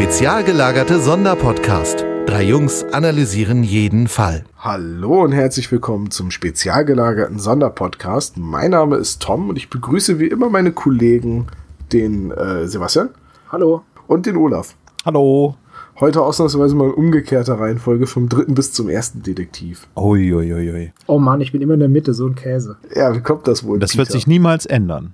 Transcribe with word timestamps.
Spezial 0.00 0.44
gelagerte 0.44 0.98
Sonderpodcast. 0.98 2.06
Drei 2.24 2.44
Jungs 2.44 2.84
analysieren 2.84 3.62
jeden 3.62 4.08
Fall. 4.08 4.44
Hallo 4.56 5.24
und 5.24 5.32
herzlich 5.32 5.70
willkommen 5.70 6.10
zum 6.10 6.30
spezial 6.30 6.86
gelagerten 6.86 7.38
Sonderpodcast. 7.38 8.38
Mein 8.38 8.70
Name 8.70 8.96
ist 8.96 9.20
Tom 9.20 9.50
und 9.50 9.56
ich 9.56 9.68
begrüße 9.68 10.18
wie 10.18 10.28
immer 10.28 10.48
meine 10.48 10.72
Kollegen, 10.72 11.48
den 11.92 12.30
äh, 12.30 12.66
Sebastian. 12.66 13.10
Hallo. 13.52 13.82
Und 14.06 14.24
den 14.24 14.38
Olaf. 14.38 14.74
Hallo. 15.04 15.56
Heute 16.00 16.22
ausnahmsweise 16.22 16.74
mal 16.74 16.88
in 16.88 16.94
umgekehrter 16.94 17.60
Reihenfolge 17.60 18.06
vom 18.06 18.30
dritten 18.30 18.54
bis 18.54 18.72
zum 18.72 18.88
ersten 18.88 19.22
Detektiv. 19.22 19.86
Uiuiui. 19.96 20.54
Ui, 20.54 20.70
ui. 20.70 20.92
Oh 21.08 21.18
Mann, 21.18 21.42
ich 21.42 21.52
bin 21.52 21.60
immer 21.60 21.74
in 21.74 21.80
der 21.80 21.90
Mitte, 21.90 22.14
so 22.14 22.26
ein 22.26 22.36
Käse. 22.36 22.78
Ja, 22.96 23.14
wie 23.14 23.20
kommt 23.20 23.46
das 23.46 23.64
wohl? 23.64 23.78
Das 23.78 23.90
Peter? 23.90 23.98
wird 23.98 24.12
sich 24.12 24.26
niemals 24.26 24.64
ändern. 24.64 25.12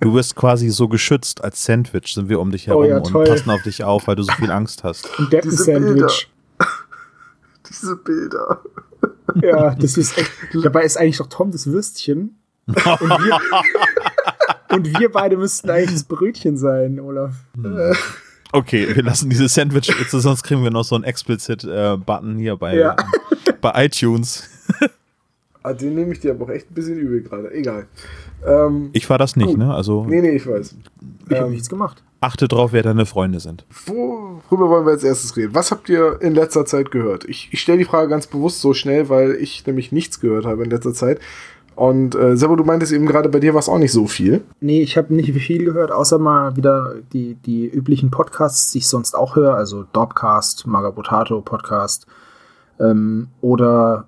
Du 0.00 0.14
wirst 0.14 0.36
quasi 0.36 0.70
so 0.70 0.88
geschützt 0.88 1.42
als 1.42 1.64
Sandwich, 1.64 2.14
sind 2.14 2.28
wir 2.28 2.40
um 2.40 2.50
dich 2.50 2.66
herum 2.66 2.84
oh 2.84 2.88
ja, 2.88 2.98
und 2.98 3.12
passen 3.12 3.50
auf 3.50 3.62
dich 3.62 3.84
auf, 3.84 4.06
weil 4.06 4.16
du 4.16 4.22
so 4.22 4.32
viel 4.32 4.50
Angst 4.50 4.84
hast. 4.84 5.08
Ein 5.18 5.30
Deppen-Sandwich. 5.30 6.30
Diese 7.68 7.96
Bilder. 7.96 8.60
Ja, 9.40 9.74
das 9.74 9.96
ist 9.96 10.18
echt. 10.18 10.30
Dabei 10.62 10.84
ist 10.84 10.96
eigentlich 10.96 11.18
doch 11.18 11.28
Tom 11.28 11.50
das 11.50 11.66
Würstchen. 11.66 12.38
Und 12.66 12.76
wir, 12.76 13.40
und 14.70 14.98
wir 14.98 15.10
beide 15.10 15.36
müssten 15.36 15.70
eigentlich 15.70 15.92
das 15.92 16.04
Brötchen 16.04 16.56
sein, 16.56 17.00
Olaf. 17.00 17.34
Hm. 17.54 17.94
Okay, 18.52 18.94
wir 18.94 19.02
lassen 19.02 19.28
diese 19.28 19.48
Sandwich, 19.48 19.92
sonst 20.08 20.44
kriegen 20.44 20.62
wir 20.62 20.70
noch 20.70 20.84
so 20.84 20.94
einen 20.94 21.04
Explicit-Button 21.04 22.38
äh, 22.38 22.40
hier 22.40 22.56
bei, 22.56 22.76
ja. 22.76 22.96
bei 23.60 23.86
iTunes. 23.86 24.48
Ah, 25.64 25.72
den 25.72 25.94
nehme 25.94 26.12
ich 26.12 26.20
dir 26.20 26.32
aber 26.32 26.44
auch 26.44 26.50
echt 26.50 26.70
ein 26.70 26.74
bisschen 26.74 26.98
übel 26.98 27.22
gerade. 27.22 27.50
Egal. 27.52 27.88
Ähm, 28.46 28.90
ich 28.92 29.08
war 29.08 29.18
das 29.18 29.36
nicht, 29.36 29.48
gut. 29.48 29.58
ne? 29.58 29.74
Also, 29.74 30.04
nee, 30.04 30.20
nee, 30.20 30.30
ich 30.30 30.46
weiß. 30.46 30.76
Ich 31.26 31.32
ähm, 31.32 31.38
habe 31.38 31.50
nichts 31.50 31.68
gemacht. 31.68 32.02
Achte 32.20 32.48
drauf, 32.48 32.72
wer 32.72 32.82
deine 32.82 33.06
Freunde 33.06 33.40
sind. 33.40 33.66
Worüber 33.86 34.70
wollen 34.70 34.86
wir 34.86 34.92
als 34.92 35.04
erstes 35.04 35.36
reden? 35.36 35.54
Was 35.54 35.70
habt 35.70 35.88
ihr 35.88 36.20
in 36.22 36.34
letzter 36.34 36.64
Zeit 36.64 36.90
gehört? 36.90 37.24
Ich, 37.24 37.50
ich 37.52 37.60
stelle 37.60 37.78
die 37.78 37.84
Frage 37.84 38.08
ganz 38.08 38.26
bewusst 38.26 38.60
so 38.60 38.72
schnell, 38.72 39.08
weil 39.08 39.32
ich 39.32 39.66
nämlich 39.66 39.92
nichts 39.92 40.20
gehört 40.20 40.46
habe 40.46 40.64
in 40.64 40.70
letzter 40.70 40.94
Zeit. 40.94 41.20
Und 41.76 42.14
äh, 42.14 42.36
Sebo, 42.36 42.56
du 42.56 42.64
meintest 42.64 42.92
eben 42.92 43.06
gerade, 43.06 43.28
bei 43.28 43.40
dir 43.40 43.52
war 43.52 43.58
es 43.58 43.68
auch 43.68 43.78
nicht 43.78 43.92
so 43.92 44.06
viel. 44.06 44.42
Nee, 44.60 44.82
ich 44.82 44.96
habe 44.96 45.12
nicht 45.12 45.32
viel 45.32 45.64
gehört, 45.64 45.90
außer 45.90 46.18
mal 46.18 46.56
wieder 46.56 46.94
die, 47.12 47.34
die 47.34 47.66
üblichen 47.66 48.10
Podcasts, 48.10 48.70
die 48.70 48.78
ich 48.78 48.86
sonst 48.86 49.14
auch 49.14 49.34
höre, 49.34 49.54
also 49.54 49.84
Dopcast, 49.92 50.66
Magabotato 50.66 51.40
Podcast 51.40 52.06
ähm, 52.78 53.28
oder 53.40 54.06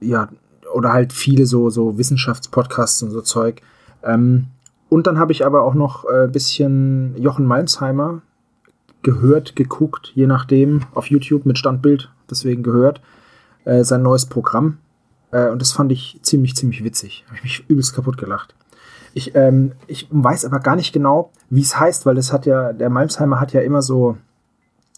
ja, 0.00 0.28
oder 0.72 0.92
halt 0.92 1.12
viele 1.12 1.46
so, 1.46 1.70
so 1.70 1.98
Wissenschaftspodcasts 1.98 3.02
und 3.02 3.10
so 3.10 3.20
Zeug. 3.20 3.62
Ähm, 4.02 4.46
und 4.88 5.06
dann 5.06 5.18
habe 5.18 5.32
ich 5.32 5.44
aber 5.44 5.62
auch 5.62 5.74
noch 5.74 6.04
ein 6.04 6.26
äh, 6.26 6.28
bisschen 6.28 7.16
Jochen 7.20 7.46
Malmsheimer 7.46 8.22
gehört, 9.02 9.56
geguckt, 9.56 10.12
je 10.14 10.26
nachdem, 10.26 10.82
auf 10.94 11.06
YouTube 11.06 11.46
mit 11.46 11.58
Standbild, 11.58 12.10
deswegen 12.30 12.62
gehört, 12.62 13.00
äh, 13.64 13.84
sein 13.84 14.02
neues 14.02 14.26
Programm. 14.26 14.78
Äh, 15.30 15.48
und 15.48 15.60
das 15.60 15.72
fand 15.72 15.92
ich 15.92 16.18
ziemlich, 16.22 16.54
ziemlich 16.56 16.84
witzig. 16.84 17.24
Habe 17.26 17.36
ich 17.36 17.42
mich 17.42 17.64
übelst 17.68 17.94
kaputt 17.94 18.16
gelacht. 18.16 18.54
Ich, 19.14 19.34
ähm, 19.34 19.72
ich 19.86 20.08
weiß 20.10 20.44
aber 20.44 20.60
gar 20.60 20.76
nicht 20.76 20.92
genau, 20.92 21.30
wie 21.50 21.62
es 21.62 21.78
heißt, 21.78 22.04
weil 22.04 22.14
das 22.14 22.32
hat 22.32 22.46
ja, 22.46 22.72
der 22.72 22.90
Malmsheimer 22.90 23.40
hat 23.40 23.52
ja 23.52 23.60
immer 23.60 23.80
so, 23.80 24.18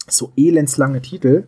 so 0.07 0.31
elendslange 0.35 1.01
Titel. 1.01 1.45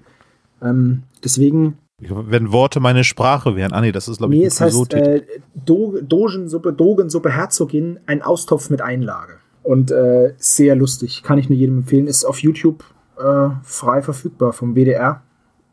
Ähm, 0.62 1.03
deswegen 1.24 1.78
wenn 2.10 2.52
Worte 2.52 2.80
meine 2.80 3.04
Sprache 3.04 3.56
wären. 3.56 3.74
Ah 3.74 3.82
nee, 3.82 3.92
das 3.92 4.08
ist 4.08 4.18
glaube 4.18 4.34
ich 4.34 4.42
nee, 4.42 4.46
es 4.46 4.60
heißt 4.60 4.94
äh, 4.94 5.22
Do 5.54 6.00
Dogensuppe, 6.02 6.74
Dogensuppe 6.74 7.32
Herzogin, 7.32 8.00
ein 8.06 8.22
Austopf 8.22 8.70
mit 8.70 8.82
Einlage. 8.82 9.34
Und 9.64 9.92
äh, 9.92 10.34
sehr 10.38 10.76
lustig, 10.76 11.22
kann 11.24 11.38
ich 11.38 11.50
nur 11.50 11.58
jedem 11.58 11.80
empfehlen. 11.80 12.08
Ist 12.08 12.26
auf 12.26 12.40
YouTube 12.40 12.84
äh, 13.18 13.50
frei 13.64 14.02
verfügbar 14.02 14.54
vom 14.54 14.76
WDR. 14.76 15.22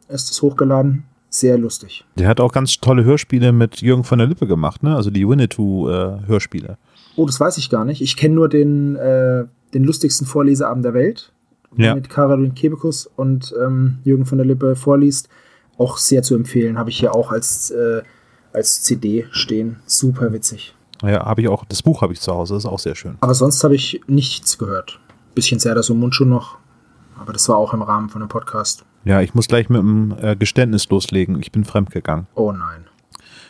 Ist 0.09 0.31
es 0.31 0.43
hochgeladen. 0.43 1.05
Sehr 1.31 1.59
lustig. 1.59 2.07
Der 2.17 2.27
hat 2.27 2.41
auch 2.41 2.53
ganz 2.53 2.79
tolle 2.81 3.05
Hörspiele 3.05 3.53
mit 3.53 3.83
Jürgen 3.83 4.05
von 4.05 4.19
der 4.19 4.27
Lippe 4.27 4.47
gemacht, 4.47 4.83
ne? 4.83 4.97
Also 4.97 5.11
die 5.11 5.29
Winnetou-Hörspiele. 5.29 6.69
Äh, 6.69 6.77
oh, 7.17 7.27
das 7.27 7.39
weiß 7.39 7.59
ich 7.59 7.69
gar 7.69 7.85
nicht. 7.85 8.01
Ich 8.01 8.17
kenne 8.17 8.35
nur 8.35 8.49
den, 8.49 8.97
äh, 8.97 9.45
den 9.75 9.85
lustigsten 9.85 10.27
Vorleseabend 10.27 10.85
der 10.85 10.95
Welt. 10.95 11.33
Ja. 11.77 11.95
Mit 11.95 12.09
Caroline 12.09 12.55
Kebekus 12.55 13.07
und 13.07 13.55
ähm, 13.63 13.99
Jürgen 14.05 14.25
von 14.25 14.39
der 14.39 14.47
Lippe 14.47 14.75
vorliest 14.75 15.29
auch 15.79 15.97
sehr 15.97 16.23
zu 16.23 16.35
empfehlen. 16.35 16.79
Habe 16.79 16.91
ich 16.91 16.99
hier 16.99 17.15
auch 17.15 17.33
als, 17.33 17.71
äh, 17.71 18.03
als 18.53 18.83
CD 18.83 19.27
stehen. 19.31 19.77
Super 19.87 20.33
witzig. 20.33 20.75
Ja, 21.03 21.25
habe 21.25 21.41
ich 21.41 21.49
auch. 21.49 21.65
Das 21.65 21.83
Buch 21.83 22.03
habe 22.03 22.13
ich 22.13 22.21
zu 22.21 22.33
Hause, 22.35 22.55
das 22.55 22.65
ist 22.65 22.71
auch 22.71 22.79
sehr 22.79 22.97
schön. 22.97 23.17
Aber 23.21 23.35
sonst 23.35 23.63
habe 23.63 23.75
ich 23.75 24.01
nichts 24.07 24.59
gehört. 24.59 24.99
Bisschen 25.35 25.61
sehr 25.61 25.75
das 25.75 25.89
um 25.91 26.01
Mund 26.01 26.15
schon 26.15 26.29
noch. 26.29 26.59
Aber 27.21 27.33
das 27.33 27.49
war 27.49 27.57
auch 27.57 27.73
im 27.73 27.83
Rahmen 27.83 28.09
von 28.09 28.23
einem 28.23 28.29
Podcast. 28.29 28.85
Ja, 29.05 29.21
ich 29.21 29.35
muss 29.35 29.49
gleich 29.49 29.69
mit 29.69 29.81
einem 29.81 30.15
äh, 30.21 30.37
Geständnis 30.37 30.89
loslegen. 30.89 31.41
Ich 31.41 31.53
bin 31.53 31.65
fremdgegangen. 31.65 32.27
Oh 32.35 32.53
nein. 32.53 32.87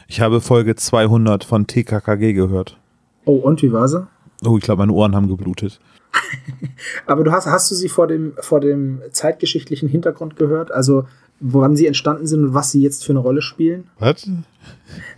Ich 0.06 0.20
habe 0.20 0.40
Folge 0.40 0.74
200 0.74 1.44
von 1.44 1.66
TKKG 1.66 2.32
gehört. 2.32 2.78
Oh, 3.24 3.36
und 3.36 3.62
wie 3.62 3.72
war 3.72 3.88
sie? 3.88 4.06
Oh, 4.44 4.56
ich 4.56 4.64
glaube, 4.64 4.80
meine 4.80 4.92
Ohren 4.92 5.14
haben 5.14 5.28
geblutet. 5.28 5.80
Aber 7.06 7.24
du 7.24 7.32
hast, 7.32 7.46
hast 7.46 7.70
du 7.70 7.74
sie 7.74 7.88
vor 7.88 8.06
dem, 8.06 8.32
vor 8.40 8.60
dem 8.60 9.02
zeitgeschichtlichen 9.12 9.88
Hintergrund 9.88 10.36
gehört? 10.36 10.70
Also 10.72 11.06
woran 11.40 11.76
sie 11.76 11.86
entstanden 11.86 12.26
sind 12.26 12.44
und 12.44 12.54
was 12.54 12.70
sie 12.70 12.82
jetzt 12.82 13.04
für 13.04 13.12
eine 13.12 13.20
Rolle 13.20 13.42
spielen? 13.42 13.88
Was? 13.98 14.28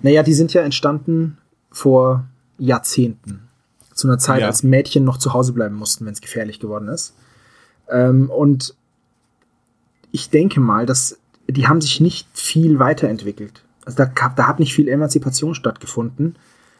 Naja, 0.02 0.22
die 0.22 0.34
sind 0.34 0.52
ja 0.52 0.62
entstanden 0.62 1.38
vor 1.70 2.26
Jahrzehnten. 2.58 3.48
Zu 3.94 4.08
einer 4.08 4.18
Zeit, 4.18 4.40
ja. 4.40 4.46
als 4.46 4.62
Mädchen 4.62 5.04
noch 5.04 5.18
zu 5.18 5.32
Hause 5.32 5.52
bleiben 5.52 5.74
mussten, 5.74 6.06
wenn 6.06 6.12
es 6.12 6.20
gefährlich 6.20 6.60
geworden 6.60 6.88
ist. 6.88 7.14
Ähm, 7.90 8.30
und 8.30 8.74
ich 10.10 10.30
denke 10.30 10.60
mal, 10.60 10.86
dass 10.86 11.18
die 11.48 11.66
haben 11.66 11.80
sich 11.80 12.00
nicht 12.00 12.28
viel 12.32 12.78
weiterentwickelt. 12.78 13.64
Also 13.84 13.98
da, 13.98 14.32
da 14.36 14.46
hat 14.46 14.60
nicht 14.60 14.74
viel 14.74 14.88
Emanzipation 14.88 15.54
stattgefunden, 15.54 16.36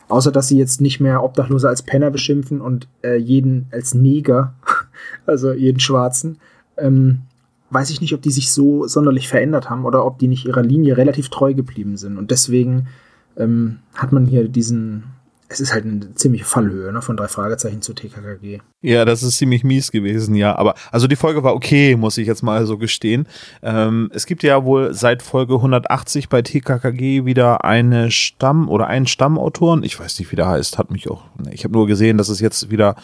außer 0.08 0.30
dass 0.30 0.48
sie 0.48 0.58
jetzt 0.58 0.80
nicht 0.80 1.00
mehr 1.00 1.22
Obdachlose 1.22 1.68
als 1.68 1.82
Penner 1.82 2.10
beschimpfen 2.10 2.60
und 2.60 2.88
äh, 3.02 3.16
jeden 3.16 3.66
als 3.72 3.94
Neger, 3.94 4.54
also 5.26 5.52
jeden 5.52 5.80
Schwarzen. 5.80 6.38
Ähm, 6.76 7.22
weiß 7.70 7.90
ich 7.90 8.00
nicht, 8.00 8.14
ob 8.14 8.22
die 8.22 8.30
sich 8.30 8.52
so 8.52 8.86
sonderlich 8.86 9.28
verändert 9.28 9.70
haben 9.70 9.84
oder 9.84 10.04
ob 10.04 10.18
die 10.18 10.28
nicht 10.28 10.46
ihrer 10.46 10.62
Linie 10.62 10.96
relativ 10.96 11.28
treu 11.28 11.54
geblieben 11.54 11.96
sind. 11.96 12.18
Und 12.18 12.30
deswegen 12.30 12.88
ähm, 13.36 13.78
hat 13.94 14.12
man 14.12 14.26
hier 14.26 14.48
diesen, 14.48 15.04
es 15.50 15.58
ist 15.58 15.72
halt 15.72 15.84
eine 15.84 16.14
ziemliche 16.14 16.44
Fallhöhe 16.44 16.92
ne, 16.92 17.02
von 17.02 17.16
drei 17.16 17.26
Fragezeichen 17.26 17.82
zu 17.82 17.92
TKKG. 17.92 18.60
Ja, 18.82 19.04
das 19.04 19.24
ist 19.24 19.36
ziemlich 19.36 19.64
mies 19.64 19.90
gewesen, 19.90 20.36
ja. 20.36 20.56
Aber 20.56 20.74
also 20.92 21.08
die 21.08 21.16
Folge 21.16 21.42
war 21.42 21.54
okay, 21.54 21.96
muss 21.96 22.16
ich 22.18 22.28
jetzt 22.28 22.42
mal 22.42 22.64
so 22.66 22.78
gestehen. 22.78 23.26
Ähm, 23.60 24.10
es 24.14 24.26
gibt 24.26 24.44
ja 24.44 24.64
wohl 24.64 24.94
seit 24.94 25.22
Folge 25.22 25.56
180 25.56 26.28
bei 26.28 26.40
TKKG 26.40 27.24
wieder 27.24 27.64
eine 27.64 28.12
Stamm- 28.12 28.68
oder 28.68 28.86
einen 28.86 29.08
Stammautoren. 29.08 29.82
Ich 29.82 29.98
weiß 29.98 30.20
nicht, 30.20 30.30
wie 30.30 30.36
der 30.36 30.46
heißt, 30.46 30.78
hat 30.78 30.92
mich 30.92 31.10
auch. 31.10 31.24
Ne, 31.36 31.52
ich 31.52 31.64
habe 31.64 31.74
nur 31.74 31.88
gesehen, 31.88 32.16
dass 32.16 32.28
es 32.28 32.38
jetzt 32.38 32.70
wieder 32.70 32.94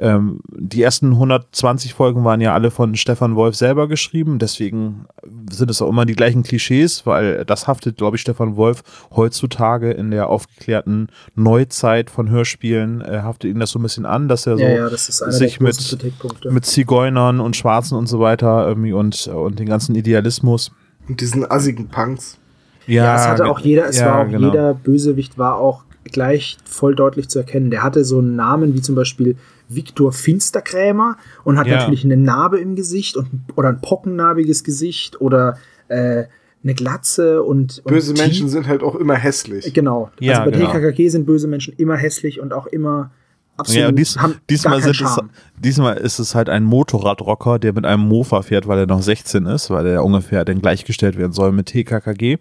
ähm, 0.00 0.40
die 0.50 0.82
ersten 0.82 1.12
120 1.12 1.94
Folgen 1.94 2.24
waren 2.24 2.40
ja 2.40 2.52
alle 2.52 2.72
von 2.72 2.96
Stefan 2.96 3.36
Wolf 3.36 3.54
selber 3.54 3.86
geschrieben. 3.86 4.40
Deswegen 4.40 5.06
sind 5.52 5.70
es 5.70 5.80
auch 5.80 5.88
immer 5.88 6.04
die 6.04 6.16
gleichen 6.16 6.42
Klischees, 6.42 7.06
weil 7.06 7.44
das 7.44 7.68
haftet, 7.68 7.96
glaube 7.96 8.16
ich, 8.16 8.22
Stefan 8.22 8.56
Wolf 8.56 8.82
heutzutage 9.14 9.92
in 9.92 10.10
der 10.10 10.28
aufgeklärten 10.28 11.06
Neuzeit 11.36 11.91
von 12.10 12.30
Hörspielen, 12.30 13.00
äh, 13.00 13.20
haftet 13.22 13.50
ihn 13.50 13.60
das 13.60 13.70
so 13.70 13.78
ein 13.78 13.82
bisschen 13.82 14.06
an, 14.06 14.28
dass 14.28 14.46
er 14.46 14.56
so. 14.56 14.62
Ja, 14.62 14.70
ja, 14.70 14.90
das 14.90 15.08
ist 15.08 15.18
sich 15.18 15.60
mit, 15.60 15.98
mit 16.44 16.64
Zigeunern 16.64 17.40
und 17.40 17.56
Schwarzen 17.56 17.96
und 17.96 18.06
so 18.06 18.20
weiter 18.20 18.66
irgendwie 18.66 18.92
und, 18.92 19.26
und 19.28 19.58
den 19.58 19.68
ganzen 19.68 19.94
Idealismus. 19.94 20.72
Und 21.08 21.20
diesen 21.20 21.50
assigen 21.50 21.88
Punks. 21.88 22.38
Ja, 22.86 23.04
ja 23.04 23.16
es 23.16 23.26
hatte 23.28 23.46
auch 23.46 23.60
jeder, 23.60 23.88
es 23.88 23.98
ja, 23.98 24.06
war 24.06 24.20
auch 24.22 24.30
genau. 24.30 24.48
jeder 24.48 24.74
Bösewicht 24.74 25.38
war 25.38 25.56
auch 25.56 25.84
gleich 26.04 26.58
voll 26.64 26.94
deutlich 26.94 27.28
zu 27.28 27.38
erkennen. 27.38 27.70
Der 27.70 27.82
hatte 27.82 28.04
so 28.04 28.18
einen 28.18 28.36
Namen 28.36 28.74
wie 28.74 28.82
zum 28.82 28.94
Beispiel 28.94 29.36
Viktor 29.68 30.12
Finsterkrämer 30.12 31.16
und 31.44 31.58
hat 31.58 31.66
ja. 31.66 31.76
natürlich 31.76 32.04
eine 32.04 32.16
Narbe 32.16 32.58
im 32.58 32.76
Gesicht 32.76 33.16
und, 33.16 33.28
oder 33.56 33.68
ein 33.68 33.80
pockennarbiges 33.80 34.64
Gesicht 34.64 35.20
oder 35.20 35.58
äh, 35.88 36.24
eine 36.62 36.74
Glatze 36.74 37.42
und, 37.42 37.78
und 37.84 37.92
böse 37.92 38.12
Menschen 38.14 38.48
sind 38.48 38.68
halt 38.68 38.82
auch 38.82 38.94
immer 38.94 39.14
hässlich. 39.14 39.72
Genau. 39.74 40.10
Ja, 40.20 40.40
also 40.40 40.50
bei 40.50 40.56
genau. 40.56 40.72
TKKG 40.72 41.08
sind 41.08 41.26
böse 41.26 41.48
Menschen 41.48 41.74
immer 41.76 41.96
hässlich 41.96 42.40
und 42.40 42.52
auch 42.52 42.66
immer 42.66 43.10
Absolut. 43.58 43.82
Ja, 43.82 43.92
dies, 43.92 44.18
diesmal, 44.48 44.80
sind 44.80 45.00
es, 45.00 45.20
diesmal 45.58 45.96
ist 45.98 46.18
es 46.18 46.34
halt 46.34 46.48
ein 46.48 46.64
Motorradrocker, 46.64 47.58
der 47.58 47.74
mit 47.74 47.84
einem 47.84 48.02
Mofa 48.02 48.40
fährt, 48.40 48.66
weil 48.66 48.78
er 48.78 48.86
noch 48.86 49.02
16 49.02 49.44
ist, 49.44 49.68
weil 49.68 49.86
er 49.86 50.04
ungefähr 50.04 50.44
dann 50.46 50.62
gleichgestellt 50.62 51.18
werden 51.18 51.32
soll 51.32 51.52
mit 51.52 51.66
TKKG. 51.66 52.38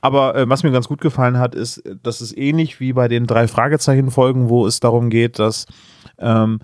Aber 0.00 0.36
äh, 0.36 0.48
was 0.48 0.62
mir 0.62 0.70
ganz 0.70 0.86
gut 0.86 1.00
gefallen 1.00 1.38
hat, 1.38 1.56
ist, 1.56 1.82
dass 2.04 2.20
es 2.20 2.36
ähnlich 2.36 2.78
wie 2.78 2.92
bei 2.92 3.08
den 3.08 3.26
drei 3.26 3.48
Fragezeichen-Folgen, 3.48 4.48
wo 4.48 4.66
es 4.66 4.78
darum 4.78 5.10
geht, 5.10 5.40
dass 5.40 5.66
ähm, 6.18 6.60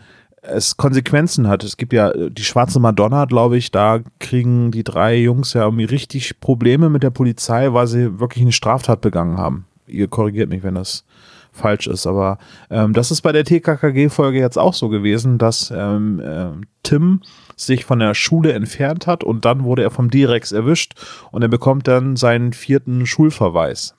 es 0.48 0.76
Konsequenzen 0.76 1.48
hat. 1.48 1.64
Es 1.64 1.76
gibt 1.76 1.92
ja 1.92 2.10
äh, 2.10 2.30
die 2.30 2.44
schwarze 2.44 2.80
Madonna, 2.80 3.24
glaube 3.26 3.56
ich, 3.56 3.70
da 3.70 4.00
kriegen 4.18 4.70
die 4.70 4.84
drei 4.84 5.16
Jungs 5.16 5.52
ja 5.52 5.64
irgendwie 5.64 5.84
richtig 5.84 6.40
Probleme 6.40 6.88
mit 6.88 7.02
der 7.02 7.10
Polizei, 7.10 7.72
weil 7.72 7.86
sie 7.86 8.18
wirklich 8.20 8.42
eine 8.42 8.52
Straftat 8.52 9.00
begangen 9.00 9.38
haben. 9.38 9.66
Ihr 9.86 10.08
korrigiert 10.08 10.50
mich, 10.50 10.62
wenn 10.62 10.74
das 10.74 11.04
falsch 11.52 11.86
ist. 11.86 12.06
Aber 12.06 12.38
ähm, 12.70 12.92
das 12.92 13.10
ist 13.10 13.22
bei 13.22 13.32
der 13.32 13.44
TKKG-Folge 13.44 14.38
jetzt 14.38 14.58
auch 14.58 14.74
so 14.74 14.88
gewesen, 14.88 15.38
dass 15.38 15.72
ähm, 15.74 16.20
äh, 16.20 16.50
Tim 16.82 17.22
sich 17.56 17.84
von 17.84 17.98
der 17.98 18.14
Schule 18.14 18.52
entfernt 18.52 19.06
hat 19.06 19.24
und 19.24 19.44
dann 19.44 19.64
wurde 19.64 19.82
er 19.82 19.90
vom 19.90 20.10
Direx 20.10 20.52
erwischt 20.52 20.94
und 21.32 21.42
er 21.42 21.48
bekommt 21.48 21.88
dann 21.88 22.16
seinen 22.16 22.52
vierten 22.52 23.04
Schulverweis. 23.04 23.94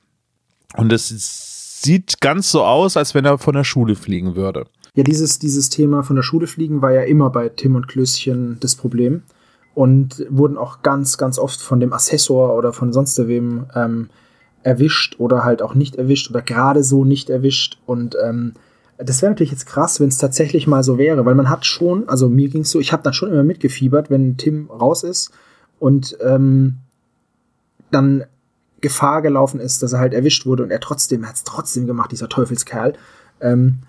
Und 0.77 0.93
es 0.93 1.09
sieht 1.81 2.21
ganz 2.21 2.51
so 2.51 2.63
aus, 2.63 2.97
als 2.97 3.13
wenn 3.13 3.25
er 3.25 3.37
von 3.37 3.55
der 3.55 3.63
Schule 3.63 3.95
fliegen 3.95 4.35
würde. 4.35 4.65
Ja, 4.95 5.03
dieses, 5.03 5.39
dieses 5.39 5.69
Thema 5.69 6.03
von 6.03 6.15
der 6.15 6.23
Schule 6.23 6.47
fliegen 6.47 6.81
war 6.81 6.91
ja 6.91 7.01
immer 7.01 7.29
bei 7.29 7.49
Tim 7.49 7.75
und 7.75 7.87
Klößchen 7.87 8.57
das 8.59 8.75
Problem 8.75 9.23
und 9.75 10.25
wurden 10.29 10.57
auch 10.57 10.81
ganz, 10.81 11.17
ganz 11.17 11.37
oft 11.39 11.61
von 11.61 11.79
dem 11.79 11.93
Assessor 11.93 12.55
oder 12.55 12.73
von 12.73 12.91
sonst 12.91 13.17
wem 13.27 13.65
ähm, 13.75 14.09
erwischt 14.63 15.15
oder 15.19 15.43
halt 15.45 15.61
auch 15.61 15.73
nicht 15.73 15.95
erwischt 15.95 16.29
oder 16.29 16.41
gerade 16.41 16.83
so 16.83 17.05
nicht 17.05 17.29
erwischt. 17.29 17.79
Und 17.85 18.17
ähm, 18.21 18.53
das 18.97 19.21
wäre 19.21 19.31
natürlich 19.31 19.51
jetzt 19.51 19.65
krass, 19.65 19.99
wenn 19.99 20.09
es 20.09 20.17
tatsächlich 20.17 20.67
mal 20.67 20.83
so 20.83 20.97
wäre, 20.97 21.25
weil 21.25 21.35
man 21.35 21.49
hat 21.49 21.65
schon, 21.65 22.09
also 22.09 22.27
mir 22.27 22.49
ging 22.49 22.63
es 22.63 22.71
so, 22.71 22.79
ich 22.79 22.91
habe 22.91 23.03
dann 23.03 23.13
schon 23.13 23.31
immer 23.31 23.43
mitgefiebert, 23.43 24.09
wenn 24.09 24.37
Tim 24.37 24.69
raus 24.69 25.03
ist 25.03 25.31
und 25.79 26.17
ähm, 26.21 26.79
dann 27.91 28.25
Gefahr 28.81 29.21
gelaufen 29.21 29.59
ist, 29.59 29.83
dass 29.83 29.93
er 29.93 29.99
halt 29.99 30.13
erwischt 30.13 30.45
wurde 30.45 30.63
und 30.63 30.71
er 30.71 30.79
trotzdem, 30.79 31.23
er 31.23 31.29
hat 31.29 31.35
es 31.35 31.43
trotzdem 31.43 31.87
gemacht, 31.87 32.11
dieser 32.11 32.29
Teufelskerl. 32.29 32.93
Ähm, 33.41 33.79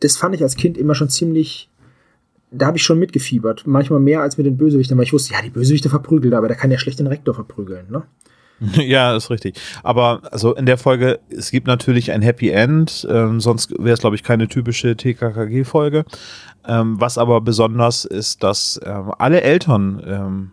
das 0.00 0.16
fand 0.16 0.34
ich 0.34 0.42
als 0.42 0.56
Kind 0.56 0.76
immer 0.78 0.94
schon 0.94 1.08
ziemlich, 1.08 1.68
da 2.50 2.66
habe 2.66 2.76
ich 2.76 2.82
schon 2.82 2.98
mitgefiebert. 2.98 3.66
Manchmal 3.66 4.00
mehr 4.00 4.20
als 4.20 4.36
mit 4.36 4.46
den 4.46 4.56
Bösewichtern, 4.56 4.98
weil 4.98 5.04
ich 5.04 5.12
wusste, 5.12 5.34
ja, 5.34 5.42
die 5.42 5.50
Bösewichte 5.50 5.88
verprügelt, 5.88 6.34
aber 6.34 6.48
der 6.48 6.56
kann 6.56 6.70
ja 6.70 6.78
schlecht 6.78 6.98
den 6.98 7.06
Rektor 7.06 7.34
verprügeln, 7.34 7.86
ne? 7.90 8.04
Ja, 8.76 9.14
ist 9.16 9.30
richtig. 9.30 9.60
Aber 9.82 10.22
also 10.30 10.54
in 10.54 10.66
der 10.66 10.78
Folge, 10.78 11.20
es 11.28 11.50
gibt 11.50 11.66
natürlich 11.66 12.12
ein 12.12 12.22
Happy 12.22 12.50
End, 12.50 13.06
ähm, 13.10 13.40
sonst 13.40 13.72
wäre 13.78 13.92
es, 13.94 14.00
glaube 14.00 14.16
ich, 14.16 14.22
keine 14.22 14.48
typische 14.48 14.96
TKKG-Folge. 14.96 16.04
Ähm, 16.66 17.00
was 17.00 17.18
aber 17.18 17.40
besonders 17.40 18.04
ist, 18.04 18.42
dass 18.42 18.80
ähm, 18.84 19.12
alle 19.18 19.42
Eltern 19.42 20.02
ähm, 20.04 20.50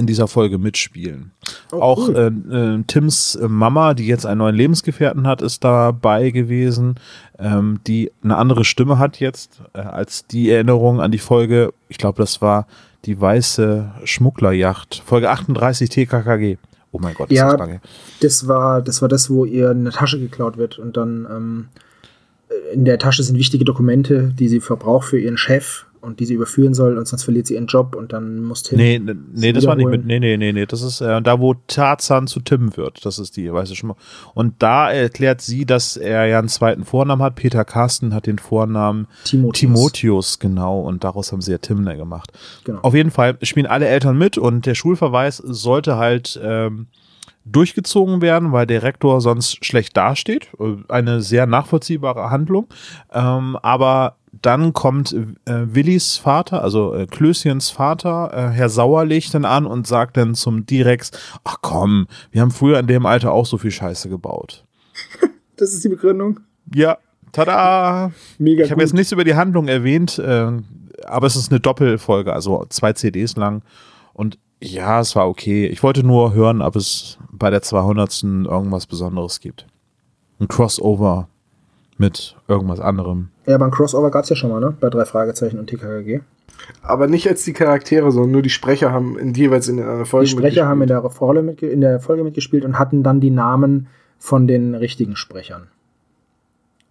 in 0.00 0.06
dieser 0.06 0.26
Folge 0.26 0.58
mitspielen. 0.58 1.30
Oh, 1.70 1.80
Auch 1.80 2.08
cool. 2.08 2.42
äh, 2.50 2.56
äh, 2.56 2.82
Tims 2.86 3.38
Mama, 3.46 3.94
die 3.94 4.06
jetzt 4.06 4.26
einen 4.26 4.38
neuen 4.38 4.56
Lebensgefährten 4.56 5.26
hat, 5.26 5.42
ist 5.42 5.62
dabei 5.62 6.30
gewesen, 6.30 6.96
ähm, 7.38 7.80
die 7.86 8.10
eine 8.24 8.36
andere 8.36 8.64
Stimme 8.64 8.98
hat 8.98 9.20
jetzt 9.20 9.60
äh, 9.74 9.80
als 9.80 10.26
die 10.26 10.50
Erinnerung 10.50 11.00
an 11.00 11.12
die 11.12 11.18
Folge. 11.18 11.72
Ich 11.88 11.98
glaube, 11.98 12.20
das 12.20 12.42
war 12.42 12.66
die 13.04 13.20
weiße 13.20 13.92
Schmugglerjacht, 14.04 15.02
Folge 15.04 15.30
38 15.30 15.88
TKKG. 15.88 16.56
Oh 16.92 16.98
mein 17.00 17.14
Gott, 17.14 17.30
ist 17.30 17.36
ja, 17.36 17.50
das 17.50 17.60
lange. 17.60 17.80
Das 18.20 18.48
war, 18.48 18.82
das 18.82 19.00
war 19.00 19.08
das, 19.08 19.30
wo 19.30 19.44
ihr 19.44 19.70
eine 19.70 19.90
Tasche 19.90 20.18
geklaut 20.18 20.56
wird 20.56 20.78
und 20.78 20.96
dann 20.96 21.26
ähm, 21.30 21.68
in 22.72 22.84
der 22.84 22.98
Tasche 22.98 23.22
sind 23.22 23.38
wichtige 23.38 23.64
Dokumente, 23.64 24.32
die 24.36 24.48
sie 24.48 24.60
verbraucht 24.60 25.08
für 25.08 25.20
ihren 25.20 25.36
Chef 25.36 25.86
und 26.00 26.20
die 26.20 26.26
sie 26.26 26.34
überführen 26.34 26.74
soll 26.74 26.98
und 26.98 27.06
sonst 27.06 27.24
verliert 27.24 27.46
sie 27.46 27.54
ihren 27.54 27.66
Job 27.66 27.94
und 27.94 28.12
dann 28.12 28.42
muss 28.42 28.62
Tim. 28.62 28.78
Nee, 28.78 29.00
nee, 29.32 29.52
das 29.52 29.66
war 29.66 29.76
nicht 29.76 29.88
mit. 29.88 30.04
Nee, 30.04 30.20
nee, 30.20 30.36
nee, 30.36 30.52
nee. 30.52 30.66
Das 30.66 30.82
ist 30.82 31.00
äh, 31.00 31.20
da, 31.22 31.40
wo 31.40 31.54
Tarzan 31.66 32.26
zu 32.26 32.40
Tim 32.40 32.76
wird. 32.76 33.04
Das 33.04 33.18
ist 33.18 33.36
die, 33.36 33.52
weiß 33.52 33.70
ich 33.70 33.78
schon 33.78 33.88
mal. 33.88 33.96
Und 34.34 34.54
da 34.58 34.90
erklärt 34.90 35.40
sie, 35.40 35.66
dass 35.66 35.96
er 35.96 36.26
ja 36.26 36.38
einen 36.38 36.48
zweiten 36.48 36.84
Vornamen 36.84 37.22
hat. 37.22 37.34
Peter 37.34 37.64
Carsten 37.64 38.14
hat 38.14 38.26
den 38.26 38.38
Vornamen 38.38 39.06
Timotheus, 39.24 39.60
Timotheus 39.60 40.38
genau. 40.38 40.80
Und 40.80 41.04
daraus 41.04 41.32
haben 41.32 41.42
sie 41.42 41.52
ja 41.52 41.58
Timner 41.58 41.96
gemacht. 41.96 42.32
Genau. 42.64 42.80
Auf 42.82 42.94
jeden 42.94 43.10
Fall 43.10 43.38
spielen 43.42 43.66
alle 43.66 43.86
Eltern 43.86 44.16
mit 44.16 44.38
und 44.38 44.66
der 44.66 44.74
Schulverweis 44.74 45.36
sollte 45.36 45.96
halt. 45.96 46.40
Ähm, 46.42 46.86
durchgezogen 47.44 48.20
werden, 48.20 48.52
weil 48.52 48.66
der 48.66 48.82
Rektor 48.82 49.20
sonst 49.20 49.64
schlecht 49.64 49.96
dasteht. 49.96 50.48
Eine 50.88 51.22
sehr 51.22 51.46
nachvollziehbare 51.46 52.30
Handlung. 52.30 52.66
Ähm, 53.12 53.56
aber 53.62 54.16
dann 54.32 54.72
kommt 54.72 55.12
äh, 55.12 55.74
Willis 55.74 56.16
Vater, 56.16 56.62
also 56.62 56.94
äh, 56.94 57.06
Klößchens 57.06 57.70
Vater, 57.70 58.30
äh, 58.32 58.54
Herr 58.54 58.68
Sauerlich, 58.68 59.30
dann 59.30 59.44
an 59.44 59.66
und 59.66 59.86
sagt 59.86 60.16
dann 60.16 60.34
zum 60.34 60.66
Direx, 60.66 61.10
ach 61.44 61.58
komm, 61.60 62.06
wir 62.30 62.40
haben 62.40 62.50
früher 62.50 62.78
in 62.78 62.86
dem 62.86 63.06
Alter 63.06 63.32
auch 63.32 63.46
so 63.46 63.58
viel 63.58 63.70
Scheiße 63.70 64.08
gebaut. 64.08 64.64
das 65.56 65.72
ist 65.72 65.84
die 65.84 65.88
Begründung? 65.88 66.40
Ja, 66.74 66.98
tada! 67.32 68.12
Mega 68.38 68.64
Ich 68.64 68.70
habe 68.70 68.82
jetzt 68.82 68.94
nichts 68.94 69.12
über 69.12 69.24
die 69.24 69.34
Handlung 69.34 69.68
erwähnt, 69.68 70.18
äh, 70.18 70.52
aber 71.04 71.26
es 71.26 71.36
ist 71.36 71.50
eine 71.50 71.60
Doppelfolge, 71.60 72.32
also 72.32 72.64
zwei 72.68 72.92
CDs 72.92 73.36
lang 73.36 73.62
und 74.12 74.38
ja, 74.62 75.00
es 75.00 75.16
war 75.16 75.26
okay. 75.26 75.66
Ich 75.66 75.82
wollte 75.82 76.04
nur 76.04 76.34
hören, 76.34 76.60
ob 76.60 76.76
es 76.76 77.18
bei 77.32 77.48
der 77.48 77.62
200. 77.62 78.22
irgendwas 78.22 78.86
Besonderes 78.86 79.40
gibt. 79.40 79.66
Ein 80.38 80.48
Crossover 80.48 81.28
mit 82.00 82.34
irgendwas 82.48 82.80
anderem. 82.80 83.28
Ja, 83.46 83.54
aber 83.54 83.66
ein 83.66 83.70
Crossover 83.70 84.10
gab 84.10 84.24
es 84.24 84.30
ja 84.30 84.36
schon 84.36 84.50
mal, 84.50 84.58
ne? 84.58 84.74
Bei 84.80 84.88
drei 84.88 85.04
Fragezeichen 85.04 85.58
und 85.58 85.66
TKKG. 85.66 86.20
Aber 86.82 87.06
nicht 87.06 87.28
als 87.28 87.44
die 87.44 87.52
Charaktere, 87.52 88.10
sondern 88.10 88.32
nur 88.32 88.42
die 88.42 88.50
Sprecher 88.50 88.90
haben 88.90 89.18
in, 89.18 89.34
jeweils 89.34 89.68
in 89.68 89.80
einer 89.80 90.06
Folge 90.06 90.26
Die 90.26 90.32
Sprecher 90.32 90.66
haben 90.66 90.80
in 90.82 90.88
der, 90.88 91.02
mit, 91.42 91.62
in 91.62 91.80
der 91.80 92.00
Folge 92.00 92.24
mitgespielt 92.24 92.64
und 92.64 92.78
hatten 92.78 93.02
dann 93.02 93.20
die 93.20 93.30
Namen 93.30 93.88
von 94.18 94.46
den 94.46 94.74
richtigen 94.74 95.14
Sprechern. 95.14 95.68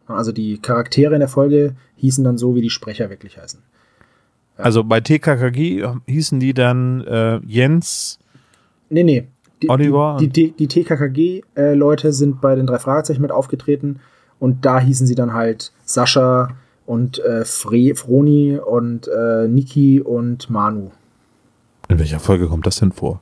Also 0.07 0.31
die 0.31 0.59
Charaktere 0.59 1.13
in 1.15 1.19
der 1.19 1.29
Folge 1.29 1.75
hießen 1.97 2.23
dann 2.23 2.37
so, 2.37 2.55
wie 2.55 2.61
die 2.61 2.69
Sprecher 2.69 3.09
wirklich 3.09 3.37
heißen. 3.37 3.61
Ja. 4.57 4.63
Also 4.63 4.83
bei 4.83 5.01
TKKG 5.01 5.87
hießen 6.05 6.39
die 6.39 6.53
dann 6.53 7.01
äh, 7.01 7.39
Jens. 7.45 8.19
Nee, 8.89 9.03
nee. 9.03 9.27
Die, 9.61 9.69
Oliver. 9.69 10.17
Die, 10.19 10.29
die, 10.29 10.51
die 10.51 10.67
TKKG-Leute 10.67 12.07
äh, 12.07 12.11
sind 12.11 12.41
bei 12.41 12.55
den 12.55 12.67
drei 12.67 12.79
Fragezeichen 12.79 13.21
mit 13.21 13.31
aufgetreten 13.31 13.99
und 14.39 14.65
da 14.65 14.79
hießen 14.79 15.07
sie 15.07 15.15
dann 15.15 15.33
halt 15.33 15.71
Sascha 15.85 16.49
und 16.85 17.19
äh, 17.19 17.45
Fre 17.45 17.93
Froni 17.95 18.57
und 18.57 19.07
äh, 19.07 19.47
Niki 19.47 20.01
und 20.01 20.49
Manu. 20.49 20.91
In 21.87 21.99
welcher 21.99 22.19
Folge 22.19 22.47
kommt 22.47 22.65
das 22.65 22.77
denn 22.77 22.91
vor? 22.91 23.21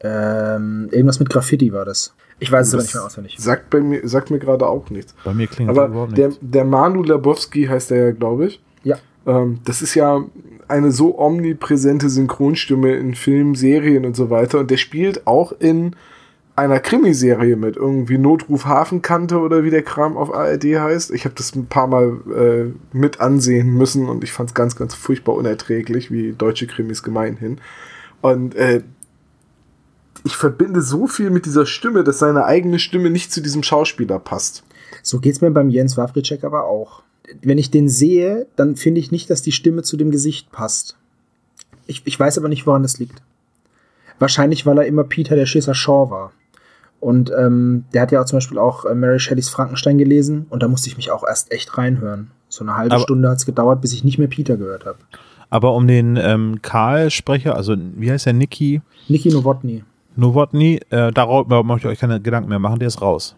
Ähm, 0.00 0.88
irgendwas 0.90 1.18
mit 1.18 1.30
Graffiti 1.30 1.72
war 1.72 1.84
das. 1.84 2.14
Ich 2.38 2.50
weiß 2.50 2.68
es 2.68 2.74
aber 2.74 2.82
nicht 2.82 2.94
mehr 2.94 3.04
auswendig. 3.04 3.36
Sagt, 3.38 3.70
bei 3.70 3.80
mir, 3.80 4.06
sagt 4.06 4.30
mir 4.30 4.38
gerade 4.38 4.66
auch 4.66 4.90
nichts. 4.90 5.14
Bei 5.24 5.32
mir 5.32 5.46
klingt 5.46 5.70
aber 5.70 5.86
überhaupt 5.86 6.12
nichts. 6.12 6.38
Der, 6.40 6.48
der 6.50 6.64
Manu 6.64 7.02
Labowski 7.02 7.66
heißt 7.66 7.90
der 7.90 7.98
ja, 8.06 8.10
glaube 8.10 8.46
ich. 8.46 8.60
Ja. 8.82 8.96
Ähm, 9.26 9.60
das 9.64 9.82
ist 9.82 9.94
ja 9.94 10.22
eine 10.68 10.92
so 10.92 11.18
omnipräsente 11.18 12.08
Synchronstimme 12.08 12.94
in 12.94 13.14
Filmen, 13.14 13.54
Serien 13.54 14.04
und 14.04 14.16
so 14.16 14.30
weiter. 14.30 14.58
Und 14.58 14.70
der 14.70 14.76
spielt 14.76 15.26
auch 15.26 15.52
in 15.52 15.96
einer 16.56 16.78
Krimiserie 16.78 17.56
mit, 17.56 17.76
irgendwie 17.76 18.16
Notruf 18.16 18.64
Hafenkante 18.64 19.38
oder 19.38 19.64
wie 19.64 19.70
der 19.70 19.82
Kram 19.82 20.16
auf 20.16 20.32
ARD 20.32 20.64
heißt. 20.64 21.10
Ich 21.10 21.24
habe 21.24 21.34
das 21.34 21.54
ein 21.54 21.66
paar 21.66 21.88
Mal 21.88 22.20
äh, 22.32 22.96
mit 22.96 23.20
ansehen 23.20 23.70
müssen 23.70 24.08
und 24.08 24.22
ich 24.22 24.32
fand 24.32 24.50
es 24.50 24.54
ganz, 24.54 24.76
ganz 24.76 24.94
furchtbar 24.94 25.34
unerträglich, 25.34 26.12
wie 26.12 26.32
deutsche 26.32 26.68
Krimis 26.68 27.02
gemeinhin. 27.02 27.58
Und 28.20 28.54
äh, 28.54 28.82
ich 30.24 30.36
verbinde 30.36 30.80
so 30.80 31.06
viel 31.06 31.30
mit 31.30 31.44
dieser 31.44 31.66
Stimme, 31.66 32.04
dass 32.04 32.20
seine 32.20 32.44
eigene 32.44 32.78
Stimme 32.78 33.10
nicht 33.10 33.32
zu 33.32 33.40
diesem 33.40 33.62
Schauspieler 33.62 34.20
passt. 34.20 34.62
So 35.02 35.18
geht's 35.18 35.40
mir 35.40 35.50
beim 35.50 35.70
Jens 35.70 35.96
Wawritschek 35.96 36.44
aber 36.44 36.66
auch. 36.66 37.02
Wenn 37.42 37.58
ich 37.58 37.70
den 37.70 37.88
sehe, 37.88 38.46
dann 38.54 38.76
finde 38.76 39.00
ich 39.00 39.10
nicht, 39.10 39.28
dass 39.28 39.42
die 39.42 39.52
Stimme 39.52 39.82
zu 39.82 39.96
dem 39.96 40.10
Gesicht 40.10 40.52
passt. 40.52 40.96
Ich, 41.86 42.02
ich 42.04 42.18
weiß 42.18 42.38
aber 42.38 42.48
nicht, 42.48 42.66
woran 42.66 42.82
das 42.82 42.98
liegt. 42.98 43.22
Wahrscheinlich, 44.20 44.64
weil 44.64 44.78
er 44.78 44.86
immer 44.86 45.04
Peter 45.04 45.34
der 45.34 45.46
Schisser 45.46 45.74
Shaw 45.74 46.10
war. 46.10 46.32
Und 47.04 47.30
ähm, 47.38 47.84
der 47.92 48.00
hat 48.00 48.12
ja 48.12 48.22
auch 48.22 48.24
zum 48.24 48.38
Beispiel 48.38 48.56
auch 48.56 48.86
äh, 48.86 48.94
Mary 48.94 49.20
Shelleys 49.20 49.50
Frankenstein 49.50 49.98
gelesen 49.98 50.46
und 50.48 50.62
da 50.62 50.68
musste 50.68 50.88
ich 50.88 50.96
mich 50.96 51.10
auch 51.10 51.22
erst 51.22 51.52
echt 51.52 51.76
reinhören. 51.76 52.30
So 52.48 52.64
eine 52.64 52.78
halbe 52.78 52.94
aber, 52.94 53.02
Stunde 53.02 53.28
hat 53.28 53.36
es 53.36 53.44
gedauert, 53.44 53.82
bis 53.82 53.92
ich 53.92 54.04
nicht 54.04 54.16
mehr 54.16 54.26
Peter 54.26 54.56
gehört 54.56 54.86
habe. 54.86 54.96
Aber 55.50 55.74
um 55.74 55.86
den 55.86 56.16
ähm, 56.16 56.62
Karl-Sprecher, 56.62 57.56
also 57.56 57.76
wie 57.76 58.10
heißt 58.10 58.24
der, 58.24 58.32
Niki? 58.32 58.80
Niki 59.08 59.28
Nowotny. 59.28 59.84
Nowotny, 60.16 60.80
äh, 60.88 61.12
darüber 61.12 61.62
möchte 61.62 61.88
ich 61.88 61.92
euch 61.92 61.98
keine 61.98 62.22
Gedanken 62.22 62.48
mehr 62.48 62.58
machen, 62.58 62.78
der 62.78 62.88
ist 62.88 63.02
raus. 63.02 63.36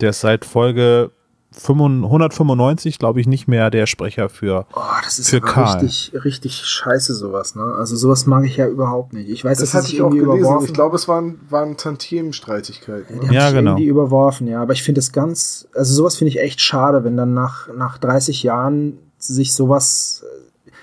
Der 0.00 0.08
ist 0.08 0.22
seit 0.22 0.46
Folge 0.46 1.10
195, 1.56 2.98
glaube 2.98 3.20
ich, 3.20 3.26
nicht 3.26 3.48
mehr 3.48 3.70
der 3.70 3.86
Sprecher 3.86 4.28
für 4.28 4.66
Oh, 4.74 4.80
das 5.04 5.18
ist 5.18 5.30
für 5.30 5.40
Karl. 5.40 5.80
richtig, 5.80 6.12
richtig 6.24 6.66
scheiße 6.66 7.14
sowas, 7.14 7.54
ne? 7.54 7.62
Also 7.78 7.96
sowas 7.96 8.26
mag 8.26 8.44
ich 8.44 8.56
ja 8.56 8.66
überhaupt 8.66 9.12
nicht. 9.12 9.28
Ich 9.28 9.44
weiß, 9.44 9.58
das 9.58 9.74
hatte 9.74 9.88
ich 9.88 10.02
auch 10.02 10.10
gelesen. 10.10 10.38
Überworfen. 10.38 10.66
Ich 10.66 10.74
glaube, 10.74 10.96
es 10.96 11.08
waren, 11.08 11.40
waren 11.48 11.76
Tantiemenstreitigkeiten. 11.76 13.22
Ja, 13.22 13.28
die 13.28 13.34
ja 13.34 13.50
genau. 13.50 13.72
irgendwie 13.72 13.86
überworfen, 13.86 14.46
ja. 14.46 14.62
Aber 14.62 14.72
ich 14.72 14.82
finde 14.82 15.00
es 15.00 15.12
ganz, 15.12 15.68
also 15.74 15.94
sowas 15.94 16.16
finde 16.16 16.30
ich 16.30 16.40
echt 16.40 16.60
schade, 16.60 17.04
wenn 17.04 17.16
dann 17.16 17.34
nach, 17.34 17.68
nach 17.74 17.98
30 17.98 18.42
Jahren 18.42 18.98
sich 19.18 19.54
sowas, 19.54 20.24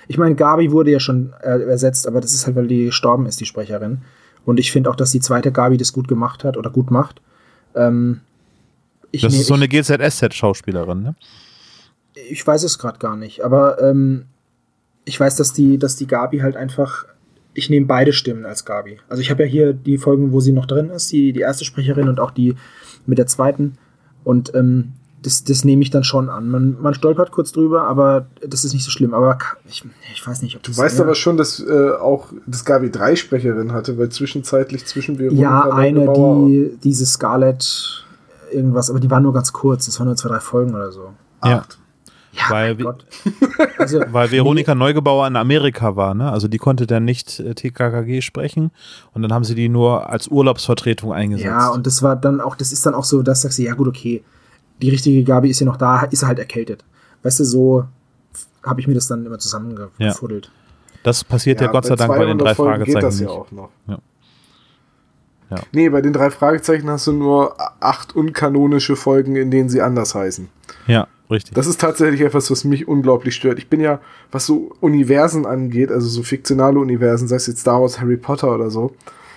ich 0.08 0.18
meine, 0.18 0.34
Gabi 0.34 0.72
wurde 0.72 0.90
ja 0.90 1.00
schon 1.00 1.32
äh, 1.42 1.60
ersetzt, 1.62 2.06
aber 2.06 2.20
das 2.20 2.32
ist 2.32 2.46
halt, 2.46 2.56
weil 2.56 2.66
die 2.66 2.86
gestorben 2.86 3.26
ist, 3.26 3.40
die 3.40 3.46
Sprecherin. 3.46 4.02
Und 4.44 4.58
ich 4.58 4.72
finde 4.72 4.90
auch, 4.90 4.96
dass 4.96 5.10
die 5.10 5.20
zweite 5.20 5.52
Gabi 5.52 5.76
das 5.76 5.92
gut 5.92 6.08
gemacht 6.08 6.44
hat 6.44 6.56
oder 6.56 6.70
gut 6.70 6.90
macht. 6.90 7.20
Ähm, 7.74 8.20
ich 9.12 9.22
das 9.22 9.34
ist 9.34 9.46
so 9.46 9.54
eine 9.54 9.68
GZSZ-Schauspielerin, 9.68 11.02
ne? 11.02 11.14
Ich 12.28 12.46
weiß 12.46 12.62
es 12.64 12.78
gerade 12.78 12.98
gar 12.98 13.16
nicht, 13.16 13.44
aber 13.44 13.80
ähm, 13.80 14.26
ich 15.04 15.18
weiß, 15.18 15.36
dass 15.36 15.52
die, 15.52 15.78
dass 15.78 15.96
die 15.96 16.06
Gabi 16.06 16.38
halt 16.38 16.56
einfach. 16.56 17.04
Ich 17.52 17.68
nehme 17.68 17.86
beide 17.86 18.12
Stimmen 18.12 18.44
als 18.44 18.64
Gabi. 18.64 18.98
Also 19.08 19.22
ich 19.22 19.30
habe 19.30 19.42
ja 19.42 19.48
hier 19.48 19.72
die 19.72 19.98
Folgen, 19.98 20.32
wo 20.32 20.40
sie 20.40 20.52
noch 20.52 20.66
drin 20.66 20.90
ist, 20.90 21.10
die, 21.10 21.32
die 21.32 21.40
erste 21.40 21.64
Sprecherin 21.64 22.08
und 22.08 22.20
auch 22.20 22.30
die 22.30 22.54
mit 23.06 23.18
der 23.18 23.26
zweiten. 23.26 23.76
Und 24.22 24.54
ähm, 24.54 24.92
das, 25.22 25.42
das 25.44 25.64
nehme 25.64 25.82
ich 25.82 25.90
dann 25.90 26.04
schon 26.04 26.28
an. 26.28 26.48
Man, 26.48 26.76
man 26.80 26.94
stolpert 26.94 27.32
kurz 27.32 27.50
drüber, 27.50 27.82
aber 27.82 28.26
das 28.46 28.64
ist 28.64 28.72
nicht 28.72 28.84
so 28.84 28.90
schlimm. 28.90 29.14
Aber 29.14 29.38
ich, 29.68 29.82
ich 30.14 30.26
weiß 30.26 30.42
nicht, 30.42 30.56
ob 30.56 30.62
Du 30.62 30.76
weißt 30.76 31.00
aber 31.00 31.16
schon, 31.16 31.36
dass 31.36 31.60
äh, 31.60 31.90
auch 32.00 32.32
das 32.46 32.64
Gabi 32.64 32.90
drei 32.90 33.16
Sprecherin 33.16 33.72
hatte, 33.72 33.98
weil 33.98 34.10
zwischenzeitlich 34.10 34.86
zwischen 34.86 35.18
Veronika 35.18 35.42
Ja, 35.42 35.70
eine, 35.72 36.12
die 36.12 36.78
diese 36.82 37.04
Scarlett 37.04 38.04
irgendwas, 38.52 38.90
aber 38.90 39.00
die 39.00 39.10
war 39.10 39.20
nur 39.20 39.32
ganz 39.32 39.52
kurz. 39.52 39.86
Das 39.86 39.98
waren 39.98 40.06
nur 40.06 40.16
zwei, 40.16 40.28
drei 40.28 40.40
Folgen 40.40 40.74
oder 40.74 40.90
so. 40.92 41.12
Ja. 41.44 41.64
Ja, 42.32 42.44
Weil 42.48 42.68
mein 42.70 42.78
wir- 42.78 42.84
Gott. 42.84 43.06
Also, 43.78 44.00
Weil 44.12 44.30
Veronika 44.30 44.74
Neugebauer 44.76 45.26
in 45.26 45.34
Amerika 45.36 45.96
war, 45.96 46.14
ne? 46.14 46.30
Also 46.30 46.46
die 46.46 46.58
konnte 46.58 46.86
dann 46.86 47.04
nicht 47.04 47.40
äh, 47.40 47.54
TKKG 47.54 48.20
sprechen 48.20 48.70
und 49.14 49.22
dann 49.22 49.32
haben 49.32 49.42
sie 49.42 49.54
die 49.56 49.68
nur 49.68 50.08
als 50.10 50.28
Urlaubsvertretung 50.28 51.12
eingesetzt. 51.12 51.46
Ja, 51.46 51.68
und 51.70 51.86
das 51.86 52.02
war 52.04 52.14
dann 52.14 52.40
auch, 52.40 52.54
das 52.54 52.70
ist 52.72 52.86
dann 52.86 52.94
auch 52.94 53.02
so, 53.04 53.22
dass 53.22 53.42
sagst 53.42 53.58
du, 53.58 53.62
ja 53.62 53.74
gut, 53.74 53.88
okay, 53.88 54.22
die 54.80 54.90
richtige 54.90 55.24
Gabi 55.24 55.50
ist 55.50 55.58
ja 55.60 55.66
noch 55.66 55.76
da, 55.76 56.02
ist 56.02 56.24
halt 56.24 56.38
erkältet. 56.38 56.84
Weißt 57.24 57.40
du, 57.40 57.44
so 57.44 57.84
habe 58.64 58.80
ich 58.80 58.86
mir 58.86 58.94
das 58.94 59.08
dann 59.08 59.26
immer 59.26 59.38
zusammengefuddelt. 59.38 60.52
das 61.02 61.24
passiert 61.24 61.60
ja, 61.60 61.66
Gott 61.66 61.86
sei 61.86 61.96
Dank 61.96 62.10
bei 62.12 62.26
den 62.26 62.38
200 62.38 62.46
drei 62.46 62.54
Folgen 62.54 62.84
geht 62.84 62.92
Fragezeichen 62.94 63.06
das 63.06 63.20
ja 63.20 63.26
nicht. 63.26 63.36
auch 63.36 63.50
noch. 63.50 63.70
Ja. 63.88 63.98
Ja. 65.50 65.58
Nee, 65.72 65.88
bei 65.88 66.00
den 66.00 66.12
drei 66.12 66.30
Fragezeichen 66.30 66.88
hast 66.88 67.06
du 67.06 67.12
nur 67.12 67.56
acht 67.80 68.14
unkanonische 68.14 68.96
Folgen, 68.96 69.36
in 69.36 69.50
denen 69.50 69.68
sie 69.68 69.82
anders 69.82 70.14
heißen. 70.14 70.48
Ja, 70.86 71.08
richtig. 71.30 71.54
Das 71.54 71.66
ist 71.66 71.80
tatsächlich 71.80 72.20
etwas, 72.20 72.50
was 72.50 72.64
mich 72.64 72.86
unglaublich 72.86 73.34
stört. 73.34 73.58
Ich 73.58 73.68
bin 73.68 73.80
ja, 73.80 74.00
was 74.30 74.46
so 74.46 74.72
Universen 74.80 75.46
angeht, 75.46 75.90
also 75.90 76.08
so 76.08 76.22
fiktionale 76.22 76.78
Universen, 76.78 77.26
sei 77.26 77.36
es 77.36 77.48
jetzt 77.48 77.60
Star 77.60 77.80
Wars, 77.80 78.00
Harry 78.00 78.16
Potter 78.16 78.54
oder 78.54 78.70
so, 78.70 78.94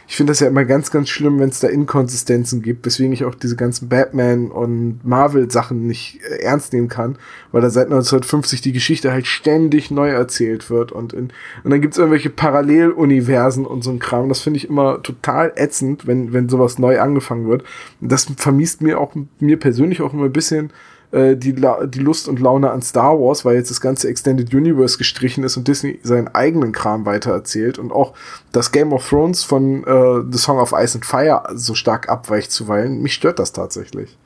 ich 0.08 0.16
finde 0.16 0.32
das 0.32 0.40
ja 0.40 0.48
immer 0.48 0.66
ganz, 0.66 0.92
ganz 0.92 1.10
schlimm, 1.10 1.40
wenn 1.40 1.50
es 1.50 1.60
da 1.60 1.68
Inkonsistenzen 1.68 2.62
gibt, 2.62 2.86
weswegen 2.86 3.14
ich 3.14 3.26
auch 3.26 3.36
diese 3.36 3.56
ganzen 3.56 3.90
Batman- 3.90 4.52
und 4.52 5.00
Marvel-Sachen 5.04 5.88
nicht 5.88 6.20
äh, 6.30 6.44
ernst 6.44 6.74
nehmen 6.74 6.90
kann, 6.90 7.18
weil 7.52 7.62
da 7.62 7.70
seit 7.70 7.86
1950 7.86 8.62
die 8.62 8.74
Geschichte 8.74 9.12
halt 9.12 9.28
ständig 9.28 9.92
neu 9.92 10.10
erzählt 10.10 10.70
wird 10.70 10.92
und, 10.92 11.14
in, 11.14 11.32
und 11.64 11.72
dann 11.72 11.82
gibt's 11.82 11.98
irgendwelche 11.98 12.30
Paralleluniversen 12.30 13.66
und 13.66 13.84
so 13.84 13.92
ein 13.92 14.00
Kram. 14.00 14.30
Das 14.30 14.42
finde 14.42 14.58
ich 14.58 14.70
immer 14.70 15.02
total 15.02 15.54
ätzend, 15.56 16.06
wenn, 16.06 16.34
wenn 16.34 16.50
sowas 16.50 16.80
neu 16.80 17.00
angefangen 17.00 17.48
wird. 17.48 17.64
Und 18.02 18.12
das 18.12 18.26
vermiest 18.38 18.82
mir 18.82 19.00
auch, 19.00 19.14
mir 19.40 19.58
persönlich 19.58 20.02
auch 20.02 20.14
immer 20.14 20.26
ein 20.26 20.34
bisschen 20.34 20.72
äh, 21.13 21.38
die, 21.38 21.53
die 21.53 22.00
Lust 22.00 22.27
und 22.27 22.39
Laune 22.39 22.72
an 22.72 22.82
Star 22.82 23.20
Wars, 23.20 23.46
weil 23.46 23.55
jetzt 23.55 23.70
das 23.70 23.82
ganze 23.82 24.10
Extended 24.10 24.51
Universe 24.51 24.98
gestrichen 24.98 25.43
ist 25.43 25.55
und 25.58 25.67
Disney 25.67 26.00
seinen 26.01 26.27
eigenen 26.29 26.72
Kram 26.72 27.05
weitererzählt 27.05 27.77
und 27.77 27.91
auch 27.91 28.13
das 28.51 28.72
Game 28.72 28.91
of 28.91 29.08
Thrones 29.08 29.43
von 29.43 29.84
äh, 29.84 30.24
The 30.32 30.39
Song 30.39 30.58
of 30.58 30.74
Ice 30.75 30.96
and 30.96 31.05
Fire 31.05 31.43
so 31.53 31.75
stark 31.75 32.10
abweicht 32.10 32.51
zuweilen. 32.51 33.01
Mich 33.01 33.13
stört 33.13 33.38
das 33.38 33.53
tatsächlich. 33.53 34.17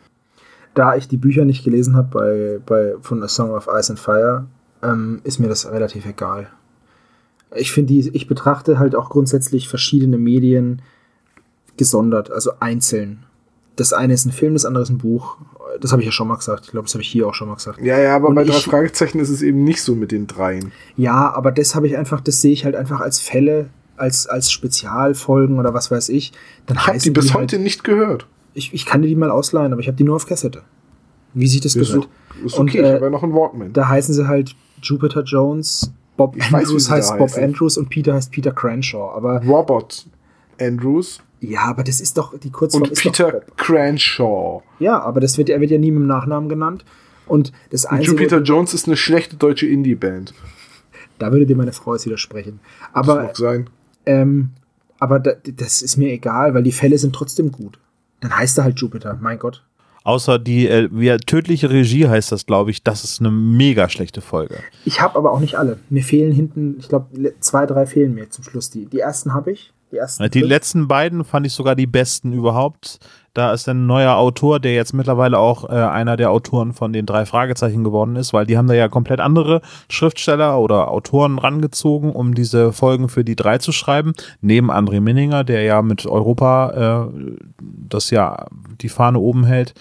Da 0.76 0.96
ich 0.96 1.10
die 1.10 1.18
Bücher 1.18 1.44
nicht 1.44 1.66
gelesen 1.66 1.98
habe 1.98 2.08
bei, 2.10 2.60
bei, 2.66 2.96
von 3.02 3.22
A 3.22 3.28
Song 3.28 3.52
of 3.52 3.68
Ice 3.68 3.92
and 3.92 4.00
Fire, 4.00 4.46
ähm, 4.82 5.20
ist 5.26 5.40
mir 5.40 5.50
das 5.50 5.70
relativ 5.70 6.06
egal. 6.06 6.48
Ich 7.54 7.74
finde, 7.74 7.94
ich 7.94 8.28
betrachte 8.28 8.80
halt 8.80 8.96
auch 8.96 9.10
grundsätzlich 9.10 9.68
verschiedene 9.68 10.18
Medien 10.18 10.82
gesondert, 11.76 12.32
also 12.32 12.52
einzeln. 12.62 13.26
Das 13.78 13.94
eine 13.94 14.14
ist 14.14 14.26
ein 14.26 14.32
Film, 14.34 14.54
das 14.54 14.66
andere 14.66 14.84
ist 14.84 14.90
ein 14.90 14.98
Buch. 14.98 15.38
Das 15.80 15.92
habe 15.92 16.02
ich 16.02 16.06
ja 16.08 16.12
schon 16.12 16.28
mal 16.28 16.36
gesagt. 16.36 16.66
Ich 16.66 16.72
glaube, 16.72 16.86
das 16.88 16.94
habe 16.96 17.02
ich 17.04 17.08
hier 17.10 17.28
auch 17.28 17.34
schon 17.34 17.48
mal 17.48 17.56
gesagt. 17.56 17.80
Ja, 17.82 17.98
ja, 18.00 18.16
aber 18.16 18.28
Und 18.30 18.36
bei 18.36 18.44
drei 18.44 18.58
ich- 18.58 18.66
Fragezeichen 18.66 19.20
ist 19.20 19.30
es 19.30 19.42
eben 19.42 19.64
nicht 19.64 19.82
so 19.82 19.96
mit 19.96 20.12
den 20.12 20.28
dreien. 20.28 20.72
Ja, 20.98 21.32
aber 21.34 21.52
das 21.52 21.76
habe 21.76 21.88
ich 21.88 21.96
einfach, 21.98 22.20
das 22.20 22.42
sehe 22.42 22.52
ich 22.52 22.66
halt 22.66 22.76
einfach 22.76 23.00
als 23.00 23.20
Fälle, 23.20 23.70
als, 23.96 24.28
als 24.28 24.52
Spezialfolgen 24.52 25.60
oder 25.60 25.74
was 25.74 25.92
weiß 25.92 26.10
ich. 26.10 26.34
Dann 26.66 26.78
Ich 26.78 26.88
habe 26.88 26.98
die 26.98 27.12
bis 27.12 27.34
halt- 27.34 27.44
heute 27.44 27.60
nicht 27.60 27.84
gehört. 27.84 28.28
Ich, 28.54 28.74
ich 28.74 28.86
kann 28.86 29.02
dir 29.04 29.08
die 29.08 29.16
mal 29.16 29.30
ausleihen, 29.32 29.72
aber 29.72 29.82
ich 29.82 29.88
habe 29.88 29.98
die 29.98 30.04
nur 30.04 30.16
auf 30.16 30.26
Kassette. 30.26 30.64
Wie 31.34 31.48
sich 31.48 31.62
das 31.62 31.76
Ist, 31.76 31.90
gehört. 31.90 32.10
ist 32.44 32.58
Und, 32.58 32.70
okay, 32.70 32.80
äh, 32.80 32.82
ich 32.88 32.94
habe 32.96 33.06
ja 33.06 33.10
noch 33.12 33.22
einen 33.24 33.34
Walkman. 33.36 33.74
Da 33.74 33.88
heißen 33.88 34.14
sie 34.16 34.28
halt 34.28 34.56
Jupiter 34.82 35.22
Jones, 35.22 35.92
Bob 36.16 36.36
Ich 36.36 36.52
weiß, 36.52 36.64
Andrews 36.66 36.88
da 36.88 36.96
heißt 36.96 37.18
Bob 37.20 37.30
heißen. 37.30 37.44
Andrews 37.44 37.78
und 37.78 37.90
Peter 37.90 38.16
heißt 38.16 38.32
Peter 38.32 38.52
Cranshaw. 38.52 39.12
Aber 39.16 39.44
Robert 39.46 40.08
Andrews 40.60 41.20
ja, 41.40 41.62
aber 41.62 41.84
das 41.84 42.02
ist 42.02 42.18
doch 42.18 42.38
die 42.38 42.50
Kurzform 42.50 42.84
und 42.84 42.92
ist 42.92 43.02
Peter. 43.02 43.42
Cranshaw. 43.58 44.64
Ja, 44.80 45.00
aber 45.02 45.20
das 45.20 45.38
wird, 45.38 45.50
er 45.50 45.62
wird 45.62 45.72
ja 45.72 45.78
nie 45.78 45.92
mit 45.92 46.02
dem 46.02 46.08
Nachnamen 46.08 46.50
genannt. 46.50 46.84
Und 47.28 47.52
das 47.72 47.86
Und 47.86 47.92
Einzige, 47.92 48.12
Jupiter 48.12 48.42
Jones 48.42 48.74
ist 48.74 48.88
eine 48.88 48.98
schlechte 48.98 49.36
deutsche 49.36 49.68
Indie-Band. 49.68 50.34
da 51.20 51.32
würde 51.32 51.46
dir 51.46 51.56
meine 51.56 51.74
Frau 51.74 51.94
jetzt 51.94 52.06
widersprechen. 52.06 52.60
Das 52.80 52.90
Aber 52.94 53.16
mag 53.24 53.38
sein. 53.38 53.70
Ähm, 54.06 54.52
aber 55.00 55.20
da, 55.20 55.34
das 55.44 55.82
ist 55.82 55.98
mir 55.98 56.12
egal, 56.12 56.54
weil 56.54 56.64
die 56.64 56.72
Fälle 56.72 56.98
sind 56.98 57.14
trotzdem 57.14 57.52
gut. 57.52 57.78
Dann 58.22 58.36
heißt 58.36 58.58
er 58.58 58.64
halt 58.64 58.80
Jupiter, 58.80 59.18
mein 59.22 59.38
Gott. 59.38 59.64
Außer 60.04 60.40
die 60.40 60.70
äh, 60.70 60.88
wie, 60.92 61.16
tödliche 61.18 61.70
Regie 61.70 62.08
heißt 62.08 62.32
das, 62.32 62.46
glaube 62.46 62.72
ich. 62.72 62.82
Das 62.82 63.04
ist 63.04 63.20
eine 63.20 63.30
mega 63.30 63.90
schlechte 63.90 64.22
Folge. 64.22 64.56
Ich 64.86 65.02
habe 65.02 65.18
aber 65.18 65.34
auch 65.34 65.42
nicht 65.42 65.56
alle. 65.56 65.80
Mir 65.90 66.02
fehlen 66.02 66.32
hinten, 66.32 66.78
ich 66.80 66.88
glaube, 66.88 67.34
zwei, 67.42 67.66
drei 67.66 67.86
fehlen 67.86 68.14
mir 68.16 68.30
zum 68.30 68.46
Schluss. 68.46 68.70
Die, 68.70 68.86
die 68.86 69.00
ersten 69.00 69.34
habe 69.34 69.52
ich. 69.52 69.74
Die 69.92 69.98
ersten. 69.98 70.30
Die 70.30 70.42
letzten 70.42 70.88
beiden 70.88 71.24
fand 71.24 71.46
ich 71.46 71.54
sogar 71.54 71.76
die 71.76 71.88
besten 71.88 72.34
überhaupt. 72.34 73.00
Da 73.34 73.54
ist 73.54 73.70
ein 73.70 73.86
neuer 73.86 74.16
Autor, 74.16 74.60
der 74.60 74.74
jetzt 74.74 74.94
mittlerweile 74.94 75.38
auch 75.38 75.70
äh, 75.70 75.74
einer 75.74 76.18
der 76.18 76.32
Autoren 76.32 76.74
von 76.74 76.92
den 76.92 77.06
drei 77.06 77.26
Fragezeichen 77.26 77.84
geworden 77.84 78.16
ist, 78.16 78.34
weil 78.34 78.48
die 78.48 78.58
haben 78.58 78.68
da 78.68 78.74
ja 78.74 78.88
komplett 78.88 79.20
andere 79.20 79.62
Schriftsteller 79.90 80.60
oder 80.60 80.90
Autoren 80.90 81.38
rangezogen, 81.38 82.12
um 82.12 82.34
diese 82.34 82.74
Folgen 82.74 83.10
für 83.10 83.24
die 83.24 83.36
drei 83.36 83.60
zu 83.60 83.72
schreiben. 83.72 84.14
Neben 84.42 84.72
André 84.72 85.02
Minninger, 85.02 85.44
der 85.44 85.62
ja 85.62 85.82
mit 85.84 86.06
Europa 86.08 87.12
äh, 87.12 87.36
das 87.62 88.10
ja 88.10 88.48
die 88.82 88.90
Fahne 88.90 89.20
oben 89.20 89.46
hält. 89.46 89.76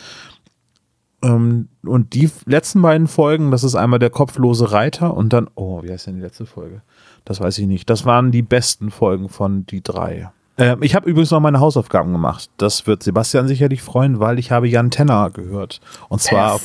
Ähm, 1.22 1.68
und 1.84 2.14
die 2.14 2.30
letzten 2.44 2.82
beiden 2.82 3.06
Folgen, 3.06 3.50
das 3.50 3.64
ist 3.64 3.74
einmal 3.74 3.98
der 3.98 4.10
kopflose 4.10 4.70
Reiter 4.72 5.16
und 5.16 5.32
dann, 5.32 5.48
oh, 5.54 5.82
wie 5.82 5.90
heißt 5.90 6.06
denn 6.06 6.16
die 6.16 6.22
letzte 6.22 6.46
Folge? 6.46 6.82
Das 7.26 7.40
weiß 7.40 7.58
ich 7.58 7.66
nicht. 7.66 7.90
Das 7.90 8.06
waren 8.06 8.30
die 8.30 8.42
besten 8.42 8.90
Folgen 8.90 9.28
von 9.28 9.66
die 9.66 9.82
drei. 9.82 10.30
Ähm, 10.58 10.82
ich 10.82 10.94
habe 10.94 11.10
übrigens 11.10 11.30
noch 11.32 11.40
meine 11.40 11.60
Hausaufgaben 11.60 12.12
gemacht. 12.12 12.48
Das 12.56 12.86
wird 12.86 13.02
Sebastian 13.02 13.46
sicherlich 13.46 13.82
freuen, 13.82 14.20
weil 14.20 14.38
ich 14.38 14.50
habe 14.52 14.66
Jan 14.66 14.90
Tenner 14.90 15.28
gehört. 15.30 15.82
Und 16.08 16.22
zwar 16.22 16.58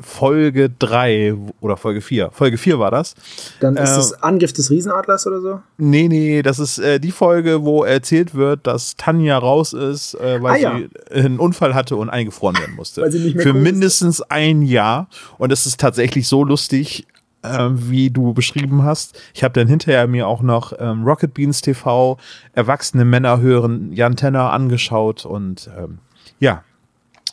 Folge 0.00 0.70
drei 0.70 1.34
oder 1.60 1.76
Folge 1.76 2.00
vier. 2.00 2.30
Folge 2.32 2.58
vier 2.58 2.78
war 2.80 2.90
das. 2.90 3.14
Dann 3.60 3.76
ist 3.76 3.90
äh, 3.96 4.00
es 4.00 4.22
Angriff 4.22 4.52
des 4.52 4.70
Riesenadlers 4.70 5.26
oder 5.28 5.40
so. 5.40 5.60
Nee, 5.76 6.08
nee, 6.08 6.42
das 6.42 6.58
ist 6.58 6.78
äh, 6.78 6.98
die 6.98 7.12
Folge, 7.12 7.62
wo 7.62 7.84
erzählt 7.84 8.34
wird, 8.34 8.66
dass 8.66 8.96
Tanja 8.96 9.38
raus 9.38 9.72
ist, 9.72 10.14
äh, 10.14 10.42
weil 10.42 10.54
Ah, 10.54 10.56
ja. 10.56 10.78
sie 10.78 10.88
einen 11.14 11.38
Unfall 11.38 11.74
hatte 11.74 11.94
und 11.94 12.10
eingefroren 12.10 12.56
werden 12.58 12.74
musste. 12.74 13.02
Weil 13.02 13.12
sie 13.12 13.20
nicht 13.20 13.36
mehr 13.36 13.42
Für 13.44 13.50
cool 13.52 13.58
ist. 13.58 13.62
mindestens 13.62 14.20
ein 14.22 14.62
Jahr. 14.62 15.08
Und 15.38 15.52
es 15.52 15.66
ist 15.66 15.78
tatsächlich 15.78 16.26
so 16.26 16.42
lustig, 16.42 17.06
äh, 17.48 17.90
wie 17.90 18.10
du 18.10 18.32
beschrieben 18.34 18.82
hast. 18.84 19.20
Ich 19.34 19.42
habe 19.44 19.54
dann 19.54 19.68
hinterher 19.68 20.06
mir 20.06 20.26
auch 20.28 20.42
noch 20.42 20.72
ähm, 20.78 21.04
Rocket 21.04 21.34
Beans 21.34 21.60
TV, 21.60 22.16
erwachsene 22.52 23.04
Männer 23.04 23.40
hören, 23.40 23.92
Jan 23.92 24.16
Tenner 24.16 24.52
angeschaut 24.52 25.24
und 25.26 25.70
ähm, 25.78 25.98
ja. 26.40 26.62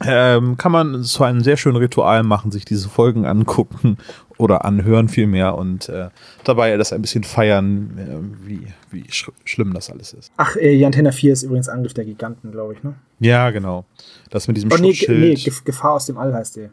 Ähm, 0.03 0.57
kann 0.57 0.73
man 0.73 1.03
zu 1.05 1.23
einem 1.23 1.39
sehr 1.41 1.55
schönen 1.55 1.77
Ritual 1.77 2.23
machen, 2.23 2.51
sich 2.51 2.65
diese 2.65 2.89
Folgen 2.89 3.25
angucken 3.25 3.95
oder 4.37 4.65
anhören 4.65 5.07
vielmehr 5.07 5.55
und 5.55 5.87
äh, 5.87 6.09
dabei 6.43 6.75
das 6.75 6.91
ein 6.91 7.01
bisschen 7.01 7.23
feiern, 7.23 7.97
äh, 7.97 8.45
wie, 8.45 8.67
wie 8.91 9.09
sch 9.09 9.31
schlimm 9.45 9.73
das 9.73 9.89
alles 9.89 10.11
ist. 10.11 10.33
Ach, 10.35 10.57
äh, 10.57 10.73
Jan 10.75 10.91
Tenner 10.91 11.13
4 11.13 11.31
ist 11.31 11.43
übrigens 11.43 11.69
Angriff 11.69 11.93
der 11.93 12.03
Giganten, 12.03 12.51
glaube 12.51 12.73
ich, 12.73 12.83
ne? 12.83 12.95
Ja, 13.21 13.51
genau. 13.51 13.85
Das 14.31 14.49
mit 14.49 14.57
diesem 14.57 14.69
Oh, 14.69 14.75
nee, 14.75 14.93
Schutzschild. 14.93 15.17
nee, 15.17 15.33
Gef- 15.35 15.63
Gefahr 15.63 15.93
aus 15.93 16.07
dem 16.07 16.17
All 16.17 16.33
heißt 16.33 16.57
der. 16.57 16.71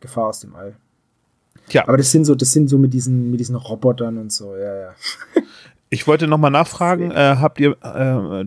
Gefahr 0.00 0.28
aus 0.28 0.40
dem 0.40 0.56
All. 0.56 0.74
Tja, 1.68 1.84
Aber 1.86 1.96
das 1.96 2.10
sind 2.10 2.24
so, 2.24 2.34
das 2.34 2.52
sind 2.52 2.68
so 2.68 2.78
mit 2.78 2.94
diesen, 2.94 3.30
mit 3.30 3.40
diesen 3.40 3.56
Robotern 3.56 4.18
und 4.18 4.32
so, 4.32 4.56
ja, 4.56 4.74
ja. 4.74 4.90
ich 5.90 6.06
wollte 6.06 6.26
nochmal 6.26 6.50
nachfragen, 6.50 7.10
äh, 7.10 7.36
habt 7.38 7.60
ihr 7.60 7.76
äh, 7.82 8.44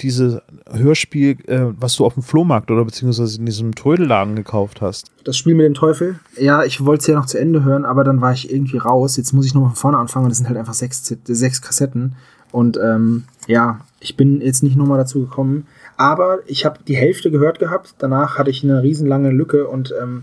dieses 0.00 0.38
Hörspiel, 0.70 1.36
äh, 1.46 1.72
was 1.78 1.96
du 1.96 2.06
auf 2.06 2.14
dem 2.14 2.22
Flohmarkt 2.22 2.70
oder 2.70 2.84
beziehungsweise 2.84 3.38
in 3.38 3.46
diesem 3.46 3.74
Trödelladen 3.74 4.36
gekauft 4.36 4.80
hast? 4.80 5.10
Das 5.24 5.36
Spiel 5.36 5.54
mit 5.54 5.66
dem 5.66 5.74
Teufel. 5.74 6.18
Ja, 6.38 6.64
ich 6.64 6.84
wollte 6.84 7.02
es 7.02 7.06
ja 7.06 7.14
noch 7.14 7.26
zu 7.26 7.38
Ende 7.38 7.64
hören, 7.64 7.84
aber 7.84 8.04
dann 8.04 8.20
war 8.20 8.32
ich 8.32 8.50
irgendwie 8.50 8.78
raus. 8.78 9.16
Jetzt 9.16 9.32
muss 9.32 9.44
ich 9.44 9.54
nochmal 9.54 9.70
von 9.70 9.76
vorne 9.76 9.98
anfangen. 9.98 10.24
und 10.24 10.30
Das 10.30 10.38
sind 10.38 10.48
halt 10.48 10.58
einfach 10.58 10.74
sechs, 10.74 11.04
sechs 11.24 11.60
Kassetten. 11.60 12.16
Und 12.50 12.78
ähm, 12.82 13.24
ja, 13.46 13.80
ich 14.00 14.16
bin 14.16 14.40
jetzt 14.40 14.62
nicht 14.62 14.76
nochmal 14.76 14.98
dazu 14.98 15.20
gekommen. 15.20 15.66
Aber 15.98 16.38
ich 16.46 16.64
habe 16.64 16.78
die 16.86 16.96
Hälfte 16.96 17.30
gehört 17.30 17.58
gehabt. 17.58 17.96
Danach 17.98 18.38
hatte 18.38 18.50
ich 18.50 18.64
eine 18.64 18.82
riesenlange 18.82 19.30
Lücke 19.30 19.66
und 19.66 19.92
ähm, 20.00 20.22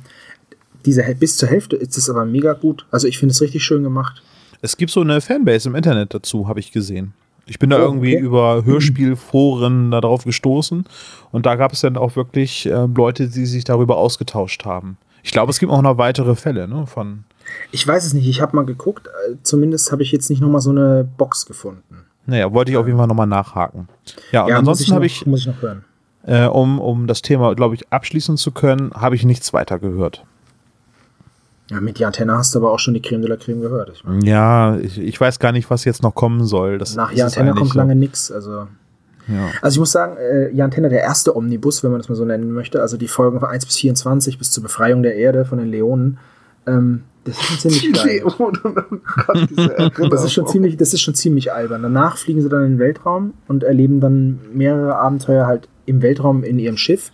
diese 0.86 1.04
bis 1.16 1.38
zur 1.38 1.50
Hälfte 1.50 1.76
ist 1.76 1.98
es 1.98 2.10
aber 2.10 2.26
mega 2.26 2.54
gut. 2.54 2.86
Also 2.92 3.08
ich 3.08 3.18
finde 3.18 3.34
es 3.34 3.42
richtig 3.42 3.64
schön 3.64 3.84
gemacht. 3.84 4.22
Es 4.62 4.78
gibt 4.78 4.92
so 4.92 5.02
eine 5.02 5.22
Fanbase 5.22 5.70
im 5.70 5.76
Internet 5.76 6.14
dazu, 6.14 6.48
habe 6.48 6.60
ich 6.60 6.72
gesehen. 6.72 7.14
Ich 7.48 7.60
bin 7.60 7.70
da 7.70 7.78
Oh, 7.78 7.82
irgendwie 7.84 8.16
okay. 8.16 8.26
über 8.26 8.64
Hörspielforen 8.66 9.92
darauf 9.92 10.24
gestoßen 10.24 10.86
und 11.32 11.46
da 11.46 11.56
gab 11.56 11.74
es 11.74 11.82
dann 11.82 11.98
auch 11.98 12.16
wirklich 12.16 12.66
äh, 12.66 12.88
Leute, 12.96 13.28
die 13.28 13.46
sich 13.46 13.64
darüber 13.64 13.98
ausgetauscht 13.98 14.66
haben. 14.66 14.98
Ich 15.24 15.32
glaube, 15.32 15.52
es 15.52 15.60
gibt 15.60 15.72
auch 15.72 15.82
noch 15.82 15.98
weitere 15.98 16.36
Fälle, 16.36 16.68
ne? 16.68 16.86
Von 16.88 17.24
Ich 17.72 17.88
weiß 17.88 18.06
es 18.06 18.14
nicht. 18.14 18.28
Ich 18.28 18.42
habe 18.42 18.56
mal 18.56 18.66
geguckt. 18.66 19.08
Äh, 19.08 19.36
Zumindest 19.44 19.92
habe 19.92 20.04
ich 20.04 20.12
jetzt 20.12 20.30
nicht 20.30 20.42
nochmal 20.42 20.62
so 20.62 20.70
eine 20.72 21.08
Box 21.18 21.46
gefunden. 21.46 22.06
naja, 22.26 22.52
wollte 22.54 22.72
ich 22.72 22.78
auf 22.78 22.86
jeden 22.88 22.98
Fall 22.98 23.08
nochmal 23.08 23.28
nachhaken. 23.28 23.88
Ja, 24.32 24.42
und 24.44 24.50
muss 24.50 24.58
ansonsten 24.60 24.94
habe 24.94 25.06
ich, 25.06 25.26
muss 25.26 25.42
ich 25.42 25.48
noch 25.48 25.62
hören. 25.62 25.84
äh, 26.26 26.46
um, 26.46 26.80
um 26.80 27.06
das 27.08 27.22
Thema, 27.22 27.54
glaube 27.56 27.76
ich, 27.76 27.92
abschließen 27.92 28.38
zu 28.38 28.52
können, 28.52 28.92
habe 28.94 29.16
ich 29.16 29.24
nichts 29.26 29.54
weiter 29.54 29.78
gehört. 29.80 30.24
Ja, 31.70 31.82
mit 31.82 31.98
die 31.98 32.06
Antenne 32.06 32.38
hast 32.38 32.54
du 32.54 32.60
aber 32.60 32.72
auch 32.72 32.80
schon 32.80 32.94
die 32.94 33.02
Creme 33.02 33.22
de 33.22 33.30
la 33.30 33.38
Creme 33.38 33.62
gehört. 33.62 33.90
Ich 33.94 34.04
mein, 34.04 34.22
Ja, 34.22 34.78
ich, 34.78 35.00
ich 35.00 35.20
weiß 35.20 35.40
gar 35.40 35.52
nicht, 35.52 35.70
was 35.70 35.84
jetzt 35.86 36.04
noch 36.04 36.14
kommen 36.14 36.46
soll. 36.46 36.78
Das, 36.78 36.96
nach 36.96 37.14
das 37.14 37.38
eigentlich 37.38 37.56
kommt 37.56 37.72
so. 37.72 37.80
lange 37.80 37.96
nix. 37.96 38.32
Also, 38.32 38.68
Ja. 39.28 39.50
also 39.62 39.76
ich 39.76 39.80
muss 39.80 39.92
sagen, 39.92 40.18
äh, 40.18 40.52
Jan 40.52 40.70
Tenner, 40.70 40.90
der 40.90 41.02
erste 41.02 41.36
Omnibus, 41.36 41.84
wenn 41.84 41.90
man 41.92 42.00
das 42.00 42.08
mal 42.10 42.16
so 42.16 42.26
nennen 42.26 42.52
möchte, 42.52 42.82
also 42.82 42.98
die 42.98 43.08
Folgen 43.08 43.40
von 43.40 43.50
1 43.50 43.66
bis 43.66 43.78
24 43.78 44.38
bis 44.38 44.52
zur 44.52 44.62
Befreiung 44.62 45.02
der 45.02 45.16
Erde 45.16 45.46
von 45.46 45.58
den 45.58 45.70
Leonen, 45.72 46.20
ähm, 46.68 47.04
das 47.24 47.38
ist 47.38 47.44
schon 47.46 47.58
ziemlich 47.58 47.94
geil. 47.94 48.22
Oh 48.26 48.52
Gott, 49.26 49.50
diese. 49.50 49.92
Das 50.12 50.24
ist 50.24 50.34
schon 50.34 50.46
ziemlich, 50.46 50.78
das 50.78 50.94
ist 50.94 51.02
schon 51.02 51.16
ziemlich 51.16 51.52
albern. 51.52 51.82
Danach 51.82 52.18
fliegen 52.18 52.42
sie 52.42 52.50
dann 52.50 52.64
in 52.64 52.72
den 52.74 52.80
Weltraum 52.80 53.34
und 53.48 53.64
erleben 53.64 54.00
dann 54.00 54.40
mehrere 54.54 54.96
Abenteuer 54.98 55.48
halt 55.48 55.68
im 55.88 56.04
Weltraum 56.04 56.44
in 56.44 56.60
ihrem 56.60 56.78
Schiff. 56.78 57.12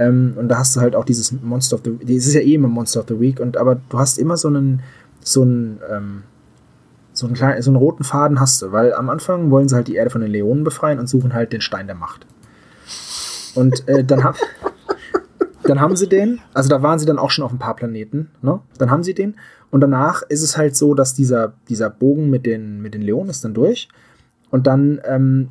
Ähm, 0.00 0.32
und 0.36 0.48
da 0.48 0.56
hast 0.56 0.74
du 0.74 0.80
halt 0.80 0.96
auch 0.96 1.04
dieses 1.04 1.30
Monster 1.30 1.76
of 1.76 1.82
the 1.84 1.92
Week. 1.92 2.08
Es 2.08 2.26
ist 2.26 2.32
ja 2.32 2.40
eh 2.40 2.54
immer 2.54 2.68
Monster 2.68 3.00
of 3.00 3.06
the 3.08 3.20
Week, 3.20 3.38
und 3.38 3.58
aber 3.58 3.76
du 3.90 3.98
hast 3.98 4.18
immer 4.18 4.38
so 4.38 4.48
einen, 4.48 4.82
so 5.22 5.42
einen, 5.42 5.78
ähm, 5.90 6.22
so 7.12 7.26
einen 7.26 7.34
kleinen, 7.34 7.60
so 7.60 7.70
einen 7.70 7.76
roten 7.76 8.02
Faden 8.02 8.40
hast 8.40 8.62
du, 8.62 8.72
weil 8.72 8.94
am 8.94 9.10
Anfang 9.10 9.50
wollen 9.50 9.68
sie 9.68 9.76
halt 9.76 9.88
die 9.88 9.96
Erde 9.96 10.08
von 10.08 10.22
den 10.22 10.30
Leonen 10.30 10.64
befreien 10.64 10.98
und 10.98 11.06
suchen 11.06 11.34
halt 11.34 11.52
den 11.52 11.60
Stein 11.60 11.86
der 11.86 11.96
Macht. 11.96 12.26
Und 13.54 13.86
äh, 13.88 14.02
dann 14.02 14.24
haben 14.24 14.38
dann 15.64 15.80
haben 15.80 15.96
sie 15.96 16.08
den, 16.08 16.40
also 16.54 16.70
da 16.70 16.82
waren 16.82 16.98
sie 16.98 17.04
dann 17.04 17.18
auch 17.18 17.30
schon 17.30 17.44
auf 17.44 17.52
ein 17.52 17.58
paar 17.58 17.76
Planeten, 17.76 18.30
ne? 18.40 18.60
Dann 18.78 18.90
haben 18.90 19.02
sie 19.02 19.12
den 19.12 19.34
und 19.70 19.82
danach 19.82 20.22
ist 20.22 20.42
es 20.42 20.56
halt 20.56 20.76
so, 20.76 20.94
dass 20.94 21.12
dieser, 21.12 21.52
dieser 21.68 21.90
Bogen 21.90 22.30
mit 22.30 22.46
den, 22.46 22.80
mit 22.80 22.94
den 22.94 23.02
Leonen 23.02 23.28
ist 23.28 23.44
dann 23.44 23.52
durch 23.52 23.88
und 24.50 24.66
dann 24.66 24.98
ähm, 25.04 25.50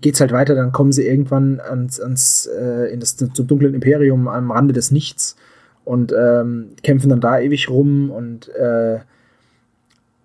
geht's 0.00 0.20
halt 0.20 0.32
weiter, 0.32 0.54
dann 0.54 0.72
kommen 0.72 0.92
sie 0.92 1.06
irgendwann 1.06 1.60
ans, 1.60 2.00
ans 2.00 2.46
äh, 2.46 2.92
in 2.92 3.00
das, 3.00 3.16
zum 3.16 3.46
dunklen 3.46 3.74
Imperium 3.74 4.28
am 4.28 4.50
Rande 4.50 4.72
des 4.74 4.90
Nichts 4.90 5.36
und 5.84 6.12
ähm, 6.12 6.70
kämpfen 6.82 7.08
dann 7.08 7.20
da 7.20 7.38
ewig 7.38 7.68
rum 7.70 8.10
und 8.10 8.48
äh, 8.54 8.98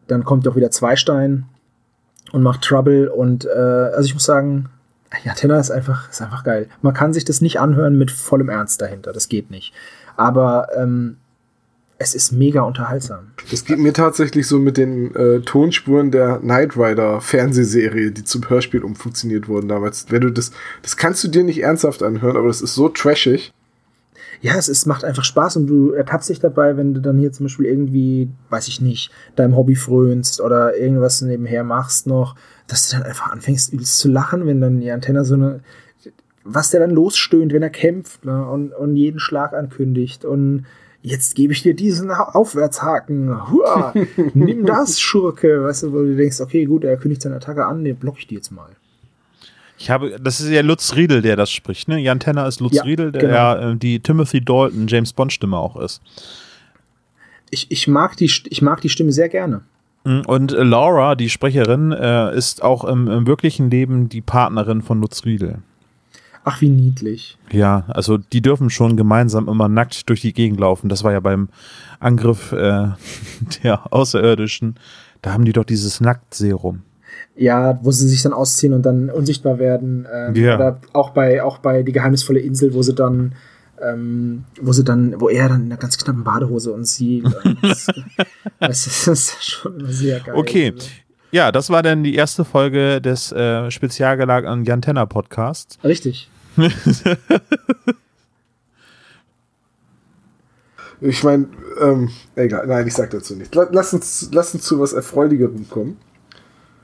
dann 0.08 0.26
kommt 0.26 0.48
auch 0.48 0.56
wieder 0.56 0.72
Zweistein 0.72 1.46
und 2.32 2.44
macht 2.44 2.64
Trouble 2.64 3.12
und 3.12 3.46
äh, 3.46 3.50
also 3.50 4.06
ich 4.06 4.14
muss 4.14 4.26
sagen, 4.26 4.70
ja, 5.24 5.34
Tenor 5.34 5.60
ist 5.60 5.72
einfach, 5.72 6.10
ist 6.10 6.22
einfach 6.22 6.44
geil. 6.44 6.68
Man 6.82 6.94
kann 6.94 7.14
sich 7.14 7.26
das 7.26 7.42
nicht 7.42 7.60
anhören 7.60 7.98
mit 7.98 8.12
vollem 8.12 8.50
Ernst 8.50 8.82
dahinter, 8.82 9.12
das 9.14 9.30
geht 9.30 9.52
nicht. 9.52 9.74
Aber 10.16 10.70
ähm, 10.76 11.18
es 12.02 12.16
ist 12.16 12.32
mega 12.32 12.62
unterhaltsam. 12.62 13.32
Das 13.50 13.66
geht 13.66 13.80
mir 13.80 13.94
tatsächlich 13.94 14.48
so 14.48 14.60
mit 14.60 14.78
den 14.78 15.16
äh, 15.16 15.42
Tonspuren 15.42 16.12
der 16.12 16.40
Knight 16.40 16.76
Rider 16.76 17.22
Fernsehserie, 17.22 18.12
die 18.12 18.24
zum 18.24 18.50
Hörspiel 18.50 18.84
umfunktioniert 18.84 19.48
wurden 19.48 19.68
damals. 19.68 20.08
Wenn 20.10 20.22
du 20.22 20.32
das, 20.32 20.52
das 20.82 20.98
kannst 20.98 21.24
du 21.24 21.28
dir 21.28 21.44
nicht 21.44 21.62
ernsthaft 21.62 22.04
anhören, 22.04 22.38
aber 22.38 22.48
das 22.48 22.62
ist 22.62 22.74
so 22.74 22.90
trashig. 22.90 23.54
Ja, 24.42 24.56
es 24.56 24.68
ist, 24.68 24.88
macht 24.88 25.06
einfach 25.06 25.24
Spaß 25.24 25.58
und 25.58 25.68
du 25.68 25.92
ertappst 25.92 26.30
dich 26.30 26.40
dabei, 26.40 26.76
wenn 26.76 26.96
du 26.96 27.02
dann 27.02 27.20
hier 27.20 27.32
zum 27.32 27.46
Beispiel 27.46 27.68
irgendwie, 27.68 28.30
weiß 28.50 28.68
ich 28.70 28.82
nicht, 28.82 29.12
deinem 29.36 29.56
Hobby 29.56 29.76
frönst 29.76 30.42
oder 30.42 30.76
irgendwas 30.76 31.22
nebenher 31.22 31.64
machst 31.64 32.08
noch, 32.08 32.36
dass 32.68 32.90
du 32.90 32.98
dann 32.98 33.06
einfach 33.06 33.32
anfängst 33.32 33.72
übelst 33.72 34.00
zu 34.00 34.10
lachen, 34.10 34.48
wenn 34.48 34.60
dann 34.60 34.82
die 34.82 34.90
Antenne 34.90 35.26
so 35.26 35.36
eine, 35.36 35.60
was 36.44 36.72
der 36.72 36.80
dann 36.80 36.90
losstöhnt, 36.90 37.54
wenn 37.54 37.62
er 37.62 37.70
kämpft 37.70 38.26
ne, 38.26 38.44
und, 38.48 38.74
und 38.74 38.96
jeden 38.96 39.20
Schlag 39.20 39.54
ankündigt 39.54 40.26
und 40.26 40.66
jetzt 41.02 41.36
gebe 41.36 41.54
ich 41.54 41.64
dir 41.64 41.74
diesen 41.74 42.12
Aufwärtshaken, 42.12 43.50
Hua, 43.50 43.94
nimm 44.34 44.66
das, 44.66 45.00
Schurke, 45.00 45.64
weißt 45.64 45.84
du, 45.84 45.94
wo 45.94 45.98
du 46.00 46.16
denkst, 46.16 46.42
okay, 46.42 46.66
gut, 46.66 46.84
er 46.84 46.98
kündigt 46.98 47.22
seine 47.22 47.36
Attacke 47.36 47.66
an, 47.66 47.84
den 47.84 47.96
block 47.96 48.18
ich 48.20 48.28
die 48.28 48.36
jetzt 48.36 48.52
mal. 48.52 48.70
Ich 49.78 49.90
habe, 49.90 50.20
das 50.22 50.40
ist 50.40 50.50
ja 50.50 50.62
Lutz 50.62 50.96
Riedel, 50.96 51.24
der 51.24 51.36
das 51.36 51.52
spricht, 51.52 51.88
ne? 51.88 52.00
Jan 52.00 52.20
Tenner 52.20 52.48
ist 52.48 52.60
Lutz 52.60 52.76
Ja, 52.76 52.84
Riedel, 52.84 53.12
der 53.12 53.22
genau. 53.22 53.34
ja 53.34 53.72
äh, 53.72 53.76
die 53.76 54.00
Timothy 54.00 54.40
Dalton 54.40 54.88
James 54.88 55.12
Bond 55.12 55.34
Stimme 55.34 55.58
auch 55.58 55.76
ist. 55.76 56.02
Ich, 57.50 57.72
ich, 57.72 57.88
mag 57.88 58.16
die, 58.16 58.26
ich 58.26 58.62
mag 58.62 58.80
die 58.82 58.90
Stimme 58.90 59.12
sehr 59.12 59.28
gerne. 59.28 59.62
Mhm. 60.04 60.22
Und 60.28 60.54
äh, 60.54 60.62
Laura, 60.62 61.16
die 61.16 61.30
Sprecherin, 61.30 61.92
äh, 61.92 62.36
ist 62.36 62.62
auch 62.62 62.84
im, 62.84 63.08
im 63.08 63.26
wirklichen 63.26 63.72
Leben 63.72 64.08
die 64.08 64.22
Partnerin 64.22 64.84
von 64.84 65.02
Lutz 65.02 65.26
Riedel. 65.26 65.64
Ach, 66.44 66.60
wie 66.62 66.70
niedlich. 66.70 67.38
Ja, 67.52 67.86
also 67.88 68.18
die 68.18 68.42
dürfen 68.42 68.70
schon 68.70 68.98
gemeinsam 68.98 69.48
immer 69.48 69.68
nackt 69.68 70.10
durch 70.10 70.22
die 70.22 70.34
Gegend 70.34 70.60
laufen. 70.60 70.90
Das 70.90 71.04
war 71.04 71.12
ja 71.12 71.20
beim 71.20 71.50
Angriff 72.00 72.52
äh, 72.52 72.88
der 73.64 73.94
Außerirdischen. 73.94 74.76
Da 75.22 75.34
haben 75.34 75.46
die 75.46 75.54
doch 75.54 75.66
dieses 75.66 76.02
Nacktserum. 76.02 76.82
Ja, 77.36 77.80
wo 77.84 77.92
sie 77.92 78.08
sich 78.08 78.24
dann 78.24 78.34
ausziehen 78.34 78.74
und 78.74 78.84
dann 78.86 79.10
unsichtbar 79.10 79.60
werden. 79.60 80.08
Ähm, 80.12 80.36
Ja. 80.36 80.56
Oder 80.56 80.82
auch 80.94 81.12
bei, 81.12 81.44
auch 81.44 81.60
bei 81.60 81.84
die 81.84 81.92
geheimnisvolle 81.92 82.40
Insel, 82.40 82.74
wo 82.74 82.82
sie 82.82 82.96
dann, 82.96 83.36
ähm, 83.82 84.46
wo 84.60 84.74
sie 84.74 84.84
dann, 84.84 85.20
wo 85.22 85.30
er 85.30 85.48
dann 85.48 85.62
in 85.62 85.66
einer 85.68 85.78
ganz 85.78 85.98
knappen 85.98 86.24
Badehose 86.24 86.72
und 86.74 86.88
sie. 86.88 87.22
Und 87.22 87.58
das, 87.62 87.88
das 88.60 88.88
ist 89.08 89.44
schon 89.44 89.86
sehr 89.86 90.22
geil. 90.22 90.34
Okay. 90.36 90.74
Ja, 91.32 91.52
das 91.52 91.70
war 91.70 91.84
dann 91.84 92.04
die 92.04 92.16
erste 92.16 92.44
Folge 92.44 93.00
des 93.00 93.32
äh, 93.32 93.70
spezialgelagerten 93.72 94.66
Jan 94.66 94.82
Tenner 94.82 95.06
Podcasts. 95.06 95.78
Richtig. 95.84 96.31
Ich 101.00 101.24
meine, 101.24 101.48
ähm, 101.80 102.10
egal, 102.36 102.68
nein, 102.68 102.86
ich 102.86 102.94
sag 102.94 103.10
dazu 103.10 103.36
nicht. 103.36 103.56
La- 103.56 103.68
Lass 103.72 103.94
uns, 103.94 104.30
lass 104.32 104.54
uns 104.54 104.64
zu 104.64 104.80
was 104.80 104.94
Erfreulicherem 104.94 105.68
kommen. 105.70 105.98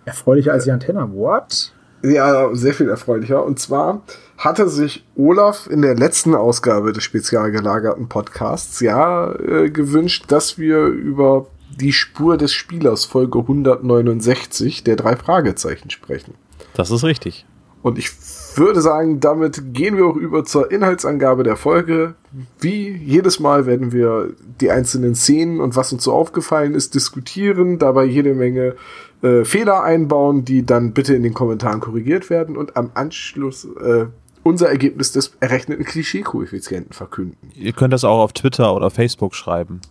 Erfreulicher 0.06 0.53
als 0.53 0.63
die 0.63 0.71
Antenne. 0.71 1.08
What? 1.13 1.71
Ja, 2.03 2.49
sehr 2.56 2.73
viel 2.73 2.89
erfreulicher. 2.89 3.43
Und 3.43 3.60
zwar 3.60 4.01
hatte 4.38 4.69
sich 4.69 5.06
Olaf 5.15 5.67
in 5.67 5.82
der 5.82 5.95
letzten 5.95 6.34
Ausgabe 6.34 6.93
des 6.93 7.03
spezial 7.03 7.51
gelagerten 7.51 8.08
Podcasts 8.08 8.80
ja 8.80 9.34
äh, 9.34 9.69
gewünscht, 9.69 10.25
dass 10.30 10.58
wir 10.58 10.86
über 10.86 11.47
die 11.80 11.93
Spur 11.93 12.38
des 12.38 12.53
Spielers 12.53 13.06
Folge 13.06 13.39
169 13.39 14.84
der 14.84 14.95
drei 14.95 15.15
Fragezeichen 15.15 15.89
sprechen. 15.91 16.34
Das 16.73 16.89
ist 16.89 17.03
richtig. 17.03 17.45
Und 17.84 17.97
ich 17.99 18.12
würde 18.58 18.82
sagen, 18.82 19.20
damit 19.20 19.74
gehen 19.74 19.98
wir 19.98 20.06
auch 20.06 20.15
über 20.15 20.46
zur 20.46 20.72
Inhaltsangabe 20.72 21.43
der 21.43 21.56
Folge. 21.56 22.15
Wie 22.60 22.89
jedes 22.91 23.39
Mal 23.39 23.65
werden 23.65 23.91
wir 23.91 24.34
die 24.62 24.72
einzelnen 24.72 25.15
Szenen 25.15 25.60
und 25.60 25.76
was 25.76 25.93
uns 25.93 26.04
so 26.04 26.13
aufgefallen 26.13 26.74
ist 26.74 26.96
diskutieren, 26.96 27.80
dabei 27.80 28.06
jede 28.06 28.34
Menge 28.34 28.76
äh, 29.22 29.43
Fehler 29.46 29.84
einbauen, 29.84 30.46
die 30.46 30.65
dann 30.65 30.93
bitte 30.93 31.15
in 31.15 31.24
den 31.24 31.34
Kommentaren 31.34 31.80
korrigiert 31.80 32.30
werden 32.30 32.56
und 32.56 32.78
am 32.78 32.91
Anschluss 32.93 33.65
äh, 33.82 34.06
unser 34.43 34.70
Ergebnis 34.70 35.12
des 35.12 35.34
errechneten 35.39 35.86
Klischee-Koeffizienten 35.86 36.93
verkünden. 36.93 37.52
Ihr 37.54 37.74
könnt 37.74 37.93
das 37.93 38.04
auch 38.04 38.20
auf 38.20 38.34
Twitter 38.34 38.76
oder 38.76 38.89
Facebook 38.89 39.36
schreiben. 39.36 39.82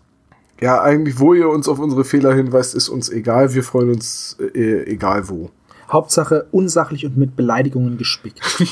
Ja, 0.60 0.80
eigentlich, 0.80 1.18
wo 1.18 1.34
ihr 1.34 1.48
uns 1.48 1.68
auf 1.68 1.78
unsere 1.78 2.04
Fehler 2.04 2.34
hinweist, 2.34 2.74
ist 2.74 2.88
uns 2.88 3.10
egal. 3.10 3.54
Wir 3.54 3.62
freuen 3.62 3.90
uns 3.90 4.36
äh, 4.54 4.84
egal 4.84 5.28
wo. 5.28 5.50
Hauptsache 5.90 6.46
unsachlich 6.52 7.04
und 7.06 7.16
mit 7.16 7.36
Beleidigungen 7.36 7.96
gespickt. 7.98 8.40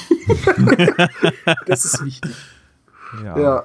das 1.66 1.85
ist 1.85 2.05
wichtig. 2.05 2.33
Ja. 3.24 3.64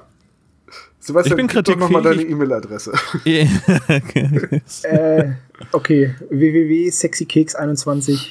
Sebastian, 1.02 1.32
Ich 1.32 1.36
bin 1.36 1.46
gib 1.48 1.64
doch 1.64 1.76
noch 1.76 1.88
mal 1.90 2.02
kritikfähig. 2.02 2.28
deine 2.28 2.44
E-Mail-Adresse. 2.44 2.92
Äh, 4.84 5.32
okay. 5.72 6.14
www.sexykeks21. 6.30 8.28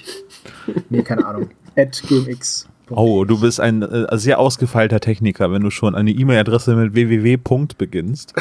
Nee, 0.89 1.01
keine 1.03 1.25
Ahnung. 1.25 1.49
At 1.75 2.01
gmx. 2.07 2.67
oh, 2.89 3.25
du 3.25 3.39
bist 3.41 3.59
ein 3.59 3.81
äh, 3.81 4.17
sehr 4.17 4.39
ausgefeilter 4.39 4.99
Techniker, 4.99 5.51
wenn 5.51 5.61
du 5.63 5.69
schon 5.71 5.95
eine 5.95 6.11
E-Mail-Adresse 6.11 6.75
mit 6.75 6.93
www. 6.93 7.37
beginnst. 7.77 8.33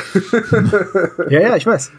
Ja, 1.31 1.41
ja, 1.41 1.57
ich 1.57 1.67
weiß. 1.67 1.91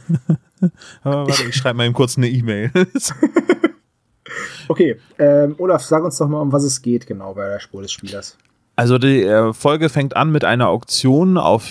Aber 1.02 1.26
warte, 1.28 1.44
ich 1.48 1.54
schreibe 1.56 1.76
mal 1.76 1.84
eben 1.84 1.94
kurz 1.94 2.16
eine 2.16 2.28
E-Mail. 2.28 2.70
Okay, 4.68 4.96
ähm, 5.18 5.54
Olaf, 5.58 5.82
sag 5.82 6.04
uns 6.04 6.18
doch 6.18 6.28
mal, 6.28 6.40
um 6.40 6.52
was 6.52 6.64
es 6.64 6.80
geht 6.82 7.06
genau 7.06 7.34
bei 7.34 7.48
der 7.48 7.60
Spur 7.60 7.82
des 7.82 7.92
Spielers. 7.92 8.36
Also 8.76 8.98
die 8.98 9.24
äh, 9.24 9.52
Folge 9.52 9.88
fängt 9.88 10.14
an 10.14 10.30
mit 10.30 10.44
einer 10.44 10.68
Auktion 10.68 11.36
auf 11.36 11.64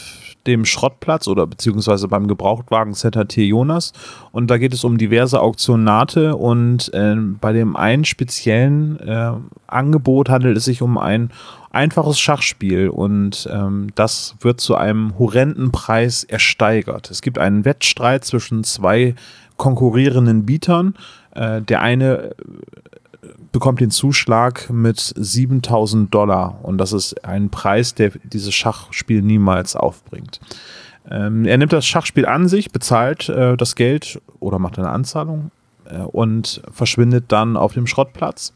dem 0.48 0.66
Schrottplatz 0.66 1.28
oder 1.28 1.46
beziehungsweise 1.46 2.08
beim 2.08 2.28
Gebrauchtwagencenter 2.28 3.28
T. 3.28 3.44
Jonas 3.44 3.92
und 4.32 4.50
da 4.50 4.58
geht 4.58 4.74
es 4.74 4.84
um 4.84 4.98
diverse 4.98 5.42
Auktionate 5.42 6.36
und 6.36 6.94
äh, 6.94 7.16
bei 7.16 7.54
dem 7.54 7.76
einen 7.76 8.06
speziellen 8.06 9.00
äh, 9.00 9.34
Angebot 9.68 10.30
handelt 10.30 10.58
es 10.58 10.66
sich 10.66 10.82
um 10.82 10.98
ein 10.98 11.32
einfaches 11.72 12.20
Schachspiel 12.20 12.90
und 12.90 13.48
ähm, 13.52 13.90
das 13.96 14.36
wird 14.40 14.62
zu 14.62 14.76
einem 14.76 15.20
horrenden 15.20 15.72
Preis 15.72 16.24
ersteigert. 16.24 17.12
Es 17.12 17.22
gibt 17.22 17.38
einen 17.38 17.66
Wettstreit 17.66 18.26
zwischen 18.26 18.64
zwei 18.64 19.16
konkurrierenden 19.58 20.46
Bietern. 20.46 20.96
Äh, 21.38 21.62
der 21.62 21.82
eine 21.82 22.36
bekommt 23.52 23.80
den 23.80 23.92
Zuschlag 23.92 24.70
mit 24.70 25.00
7000 25.00 26.14
Dollar 26.14 26.60
und 26.64 26.78
das 26.78 26.94
ist 26.94 27.24
ein 27.26 27.50
Preis, 27.50 27.96
der 27.96 28.12
dieses 28.24 28.54
Schachspiel 28.54 29.22
niemals 29.22 29.76
aufbringt. 29.76 30.40
Ähm, 31.10 31.46
er 31.46 31.58
nimmt 31.58 31.74
das 31.74 31.86
Schachspiel 31.86 32.26
an 32.26 32.48
sich, 32.48 32.72
bezahlt 32.72 33.30
äh, 33.30 33.56
das 33.56 33.76
Geld 33.76 34.22
oder 34.40 34.60
macht 34.60 34.78
eine 34.78 34.90
Anzahlung 34.90 35.52
äh, 35.86 36.00
und 36.00 36.62
verschwindet 36.72 37.26
dann 37.30 37.56
auf 37.56 37.74
dem 37.74 37.88
Schrottplatz. 37.88 38.54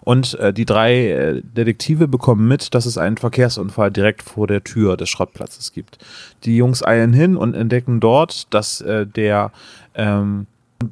Und 0.00 0.34
äh, 0.40 0.52
die 0.52 0.64
drei 0.64 1.10
äh, 1.10 1.42
Detektive 1.42 2.08
bekommen 2.08 2.48
mit, 2.48 2.74
dass 2.74 2.86
es 2.86 2.98
einen 2.98 3.18
Verkehrsunfall 3.18 3.92
direkt 3.92 4.22
vor 4.22 4.46
der 4.46 4.64
Tür 4.64 4.96
des 4.96 5.08
Schrottplatzes 5.08 5.72
gibt. 5.72 5.98
Die 6.44 6.56
Jungs 6.56 6.84
eilen 6.84 7.12
hin 7.12 7.36
und 7.36 7.54
entdecken 7.54 8.00
dort, 8.00 8.52
dass 8.52 8.80
äh, 8.80 9.06
der 9.06 9.52
ähm, 9.94 10.46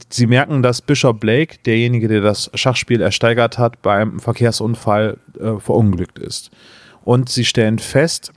Sie 0.08 0.26
merken, 0.26 0.62
dass 0.62 0.80
Bishop 0.80 1.20
Blake, 1.20 1.58
derjenige, 1.66 2.08
der 2.08 2.20
das 2.20 2.50
Schachspiel 2.54 3.00
ersteigert 3.00 3.58
hat, 3.58 3.82
beim 3.82 4.18
Verkehrsunfall 4.18 5.18
äh, 5.38 5.58
verunglückt 5.58 6.18
ist. 6.18 6.50
Und 7.04 7.28
sie 7.28 7.44
stellen 7.44 7.78
fest, 7.78 8.32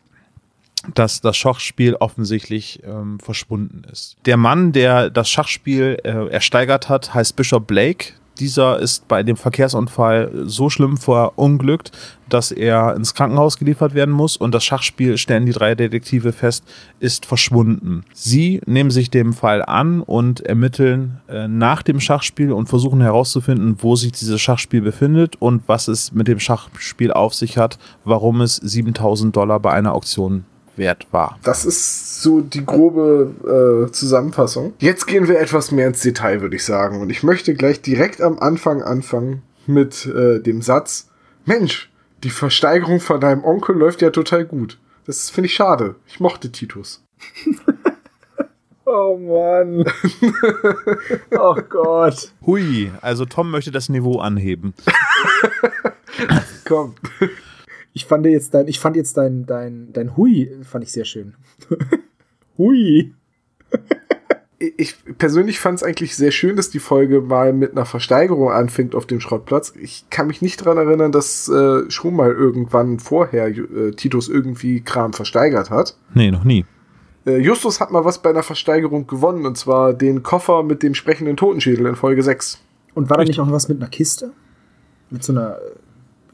dass 0.93 1.21
das 1.21 1.37
Schachspiel 1.37 1.95
offensichtlich 1.95 2.81
ähm, 2.83 3.19
verschwunden 3.19 3.83
ist. 3.91 4.17
Der 4.25 4.37
Mann, 4.37 4.73
der 4.73 5.09
das 5.09 5.29
Schachspiel 5.29 5.97
äh, 6.03 6.29
ersteigert 6.29 6.89
hat, 6.89 7.13
heißt 7.13 7.35
Bishop 7.35 7.67
Blake. 7.67 8.13
Dieser 8.39 8.79
ist 8.79 9.07
bei 9.07 9.23
dem 9.23 9.35
Verkehrsunfall 9.35 10.31
so 10.45 10.69
schlimm 10.69 10.97
verunglückt, 10.97 11.91
dass 12.29 12.51
er 12.51 12.95
ins 12.95 13.13
Krankenhaus 13.13 13.57
geliefert 13.57 13.93
werden 13.93 14.13
muss 14.13 14.37
und 14.37 14.53
das 14.53 14.63
Schachspiel, 14.63 15.17
stellen 15.17 15.45
die 15.45 15.51
drei 15.51 15.75
Detektive 15.75 16.33
fest, 16.33 16.63
ist 16.99 17.25
verschwunden. 17.25 18.03
Sie 18.13 18.61
nehmen 18.65 18.91
sich 18.91 19.09
dem 19.09 19.33
Fall 19.33 19.63
an 19.63 20.01
und 20.01 20.41
ermitteln 20.41 21.21
äh, 21.27 21.47
nach 21.47 21.83
dem 21.83 21.99
Schachspiel 21.99 22.51
und 22.51 22.67
versuchen 22.67 23.01
herauszufinden, 23.01 23.77
wo 23.79 23.95
sich 23.95 24.11
dieses 24.11 24.41
Schachspiel 24.41 24.81
befindet 24.81 25.35
und 25.39 25.63
was 25.67 25.87
es 25.87 26.11
mit 26.11 26.27
dem 26.27 26.39
Schachspiel 26.39 27.11
auf 27.11 27.33
sich 27.33 27.57
hat, 27.57 27.77
warum 28.03 28.41
es 28.41 28.55
7000 28.57 29.35
Dollar 29.35 29.59
bei 29.59 29.71
einer 29.71 29.93
Auktion 29.93 30.45
wert 30.77 31.07
war. 31.11 31.37
Das 31.43 31.65
ist 31.65 32.21
so 32.21 32.41
die 32.41 32.65
grobe 32.65 33.87
äh, 33.87 33.91
Zusammenfassung. 33.91 34.73
Jetzt 34.79 35.07
gehen 35.07 35.27
wir 35.27 35.39
etwas 35.39 35.71
mehr 35.71 35.87
ins 35.87 36.01
Detail, 36.01 36.41
würde 36.41 36.55
ich 36.55 36.65
sagen. 36.65 37.01
Und 37.01 37.09
ich 37.09 37.23
möchte 37.23 37.53
gleich 37.53 37.81
direkt 37.81 38.21
am 38.21 38.39
Anfang 38.39 38.81
anfangen 38.81 39.41
mit 39.65 40.05
äh, 40.05 40.39
dem 40.39 40.61
Satz, 40.61 41.09
Mensch, 41.45 41.89
die 42.23 42.29
Versteigerung 42.29 42.99
von 42.99 43.21
deinem 43.21 43.43
Onkel 43.43 43.75
läuft 43.75 44.01
ja 44.01 44.09
total 44.09 44.45
gut. 44.45 44.79
Das 45.05 45.29
finde 45.29 45.47
ich 45.47 45.53
schade. 45.53 45.95
Ich 46.07 46.19
mochte 46.19 46.51
Titus. 46.51 47.03
Oh 48.89 49.17
Mann. 49.17 49.83
oh 51.37 51.55
Gott. 51.67 52.31
Hui, 52.45 52.89
also 53.01 53.25
Tom 53.25 53.51
möchte 53.51 53.69
das 53.69 53.89
Niveau 53.89 54.19
anheben. 54.19 54.73
Komm. 56.65 56.95
Ich 57.97 58.05
fand 58.05 58.27
jetzt 58.27 58.53
dein, 58.53 58.67
ich 58.67 58.79
fand 58.79 58.95
jetzt 58.95 59.17
dein, 59.17 59.47
dein, 59.47 59.91
dein 59.91 60.15
Hui, 60.15 60.51
fand 60.61 60.83
ich 60.83 60.91
sehr 60.91 61.03
schön. 61.03 61.33
Hui. 62.59 63.15
ich 64.59 64.95
persönlich 65.17 65.57
fand 65.57 65.79
es 65.79 65.83
eigentlich 65.83 66.15
sehr 66.15 66.29
schön, 66.29 66.55
dass 66.55 66.69
die 66.69 66.77
Folge 66.77 67.21
mal 67.21 67.53
mit 67.53 67.71
einer 67.71 67.85
Versteigerung 67.85 68.51
anfängt 68.51 68.93
auf 68.93 69.07
dem 69.07 69.19
Schrottplatz. 69.19 69.73
Ich 69.81 70.11
kann 70.11 70.27
mich 70.27 70.43
nicht 70.43 70.61
daran 70.61 70.77
erinnern, 70.77 71.11
dass 71.11 71.49
äh, 71.49 71.89
schon 71.89 72.15
mal 72.15 72.31
irgendwann 72.31 72.99
vorher 72.99 73.47
äh, 73.47 73.91
Titus 73.93 74.29
irgendwie 74.29 74.81
Kram 74.81 75.13
versteigert 75.13 75.71
hat. 75.71 75.97
Nee, 76.13 76.29
noch 76.29 76.43
nie. 76.43 76.65
Äh, 77.25 77.39
Justus 77.39 77.79
hat 77.79 77.89
mal 77.89 78.05
was 78.05 78.21
bei 78.21 78.29
einer 78.29 78.43
Versteigerung 78.43 79.07
gewonnen, 79.07 79.47
und 79.47 79.57
zwar 79.57 79.95
den 79.95 80.21
Koffer 80.21 80.61
mit 80.61 80.83
dem 80.83 80.93
sprechenden 80.93 81.35
Totenschädel 81.35 81.87
in 81.87 81.95
Folge 81.95 82.21
6. 82.21 82.59
Und 82.93 83.09
war 83.09 83.17
da 83.17 83.23
nicht 83.23 83.39
auch 83.39 83.47
noch 83.47 83.53
was 83.53 83.69
mit 83.69 83.81
einer 83.81 83.89
Kiste? 83.89 84.33
Mit 85.09 85.23
so 85.23 85.33
einer 85.33 85.55
äh, 85.55 85.86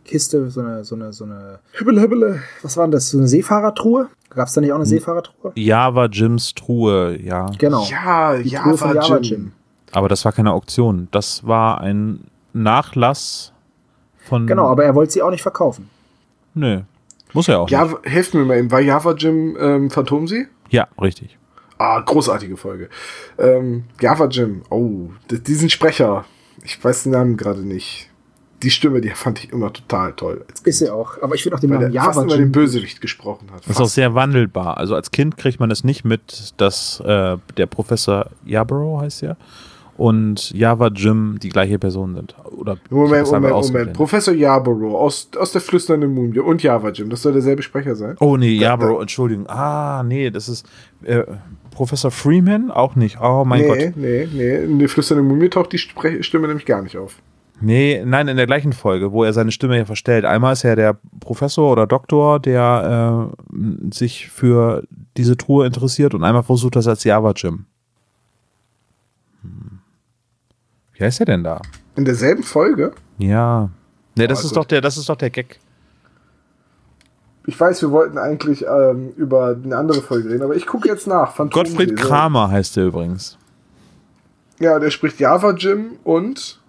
Kiste, 0.04 0.50
so 0.50 0.62
eine, 0.62 0.84
so 0.84 0.96
eine, 0.96 1.14
so 1.14 1.24
eine. 1.26 1.60
Hibbele, 1.78 2.02
hibbele. 2.02 2.42
Was 2.62 2.78
war 2.78 2.86
denn 2.86 2.92
das? 2.92 3.10
So 3.10 3.18
eine 3.18 3.28
Seefahrertruhe? 3.28 4.10
Gab 4.30 4.48
es 4.48 4.54
da 4.54 4.62
nicht 4.62 4.72
auch 4.72 4.78
eine 4.78 4.86
Seefahrertruhe? 4.86 5.52
Java 5.56 6.06
Jims 6.06 6.54
Truhe, 6.54 7.18
ja. 7.22 7.50
Genau. 7.58 7.86
Ja, 7.86 8.38
Die 8.38 8.50
ja, 8.50 8.64
Truhe 8.64 8.78
von 8.78 8.96
Java 8.96 9.18
Jim. 9.18 9.24
Jim. 9.24 9.52
Aber 9.92 10.10
das 10.10 10.26
war 10.26 10.32
keine 10.32 10.52
Auktion. 10.52 11.08
Das 11.12 11.46
war 11.46 11.82
ein 11.82 12.26
Nachlass 12.54 13.54
von. 14.18 14.48
Genau, 14.48 14.68
aber 14.68 14.84
er 14.86 14.96
wollte 14.96 15.14
sie 15.14 15.22
auch 15.22 15.30
nicht 15.32 15.44
verkaufen. 15.44 15.90
Nö. 16.56 16.82
Muss 17.34 17.48
er 17.48 17.60
auch. 17.60 17.66
nicht. 17.66 17.72
Ja, 17.72 17.90
helft 18.04 18.34
mir 18.34 18.46
mal 18.46 18.58
eben. 18.58 18.72
War 18.72 18.80
Java 18.80 19.14
Jim 19.14 19.58
ähm, 19.60 19.90
Phantomsee? 19.90 20.48
Ja, 20.70 20.88
richtig. 21.02 21.38
Ah, 21.78 22.00
großartige 22.00 22.58
Folge. 22.58 22.90
Ähm, 23.38 23.86
Java 24.00 24.26
Jim. 24.28 24.62
Oh, 24.70 25.10
diesen 25.30 25.70
Sprecher. 25.70 26.26
Ich 26.64 26.82
weiß 26.84 27.04
den 27.04 27.12
Namen 27.12 27.36
gerade 27.38 27.62
nicht. 27.62 28.10
Die 28.64 28.72
Stimme, 28.72 29.02
die 29.02 29.10
fand 29.10 29.44
ich 29.44 29.52
immer 29.52 29.72
total 29.72 30.14
toll. 30.14 30.46
Als 30.50 30.62
Ist 30.62 30.82
er 30.82 30.96
auch. 30.96 31.22
Aber 31.22 31.36
ich 31.36 31.44
finde 31.44 31.58
auch 31.58 31.60
den 31.60 31.70
Namen 31.70 31.92
der 31.92 32.02
fast 32.02 32.16
Java 32.16 32.24
immer 32.24 32.38
den. 32.38 32.52
Bösewicht 32.52 33.02
gesprochen 33.02 33.50
hat. 33.52 33.60
Das 33.60 33.68
ist 33.68 33.78
auch 33.78 33.82
Fast. 33.82 33.96
sehr 33.96 34.16
wandelbar. 34.16 34.78
Also 34.78 34.96
als 34.96 35.12
Kind 35.12 35.38
kriegt 35.38 35.60
man 35.60 35.70
es 35.70 35.84
nicht 35.84 36.06
mit, 36.06 36.54
dass 36.58 37.00
äh, 37.02 37.38
der 37.58 37.66
Professor 37.68 38.28
Yarborough 38.46 39.02
heißt 39.02 39.24
er 39.24 39.38
und 39.98 40.52
Java 40.52 40.88
Jim 40.88 41.38
die 41.42 41.50
gleiche 41.50 41.78
Person 41.78 42.16
sind. 42.16 42.36
Oder 42.58 42.78
Moment, 42.90 43.28
Moment. 43.28 43.54
Moment. 43.54 43.94
Professor 43.94 44.34
Yarborough 44.34 44.96
aus, 44.96 45.30
aus 45.38 45.52
der 45.52 45.62
flüsternden 45.62 46.14
Mumie 46.14 46.40
und 46.40 46.64
Java 46.64 46.90
Jim. 46.90 47.10
Das 47.10 47.22
soll 47.22 47.34
derselbe 47.34 47.62
Sprecher 47.62 47.96
sein. 47.96 48.16
Oh 48.20 48.38
nee, 48.38 48.54
Yarborough, 48.54 49.02
Entschuldigung. 49.02 49.48
Ah, 49.48 50.04
nee, 50.04 50.32
das 50.32 50.50
ist 50.50 50.66
äh, 51.04 51.24
Professor 51.72 52.12
Freeman 52.12 52.72
auch 52.72 52.96
nicht. 52.96 53.20
Oh 53.22 53.44
mein 53.46 53.62
nee, 53.62 53.68
Gott. 53.68 53.98
nee, 53.98 54.28
nee. 54.32 54.56
In 54.64 54.80
der 54.80 54.90
flüsternden 54.90 55.28
Mumie 55.28 55.50
taucht 55.50 55.72
die 55.74 55.78
Spre 55.78 56.24
Stimme 56.24 56.48
nämlich 56.48 56.66
gar 56.66 56.82
nicht 56.82 56.98
auf. 56.98 57.18
Nee, 57.62 58.04
nein, 58.06 58.28
in 58.28 58.36
der 58.38 58.46
gleichen 58.48 58.74
Folge, 58.74 59.12
wo 59.12 59.24
er 59.24 59.32
seine 59.32 59.52
Stimme 59.52 59.78
ja 59.78 59.86
verstellt. 59.86 60.26
Einmal 60.26 60.54
ist 60.54 60.64
er 60.66 60.76
der 60.76 60.98
Professor 61.20 61.72
oder 61.72 61.88
Doktor, 61.88 62.40
der 62.40 63.32
äh, 63.54 63.94
sich 63.94 64.28
für 64.30 64.84
diese 65.16 65.38
Truhe 65.38 65.66
interessiert 65.66 66.14
und 66.14 66.24
einmal 66.24 66.44
versucht 66.44 66.76
das 66.76 66.88
als 66.88 67.04
Java 67.04 67.32
Jim. 67.36 67.66
Hm. 69.42 69.80
Wie 70.94 71.04
heißt 71.04 71.20
er 71.22 71.26
denn 71.26 71.44
da? 71.44 71.62
In 71.96 72.06
derselben 72.06 72.44
Folge? 72.44 72.92
Ja. 73.18 73.70
Nee, 74.16 74.28
das 74.28 74.40
Oh, 74.40 74.48
ist 74.48 74.50
gut. 74.50 74.58
doch 74.58 74.66
der, 74.66 74.82
das 74.82 74.98
ist 74.98 75.08
doch 75.08 75.16
der 75.16 75.30
Gag. 75.30 75.60
Ich 77.46 77.60
weiß, 77.60 77.82
wir 77.82 77.92
wollten 77.92 78.18
eigentlich 78.18 78.66
ähm, 78.66 79.12
über 79.18 79.56
eine 79.62 79.76
andere 79.76 80.02
Folge 80.02 80.30
reden, 80.30 80.44
aber 80.44 80.56
ich 80.56 80.66
gucke 80.66 80.88
jetzt 80.88 81.08
nach. 81.08 81.34
Phantomsee. 81.36 81.76
Gottfried. 81.76 81.98
Kramer 81.98 82.50
heißt 82.50 82.78
er 82.78 82.86
übrigens. 82.86 83.38
Ja, 84.60 84.80
der 84.80 84.92
spricht 84.92 85.20
Java 85.20 85.52
Jim 85.52 85.94
und 86.04 86.60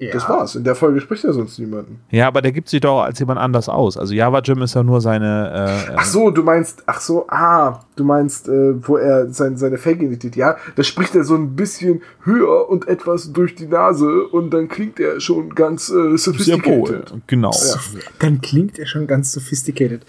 Ja. 0.00 0.12
das 0.12 0.28
war's. 0.28 0.54
In 0.54 0.64
der 0.64 0.74
Folge 0.74 1.00
spricht 1.00 1.24
er 1.24 1.32
sonst 1.32 1.58
niemanden. 1.58 2.00
Ja, 2.10 2.28
aber 2.28 2.40
der 2.42 2.52
gibt 2.52 2.68
sich 2.68 2.80
doch 2.80 3.02
als 3.02 3.18
jemand 3.18 3.40
anders 3.40 3.68
aus. 3.68 3.96
Also 3.96 4.14
Java 4.14 4.40
Jim 4.40 4.62
ist 4.62 4.74
ja 4.74 4.82
nur 4.82 5.00
seine. 5.00 5.86
Äh, 5.88 5.94
Ach 5.96 6.04
so, 6.04 6.30
du 6.30 6.42
meinst, 6.42 6.82
ach 6.86 7.00
so, 7.00 7.26
ah, 7.28 7.80
du 7.96 8.04
meinst, 8.04 8.48
äh, 8.48 8.74
wo 8.86 8.96
er 8.96 9.32
sein, 9.32 9.56
seine 9.56 9.78
Fake-Identität, 9.78 10.36
ja, 10.36 10.56
da 10.76 10.82
spricht 10.82 11.14
er 11.14 11.24
so 11.24 11.34
ein 11.34 11.56
bisschen 11.56 12.02
höher 12.22 12.68
und 12.68 12.86
etwas 12.88 13.32
durch 13.32 13.54
die 13.54 13.66
Nase 13.66 14.24
und 14.28 14.50
dann 14.50 14.68
klingt 14.68 15.00
er 15.00 15.20
schon 15.20 15.54
ganz 15.54 15.90
äh, 15.90 16.16
sophisticated. 16.16 17.10
wohl. 17.12 17.20
Genau. 17.26 17.50
Ja. 17.50 18.00
Dann 18.20 18.40
klingt 18.40 18.78
er 18.78 18.86
schon 18.86 19.06
ganz 19.06 19.32
sophisticated. 19.32 20.06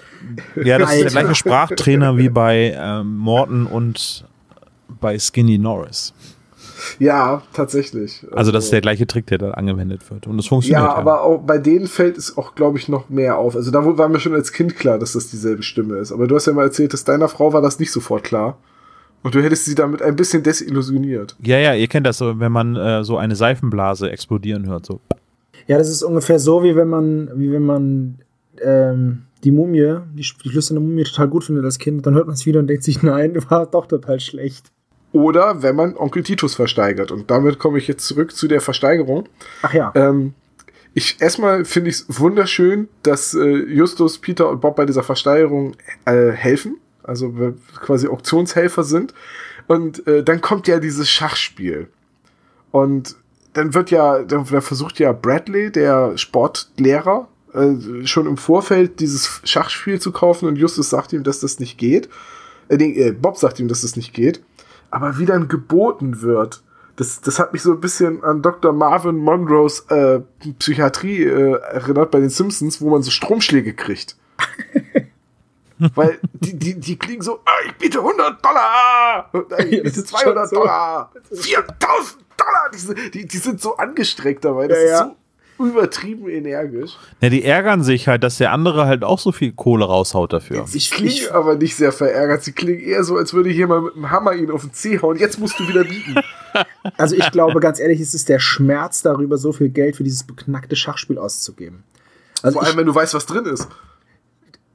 Ja, 0.55 0.77
das 0.77 0.93
ist 0.93 1.03
der 1.03 1.11
gleiche 1.11 1.35
Sprachtrainer 1.35 2.17
wie 2.17 2.29
bei 2.29 2.75
ähm, 2.77 3.17
Morton 3.17 3.65
und 3.65 4.25
bei 5.01 5.17
Skinny 5.19 5.57
Norris. 5.57 6.13
Ja, 6.99 7.41
tatsächlich. 7.53 8.25
Also 8.31 8.51
das 8.51 8.65
ist 8.65 8.73
der 8.73 8.81
gleiche 8.81 9.07
Trick, 9.07 9.27
der 9.27 9.37
da 9.37 9.51
angewendet 9.51 10.09
wird. 10.09 10.27
Und 10.27 10.37
das 10.37 10.47
funktioniert. 10.47 10.81
Ja, 10.81 10.95
aber 10.95 11.23
auch 11.23 11.39
bei 11.39 11.57
denen 11.57 11.87
fällt 11.87 12.17
es 12.17 12.37
auch, 12.37 12.55
glaube 12.55 12.77
ich, 12.77 12.87
noch 12.87 13.09
mehr 13.09 13.37
auf. 13.37 13.55
Also 13.55 13.71
da 13.71 13.85
war 13.97 14.09
mir 14.09 14.19
schon 14.19 14.33
als 14.33 14.51
Kind 14.51 14.75
klar, 14.75 14.99
dass 14.99 15.13
das 15.13 15.27
dieselbe 15.27 15.63
Stimme 15.63 15.97
ist. 15.97 16.11
Aber 16.11 16.27
du 16.27 16.35
hast 16.35 16.45
ja 16.45 16.53
mal 16.53 16.63
erzählt, 16.63 16.93
dass 16.93 17.03
deiner 17.03 17.27
Frau 17.29 17.53
war 17.53 17.61
das 17.61 17.79
nicht 17.79 17.91
sofort 17.91 18.23
klar. 18.23 18.57
Und 19.21 19.35
du 19.35 19.43
hättest 19.43 19.65
sie 19.65 19.75
damit 19.75 20.01
ein 20.01 20.15
bisschen 20.15 20.43
desillusioniert. 20.43 21.35
Ja, 21.41 21.57
ja, 21.57 21.73
ihr 21.73 21.87
kennt 21.87 22.07
das 22.07 22.17
so, 22.17 22.39
wenn 22.39 22.51
man 22.51 22.75
äh, 22.75 23.03
so 23.03 23.17
eine 23.17 23.35
Seifenblase 23.35 24.09
explodieren 24.09 24.67
hört. 24.67 24.85
So. 24.85 25.01
Ja, 25.67 25.77
das 25.77 25.89
ist 25.89 26.03
ungefähr 26.03 26.39
so, 26.39 26.63
wie 26.63 26.75
wenn 26.75 26.87
man, 26.87 27.29
wie 27.35 27.51
wenn 27.51 27.63
man 27.63 28.19
ähm, 28.61 29.23
die 29.43 29.51
Mumie, 29.51 29.97
die, 30.13 30.25
die 30.43 30.49
flüsternde 30.49 30.81
Mumie 30.81 31.03
total 31.03 31.27
gut 31.27 31.43
findet 31.43 31.65
als 31.65 31.79
Kind, 31.79 32.05
dann 32.05 32.13
hört 32.13 32.27
man 32.27 32.35
es 32.35 32.45
wieder 32.45 32.59
und 32.59 32.67
denkt 32.67 32.83
sich, 32.83 33.03
nein, 33.03 33.37
war 33.49 33.65
doch 33.65 33.87
total 33.87 34.19
schlecht. 34.19 34.71
Oder 35.11 35.63
wenn 35.63 35.75
man 35.75 35.97
Onkel 35.97 36.23
Titus 36.23 36.55
versteigert. 36.55 37.11
Und 37.11 37.31
damit 37.31 37.59
komme 37.59 37.77
ich 37.77 37.87
jetzt 37.87 38.05
zurück 38.05 38.35
zu 38.35 38.47
der 38.47 38.61
Versteigerung. 38.61 39.27
Ach 39.63 39.73
ja. 39.73 39.91
Ähm, 39.95 40.33
ich 40.93 41.21
erstmal 41.21 41.65
finde 41.65 41.89
ich 41.89 41.97
es 41.97 42.19
wunderschön, 42.19 42.89
dass 43.03 43.33
äh, 43.33 43.45
Justus, 43.45 44.17
Peter 44.17 44.49
und 44.49 44.61
Bob 44.61 44.75
bei 44.75 44.85
dieser 44.85 45.03
Versteigerung 45.03 45.75
äh, 46.05 46.31
helfen, 46.31 46.77
also 47.03 47.33
quasi 47.81 48.07
Auktionshelfer 48.07 48.83
sind. 48.83 49.13
Und 49.67 50.05
äh, 50.07 50.23
dann 50.23 50.41
kommt 50.41 50.67
ja 50.67 50.79
dieses 50.79 51.09
Schachspiel. 51.09 51.87
Und 52.71 53.15
dann 53.53 53.73
wird 53.73 53.91
ja, 53.91 54.23
dann, 54.23 54.45
dann 54.45 54.61
versucht 54.61 54.99
ja 54.99 55.11
Bradley, 55.11 55.71
der 55.71 56.17
Sportlehrer, 56.17 57.27
äh, 57.53 58.05
schon 58.05 58.27
im 58.27 58.37
Vorfeld 58.37 58.99
dieses 58.99 59.41
Schachspiel 59.43 59.99
zu 59.99 60.11
kaufen 60.11 60.47
und 60.47 60.55
Justus 60.55 60.89
sagt 60.89 61.13
ihm, 61.13 61.23
dass 61.23 61.39
das 61.39 61.59
nicht 61.59 61.77
geht. 61.77 62.09
Äh, 62.67 62.75
äh, 62.75 63.11
Bob 63.11 63.37
sagt 63.37 63.59
ihm, 63.59 63.67
dass 63.67 63.81
das 63.81 63.95
nicht 63.95 64.13
geht. 64.13 64.41
Aber 64.91 65.17
wie 65.19 65.25
dann 65.25 65.47
geboten 65.47 66.21
wird, 66.21 66.63
das, 66.95 67.21
das 67.21 67.39
hat 67.39 67.53
mich 67.53 67.61
so 67.61 67.71
ein 67.71 67.79
bisschen 67.79 68.23
an 68.23 68.41
Dr. 68.41 68.73
Marvin 68.73 69.17
Monroes 69.17 69.81
äh, 69.89 70.19
Psychiatrie 70.59 71.23
äh, 71.23 71.51
erinnert 71.61 72.11
bei 72.11 72.19
den 72.19 72.29
Simpsons, 72.29 72.81
wo 72.81 72.89
man 72.89 73.03
so 73.03 73.11
Stromschläge 73.11 73.73
kriegt. 73.73 74.17
Weil 75.95 76.19
die, 76.33 76.57
die, 76.59 76.77
die 76.77 76.97
klingen 76.99 77.21
so, 77.21 77.39
ah, 77.45 77.51
ich 77.65 77.73
biete 77.77 77.99
100 77.99 78.43
Dollar, 78.43 79.29
ich 79.59 79.81
biete 79.81 79.87
ist 79.87 79.95
schon 80.09 80.19
200 80.19 80.49
so. 80.49 80.55
Dollar, 80.57 81.11
4000 81.31 82.17
Dollar. 82.37 82.69
Die, 82.73 82.77
sind- 82.77 83.13
die, 83.15 83.25
die 83.25 83.37
sind 83.37 83.61
so 83.61 83.77
angestreckt 83.77 84.43
dabei. 84.43 84.67
Das 84.67 84.77
Ja, 84.77 84.83
ist 84.83 84.89
ja. 84.91 85.05
so 85.05 85.15
übertrieben 85.67 86.29
energisch. 86.29 86.97
Ja, 87.21 87.29
die 87.29 87.43
ärgern 87.43 87.83
sich 87.83 88.07
halt, 88.07 88.23
dass 88.23 88.37
der 88.37 88.51
andere 88.51 88.85
halt 88.85 89.03
auch 89.03 89.19
so 89.19 89.31
viel 89.31 89.51
Kohle 89.51 89.85
raushaut 89.85 90.33
dafür. 90.33 90.65
Sie 90.67 90.79
klingen 90.79 91.31
aber 91.31 91.55
nicht 91.55 91.75
sehr 91.75 91.91
verärgert. 91.91 92.43
Sie 92.43 92.51
klingen 92.51 92.79
eher 92.79 93.03
so, 93.03 93.17
als 93.17 93.33
würde 93.33 93.49
jemand 93.49 93.85
mit 93.85 93.95
dem 93.95 94.09
Hammer 94.09 94.33
ihn 94.33 94.51
auf 94.51 94.61
den 94.61 94.73
Zeh 94.73 94.99
hauen. 95.01 95.17
Jetzt 95.17 95.39
musst 95.39 95.59
du 95.59 95.67
wieder 95.67 95.83
bieten. 95.83 96.15
Also 96.97 97.15
ich 97.15 97.29
glaube, 97.31 97.59
ganz 97.59 97.79
ehrlich, 97.79 98.01
es 98.01 98.15
ist 98.15 98.27
der 98.27 98.39
Schmerz 98.39 99.03
darüber, 99.03 99.37
so 99.37 99.53
viel 99.53 99.69
Geld 99.69 99.95
für 99.95 100.03
dieses 100.03 100.23
beknackte 100.23 100.75
Schachspiel 100.75 101.19
auszugeben. 101.19 101.83
Also 102.41 102.57
Vor 102.57 102.67
allem, 102.67 102.75
wenn 102.77 102.87
du 102.87 102.95
weißt, 102.95 103.13
was 103.13 103.27
drin 103.27 103.45
ist. 103.45 103.67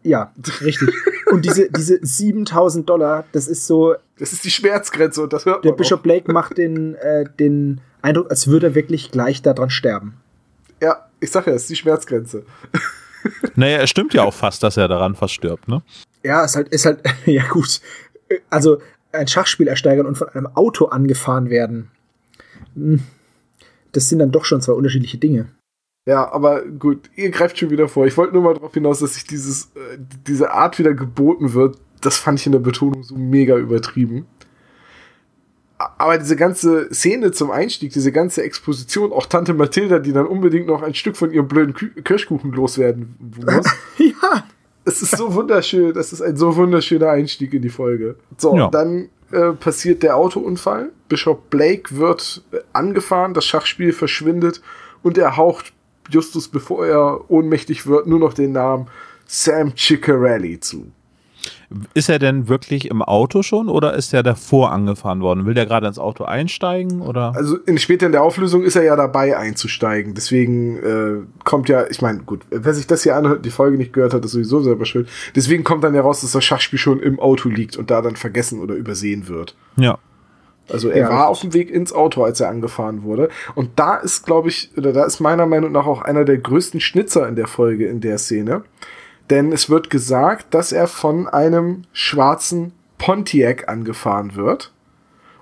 Ja, 0.04 0.32
richtig. 0.60 0.90
Und 1.32 1.44
diese, 1.44 1.68
diese 1.70 1.98
7000 2.00 2.88
Dollar, 2.88 3.24
das 3.32 3.48
ist 3.48 3.66
so. 3.66 3.96
Das 4.18 4.32
ist 4.32 4.44
die 4.44 4.50
Schmerzgrenze 4.50 5.22
und 5.22 5.32
das 5.32 5.46
hört 5.46 5.64
Der 5.64 5.72
man 5.72 5.78
Bishop 5.78 6.04
Blake 6.04 6.30
macht 6.30 6.58
den, 6.58 6.94
äh, 6.94 7.24
den 7.40 7.80
Eindruck, 8.02 8.30
als 8.30 8.46
würde 8.46 8.68
er 8.68 8.74
wirklich 8.76 9.10
gleich 9.10 9.42
daran 9.42 9.70
sterben. 9.70 10.14
Ich 11.24 11.30
sag 11.30 11.46
ja, 11.46 11.54
es 11.54 11.62
ist 11.62 11.70
die 11.70 11.76
Schmerzgrenze. 11.76 12.44
Naja, 13.54 13.78
es 13.78 13.88
stimmt 13.88 14.12
ja 14.12 14.22
auch 14.22 14.34
fast, 14.34 14.62
dass 14.62 14.76
er 14.76 14.86
daran 14.86 15.14
fast 15.14 15.32
stirbt, 15.32 15.66
ne? 15.66 15.80
Ja, 16.22 16.44
ist 16.44 16.56
halt, 16.56 16.68
ist 16.68 16.84
halt, 16.84 17.00
ja 17.24 17.42
gut. 17.48 17.80
Also 18.50 18.82
ein 19.12 19.26
Schachspiel 19.28 19.66
ersteigern 19.66 20.04
und 20.04 20.16
von 20.18 20.28
einem 20.28 20.46
Auto 20.48 20.86
angefahren 20.86 21.48
werden. 21.48 21.90
hm, 22.74 23.00
Das 23.92 24.10
sind 24.10 24.18
dann 24.18 24.30
doch 24.30 24.44
schon 24.44 24.60
zwei 24.60 24.74
unterschiedliche 24.74 25.16
Dinge. 25.16 25.48
Ja, 26.06 26.30
aber 26.32 26.66
gut, 26.66 27.08
ihr 27.16 27.30
greift 27.30 27.58
schon 27.58 27.70
wieder 27.70 27.88
vor. 27.88 28.06
Ich 28.06 28.14
wollte 28.18 28.34
nur 28.34 28.42
mal 28.42 28.52
darauf 28.52 28.74
hinaus, 28.74 28.98
dass 28.98 29.14
sich 29.14 29.24
dieses, 29.24 29.70
äh, 29.74 29.96
diese 30.26 30.50
Art 30.50 30.78
wieder 30.78 30.92
geboten 30.92 31.54
wird. 31.54 31.78
Das 32.02 32.18
fand 32.18 32.38
ich 32.40 32.44
in 32.44 32.52
der 32.52 32.58
Betonung 32.58 33.04
so 33.04 33.14
mega 33.16 33.56
übertrieben. 33.56 34.26
Aber 35.98 36.18
diese 36.18 36.36
ganze 36.36 36.92
Szene 36.92 37.32
zum 37.32 37.50
Einstieg, 37.50 37.92
diese 37.92 38.12
ganze 38.12 38.42
Exposition, 38.42 39.12
auch 39.12 39.26
Tante 39.26 39.54
Mathilda, 39.54 39.98
die 39.98 40.12
dann 40.12 40.26
unbedingt 40.26 40.66
noch 40.66 40.82
ein 40.82 40.94
Stück 40.94 41.16
von 41.16 41.30
ihrem 41.30 41.48
blöden 41.48 41.74
Kü 41.74 41.90
Kirschkuchen 42.02 42.52
loswerden 42.52 43.14
muss. 43.44 43.66
Ja. 43.98 44.44
Es 44.86 45.00
ist 45.00 45.16
so 45.16 45.32
wunderschön, 45.34 45.94
das 45.94 46.12
ist 46.12 46.20
ein 46.20 46.36
so 46.36 46.56
wunderschöner 46.56 47.08
Einstieg 47.08 47.54
in 47.54 47.62
die 47.62 47.70
Folge. 47.70 48.16
So, 48.36 48.54
Ja. 48.54 48.68
dann 48.68 49.08
äh, 49.32 49.52
passiert 49.52 50.02
der 50.02 50.16
Autounfall. 50.16 50.90
Bishop 51.08 51.48
Blake 51.48 51.96
wird 51.96 52.42
äh, 52.52 52.58
angefahren, 52.74 53.32
das 53.32 53.46
Schachspiel 53.46 53.92
verschwindet 53.94 54.60
und 55.02 55.16
er 55.16 55.36
haucht 55.38 55.72
Justus, 56.10 56.48
bevor 56.48 56.86
er 56.86 57.30
ohnmächtig 57.30 57.86
wird, 57.86 58.06
nur 58.06 58.18
noch 58.18 58.34
den 58.34 58.52
Namen 58.52 58.88
Sam 59.26 59.72
Ciccarelli 59.74 60.60
zu. 60.60 60.92
Ist 61.94 62.08
er 62.08 62.18
denn 62.18 62.48
wirklich 62.48 62.90
im 62.90 63.02
Auto 63.02 63.42
schon 63.42 63.68
oder 63.68 63.94
ist 63.94 64.14
er 64.14 64.22
davor 64.22 64.72
angefahren 64.72 65.20
worden? 65.20 65.46
Will 65.46 65.54
der 65.54 65.66
gerade 65.66 65.86
ins 65.86 65.98
Auto 65.98 66.24
einsteigen 66.24 67.00
oder? 67.00 67.34
Also 67.34 67.56
in, 67.56 67.78
später 67.78 68.06
in 68.06 68.12
der 68.12 68.22
Auflösung 68.22 68.62
ist 68.62 68.76
er 68.76 68.82
ja 68.82 68.96
dabei 68.96 69.36
einzusteigen. 69.36 70.14
Deswegen 70.14 70.76
äh, 70.78 71.44
kommt 71.44 71.68
ja, 71.68 71.86
ich 71.88 72.00
meine, 72.02 72.20
gut, 72.20 72.42
wer 72.50 72.74
sich 72.74 72.86
das 72.86 73.02
hier 73.02 73.16
anhört, 73.16 73.44
die 73.44 73.50
Folge 73.50 73.76
nicht 73.76 73.92
gehört 73.92 74.14
hat, 74.14 74.24
ist 74.24 74.32
sowieso 74.32 74.60
selber 74.60 74.84
schuld. 74.84 75.08
Deswegen 75.34 75.64
kommt 75.64 75.84
dann 75.84 75.94
ja 75.94 76.02
raus, 76.02 76.20
dass 76.20 76.32
das 76.32 76.44
Schachspiel 76.44 76.78
schon 76.78 77.00
im 77.00 77.18
Auto 77.18 77.48
liegt 77.48 77.76
und 77.76 77.90
da 77.90 78.02
dann 78.02 78.16
vergessen 78.16 78.60
oder 78.60 78.74
übersehen 78.74 79.28
wird. 79.28 79.56
Ja. 79.76 79.98
Also 80.70 80.88
er 80.88 81.02
Ja, 81.02 81.10
war 81.10 81.28
auf 81.28 81.40
dem 81.40 81.52
Weg 81.52 81.70
ins 81.70 81.92
Auto, 81.92 82.24
als 82.24 82.40
er 82.40 82.48
angefahren 82.48 83.02
wurde. 83.02 83.28
Und 83.54 83.70
da 83.76 83.96
ist, 83.96 84.24
glaube 84.24 84.48
ich, 84.48 84.70
oder 84.76 84.92
da 84.92 85.04
ist 85.04 85.20
meiner 85.20 85.46
Meinung 85.46 85.72
nach 85.72 85.86
auch 85.86 86.00
einer 86.00 86.24
der 86.24 86.38
größten 86.38 86.80
Schnitzer 86.80 87.28
in 87.28 87.36
der 87.36 87.46
Folge, 87.46 87.86
in 87.86 88.00
der 88.00 88.18
Szene. 88.18 88.62
Denn 89.30 89.52
es 89.52 89.70
wird 89.70 89.90
gesagt, 89.90 90.52
dass 90.52 90.72
er 90.72 90.86
von 90.86 91.28
einem 91.28 91.82
schwarzen 91.92 92.72
Pontiac 92.98 93.68
angefahren 93.68 94.34
wird. 94.36 94.72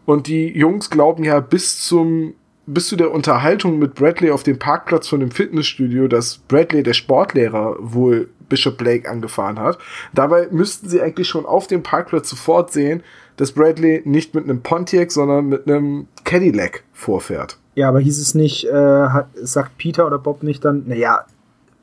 Und 0.05 0.27
die 0.27 0.49
Jungs 0.49 0.91
glauben 0.91 1.25
ja 1.25 1.41
bis 1.41 1.83
zum, 1.83 2.35
bis 2.67 2.89
zu 2.89 2.97
der 2.97 3.13
Unterhaltung 3.13 3.79
mit 3.79 3.95
Bradley 3.95 4.31
auf 4.31 4.43
dem 4.43 4.59
Parkplatz 4.59 5.09
von 5.09 5.21
dem 5.21 5.31
Fitnessstudio, 5.31 6.09
dass 6.09 6.39
Bradley, 6.39 6.83
der 6.83 6.95
Sportlehrer, 6.95 7.77
wohl 7.81 8.29
Bishop 8.49 8.79
Blake 8.79 9.09
angefahren 9.09 9.59
hat. 9.59 9.79
Dabei 10.13 10.49
müssten 10.51 10.89
sie 10.89 11.01
eigentlich 11.01 11.29
schon 11.29 11.47
auf 11.47 11.67
dem 11.67 11.83
Parkplatz 11.83 12.29
sofort 12.29 12.73
sehen, 12.73 13.03
dass 13.37 13.53
Bradley 13.53 14.03
nicht 14.05 14.35
mit 14.35 14.45
einem 14.45 14.61
Pontiac, 14.61 15.11
sondern 15.11 15.47
mit 15.47 15.67
einem 15.67 16.07
Cadillac 16.25 16.85
vorfährt. 16.93 17.59
Ja, 17.75 17.89
aber 17.89 18.01
hieß 18.01 18.21
es 18.21 18.35
nicht, 18.35 18.67
äh, 18.67 18.73
hat, 18.73 19.29
sagt 19.35 19.79
Peter 19.79 20.07
oder 20.07 20.19
Bob 20.19 20.43
nicht 20.43 20.65
dann, 20.65 20.85
naja, 20.87 21.25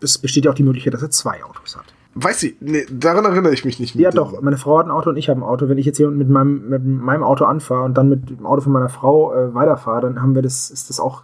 es 0.01 0.17
besteht 0.17 0.45
ja 0.45 0.51
auch 0.51 0.55
die 0.55 0.63
Möglichkeit, 0.63 0.93
dass 0.93 1.01
er 1.01 1.09
zwei 1.09 1.43
Autos 1.43 1.75
hat. 1.77 1.85
Weiß 2.15 2.43
ich, 2.43 2.55
nee, 2.59 2.85
daran 2.91 3.25
erinnere 3.25 3.53
ich 3.53 3.65
mich 3.65 3.79
nicht 3.79 3.95
Ja, 3.95 4.09
mit 4.09 4.17
doch, 4.17 4.41
meine 4.41 4.57
Frau 4.57 4.79
hat 4.79 4.87
ein 4.87 4.91
Auto 4.91 5.11
und 5.11 5.17
ich 5.17 5.29
habe 5.29 5.39
ein 5.39 5.43
Auto. 5.43 5.69
Wenn 5.69 5.77
ich 5.77 5.85
jetzt 5.85 5.97
hier 5.97 6.09
mit 6.09 6.29
meinem, 6.29 6.69
mit 6.69 6.85
meinem 6.85 7.23
Auto 7.23 7.45
anfahre 7.45 7.83
und 7.83 7.93
dann 7.95 8.09
mit 8.09 8.29
dem 8.29 8.45
Auto 8.45 8.61
von 8.61 8.71
meiner 8.73 8.89
Frau 8.89 9.33
äh, 9.33 9.53
weiterfahre, 9.53 10.01
dann 10.01 10.21
haben 10.21 10.35
wir 10.35 10.41
das, 10.41 10.71
ist 10.71 10.89
das 10.89 10.99
auch 10.99 11.23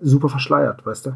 super 0.00 0.28
verschleiert, 0.28 0.86
weißt 0.86 1.06
du? 1.06 1.10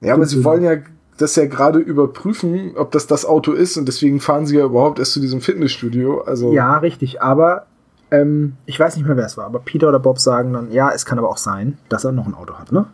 Ja, 0.00 0.14
aber 0.14 0.26
sie 0.26 0.42
wollen 0.44 0.62
ja 0.62 0.76
das 1.18 1.36
ja 1.36 1.46
gerade 1.46 1.78
überprüfen, 1.78 2.72
ob 2.76 2.90
das 2.90 3.06
das 3.06 3.24
Auto 3.24 3.52
ist 3.52 3.76
und 3.76 3.86
deswegen 3.86 4.20
fahren 4.20 4.46
sie 4.46 4.56
ja 4.56 4.64
überhaupt 4.64 4.98
erst 4.98 5.12
zu 5.12 5.20
diesem 5.20 5.40
Fitnessstudio. 5.40 6.22
Also 6.22 6.52
Ja, 6.52 6.78
richtig, 6.78 7.22
aber 7.22 7.66
ähm, 8.10 8.54
ich 8.66 8.80
weiß 8.80 8.96
nicht 8.96 9.06
mehr, 9.06 9.16
wer 9.16 9.26
es 9.26 9.36
war, 9.36 9.44
aber 9.44 9.60
Peter 9.60 9.88
oder 9.88 10.00
Bob 10.00 10.18
sagen 10.18 10.52
dann, 10.52 10.72
ja, 10.72 10.90
es 10.90 11.06
kann 11.06 11.18
aber 11.18 11.28
auch 11.28 11.36
sein, 11.36 11.78
dass 11.88 12.04
er 12.04 12.10
noch 12.10 12.26
ein 12.26 12.34
Auto 12.34 12.54
hat, 12.54 12.72
ne? 12.72 12.86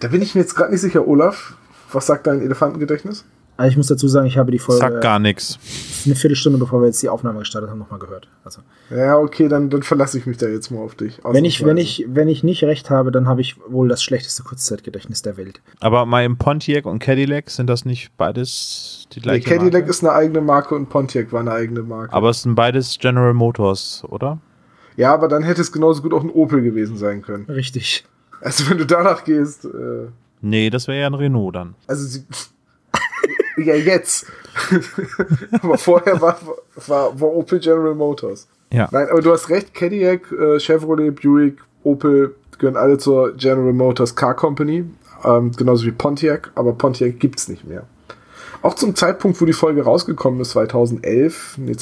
da 0.00 0.08
bin 0.08 0.22
ich 0.22 0.34
mir 0.34 0.42
jetzt 0.42 0.54
gerade 0.54 0.70
nicht 0.70 0.80
sicher, 0.80 1.06
Olaf. 1.06 1.56
Was 1.94 2.06
sagt 2.06 2.26
dein 2.26 2.40
Elefantengedächtnis? 2.40 3.24
Also 3.56 3.70
ich 3.70 3.76
muss 3.76 3.86
dazu 3.86 4.08
sagen, 4.08 4.26
ich 4.26 4.36
habe 4.36 4.50
die 4.50 4.58
Folge 4.58 4.80
Sagt 4.80 5.00
gar 5.00 5.20
nichts. 5.20 5.60
eine 6.04 6.16
Viertelstunde, 6.16 6.58
bevor 6.58 6.80
wir 6.80 6.86
jetzt 6.86 7.00
die 7.04 7.08
Aufnahme 7.08 7.38
gestartet 7.38 7.70
haben, 7.70 7.78
nochmal 7.78 8.00
gehört. 8.00 8.28
Also, 8.42 8.62
Ja, 8.90 9.16
okay, 9.16 9.46
dann, 9.46 9.70
dann 9.70 9.84
verlasse 9.84 10.18
ich 10.18 10.26
mich 10.26 10.38
da 10.38 10.46
jetzt 10.48 10.72
mal 10.72 10.80
auf 10.80 10.96
dich. 10.96 11.20
wenn 11.22 11.44
ich, 11.44 11.64
wenn 11.64 11.76
ich, 11.76 12.04
wenn 12.08 12.26
ich 12.26 12.42
nicht 12.42 12.64
recht 12.64 12.90
habe, 12.90 13.12
dann 13.12 13.28
habe 13.28 13.42
ich 13.42 13.54
wohl 13.68 13.86
das 13.88 14.02
schlechteste 14.02 14.42
Kurzzeitgedächtnis 14.42 15.22
der 15.22 15.36
Welt. 15.36 15.60
Aber 15.78 16.04
mal 16.04 16.24
im 16.24 16.36
Pontiac 16.36 16.84
und 16.84 16.98
Cadillac 16.98 17.48
sind 17.48 17.68
das 17.68 17.84
nicht 17.84 18.16
beides 18.16 19.06
die 19.12 19.20
Nee, 19.20 19.22
gleiche 19.22 19.48
Cadillac 19.50 19.72
Marke? 19.82 19.90
ist 19.90 20.02
eine 20.02 20.12
eigene 20.14 20.40
Marke 20.40 20.74
und 20.74 20.88
Pontiac 20.88 21.32
war 21.32 21.38
eine 21.40 21.52
eigene 21.52 21.82
Marke. 21.84 22.12
Aber 22.12 22.30
es 22.30 22.42
sind 22.42 22.56
beides 22.56 22.98
General 22.98 23.34
Motors, 23.34 24.02
oder? 24.08 24.40
ja, 24.96 25.14
aber 25.14 25.28
dann 25.28 25.44
hätte 25.44 25.60
es 25.60 25.70
genauso 25.70 26.02
gut 26.02 26.12
auch 26.12 26.24
ein 26.24 26.30
Opel 26.30 26.60
gewesen 26.62 26.96
sein 26.96 27.22
können. 27.22 27.44
Richtig. 27.46 28.04
Also 28.40 28.68
wenn 28.68 28.78
du 28.78 28.84
danach 28.84 29.22
gehst, 29.22 29.64
äh, 29.64 30.08
Nee, 30.44 30.68
das 30.68 30.88
wäre 30.88 31.00
ja 31.00 31.06
ein 31.06 31.14
Renault 31.14 31.56
dann. 31.56 31.74
also 31.86 32.04
sie. 32.04 32.24
ja, 33.56 33.74
jetzt. 33.74 34.26
aber 35.62 35.78
vorher 35.78 36.20
war, 36.20 36.38
war, 36.86 37.18
war 37.18 37.28
Opel 37.28 37.60
General 37.60 37.94
Motors. 37.94 38.46
Ja. 38.70 38.88
Nein, 38.92 39.08
aber 39.10 39.22
du 39.22 39.32
hast 39.32 39.48
recht, 39.48 39.72
Cadillac, 39.72 40.30
äh, 40.32 40.60
Chevrolet, 40.60 41.12
Buick, 41.12 41.58
Opel 41.82 42.34
gehören 42.58 42.76
alle 42.76 42.98
zur 42.98 43.34
General 43.36 43.72
Motors 43.72 44.14
Car 44.14 44.34
Company. 44.34 44.84
Ähm, 45.24 45.52
genauso 45.52 45.86
wie 45.86 45.92
Pontiac, 45.92 46.50
aber 46.54 46.74
Pontiac 46.74 47.18
gibt's 47.18 47.48
nicht 47.48 47.64
mehr. 47.64 47.84
Auch 48.60 48.74
zum 48.74 48.94
Zeitpunkt, 48.94 49.40
wo 49.40 49.46
die 49.46 49.54
Folge 49.54 49.82
rausgekommen 49.82 50.40
ist, 50.40 50.50
2011, 50.50 51.56
nee, 51.56 51.74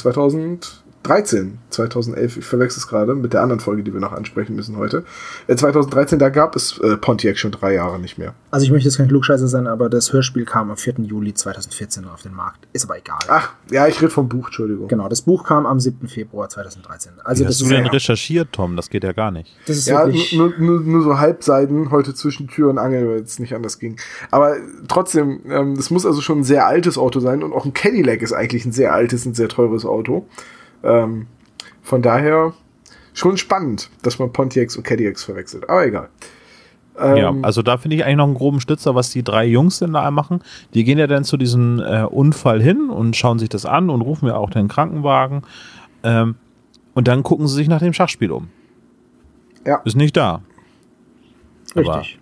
2013, 1.05 1.59
2011, 1.71 2.37
ich 2.39 2.45
verwechsel 2.45 2.79
es 2.79 2.87
gerade 2.87 3.15
mit 3.15 3.33
der 3.33 3.43
anderen 3.43 3.59
Folge, 3.61 3.83
die 3.83 3.93
wir 3.93 4.01
noch 4.01 4.13
ansprechen 4.13 4.55
müssen 4.55 4.77
heute. 4.77 5.05
Äh, 5.49 5.57
2013, 5.57 6.19
da 6.19 6.29
gab 6.29 6.55
es 6.55 6.79
äh, 6.79 6.97
Pontiac 6.97 7.37
schon 7.39 7.51
drei 7.51 7.75
Jahre 7.75 7.99
nicht 7.99 8.19
mehr. 8.19 8.35
Also 8.53 8.65
ich 8.65 8.71
möchte 8.71 8.89
jetzt 8.89 8.99
kein 8.99 9.09
Klugscheißer 9.09 9.49
sein, 9.49 9.67
aber 9.67 9.89
das 9.91 10.13
Hörspiel 10.13 10.45
kam 10.45 10.71
am 10.71 10.77
4. 10.77 10.95
Juli 11.01 11.35
2014 11.35 12.05
auf 12.07 12.23
den 12.23 12.35
Markt. 12.35 12.69
Ist 12.73 12.85
aber 12.85 12.99
egal. 12.99 13.19
Ach, 13.29 13.53
ja, 13.71 13.89
ich 13.89 14.01
rede 14.01 14.11
vom 14.11 14.29
Buch, 14.29 14.47
Entschuldigung. 14.47 14.87
Genau, 14.89 15.09
das 15.09 15.23
Buch 15.23 15.45
kam 15.45 15.67
am 15.67 15.81
7. 15.81 16.07
Februar 16.07 16.49
2013. 16.49 17.13
Also 17.25 17.41
Wie 17.41 17.47
das 17.47 17.55
hast 17.55 17.63
du 17.63 17.75
denn 17.75 17.85
ja- 17.85 17.91
recherchiert, 17.91 18.49
Tom? 18.53 18.77
Das 18.77 18.89
geht 18.89 19.03
ja 19.03 19.13
gar 19.13 19.31
nicht. 19.33 19.53
das 19.67 19.79
ist 19.79 19.89
Ja, 19.89 20.05
wirklich... 20.07 20.33
nur, 20.35 20.53
nur, 20.59 20.81
nur 20.81 21.03
so 21.03 21.19
Halbseiten 21.19 21.91
heute 21.91 22.15
zwischen 22.15 22.47
Tür 22.47 22.71
und 22.71 22.79
Angel, 22.79 23.09
weil 23.09 23.21
es 23.23 23.39
nicht 23.41 23.55
anders 23.55 23.79
ging. 23.81 23.97
Aber 24.31 24.57
trotzdem, 24.89 25.41
ähm, 25.49 25.75
das 25.77 25.91
muss 25.91 26.07
also 26.07 26.21
schon 26.21 26.41
ein 26.41 26.45
sehr 26.45 26.67
altes 26.67 26.97
Auto 26.97 27.19
sein 27.21 27.43
und 27.43 27.53
auch 27.53 27.65
ein 27.65 27.73
Cadillac 27.75 28.23
ist 28.23 28.33
eigentlich 28.33 28.65
ein 28.65 28.73
sehr 28.73 28.93
altes 28.95 29.27
und 29.27 29.35
sehr 29.35 29.49
teures 29.49 29.85
Auto. 29.85 30.27
Ähm, 30.83 31.27
von 31.83 32.03
daher 32.03 32.53
schon 33.15 33.37
spannend, 33.37 33.91
dass 34.03 34.19
man 34.19 34.33
Pontiacs 34.33 34.77
und 34.77 34.85
Cadillacs 34.85 35.25
verwechselt. 35.25 35.69
Aber 35.69 35.87
egal. 35.87 36.09
Ähm, 36.99 37.17
Ja, 37.17 37.35
also 37.43 37.63
da 37.63 37.77
finde 37.77 37.97
ich 37.97 38.05
eigentlich 38.05 38.17
noch 38.17 38.27
einen 38.27 38.35
groben 38.35 38.61
Stützer, 38.61 38.95
was 38.95 39.11
die 39.11 39.23
drei 39.23 39.45
Jungs 39.47 39.79
denn 39.79 39.93
da 39.93 40.11
machen. 40.11 40.41
Die 40.75 40.85
gehen 40.85 40.99
ja 40.99 41.07
dann 41.07 41.25
zu 41.25 41.37
diesem 41.37 41.81
äh, 41.81 42.05
Unfall 42.05 42.63
hin 42.63 42.91
und 42.91 43.17
schauen 43.17 43.39
sich 43.39 43.49
das 43.49 43.67
an 43.67 43.91
und 43.91 44.01
rufen 44.03 44.27
ja 44.29 44.37
auch 44.37 44.51
den 44.51 44.69
Krankenwagen. 44.69 45.43
Ähm, 46.03 46.37
und 46.95 47.09
dann 47.09 47.23
gucken 47.23 47.47
sie 47.47 47.55
sich 47.55 47.69
nach 47.69 47.81
dem 47.81 47.93
Schachspiel 47.93 48.31
um. 48.31 48.49
Ja. 49.67 49.77
Ist 49.85 49.97
nicht 49.97 50.17
da. 50.17 50.43
Richtig. 51.75 52.19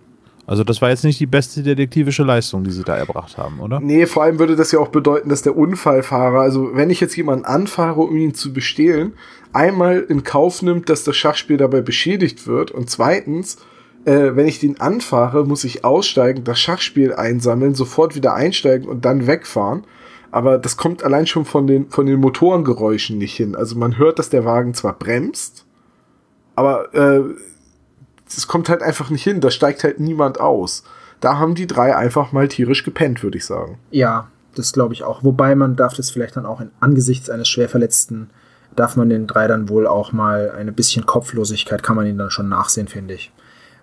Also 0.47 0.63
das 0.63 0.81
war 0.81 0.89
jetzt 0.89 1.03
nicht 1.03 1.19
die 1.19 1.27
beste 1.27 1.63
detektivische 1.63 2.23
Leistung, 2.23 2.63
die 2.63 2.71
sie 2.71 2.83
da 2.83 2.95
erbracht 2.95 3.37
haben, 3.37 3.59
oder? 3.59 3.79
Nee, 3.79 4.05
vor 4.05 4.23
allem 4.23 4.39
würde 4.39 4.55
das 4.55 4.71
ja 4.71 4.79
auch 4.79 4.89
bedeuten, 4.89 5.29
dass 5.29 5.43
der 5.43 5.55
Unfallfahrer, 5.55 6.41
also 6.41 6.75
wenn 6.75 6.89
ich 6.89 6.99
jetzt 6.99 7.15
jemanden 7.15 7.45
anfahre, 7.45 8.01
um 8.01 8.15
ihn 8.15 8.33
zu 8.33 8.51
bestehlen, 8.51 9.13
einmal 9.53 9.99
in 9.99 10.23
Kauf 10.23 10.61
nimmt, 10.61 10.89
dass 10.89 11.03
das 11.03 11.15
Schachspiel 11.15 11.57
dabei 11.57 11.81
beschädigt 11.81 12.47
wird 12.47 12.71
und 12.71 12.89
zweitens, 12.89 13.57
äh, 14.05 14.35
wenn 14.35 14.47
ich 14.47 14.59
den 14.59 14.81
anfahre, 14.81 15.45
muss 15.45 15.63
ich 15.63 15.85
aussteigen, 15.85 16.43
das 16.43 16.59
Schachspiel 16.59 17.13
einsammeln, 17.13 17.75
sofort 17.75 18.15
wieder 18.15 18.33
einsteigen 18.33 18.87
und 18.87 19.05
dann 19.05 19.27
wegfahren. 19.27 19.83
Aber 20.31 20.57
das 20.57 20.77
kommt 20.77 21.03
allein 21.03 21.27
schon 21.27 21.45
von 21.45 21.67
den, 21.67 21.89
von 21.89 22.05
den 22.05 22.19
Motorengeräuschen 22.19 23.17
nicht 23.17 23.35
hin. 23.35 23.55
Also 23.55 23.75
man 23.77 23.97
hört, 23.97 24.17
dass 24.17 24.29
der 24.29 24.45
Wagen 24.45 24.73
zwar 24.73 24.97
bremst, 24.97 25.65
aber 26.55 26.93
äh, 26.93 27.21
es 28.37 28.47
kommt 28.47 28.69
halt 28.69 28.81
einfach 28.81 29.09
nicht 29.09 29.23
hin, 29.23 29.41
da 29.41 29.51
steigt 29.51 29.83
halt 29.83 29.99
niemand 29.99 30.39
aus. 30.39 30.83
da 31.19 31.37
haben 31.37 31.53
die 31.53 31.67
drei 31.67 31.95
einfach 31.95 32.31
mal 32.31 32.47
tierisch 32.47 32.83
gepennt, 32.83 33.21
würde 33.21 33.37
ich 33.37 33.45
sagen. 33.45 33.77
Ja, 33.91 34.29
das 34.55 34.73
glaube 34.73 34.93
ich 34.93 35.03
auch. 35.03 35.23
Wobei 35.23 35.55
man 35.55 35.75
darf 35.75 35.93
das 35.93 36.09
vielleicht 36.09 36.35
dann 36.35 36.45
auch 36.45 36.59
in, 36.59 36.71
angesichts 36.79 37.29
eines 37.29 37.47
Schwerverletzten, 37.47 38.31
darf 38.75 38.95
man 38.95 39.09
den 39.09 39.27
drei 39.27 39.47
dann 39.47 39.69
wohl 39.69 39.85
auch 39.85 40.11
mal 40.11 40.51
eine 40.51 40.71
bisschen 40.71 41.05
Kopflosigkeit, 41.05 41.83
kann 41.83 41.95
man 41.95 42.07
ihnen 42.07 42.17
dann 42.17 42.31
schon 42.31 42.49
nachsehen, 42.49 42.87
finde 42.87 43.13
ich. 43.13 43.31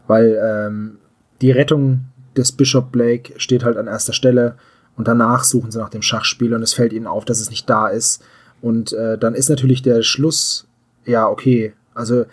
Weil 0.06 0.38
ähm, 0.42 0.98
die 1.40 1.52
Rettung 1.52 2.06
des 2.36 2.52
Bishop 2.52 2.90
Blake 2.90 3.34
steht 3.38 3.64
halt 3.64 3.76
an 3.76 3.86
erster 3.86 4.12
Stelle 4.12 4.56
und 4.96 5.06
danach 5.06 5.44
suchen 5.44 5.70
sie 5.70 5.78
nach 5.78 5.90
dem 5.90 6.02
Schachspiel 6.02 6.54
und 6.54 6.62
es 6.62 6.72
fällt 6.72 6.92
ihnen 6.92 7.06
auf, 7.06 7.24
dass 7.24 7.40
es 7.40 7.50
nicht 7.50 7.68
da 7.70 7.88
ist. 7.88 8.24
Und 8.60 8.92
äh, 8.92 9.16
dann 9.16 9.34
ist 9.34 9.48
natürlich 9.48 9.82
der 9.82 10.02
Schluss, 10.02 10.66
ja, 11.04 11.28
okay, 11.28 11.74
also 11.94 12.24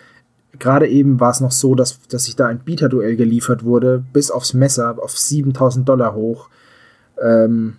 gerade 0.58 0.88
eben 0.88 1.20
war 1.20 1.30
es 1.30 1.40
noch 1.40 1.52
so, 1.52 1.74
dass, 1.74 2.00
dass 2.08 2.24
sich 2.24 2.36
da 2.36 2.46
ein 2.46 2.60
Bieterduell 2.60 3.16
geliefert 3.16 3.64
wurde, 3.64 4.04
bis 4.12 4.30
aufs 4.30 4.54
Messer, 4.54 4.96
auf 5.00 5.16
7000 5.16 5.88
Dollar 5.88 6.14
hoch. 6.14 6.48
Ähm, 7.22 7.76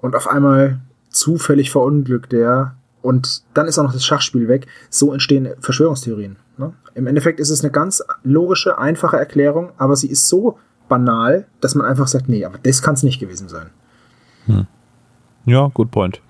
und 0.00 0.16
auf 0.16 0.28
einmal 0.28 0.80
zufällig 1.10 1.70
verunglückt 1.70 2.32
er. 2.32 2.74
Und 3.02 3.42
dann 3.54 3.66
ist 3.66 3.78
auch 3.78 3.84
noch 3.84 3.92
das 3.92 4.04
Schachspiel 4.04 4.48
weg. 4.48 4.66
So 4.88 5.12
entstehen 5.12 5.48
Verschwörungstheorien. 5.60 6.36
Ne? 6.58 6.72
Im 6.94 7.06
Endeffekt 7.06 7.40
ist 7.40 7.50
es 7.50 7.62
eine 7.62 7.70
ganz 7.70 8.02
logische, 8.22 8.78
einfache 8.78 9.16
Erklärung, 9.16 9.72
aber 9.78 9.96
sie 9.96 10.08
ist 10.08 10.28
so 10.28 10.58
banal, 10.88 11.46
dass 11.60 11.74
man 11.74 11.86
einfach 11.86 12.08
sagt, 12.08 12.28
nee, 12.28 12.44
aber 12.44 12.58
das 12.62 12.82
kann 12.82 12.94
es 12.94 13.02
nicht 13.02 13.20
gewesen 13.20 13.48
sein. 13.48 13.70
Ja, 15.46 15.68
good 15.72 15.90
point. 15.90 16.20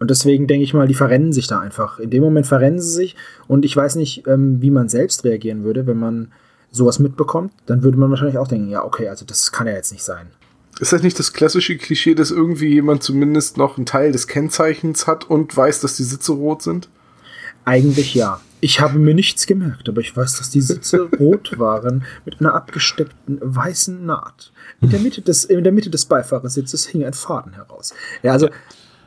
Und 0.00 0.10
deswegen 0.10 0.46
denke 0.46 0.64
ich 0.64 0.74
mal, 0.74 0.86
die 0.86 0.94
verrennen 0.94 1.32
sich 1.32 1.46
da 1.46 1.58
einfach. 1.58 1.98
In 1.98 2.10
dem 2.10 2.22
Moment 2.22 2.46
verrennen 2.46 2.80
sie 2.80 2.90
sich 2.90 3.16
und 3.48 3.64
ich 3.64 3.76
weiß 3.76 3.96
nicht, 3.96 4.26
ähm, 4.26 4.62
wie 4.62 4.70
man 4.70 4.88
selbst 4.88 5.24
reagieren 5.24 5.64
würde, 5.64 5.86
wenn 5.86 5.98
man 5.98 6.32
sowas 6.70 6.98
mitbekommt. 6.98 7.52
Dann 7.66 7.82
würde 7.82 7.98
man 7.98 8.10
wahrscheinlich 8.10 8.38
auch 8.38 8.48
denken, 8.48 8.68
ja, 8.68 8.84
okay, 8.84 9.08
also 9.08 9.24
das 9.24 9.52
kann 9.52 9.66
ja 9.66 9.72
jetzt 9.72 9.92
nicht 9.92 10.04
sein. 10.04 10.28
Ist 10.80 10.92
das 10.92 11.02
nicht 11.02 11.18
das 11.18 11.32
klassische 11.32 11.76
Klischee, 11.76 12.14
dass 12.14 12.30
irgendwie 12.30 12.72
jemand 12.72 13.02
zumindest 13.02 13.56
noch 13.56 13.76
einen 13.76 13.86
Teil 13.86 14.12
des 14.12 14.28
Kennzeichens 14.28 15.08
hat 15.08 15.28
und 15.28 15.56
weiß, 15.56 15.80
dass 15.80 15.96
die 15.96 16.04
Sitze 16.04 16.32
rot 16.32 16.62
sind? 16.62 16.88
Eigentlich 17.64 18.14
ja. 18.14 18.40
Ich 18.60 18.80
habe 18.80 18.98
mir 18.98 19.14
nichts 19.14 19.46
gemerkt, 19.46 19.88
aber 19.88 20.00
ich 20.00 20.16
weiß, 20.16 20.38
dass 20.38 20.50
die 20.50 20.60
Sitze 20.60 21.08
rot 21.18 21.58
waren 21.58 22.04
mit 22.24 22.40
einer 22.40 22.54
abgesteckten 22.54 23.38
weißen 23.40 24.04
Naht. 24.04 24.52
In 24.80 24.90
der 24.90 25.00
Mitte 25.00 25.22
des, 25.22 25.44
in 25.44 25.62
der 25.64 25.72
Mitte 25.72 25.90
des 25.90 26.06
Beifahrersitze 26.06 26.76
hing 26.90 27.04
ein 27.04 27.12
Faden 27.12 27.54
heraus. 27.54 27.94
Ja, 28.22 28.32
also 28.32 28.48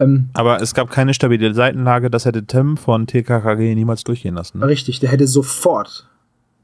ähm, 0.02 0.30
Aber 0.34 0.62
es 0.62 0.74
gab 0.74 0.90
keine 0.90 1.14
stabile 1.14 1.54
Seitenlage, 1.54 2.10
das 2.10 2.26
hätte 2.26 2.46
Tim 2.46 2.78
von 2.78 3.08
TKKG 3.08 3.76
niemals 3.76 4.04
durchgehen 4.04 4.36
lassen. 4.36 4.60
Ne? 4.60 4.68
Richtig, 4.68 5.00
der 5.00 5.10
hätte 5.10 5.28
sofort 5.28 6.08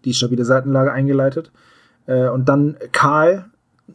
die 0.06 0.14
stabile 0.14 0.46
Seitenlage 0.46 0.92
eingeleitet 0.92 1.52
äh, 2.08 2.28
und 2.30 2.50
dann 2.50 2.78
Karl 2.92 3.46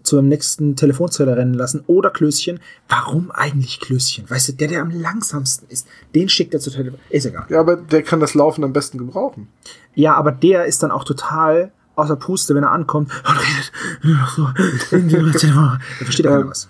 zum 0.03 0.27
nächsten 0.27 0.75
Telefonzelle 0.75 1.37
rennen 1.37 1.55
lassen 1.55 1.85
oder 1.87 2.11
Klößchen. 2.11 2.61
Warum 2.89 3.31
eigentlich 3.31 3.79
Klößchen? 3.81 4.29
Weißt 4.29 4.49
du, 4.49 4.53
der, 4.55 4.69
der 4.69 4.81
am 4.83 4.91
langsamsten 4.91 5.69
ist, 5.69 5.87
den 6.15 6.29
schickt 6.29 6.55
er 6.55 6.61
zur 6.61 6.73
Telefon. 6.73 6.99
Ist 7.11 7.27
egal. 7.27 7.45
Ja, 7.51 7.61
aber 7.61 7.77
der 7.77 8.03
kann 8.03 8.21
das 8.21 8.35
Laufen 8.35 8.65
am 8.65 8.73
besten 8.73 8.97
gebrauchen. 8.99 9.49
Ja, 9.95 10.15
aber 10.15 10.33
der 10.33 10.65
ist 10.65 10.83
dann 10.83 10.91
auch 10.91 11.05
total 11.05 11.73
außer 11.95 12.17
Puste, 12.17 12.55
wenn 12.55 12.65
er 12.65 12.71
ankommt 12.73 13.13
und 13.29 13.37
redet 13.37 13.73
nur 14.03 14.17
noch 14.19 14.31
so 14.31 14.97
in 14.97 15.09
die 15.09 15.15
Telefon. 15.39 15.79
Da 15.99 16.05
versteht 16.05 16.27
er 16.27 16.41
Ähm, 16.41 16.49
was. 16.49 16.69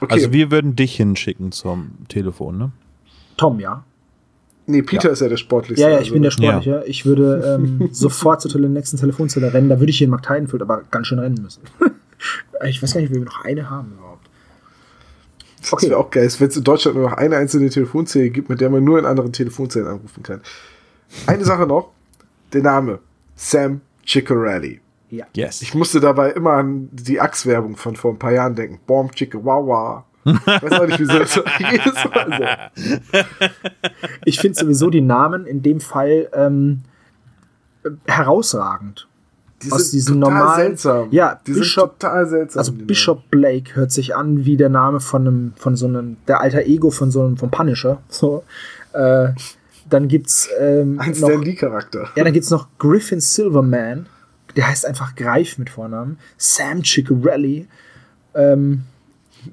Okay. 0.00 0.12
Also 0.14 0.32
wir 0.32 0.50
würden 0.50 0.76
dich 0.76 0.96
hinschicken 0.96 1.52
zum 1.52 1.92
Telefon, 2.08 2.58
ne? 2.58 2.72
Tom, 3.36 3.60
ja. 3.60 3.84
nee, 4.66 4.82
Peter 4.82 5.10
ist 5.10 5.20
ja 5.20 5.28
der 5.28 5.36
sportlichste. 5.36 5.82
Ja, 5.82 5.90
ja, 5.90 5.94
ich 5.96 6.06
also- 6.06 6.14
bin 6.14 6.22
der 6.22 6.30
Sportliche. 6.30 6.82
Ich 6.86 7.06
würde 7.06 7.58
ähm, 7.60 7.88
sofort 7.92 8.40
zur 8.40 8.50
Tele 8.50 8.68
nächsten 8.68 8.96
Telefonzelle 8.96 9.52
rennen. 9.52 9.68
Da 9.68 9.78
würde 9.78 9.90
ich 9.90 9.98
hier 9.98 10.06
in 10.06 10.10
Mark 10.10 10.28
Heidenfeld 10.28 10.62
aber 10.62 10.82
ganz 10.90 11.06
schön 11.06 11.18
rennen 11.18 11.40
müssen. 11.42 11.62
ich 12.68 12.82
weiß 12.82 12.94
gar 12.94 13.00
nicht, 13.00 13.10
wie 13.10 13.16
wir 13.16 13.24
noch 13.24 13.44
eine 13.44 13.70
haben 13.70 13.92
überhaupt. 13.92 14.28
Das 15.60 15.72
Okay. 15.72 15.90
wäre 15.90 15.98
auch 15.98 16.10
geil, 16.10 16.28
wenn 16.38 16.48
es 16.48 16.56
in 16.56 16.64
Deutschland 16.64 16.96
nur 16.96 17.10
noch 17.10 17.16
eine 17.16 17.36
einzelne 17.36 17.68
Telefonzelle 17.68 18.30
gibt, 18.30 18.48
mit 18.48 18.60
der 18.60 18.70
man 18.70 18.84
nur 18.84 18.98
in 18.98 19.04
anderen 19.04 19.32
Telefonzellen 19.32 19.88
anrufen 19.88 20.22
kann. 20.22 20.40
Eine 21.26 21.44
Sache 21.44 21.66
noch: 21.66 21.90
der 22.52 22.62
Name 22.62 23.00
Sam 23.34 23.80
Ciccarelli. 24.06 24.80
Ja. 25.10 25.24
Yes. 25.34 25.62
Ich 25.62 25.74
musste 25.74 26.00
dabei 26.00 26.30
immer 26.32 26.52
an 26.52 26.88
die 26.92 27.20
Axe-Werbung 27.20 27.76
von 27.76 27.96
vor 27.96 28.12
ein 28.12 28.18
paar 28.18 28.32
Jahren 28.32 28.54
denken. 28.54 28.78
Bomb 28.86 29.14
Chicka 29.14 29.38
Wawa. 29.42 30.04
Weiß 30.24 30.72
auch 30.72 30.86
nicht, 30.86 30.98
wieso. 31.00 31.18
das 31.18 31.32
so- 31.34 31.42
Jedes 31.58 31.94
Mal 32.04 32.58
so. 33.10 33.18
Ich 34.26 34.38
finde 34.40 34.58
sowieso 34.58 34.90
die 34.90 35.00
Namen 35.00 35.46
in 35.46 35.62
dem 35.62 35.80
Fall 35.80 36.28
ähm, 36.34 36.80
äh, 37.84 37.90
herausragend. 38.06 39.06
Die 39.62 39.72
Aus 39.72 39.90
sind 39.90 39.92
diesen 39.94 40.20
total 40.20 40.34
normalen- 40.38 40.56
seltsam. 40.68 41.08
Ja, 41.10 41.40
die 41.46 41.52
Bishop- 41.52 41.90
sind 41.92 42.00
total 42.00 42.26
seltsam. 42.28 42.58
Also 42.58 42.72
Bishop 42.72 43.30
Blake 43.30 43.74
hört 43.74 43.90
sich 43.90 44.14
an 44.14 44.44
wie 44.44 44.56
der 44.56 44.68
Name 44.68 45.00
von 45.00 45.26
einem, 45.26 45.52
von 45.56 45.74
so 45.74 45.86
einem, 45.86 46.16
der 46.28 46.40
alter 46.40 46.62
Ego 46.66 46.90
von 46.90 47.10
so 47.10 47.22
einem, 47.24 47.36
vom 47.38 47.50
Punisher. 47.50 47.98
So. 48.08 48.44
Äh, 48.92 49.28
dann 49.88 50.06
gibt's 50.08 50.48
ähm. 50.60 51.00
Ein 51.00 51.10
noch, 51.12 51.16
Stan 51.28 51.42
Lee-Charakter. 51.42 52.08
ja, 52.14 52.24
dann 52.24 52.32
gibt's 52.34 52.50
noch 52.50 52.68
Griffin 52.78 53.20
Silverman. 53.20 54.06
Der 54.58 54.66
heißt 54.66 54.84
einfach 54.86 55.14
Greif 55.14 55.56
mit 55.58 55.70
Vornamen. 55.70 56.18
Sam 56.36 56.82
Ciccarelli. 56.84 57.68
Ähm, 58.34 58.82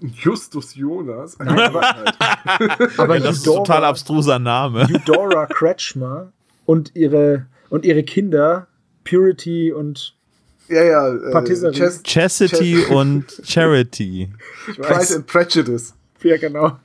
Justus 0.02 0.74
Jonas. 0.74 1.38
Nein, 1.38 1.60
aber- 1.60 1.84
aber 2.98 3.20
das 3.20 3.38
ist 3.38 3.48
ein 3.48 3.54
total 3.54 3.86
abstruser 3.86 4.40
Name. 4.40 4.88
Eudora 4.92 5.46
Kretschmer 5.46 6.32
und 6.66 6.96
ihre 6.96 7.46
und 7.70 7.86
ihre 7.86 8.02
Kinder 8.02 8.66
Purity 9.04 9.72
und 9.72 10.16
ja, 10.70 10.84
ja. 10.84 11.14
Äh, 11.16 12.02
Chastity 12.04 12.78
Chess- 12.78 12.90
und 12.90 13.26
Charity. 13.44 14.32
Pride 14.76 15.16
and 15.18 15.28
Prejudice. 15.28 15.94
ja 16.24 16.38
genau. 16.38 16.80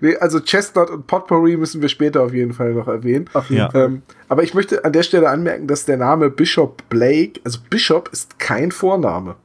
Nee, 0.00 0.16
also 0.16 0.40
Chestnut 0.40 0.90
und 0.90 1.06
Potpourri 1.06 1.56
müssen 1.56 1.82
wir 1.82 1.88
später 1.88 2.22
auf 2.22 2.32
jeden 2.32 2.52
Fall 2.52 2.74
noch 2.74 2.88
erwähnen. 2.88 3.28
Ja. 3.48 3.70
Ähm, 3.74 4.02
aber 4.28 4.42
ich 4.42 4.54
möchte 4.54 4.84
an 4.84 4.92
der 4.92 5.02
Stelle 5.02 5.28
anmerken, 5.28 5.66
dass 5.66 5.84
der 5.84 5.96
Name 5.96 6.30
Bishop 6.30 6.88
Blake, 6.88 7.40
also 7.44 7.58
Bishop 7.70 8.08
ist 8.12 8.38
kein 8.38 8.72
Vorname. 8.72 9.36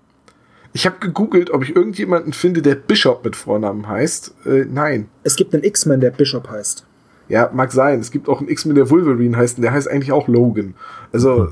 Ich 0.73 0.85
habe 0.85 0.97
gegoogelt, 0.99 1.49
ob 1.49 1.63
ich 1.63 1.75
irgendjemanden 1.75 2.31
finde, 2.31 2.61
der 2.61 2.75
Bishop 2.75 3.25
mit 3.25 3.35
Vornamen 3.35 3.87
heißt. 3.87 4.35
Äh, 4.45 4.65
nein. 4.69 5.07
Es 5.23 5.35
gibt 5.35 5.53
einen 5.53 5.63
X-Men, 5.63 5.99
der 5.99 6.11
Bishop 6.11 6.49
heißt. 6.49 6.85
Ja, 7.27 7.49
mag 7.53 7.71
sein. 7.71 7.99
Es 7.99 8.11
gibt 8.11 8.29
auch 8.29 8.39
einen 8.39 8.49
X-Men, 8.49 8.75
der 8.75 8.89
Wolverine 8.89 9.35
heißt, 9.37 9.57
und 9.57 9.63
der 9.63 9.71
heißt 9.71 9.89
eigentlich 9.89 10.11
auch 10.11 10.27
Logan. 10.27 10.75
Also, 11.11 11.49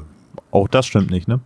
Auch 0.52 0.68
das 0.68 0.86
stimmt 0.86 1.12
nicht, 1.12 1.28
ne? 1.28 1.40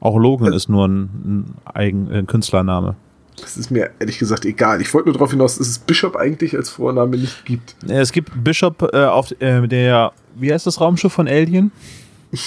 Auch 0.00 0.18
Logan 0.18 0.52
ist 0.52 0.68
nur 0.68 0.86
ein, 0.86 1.02
ein 1.02 1.54
Eigen, 1.64 2.10
äh, 2.10 2.22
Künstlername. 2.24 2.96
Das 3.42 3.56
ist 3.56 3.70
mir 3.70 3.90
ehrlich 3.98 4.18
gesagt 4.18 4.44
egal. 4.44 4.80
Ich 4.80 4.92
wollte 4.94 5.08
nur 5.08 5.14
darauf 5.14 5.30
hinaus, 5.30 5.58
dass 5.58 5.68
es 5.68 5.78
Bishop 5.78 6.16
eigentlich 6.16 6.56
als 6.56 6.70
Vorname 6.70 7.16
nicht 7.16 7.44
gibt. 7.44 7.76
Es 7.88 8.12
gibt 8.12 8.30
Bishop 8.42 8.90
äh, 8.92 9.04
auf 9.04 9.30
äh, 9.40 9.66
der, 9.66 10.12
wie 10.34 10.52
heißt 10.52 10.66
das 10.66 10.80
Raumschiff 10.80 11.12
von 11.12 11.28
Alien? 11.28 11.72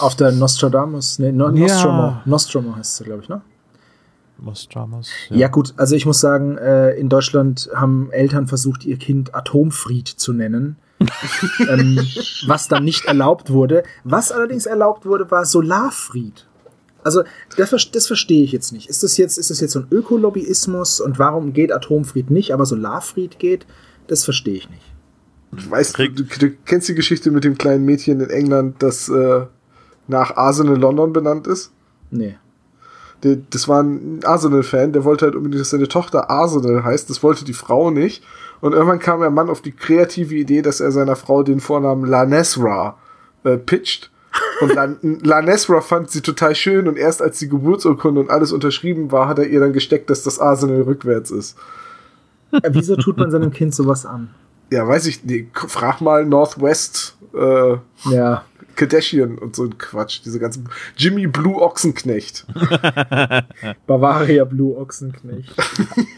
Auf 0.00 0.14
der 0.14 0.30
Nostradamus, 0.30 1.18
ne, 1.18 1.32
no, 1.32 1.48
Ja. 1.50 1.66
Nostromo. 1.66 2.16
Nostromo 2.24 2.76
heißt 2.76 2.96
sie, 2.96 3.04
glaube 3.04 3.22
ich, 3.24 3.28
ne? 3.28 3.40
Nostradamus. 4.40 5.10
Ja. 5.30 5.48
gut, 5.48 5.74
also 5.76 5.96
ich 5.96 6.06
muss 6.06 6.20
sagen, 6.20 6.56
äh, 6.58 6.92
in 6.92 7.08
Deutschland 7.08 7.68
haben 7.74 8.10
Eltern 8.12 8.46
versucht, 8.46 8.84
ihr 8.84 8.96
Kind 8.96 9.34
Atomfried 9.34 10.06
zu 10.06 10.32
nennen. 10.32 10.76
ähm, 11.68 11.98
was 12.46 12.66
dann 12.66 12.84
nicht 12.84 13.04
erlaubt 13.04 13.50
wurde. 13.50 13.84
Was 14.02 14.32
allerdings 14.32 14.66
erlaubt 14.66 15.06
wurde, 15.06 15.30
war 15.30 15.44
Solarfried. 15.44 16.47
Also, 17.08 17.22
das, 17.56 17.90
das 17.90 18.06
verstehe 18.06 18.44
ich 18.44 18.52
jetzt 18.52 18.72
nicht. 18.72 18.90
Ist 18.90 19.02
das 19.02 19.16
jetzt, 19.16 19.38
ist 19.38 19.48
das 19.48 19.60
jetzt 19.60 19.72
so 19.72 19.80
ein 19.80 19.86
Ökolobbyismus 19.90 21.00
und 21.00 21.18
warum 21.18 21.54
geht 21.54 21.72
Atomfried 21.72 22.30
nicht, 22.30 22.52
aber 22.52 22.66
Solarfried 22.66 23.38
geht? 23.38 23.66
Das 24.08 24.24
verstehe 24.24 24.56
ich 24.56 24.68
nicht. 24.68 24.82
Du 25.52 25.70
weißt, 25.70 25.98
du, 25.98 26.10
du, 26.10 26.24
du 26.24 26.50
kennst 26.66 26.88
die 26.88 26.94
Geschichte 26.94 27.30
mit 27.30 27.44
dem 27.44 27.56
kleinen 27.56 27.86
Mädchen 27.86 28.20
in 28.20 28.28
England, 28.28 28.82
das 28.82 29.08
äh, 29.08 29.46
nach 30.06 30.36
Arsenal 30.36 30.76
London 30.76 31.14
benannt 31.14 31.46
ist? 31.46 31.72
Nee. 32.10 32.36
Der, 33.22 33.36
das 33.36 33.66
war 33.68 33.82
ein 33.82 34.20
Arsenal-Fan, 34.22 34.92
der 34.92 35.04
wollte 35.04 35.24
halt 35.24 35.34
unbedingt, 35.34 35.60
dass 35.60 35.70
seine 35.70 35.88
Tochter 35.88 36.28
Arsenal 36.28 36.84
heißt. 36.84 37.08
Das 37.08 37.22
wollte 37.22 37.46
die 37.46 37.54
Frau 37.54 37.90
nicht. 37.90 38.22
Und 38.60 38.74
irgendwann 38.74 38.98
kam 38.98 39.20
der 39.20 39.30
Mann 39.30 39.48
auf 39.48 39.62
die 39.62 39.72
kreative 39.72 40.34
Idee, 40.34 40.62
dass 40.62 40.80
er 40.80 40.92
seiner 40.92 41.16
Frau 41.16 41.42
den 41.42 41.60
Vornamen 41.60 42.04
Lanesra 42.04 42.98
äh, 43.44 43.56
pitcht. 43.56 44.10
Und 44.60 44.74
Lan 44.74 44.96
Lanesra 45.22 45.80
fand 45.80 46.10
sie 46.10 46.20
total 46.20 46.54
schön 46.54 46.88
und 46.88 46.96
erst 46.96 47.22
als 47.22 47.38
die 47.38 47.48
Geburtsurkunde 47.48 48.20
und 48.20 48.30
alles 48.30 48.52
unterschrieben 48.52 49.12
war, 49.12 49.28
hat 49.28 49.38
er 49.38 49.46
ihr 49.46 49.60
dann 49.60 49.72
gesteckt, 49.72 50.10
dass 50.10 50.22
das 50.24 50.38
Arsenal 50.40 50.82
rückwärts 50.82 51.30
ist. 51.30 51.56
Äh, 52.52 52.70
Wieso 52.72 52.96
tut 52.96 53.16
man 53.18 53.30
seinem 53.30 53.52
Kind 53.52 53.74
sowas 53.74 54.04
an? 54.06 54.30
Ja, 54.70 54.86
weiß 54.86 55.06
ich 55.06 55.24
nicht. 55.24 55.48
Frag 55.54 56.00
mal 56.00 56.24
Northwest 56.26 57.16
äh, 57.34 57.76
Ja. 58.10 58.44
Kardashian 58.74 59.38
und 59.38 59.56
so 59.56 59.64
ein 59.64 59.76
Quatsch. 59.76 60.20
Diese 60.24 60.38
ganzen 60.38 60.68
Jimmy 60.96 61.26
Blue 61.26 61.60
Ochsenknecht. 61.60 62.46
Bavaria 63.86 64.44
Blue 64.44 64.76
Ochsenknecht. 64.76 65.52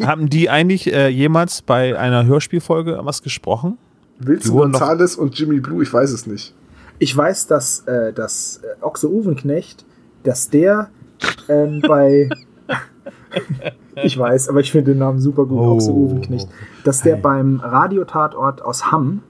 Haben 0.01 0.29
die 0.29 0.51
eigentlich 0.51 0.93
äh, 0.93 1.09
jemals 1.09 1.63
bei 1.63 1.99
einer 1.99 2.27
Hörspielfolge 2.27 2.99
was 3.03 3.23
gesprochen? 3.23 3.79
Wilson 4.19 4.53
wurden 4.53 4.73
doch- 4.73 4.81
Gonzales 4.81 5.17
und 5.17 5.39
Jimmy 5.39 5.61
Blue, 5.61 5.83
ich 5.83 5.93
weiß 5.93 6.11
es 6.11 6.27
nicht. 6.27 6.55
Ich 7.01 7.17
weiß, 7.17 7.47
dass, 7.49 7.81
äh, 7.89 8.13
dass 8.13 8.61
äh, 8.63 8.83
Ochse 8.85 9.09
Uwenknecht, 9.11 9.85
dass 10.23 10.51
der 10.51 10.91
ähm, 11.49 11.81
bei. 11.89 12.29
ich 14.03 14.17
weiß, 14.19 14.49
aber 14.49 14.61
ich 14.61 14.71
finde 14.71 14.93
den 14.93 14.99
Namen 14.99 15.19
super 15.19 15.47
gut, 15.47 15.59
Oh. 15.59 15.77
auch 15.77 15.81
so 15.81 15.93
Uwenknecht. 15.95 16.49
Dass 16.85 17.03
der 17.03 17.15
Hey. 17.15 17.23
beim 17.23 17.61
Radiotatort 17.61 18.63
aus 18.63 18.93
Hamm, 18.93 19.23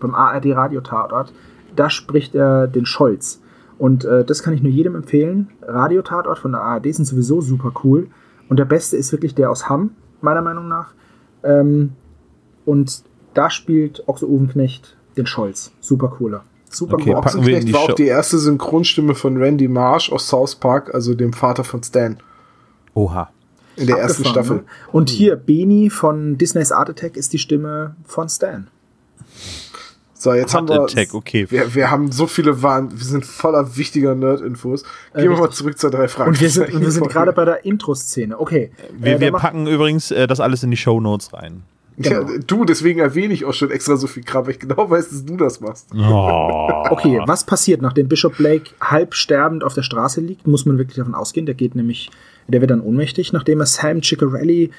beim 0.00 0.14
ARD 0.14 0.52
Radiotatort, 0.56 1.32
da 1.76 1.90
spricht 1.90 2.34
er 2.34 2.66
den 2.66 2.86
Scholz. 2.86 3.40
Und 3.78 4.04
äh, 4.04 4.24
das 4.24 4.42
kann 4.42 4.54
ich 4.54 4.62
nur 4.62 4.72
jedem 4.72 4.96
empfehlen. 4.96 5.50
Radiotatort 5.62 6.38
von 6.38 6.52
der 6.52 6.62
ARD 6.62 6.94
sind 6.94 7.04
sowieso 7.04 7.40
super 7.40 7.72
cool. 7.84 8.08
Und 8.48 8.58
der 8.58 8.64
beste 8.64 8.96
ist 8.96 9.12
wirklich 9.12 9.34
der 9.34 9.50
aus 9.50 9.68
Hamm, 9.68 9.90
meiner 10.20 10.42
Meinung 10.42 10.66
nach. 10.66 10.94
Ähm, 11.44 11.92
und 12.64 13.04
da 13.34 13.50
spielt 13.50 14.08
Ochse 14.08 14.26
Uwenknecht 14.26 14.96
den 15.16 15.26
Scholz. 15.26 15.72
Super 15.80 16.08
cooler. 16.08 16.42
Super 16.70 16.94
Okay, 16.94 17.14
cool. 17.14 17.20
packen 17.22 17.46
wir 17.46 17.56
in 17.56 17.64
Ochsenknecht 17.64 17.68
die 17.68 17.72
war 17.72 17.80
Show. 17.86 17.92
auch 17.92 17.96
die 17.96 18.06
erste 18.06 18.38
Synchronstimme 18.38 19.14
von 19.14 19.36
Randy 19.36 19.68
Marsh 19.68 20.10
aus 20.12 20.28
South 20.28 20.56
Park, 20.56 20.94
also 20.94 21.14
dem 21.14 21.32
Vater 21.32 21.64
von 21.64 21.82
Stan, 21.82 22.18
Oha. 22.94 23.30
in 23.76 23.86
der 23.86 23.98
ersten 23.98 24.24
Staffel. 24.24 24.56
Ne? 24.58 24.64
Und 24.92 25.08
hier, 25.10 25.36
Beni 25.36 25.88
von 25.90 26.36
Disney's 26.38 26.72
Art 26.72 26.90
Attack 26.90 27.16
ist 27.16 27.32
die 27.32 27.38
Stimme 27.38 27.96
von 28.04 28.28
Stan. 28.28 28.68
So, 30.14 30.34
jetzt 30.34 30.52
Heart 30.52 30.62
haben 30.62 30.68
wir. 30.68 30.82
Attack, 30.82 31.14
okay. 31.14 31.46
Wir, 31.48 31.74
wir 31.76 31.90
haben 31.92 32.10
so 32.10 32.26
viele 32.26 32.60
Wahn, 32.62 32.90
wir 32.90 33.04
sind 33.06 33.24
voller 33.24 33.76
wichtiger 33.76 34.16
Nerd-Infos. 34.16 34.82
Äh, 35.14 35.22
Gehen 35.22 35.30
wir 35.30 35.38
mal 35.38 35.50
zurück 35.50 35.78
zur 35.78 35.90
drei 35.90 36.08
Fragen. 36.08 36.30
Und 36.32 36.40
wir 36.40 36.50
sind, 36.50 36.80
wir 36.80 36.90
sind 36.90 37.08
gerade 37.08 37.32
bei 37.32 37.44
der 37.44 37.64
Intro-Szene. 37.64 38.38
Okay. 38.38 38.72
Wir, 38.98 39.14
äh, 39.16 39.20
wir 39.20 39.30
packen 39.32 39.68
übrigens 39.68 40.10
äh, 40.10 40.26
das 40.26 40.40
alles 40.40 40.64
in 40.64 40.72
die 40.72 40.76
Show 40.76 41.00
Notes 41.00 41.32
rein. 41.32 41.62
Ja, 42.00 42.20
genau. 42.22 42.38
du, 42.46 42.64
deswegen 42.64 43.00
erwähne 43.00 43.34
ich 43.34 43.44
auch 43.44 43.52
schon 43.54 43.70
extra 43.70 43.96
so 43.96 44.06
viel 44.06 44.22
Kram, 44.22 44.46
weil 44.46 44.52
ich 44.52 44.58
genau 44.60 44.88
weiß, 44.88 45.10
dass 45.10 45.24
du 45.24 45.36
das 45.36 45.60
machst. 45.60 45.88
Oh. 45.94 46.84
Okay, 46.90 47.20
was 47.26 47.44
passiert, 47.44 47.82
nachdem 47.82 48.08
Bishop 48.08 48.36
Blake 48.36 48.70
halb 48.80 49.14
sterbend 49.14 49.64
auf 49.64 49.74
der 49.74 49.82
Straße 49.82 50.20
liegt, 50.20 50.46
muss 50.46 50.64
man 50.64 50.78
wirklich 50.78 50.96
davon 50.96 51.14
ausgehen, 51.14 51.44
der 51.46 51.54
geht 51.54 51.74
nämlich, 51.74 52.10
der 52.46 52.60
wird 52.60 52.70
dann 52.70 52.80
ohnmächtig, 52.80 53.32
nachdem 53.32 53.60
er 53.60 53.66
Sam 53.66 54.02
Ciccarelli 54.02 54.70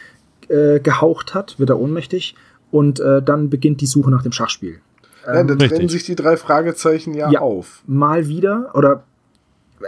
äh, 0.47 0.79
gehaucht 0.79 1.33
hat, 1.33 1.59
wird 1.59 1.69
er 1.69 1.79
ohnmächtig 1.79 2.35
und 2.71 2.99
äh, 2.99 3.21
dann 3.21 3.49
beginnt 3.49 3.81
die 3.81 3.85
Suche 3.87 4.09
nach 4.11 4.23
dem 4.23 4.31
Schachspiel. 4.31 4.79
ja, 5.25 5.33
dann 5.33 5.49
richtig. 5.49 5.69
trennen 5.69 5.89
sich 5.89 6.03
die 6.05 6.15
drei 6.15 6.37
Fragezeichen 6.37 7.13
ja, 7.13 7.29
Ja. 7.29 7.41
auf. 7.41 7.81
Mal 7.85 8.27
wieder, 8.27 8.71
oder 8.73 9.03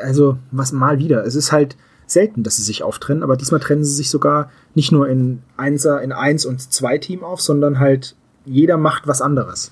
also 0.03 0.37
was 0.51 0.71
mal 0.71 0.99
wieder, 0.99 1.25
es 1.25 1.35
ist 1.35 1.51
halt 1.51 1.75
selten, 2.11 2.43
dass 2.43 2.57
sie 2.57 2.63
sich 2.63 2.83
auftrennen, 2.83 3.23
aber 3.23 3.37
diesmal 3.37 3.59
trennen 3.59 3.83
sie 3.83 3.95
sich 3.95 4.09
sogar 4.09 4.51
nicht 4.75 4.91
nur 4.91 5.07
in 5.07 5.41
Einser, 5.57 6.01
in 6.01 6.11
Eins 6.11 6.45
und 6.45 6.61
Zwei 6.71 6.97
Team 6.97 7.23
auf, 7.23 7.41
sondern 7.41 7.79
halt 7.79 8.15
jeder 8.45 8.77
macht 8.77 9.07
was 9.07 9.21
anderes. 9.21 9.71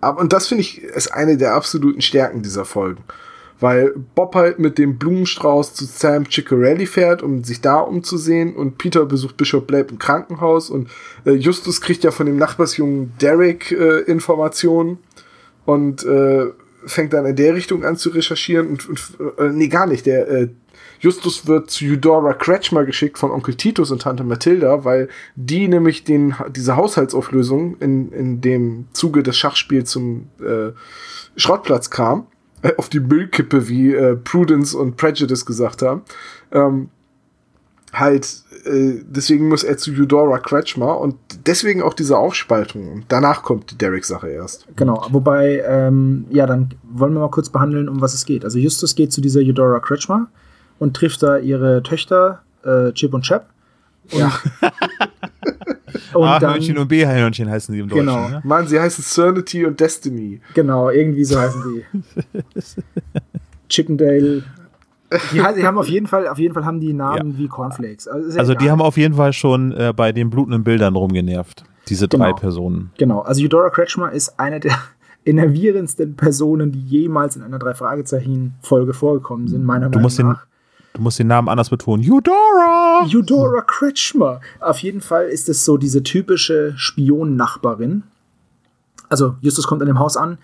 Aber, 0.00 0.20
und 0.20 0.32
das 0.32 0.48
finde 0.48 0.62
ich 0.62 0.82
ist 0.82 1.14
eine 1.14 1.36
der 1.36 1.54
absoluten 1.54 2.02
Stärken 2.02 2.42
dieser 2.42 2.64
Folgen. 2.64 3.04
Weil 3.60 3.94
Bob 4.16 4.34
halt 4.34 4.58
mit 4.58 4.76
dem 4.76 4.98
Blumenstrauß 4.98 5.74
zu 5.74 5.84
Sam 5.84 6.28
Ciccarelli 6.28 6.84
fährt, 6.84 7.22
um 7.22 7.44
sich 7.44 7.60
da 7.60 7.78
umzusehen. 7.78 8.56
Und 8.56 8.76
Peter 8.76 9.06
besucht 9.06 9.36
Bishop 9.36 9.68
Blake 9.68 9.90
im 9.90 10.00
Krankenhaus. 10.00 10.68
Und 10.68 10.90
äh, 11.24 11.30
Justus 11.30 11.80
kriegt 11.80 12.02
ja 12.02 12.10
von 12.10 12.26
dem 12.26 12.36
Nachbarsjungen 12.38 13.12
Derek 13.20 13.70
äh, 13.70 14.00
Informationen. 14.00 14.98
Und 15.64 16.04
äh, 16.04 16.46
fängt 16.86 17.12
dann 17.12 17.24
in 17.24 17.36
der 17.36 17.54
Richtung 17.54 17.84
an 17.84 17.96
zu 17.96 18.08
recherchieren. 18.08 18.66
Und, 18.66 18.88
und 18.88 19.00
äh, 19.38 19.50
nee, 19.50 19.68
gar 19.68 19.86
nicht. 19.86 20.06
Der 20.06 20.28
äh, 20.28 20.48
Justus 21.02 21.48
wird 21.48 21.68
zu 21.68 21.84
Eudora 21.84 22.32
Kretschmer 22.32 22.84
geschickt 22.84 23.18
von 23.18 23.32
Onkel 23.32 23.56
Titus 23.56 23.90
und 23.90 24.02
Tante 24.02 24.22
Mathilda, 24.22 24.84
weil 24.84 25.08
die 25.34 25.66
nämlich 25.66 26.04
den, 26.04 26.36
diese 26.54 26.76
Haushaltsauflösung 26.76 27.76
in, 27.78 28.12
in 28.12 28.40
dem 28.40 28.86
Zuge 28.92 29.24
des 29.24 29.36
Schachspiels 29.36 29.90
zum 29.90 30.28
äh, 30.40 30.70
Schrottplatz 31.34 31.90
kam, 31.90 32.28
äh, 32.62 32.72
auf 32.76 32.88
die 32.88 33.00
Müllkippe, 33.00 33.68
wie 33.68 33.92
äh, 33.92 34.14
Prudence 34.14 34.74
und 34.74 34.96
Prejudice 34.96 35.44
gesagt 35.44 35.82
haben. 35.82 36.02
Ähm, 36.52 36.88
halt, 37.92 38.44
äh, 38.64 39.00
deswegen 39.04 39.48
muss 39.48 39.64
er 39.64 39.78
zu 39.78 39.90
Eudora 39.90 40.38
Kretschmer 40.38 41.00
und 41.00 41.16
deswegen 41.46 41.82
auch 41.82 41.94
diese 41.94 42.16
Aufspaltung. 42.16 42.92
Und 42.92 43.04
danach 43.08 43.42
kommt 43.42 43.72
die 43.72 43.76
Derek-Sache 43.76 44.28
erst. 44.28 44.68
Genau, 44.76 45.04
wobei, 45.10 45.64
ähm, 45.66 46.26
ja, 46.30 46.46
dann 46.46 46.76
wollen 46.84 47.12
wir 47.12 47.18
mal 47.18 47.30
kurz 47.30 47.48
behandeln, 47.48 47.88
um 47.88 48.00
was 48.00 48.14
es 48.14 48.24
geht. 48.24 48.44
Also 48.44 48.60
Justus 48.60 48.94
geht 48.94 49.12
zu 49.12 49.20
dieser 49.20 49.40
Eudora 49.40 49.80
Kretschmer 49.80 50.28
und 50.82 50.94
trifft 50.96 51.22
da 51.22 51.38
ihre 51.38 51.80
Töchter, 51.84 52.40
äh, 52.64 52.90
Chip 52.92 53.14
und 53.14 53.22
Chap. 53.22 53.46
Und, 54.10 54.18
Ja. 54.18 54.32
und 56.14 56.24
A-Hörnchen 56.26 56.74
dann, 56.74 56.82
und 56.82 56.88
B-Hörnchen 56.88 57.48
heißen 57.48 57.72
sie 57.72 57.80
im 57.80 57.88
Deutschen. 57.88 58.06
Genau. 58.06 58.28
Ne? 58.28 58.40
Mann, 58.44 58.66
sie 58.66 58.80
heißen 58.80 59.04
Cernity 59.04 59.64
und 59.64 59.78
Destiny. 59.78 60.40
genau, 60.54 60.90
irgendwie 60.90 61.24
so 61.24 61.38
heißen 61.38 61.62
die. 61.62 62.02
Chippendale. 63.68 64.42
Die, 65.32 65.36
die 65.56 65.66
haben 65.66 65.78
auf 65.78 65.88
jeden 65.88 66.06
Fall, 66.06 66.26
auf 66.26 66.38
jeden 66.38 66.54
Fall 66.54 66.64
haben 66.64 66.80
die 66.80 66.92
Namen 66.94 67.36
wie 67.38 67.46
Cornflakes. 67.46 68.08
Also, 68.08 68.30
ja 68.30 68.38
Also 68.40 68.54
die 68.54 68.70
haben 68.70 68.80
auf 68.80 68.96
jeden 68.96 69.14
Fall 69.14 69.32
schon 69.32 69.72
äh, 69.72 69.92
bei 69.94 70.10
den 70.10 70.30
blutenden 70.30 70.64
Bildern 70.64 70.96
rumgenervt. 70.96 71.64
Diese 71.88 72.08
drei 72.08 72.28
Genau. 72.30 72.36
Personen. 72.36 72.90
Genau, 72.98 73.20
also 73.20 73.42
Eudora 73.44 73.70
Kretschmer 73.70 74.10
ist 74.12 74.38
eine 74.40 74.58
der 74.58 74.72
enervierendsten 75.24 76.16
Personen, 76.16 76.72
die 76.72 76.80
jemals 76.80 77.36
in 77.36 77.42
einer 77.42 77.58
Drei-Fragezeichen-Folge 77.58 78.94
vorgekommen 78.94 79.48
sind, 79.48 79.64
meiner 79.64 79.86
Du 79.86 79.90
Meinung 79.90 80.02
musst 80.02 80.18
den, 80.18 80.26
nach. 80.28 80.46
Du 80.94 81.02
musst 81.02 81.18
den 81.18 81.26
Namen 81.26 81.48
anders 81.48 81.70
betonen. 81.70 82.04
Eudora! 82.10 83.06
Eudora 83.06 83.62
Kretschmer. 83.62 84.40
Auf 84.60 84.78
jeden 84.78 85.00
Fall 85.00 85.26
ist 85.26 85.48
es 85.48 85.64
so 85.64 85.76
diese 85.76 86.02
typische 86.02 86.74
Spion-Nachbarin. 86.76 88.04
Also 89.08 89.36
Justus 89.40 89.66
kommt 89.66 89.82
an 89.82 89.88
dem 89.88 89.98
Haus 89.98 90.16
an, 90.16 90.38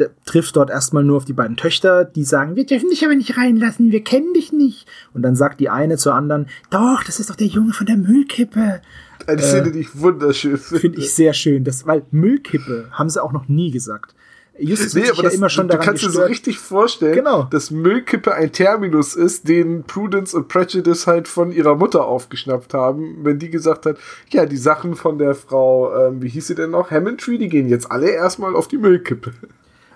der 0.00 0.10
trifft 0.24 0.56
dort 0.56 0.70
erstmal 0.70 1.04
nur 1.04 1.18
auf 1.18 1.24
die 1.24 1.32
beiden 1.32 1.56
Töchter, 1.56 2.04
die 2.04 2.24
sagen, 2.24 2.56
wir 2.56 2.66
dürfen 2.66 2.90
dich 2.90 3.04
aber 3.04 3.14
nicht 3.14 3.36
reinlassen, 3.36 3.92
wir 3.92 4.02
kennen 4.02 4.32
dich 4.34 4.52
nicht. 4.52 4.88
Und 5.14 5.22
dann 5.22 5.36
sagt 5.36 5.60
die 5.60 5.68
eine 5.68 5.96
zur 5.98 6.14
anderen, 6.14 6.46
doch, 6.70 7.04
das 7.04 7.20
ist 7.20 7.30
doch 7.30 7.36
der 7.36 7.46
Junge 7.46 7.72
von 7.72 7.86
der 7.86 7.96
Müllkippe. 7.96 8.80
Eine 9.26 9.42
Szene, 9.42 9.70
die 9.70 9.80
ich 9.80 9.98
wunderschön 9.98 10.56
finde. 10.56 10.76
Äh, 10.76 10.80
Finde 10.80 10.98
ich 10.98 11.14
sehr 11.14 11.34
schön. 11.34 11.64
Das, 11.64 11.86
weil 11.86 12.02
Müllkippe 12.10 12.88
haben 12.90 13.10
sie 13.10 13.22
auch 13.22 13.32
noch 13.32 13.48
nie 13.48 13.70
gesagt. 13.70 14.14
Justus 14.58 14.94
Nee, 14.94 15.00
hat 15.02 15.06
sich 15.06 15.12
aber 15.14 15.22
ja 15.22 15.28
das, 15.30 15.34
immer 15.34 15.48
schon 15.48 15.68
du 15.68 15.72
daran 15.72 15.86
kannst 15.86 16.02
dir 16.02 16.06
so 16.06 16.10
gestört. 16.12 16.30
richtig 16.30 16.58
vorstellen, 16.58 17.14
Genau. 17.14 17.44
dass 17.44 17.70
Müllkippe 17.70 18.34
ein 18.34 18.52
Terminus 18.52 19.14
ist, 19.16 19.48
den 19.48 19.84
Prudence 19.84 20.34
und 20.34 20.48
Prejudice 20.48 21.06
halt 21.06 21.28
von 21.28 21.50
ihrer 21.52 21.76
Mutter 21.76 22.04
aufgeschnappt 22.04 22.74
haben, 22.74 23.24
wenn 23.24 23.38
die 23.38 23.48
gesagt 23.50 23.86
hat, 23.86 23.96
ja, 24.30 24.44
die 24.46 24.58
Sachen 24.58 24.96
von 24.96 25.18
der 25.18 25.34
Frau, 25.34 25.94
ähm, 26.08 26.20
wie 26.22 26.28
hieß 26.28 26.48
sie 26.48 26.54
denn 26.54 26.70
noch, 26.72 26.90
Hammondtree, 26.90 27.38
die 27.38 27.48
gehen 27.48 27.68
jetzt 27.68 27.90
alle 27.90 28.10
erstmal 28.10 28.54
auf 28.54 28.68
die 28.68 28.76
Müllkippe. 28.78 29.32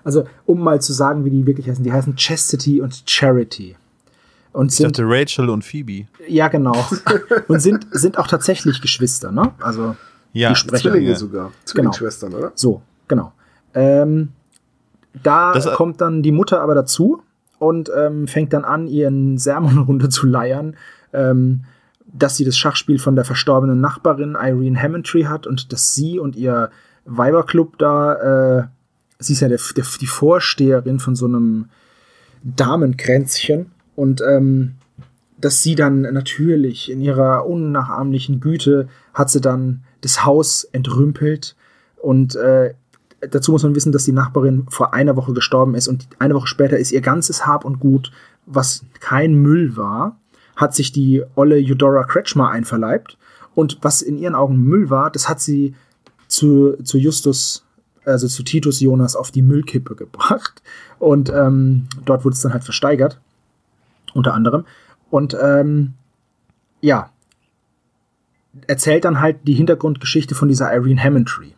Also, 0.03 0.25
um 0.45 0.63
mal 0.63 0.81
zu 0.81 0.93
sagen, 0.93 1.25
wie 1.25 1.29
die 1.31 1.45
wirklich 1.45 1.67
heißen, 1.69 1.83
die 1.83 1.91
heißen 1.91 2.15
Chastity 2.15 2.81
und 2.81 3.03
Charity. 3.05 3.75
Und 4.51 4.71
Ich 4.71 4.77
sind 4.77 4.97
dachte 4.97 5.03
Rachel 5.09 5.49
und 5.49 5.63
Phoebe. 5.65 6.07
Ja, 6.27 6.47
genau. 6.47 6.73
Und 7.49 7.59
sind, 7.59 7.87
sind 7.91 8.17
auch 8.17 8.27
tatsächlich 8.27 8.81
Geschwister, 8.81 9.31
ne? 9.31 9.51
Also, 9.59 9.95
Ja, 10.31 10.49
Die 10.49 10.55
Sprecher. 10.55 10.89
Zwillinge 10.91 11.09
ja. 11.09 11.15
sogar. 11.15 11.51
Zwillingsschwestern, 11.65 12.33
oder? 12.33 12.51
so, 12.55 12.81
genau. 13.07 13.33
Ähm, 13.73 14.29
da 15.23 15.53
Das- 15.53 15.71
kommt 15.73 16.01
dann 16.01 16.21
die 16.23 16.31
Mutter 16.31 16.61
aber 16.61 16.75
dazu 16.75 17.21
und 17.59 17.89
ähm, 17.95 18.27
fängt 18.27 18.53
dann 18.53 18.65
an, 18.65 18.87
ihren 18.87 19.37
Sermon 19.37 19.77
runter 19.87 20.09
zu 20.09 20.25
leiern, 20.27 20.75
ähm, 21.13 21.61
dass 22.05 22.37
sie 22.37 22.45
das 22.45 22.57
Schachspiel 22.57 22.99
von 22.99 23.15
der 23.15 23.25
verstorbenen 23.25 23.81
Nachbarin 23.81 24.35
Irene 24.39 24.81
Hammondtree 24.81 25.25
hat 25.25 25.47
und 25.47 25.73
dass 25.73 25.95
sie 25.95 26.19
und 26.19 26.35
ihr 26.35 26.69
Weiberclub 27.05 27.77
da, 27.77 28.59
äh, 28.59 28.63
sie 29.19 29.33
ist 29.33 29.39
ja 29.41 29.47
der, 29.47 29.59
der, 29.75 29.85
die 29.99 30.07
Vorsteherin 30.07 30.99
von 30.99 31.15
so 31.15 31.25
einem 31.25 31.69
Damenkränzchen 32.43 33.71
und 33.95 34.21
ähm, 34.21 34.75
dass 35.39 35.61
sie 35.61 35.75
dann 35.75 36.01
natürlich 36.01 36.89
in 36.91 37.01
ihrer 37.01 37.45
unnachahmlichen 37.45 38.39
Güte 38.39 38.87
hat 39.13 39.29
sie 39.29 39.41
dann 39.41 39.83
das 40.01 40.25
Haus 40.25 40.63
entrümpelt 40.71 41.55
und 41.97 42.35
äh, 42.35 42.73
dazu 43.31 43.51
muss 43.51 43.63
man 43.63 43.75
wissen, 43.75 43.91
dass 43.91 44.05
die 44.05 44.11
Nachbarin 44.11 44.65
vor 44.69 44.93
einer 44.93 45.15
Woche 45.15 45.33
gestorben 45.33 45.75
ist 45.75 45.87
und 45.87 46.07
eine 46.19 46.35
Woche 46.35 46.47
später 46.47 46.77
ist 46.77 46.91
ihr 46.91 47.01
ganzes 47.01 47.45
Hab 47.45 47.65
und 47.65 47.79
Gut, 47.79 48.11
was 48.45 48.85
kein 48.99 49.35
Müll 49.35 49.75
war, 49.77 50.19
hat 50.55 50.73
sich 50.73 50.91
die 50.91 51.23
olle 51.35 51.57
Eudora 51.57 52.03
Kretschmer 52.03 52.49
einverleibt 52.49 53.17
und 53.53 53.79
was 53.81 54.01
in 54.01 54.17
ihren 54.17 54.35
Augen 54.35 54.57
Müll 54.57 54.89
war, 54.89 55.11
das 55.11 55.29
hat 55.29 55.41
sie 55.41 55.75
zu, 56.27 56.75
zu 56.83 56.97
Justus, 56.97 57.65
also 58.05 58.27
zu 58.27 58.43
Titus 58.43 58.79
Jonas 58.79 59.15
auf 59.15 59.31
die 59.31 59.41
Müllkippe 59.41 59.95
gebracht 59.95 60.61
und 60.99 61.29
ähm, 61.29 61.87
dort 62.05 62.25
wurde 62.25 62.33
es 62.33 62.41
dann 62.41 62.53
halt 62.53 62.63
versteigert, 62.63 63.19
unter 64.13 64.33
anderem. 64.33 64.65
Und 65.09 65.35
ähm, 65.41 65.93
ja, 66.81 67.09
erzählt 68.67 69.05
dann 69.05 69.19
halt 69.19 69.37
die 69.47 69.53
Hintergrundgeschichte 69.53 70.35
von 70.35 70.47
dieser 70.47 70.73
Irene 70.73 71.01
Hammondtree. 71.01 71.54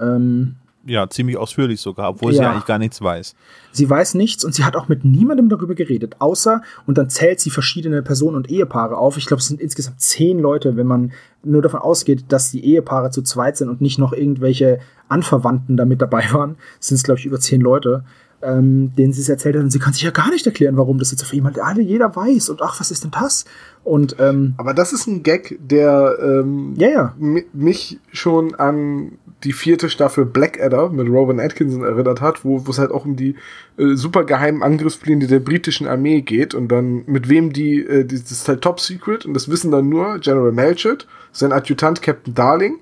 Ähm, 0.00 0.56
Ja, 0.84 1.08
ziemlich 1.08 1.36
ausführlich 1.36 1.80
sogar, 1.80 2.08
obwohl 2.08 2.32
sie 2.32 2.40
Ja. 2.40 2.50
eigentlich 2.50 2.64
gar 2.66 2.78
nichts 2.78 3.00
weiß. 3.00 3.36
sie 3.70 3.88
weiß 3.88 4.14
nichts 4.14 4.44
und 4.44 4.52
sie 4.54 4.64
hat 4.64 4.74
auch 4.76 4.88
mit 4.88 5.04
niemandem 5.04 5.48
darüber 5.48 5.74
geredet, 5.76 6.16
außer, 6.18 6.60
und 6.86 6.98
dann 6.98 7.08
zählt 7.08 7.38
sie 7.40 7.50
verschiedene 7.50 8.02
Personen 8.02 8.36
und 8.36 8.50
Ehepaare 8.50 8.96
auf. 8.96 9.16
Ich 9.16 9.26
glaube, 9.26 9.40
es 9.40 9.46
sind 9.46 9.60
insgesamt 9.60 10.00
zehn 10.00 10.38
Leute, 10.40 10.76
wenn 10.76 10.86
man 10.88 11.12
nur 11.44 11.62
davon 11.62 11.80
ausgeht, 11.80 12.24
dass 12.28 12.50
die 12.50 12.64
Ehepaare 12.64 13.10
zu 13.10 13.22
zweit 13.22 13.56
sind 13.56 13.68
und 13.68 13.80
nicht 13.80 13.98
noch 13.98 14.12
irgendwelche 14.12 14.80
Anverwandten 15.08 15.76
damit 15.76 16.02
dabei 16.02 16.24
waren, 16.32 16.56
sind 16.80 16.96
es, 16.96 17.02
glaube 17.04 17.20
ich, 17.20 17.26
über 17.26 17.38
zehn 17.38 17.60
Leute, 17.60 18.04
ähm, 18.42 18.92
denen 18.96 19.12
sie 19.12 19.20
es 19.20 19.28
erzählt 19.28 19.54
hat. 19.54 19.62
Und 19.62 19.70
sie 19.70 19.78
kann 19.78 19.92
sich 19.92 20.02
ja 20.02 20.10
gar 20.10 20.30
nicht 20.30 20.44
erklären, 20.46 20.76
warum 20.76 20.98
das 20.98 21.12
jetzt 21.12 21.22
auf 21.22 21.32
jemand 21.32 21.60
alle 21.60 21.80
jeder 21.82 22.14
weiß. 22.16 22.48
Und 22.50 22.60
ach, 22.60 22.80
was 22.80 22.90
ist 22.90 23.04
denn 23.04 23.12
das? 23.12 23.44
Und 23.84 24.16
ähm, 24.18 24.54
Aber 24.56 24.74
das 24.74 24.92
ist 24.92 25.06
ein 25.06 25.22
Gag, 25.22 25.58
der 25.62 26.18
ähm, 26.20 26.74
ja, 26.76 26.88
ja. 26.88 27.14
mi- 27.20 27.44
mich 27.52 28.00
schon 28.12 28.54
an 28.56 29.12
die 29.44 29.52
vierte 29.52 29.90
Staffel 29.90 30.24
Blackadder 30.24 30.90
mit 30.90 31.08
Rowan 31.08 31.40
Atkinson 31.40 31.82
erinnert 31.84 32.20
hat, 32.20 32.44
wo 32.44 32.62
es 32.68 32.78
halt 32.78 32.90
auch 32.90 33.04
um 33.04 33.16
die 33.16 33.34
äh, 33.76 33.94
super 33.94 34.24
geheimen 34.24 34.62
Angriffspläne 34.62 35.26
der 35.26 35.40
britischen 35.40 35.86
Armee 35.88 36.20
geht 36.22 36.54
und 36.54 36.68
dann 36.68 37.04
mit 37.06 37.28
wem 37.28 37.52
die, 37.52 37.80
äh, 37.84 38.04
das 38.04 38.30
ist 38.30 38.48
halt 38.48 38.62
Top 38.62 38.80
Secret 38.80 39.26
und 39.26 39.34
das 39.34 39.48
wissen 39.50 39.70
dann 39.70 39.88
nur 39.88 40.18
General 40.18 40.52
Melchett, 40.52 41.06
sein 41.32 41.52
Adjutant 41.52 42.02
Captain 42.02 42.34
Darling, 42.34 42.78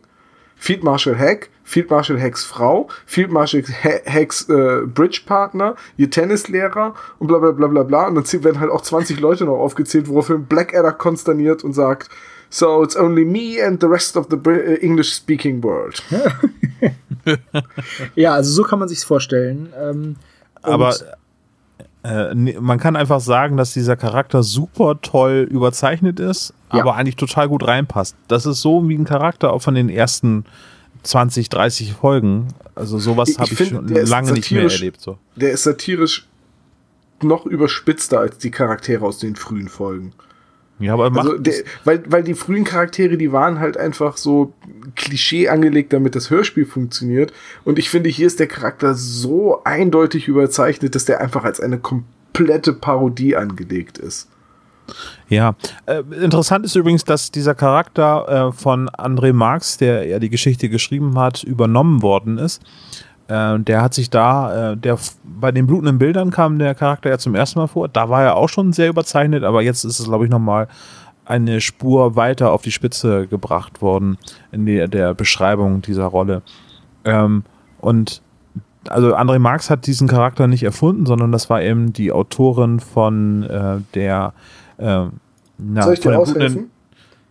Field 0.56 0.84
Marshal 0.84 1.16
Hack, 1.18 1.48
Field 1.64 1.88
Marshal 1.88 2.20
Hacks 2.20 2.44
Frau, 2.44 2.88
Field 3.06 3.30
Marshal 3.32 3.62
Ha- 3.62 4.02
Hacks 4.06 4.46
äh, 4.50 4.82
Bridge 4.86 5.22
Partner, 5.24 5.74
ihr 5.96 6.10
Tennislehrer 6.10 6.94
und 7.18 7.28
bla 7.28 7.38
bla 7.38 7.52
bla 7.52 7.68
bla 7.68 7.82
bla. 7.84 8.08
Und 8.08 8.16
dann 8.16 8.44
werden 8.44 8.60
halt 8.60 8.70
auch 8.70 8.82
20 8.82 9.20
Leute 9.20 9.44
noch 9.46 9.56
aufgezählt, 9.56 10.08
woraufhin 10.08 10.44
Blackadder 10.44 10.92
konsterniert 10.92 11.64
und 11.64 11.72
sagt, 11.72 12.10
So 12.52 12.82
it's 12.82 12.96
only 12.96 13.24
me 13.24 13.64
and 13.64 13.80
the 13.80 13.86
rest 13.86 14.16
of 14.16 14.26
the 14.28 14.36
Bri- 14.36 14.60
äh, 14.60 14.74
English 14.84 15.12
speaking 15.14 15.62
world. 15.62 16.02
ja, 18.16 18.34
also 18.34 18.50
so 18.52 18.62
kann 18.64 18.78
man 18.78 18.88
sich's 18.88 19.04
vorstellen. 19.04 19.72
Ähm, 19.80 20.16
Aber 20.62 20.94
äh, 22.02 22.34
nee, 22.34 22.56
man 22.60 22.78
kann 22.78 22.96
einfach 22.96 23.20
sagen, 23.20 23.56
dass 23.56 23.72
dieser 23.72 23.96
Charakter 23.96 24.42
super 24.42 25.00
toll 25.00 25.46
überzeichnet 25.50 26.18
ist, 26.18 26.54
Ja. 26.72 26.80
aber 26.80 26.96
eigentlich 26.96 27.16
total 27.16 27.48
gut 27.48 27.66
reinpasst. 27.66 28.16
Das 28.28 28.46
ist 28.46 28.60
so 28.62 28.88
wie 28.88 28.96
ein 28.96 29.04
Charakter 29.04 29.52
auch 29.52 29.62
von 29.62 29.74
den 29.74 29.88
ersten 29.88 30.44
20, 31.02 31.48
30 31.50 31.92
Folgen. 31.92 32.48
Also 32.74 32.98
sowas 32.98 33.34
habe 33.38 33.44
ich 33.44 33.52
ich, 33.52 33.58
find, 33.58 33.70
schon 33.70 33.88
lange 34.06 34.32
nicht 34.32 34.50
mehr 34.50 34.62
erlebt. 34.64 35.00
So. 35.00 35.18
Der 35.36 35.52
ist 35.52 35.62
satirisch 35.64 36.26
noch 37.22 37.44
überspitzter 37.46 38.18
als 38.20 38.38
die 38.38 38.50
Charaktere 38.50 39.04
aus 39.04 39.18
den 39.18 39.36
frühen 39.36 39.68
Folgen. 39.68 40.12
Ja, 40.80 40.94
aber 40.94 41.14
Also 41.14 41.36
der, 41.36 41.54
weil, 41.84 42.02
weil 42.08 42.22
die 42.22 42.34
frühen 42.34 42.64
Charaktere, 42.64 43.18
die 43.18 43.32
waren 43.32 43.60
halt 43.60 43.76
einfach 43.76 44.16
so 44.16 44.54
Klischee 44.96 45.48
angelegt, 45.48 45.92
damit 45.92 46.14
das 46.14 46.30
Hörspiel 46.30 46.64
funktioniert. 46.64 47.32
Und 47.64 47.78
ich 47.78 47.90
finde, 47.90 48.08
hier 48.08 48.26
ist 48.26 48.40
der 48.40 48.46
Charakter 48.46 48.94
so 48.94 49.62
eindeutig 49.64 50.26
überzeichnet, 50.26 50.94
dass 50.94 51.04
der 51.04 51.20
einfach 51.20 51.44
als 51.44 51.60
eine 51.60 51.78
komplette 51.78 52.72
Parodie 52.72 53.36
angelegt 53.36 53.98
ist. 53.98 54.28
Ja, 55.28 55.54
äh, 55.86 56.02
interessant 56.20 56.64
ist 56.64 56.74
übrigens, 56.74 57.04
dass 57.04 57.30
dieser 57.30 57.54
Charakter 57.54 58.48
äh, 58.48 58.52
von 58.52 58.88
André 58.88 59.32
Marx, 59.32 59.76
der 59.76 60.06
ja 60.06 60.18
die 60.18 60.30
Geschichte 60.30 60.68
geschrieben 60.68 61.18
hat, 61.18 61.44
übernommen 61.44 62.02
worden 62.02 62.38
ist. 62.38 62.62
Äh, 63.30 63.60
der 63.60 63.80
hat 63.80 63.94
sich 63.94 64.10
da, 64.10 64.72
äh, 64.72 64.76
der 64.76 64.98
bei 65.24 65.52
den 65.52 65.66
blutenden 65.66 65.98
Bildern 65.98 66.30
kam 66.30 66.58
der 66.58 66.74
Charakter 66.74 67.10
ja 67.10 67.18
zum 67.18 67.34
ersten 67.34 67.60
Mal 67.60 67.68
vor. 67.68 67.88
Da 67.88 68.08
war 68.08 68.22
er 68.22 68.36
auch 68.36 68.48
schon 68.48 68.72
sehr 68.72 68.88
überzeichnet, 68.88 69.44
aber 69.44 69.62
jetzt 69.62 69.84
ist 69.84 70.00
es, 70.00 70.06
glaube 70.06 70.24
ich, 70.24 70.30
nochmal 70.30 70.66
eine 71.24 71.60
Spur 71.60 72.16
weiter 72.16 72.50
auf 72.50 72.62
die 72.62 72.72
Spitze 72.72 73.28
gebracht 73.28 73.82
worden 73.82 74.18
in 74.50 74.66
der, 74.66 74.88
der 74.88 75.14
Beschreibung 75.14 75.80
dieser 75.80 76.06
Rolle. 76.06 76.42
Ähm, 77.04 77.44
und 77.80 78.20
also 78.88 79.14
André 79.14 79.38
Marx 79.38 79.70
hat 79.70 79.86
diesen 79.86 80.08
Charakter 80.08 80.48
nicht 80.48 80.64
erfunden, 80.64 81.06
sondern 81.06 81.30
das 81.30 81.48
war 81.48 81.62
eben 81.62 81.92
die 81.92 82.10
Autorin 82.10 82.80
von 82.80 83.44
äh, 83.44 83.78
der 83.94 84.32
äh, 84.78 85.04
na, 85.58 85.82
Soll 85.82 85.94
ich 85.94 86.00
von 86.00 86.12
dir 86.12 86.18
aushelfen? 86.18 86.70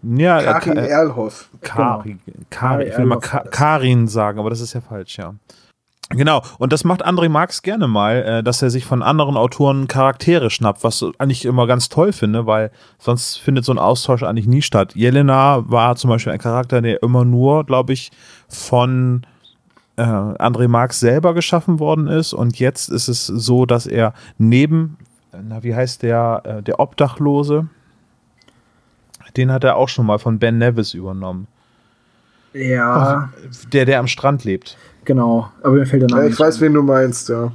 Ja, 0.03 0.41
Karin 0.41 0.77
äh, 0.77 0.87
Erlhoff. 0.87 1.49
Kari, 1.61 2.17
Kari 2.21 2.45
Kari, 2.49 2.83
ich 2.85 2.97
will 2.97 3.05
mal 3.05 3.19
Ka. 3.19 3.43
Karin 3.51 4.07
sagen, 4.07 4.39
aber 4.39 4.49
das 4.49 4.61
ist 4.61 4.73
ja 4.73 4.79
falsch, 4.79 5.17
ja. 5.17 5.33
Genau, 6.09 6.41
und 6.57 6.73
das 6.73 6.83
macht 6.83 7.05
André 7.05 7.29
Marx 7.29 7.61
gerne 7.61 7.87
mal, 7.87 8.23
äh, 8.23 8.43
dass 8.43 8.63
er 8.63 8.71
sich 8.71 8.83
von 8.83 9.03
anderen 9.03 9.37
Autoren 9.37 9.87
Charaktere 9.87 10.49
schnappt, 10.49 10.83
was 10.83 11.05
ich 11.27 11.45
immer 11.45 11.67
ganz 11.67 11.87
toll 11.87 12.13
finde, 12.13 12.47
weil 12.47 12.71
sonst 12.97 13.37
findet 13.37 13.63
so 13.63 13.71
ein 13.71 13.77
Austausch 13.77 14.23
eigentlich 14.23 14.47
nie 14.47 14.63
statt. 14.63 14.95
Jelena 14.95 15.69
war 15.69 15.95
zum 15.97 16.09
Beispiel 16.09 16.33
ein 16.33 16.39
Charakter, 16.39 16.81
der 16.81 17.03
immer 17.03 17.25
nur, 17.25 17.63
glaube 17.63 17.93
ich, 17.93 18.11
von 18.47 19.21
äh, 19.97 20.01
André 20.01 20.67
Marx 20.67 20.99
selber 20.99 21.35
geschaffen 21.35 21.79
worden 21.79 22.07
ist 22.07 22.33
und 22.33 22.57
jetzt 22.57 22.89
ist 22.89 23.07
es 23.07 23.27
so, 23.27 23.67
dass 23.67 23.85
er 23.85 24.13
neben, 24.39 24.97
na, 25.31 25.61
wie 25.61 25.75
heißt 25.75 26.01
der, 26.01 26.41
äh, 26.43 26.63
der 26.63 26.79
Obdachlose, 26.79 27.67
den 29.37 29.51
hat 29.51 29.63
er 29.63 29.75
auch 29.75 29.89
schon 29.89 30.07
mal 30.07 30.17
von 30.17 30.39
Ben 30.39 30.57
Nevis 30.57 30.95
übernommen. 30.95 31.47
ja, 32.53 33.29
Der, 33.71 33.85
der 33.85 33.99
am 33.99 34.07
Strand 34.07 34.43
lebt. 34.43 34.75
Genau. 35.09 35.49
Aber 35.63 35.73
mir 35.73 35.85
fällt 35.87 36.03
der 36.03 36.09
Name 36.09 36.21
Ja, 36.21 36.27
ich 36.27 36.31
nicht 36.33 36.39
weiß, 36.39 36.55
ein. 36.57 36.61
wen 36.61 36.73
du 36.75 36.83
meinst, 36.83 37.29
ja. 37.29 37.51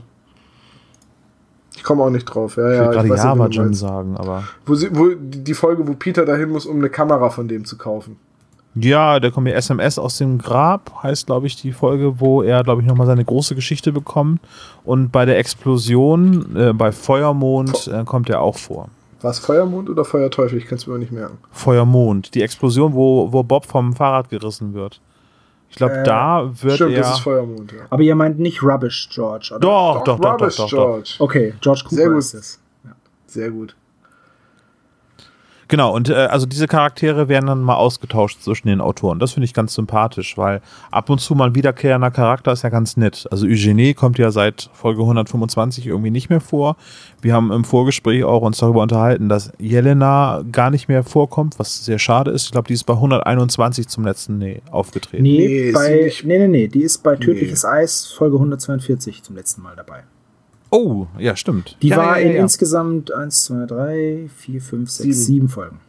Ich 1.76 1.82
komme 1.84 2.02
auch 2.02 2.10
nicht 2.10 2.24
drauf. 2.24 2.56
Ja, 2.56 2.64
Ich 2.72 2.78
will 2.78 2.84
ja, 2.86 2.90
gerade 2.90 3.08
Java 3.08 3.48
meinst. 3.48 3.80
sagen, 3.80 4.16
aber. 4.16 4.42
Wo, 4.66 4.74
sie, 4.74 4.88
wo 4.96 5.10
die 5.16 5.54
Folge, 5.54 5.86
wo 5.86 5.94
Peter 5.94 6.24
dahin 6.24 6.50
muss, 6.50 6.66
um 6.66 6.78
eine 6.78 6.90
Kamera 6.90 7.30
von 7.30 7.46
dem 7.48 7.64
zu 7.64 7.76
kaufen. 7.78 8.16
Ja, 8.74 9.20
da 9.20 9.30
kommt 9.30 9.44
mir 9.44 9.54
SMS 9.54 10.00
aus 10.00 10.18
dem 10.18 10.38
Grab, 10.38 10.90
heißt, 11.02 11.26
glaube 11.26 11.46
ich, 11.46 11.54
die 11.60 11.70
Folge, 11.70 12.18
wo 12.18 12.42
er, 12.42 12.64
glaube 12.64 12.82
ich, 12.82 12.88
nochmal 12.88 13.06
seine 13.06 13.24
große 13.24 13.54
Geschichte 13.54 13.92
bekommt. 13.92 14.40
Und 14.84 15.12
bei 15.12 15.24
der 15.24 15.38
Explosion, 15.38 16.56
äh, 16.56 16.72
bei 16.72 16.90
Feuermond, 16.90 17.86
äh, 17.86 18.02
kommt 18.04 18.28
er 18.30 18.40
auch 18.40 18.56
vor. 18.58 18.88
War 19.22 19.30
es 19.30 19.38
Feuermond 19.38 19.88
oder 19.88 20.04
Feuerteufel? 20.04 20.58
Ich 20.58 20.66
kann 20.66 20.78
es 20.78 20.86
mir 20.88 20.94
auch 20.94 20.98
nicht 20.98 21.12
merken. 21.12 21.38
Feuermond, 21.52 22.34
die 22.34 22.42
Explosion, 22.42 22.94
wo, 22.94 23.32
wo 23.32 23.42
Bob 23.44 23.64
vom 23.66 23.92
Fahrrad 23.94 24.28
gerissen 24.28 24.74
wird. 24.74 25.00
Ich 25.74 25.78
glaube, 25.78 25.94
Äh, 25.94 26.02
da 26.04 26.52
wird 26.62 26.74
Stimmt, 26.76 26.92
er. 26.92 27.00
das 27.00 27.14
ist 27.14 27.18
Feuermond, 27.20 27.72
ja. 27.72 27.78
Aber 27.90 28.00
ihr 28.00 28.14
meint 28.14 28.38
nicht 28.38 28.62
Rubbish 28.62 29.08
George, 29.12 29.48
oder? 29.50 29.58
doch, 29.58 30.04
doch, 30.04 30.04
doch, 30.04 30.20
doch, 30.20 30.32
Rubbish, 30.34 30.56
doch, 30.56 30.70
doch. 30.70 30.76
George. 30.76 31.14
Okay, 31.18 31.54
George 31.60 31.80
Cooper 31.82 31.96
Sehr 31.96 32.08
gut. 32.10 32.18
ist 32.18 32.34
es. 32.34 32.60
Sehr 33.26 33.50
gut. 33.50 33.74
Genau, 35.68 35.94
und 35.94 36.10
äh, 36.10 36.14
also 36.14 36.46
diese 36.46 36.66
Charaktere 36.66 37.28
werden 37.28 37.46
dann 37.46 37.62
mal 37.62 37.76
ausgetauscht 37.76 38.42
zwischen 38.42 38.68
den 38.68 38.80
Autoren. 38.80 39.18
Das 39.18 39.32
finde 39.32 39.44
ich 39.44 39.54
ganz 39.54 39.74
sympathisch, 39.74 40.36
weil 40.36 40.60
ab 40.90 41.10
und 41.10 41.20
zu 41.20 41.34
mal 41.34 41.48
ein 41.48 41.54
wiederkehrender 41.54 42.10
Charakter 42.10 42.52
ist 42.52 42.62
ja 42.62 42.68
ganz 42.68 42.96
nett. 42.96 43.26
Also 43.30 43.46
Eugenie 43.46 43.94
kommt 43.94 44.18
ja 44.18 44.30
seit 44.30 44.70
Folge 44.72 45.02
125 45.02 45.86
irgendwie 45.86 46.10
nicht 46.10 46.30
mehr 46.30 46.40
vor. 46.40 46.76
Wir 47.22 47.32
haben 47.32 47.52
im 47.52 47.64
Vorgespräch 47.64 48.24
auch 48.24 48.42
uns 48.42 48.58
darüber 48.58 48.82
unterhalten, 48.82 49.28
dass 49.28 49.52
Jelena 49.58 50.42
gar 50.50 50.70
nicht 50.70 50.88
mehr 50.88 51.04
vorkommt, 51.04 51.58
was 51.58 51.84
sehr 51.84 51.98
schade 51.98 52.30
ist. 52.30 52.46
Ich 52.46 52.50
glaube, 52.52 52.68
die 52.68 52.74
ist 52.74 52.84
bei 52.84 52.94
121 52.94 53.88
zum 53.88 54.04
letzten 54.04 54.38
nee, 54.38 54.60
aufgetreten. 54.70 55.22
Nee, 55.22 55.44
Nee, 55.44 55.72
bei, 55.72 56.12
nee, 56.24 56.38
nee, 56.38 56.48
nee, 56.48 56.68
die 56.68 56.82
ist 56.82 57.02
bei 57.02 57.16
Tödliches 57.16 57.64
Eis 57.64 58.06
Folge 58.06 58.36
142 58.36 59.22
zum 59.22 59.36
letzten 59.36 59.62
Mal 59.62 59.76
dabei. 59.76 60.04
Oh, 60.74 61.06
ja, 61.18 61.36
stimmt. 61.36 61.76
Die 61.82 61.88
ja, 61.88 61.96
war 61.98 62.18
ja, 62.18 62.24
ja, 62.24 62.30
in 62.30 62.36
ja. 62.36 62.42
insgesamt 62.42 63.12
1, 63.12 63.44
2, 63.44 63.66
3, 63.66 64.28
4, 64.36 64.60
5, 64.60 64.90
6, 64.90 65.02
Sieben. 65.04 65.14
7 65.14 65.48
Folgen. 65.48 65.80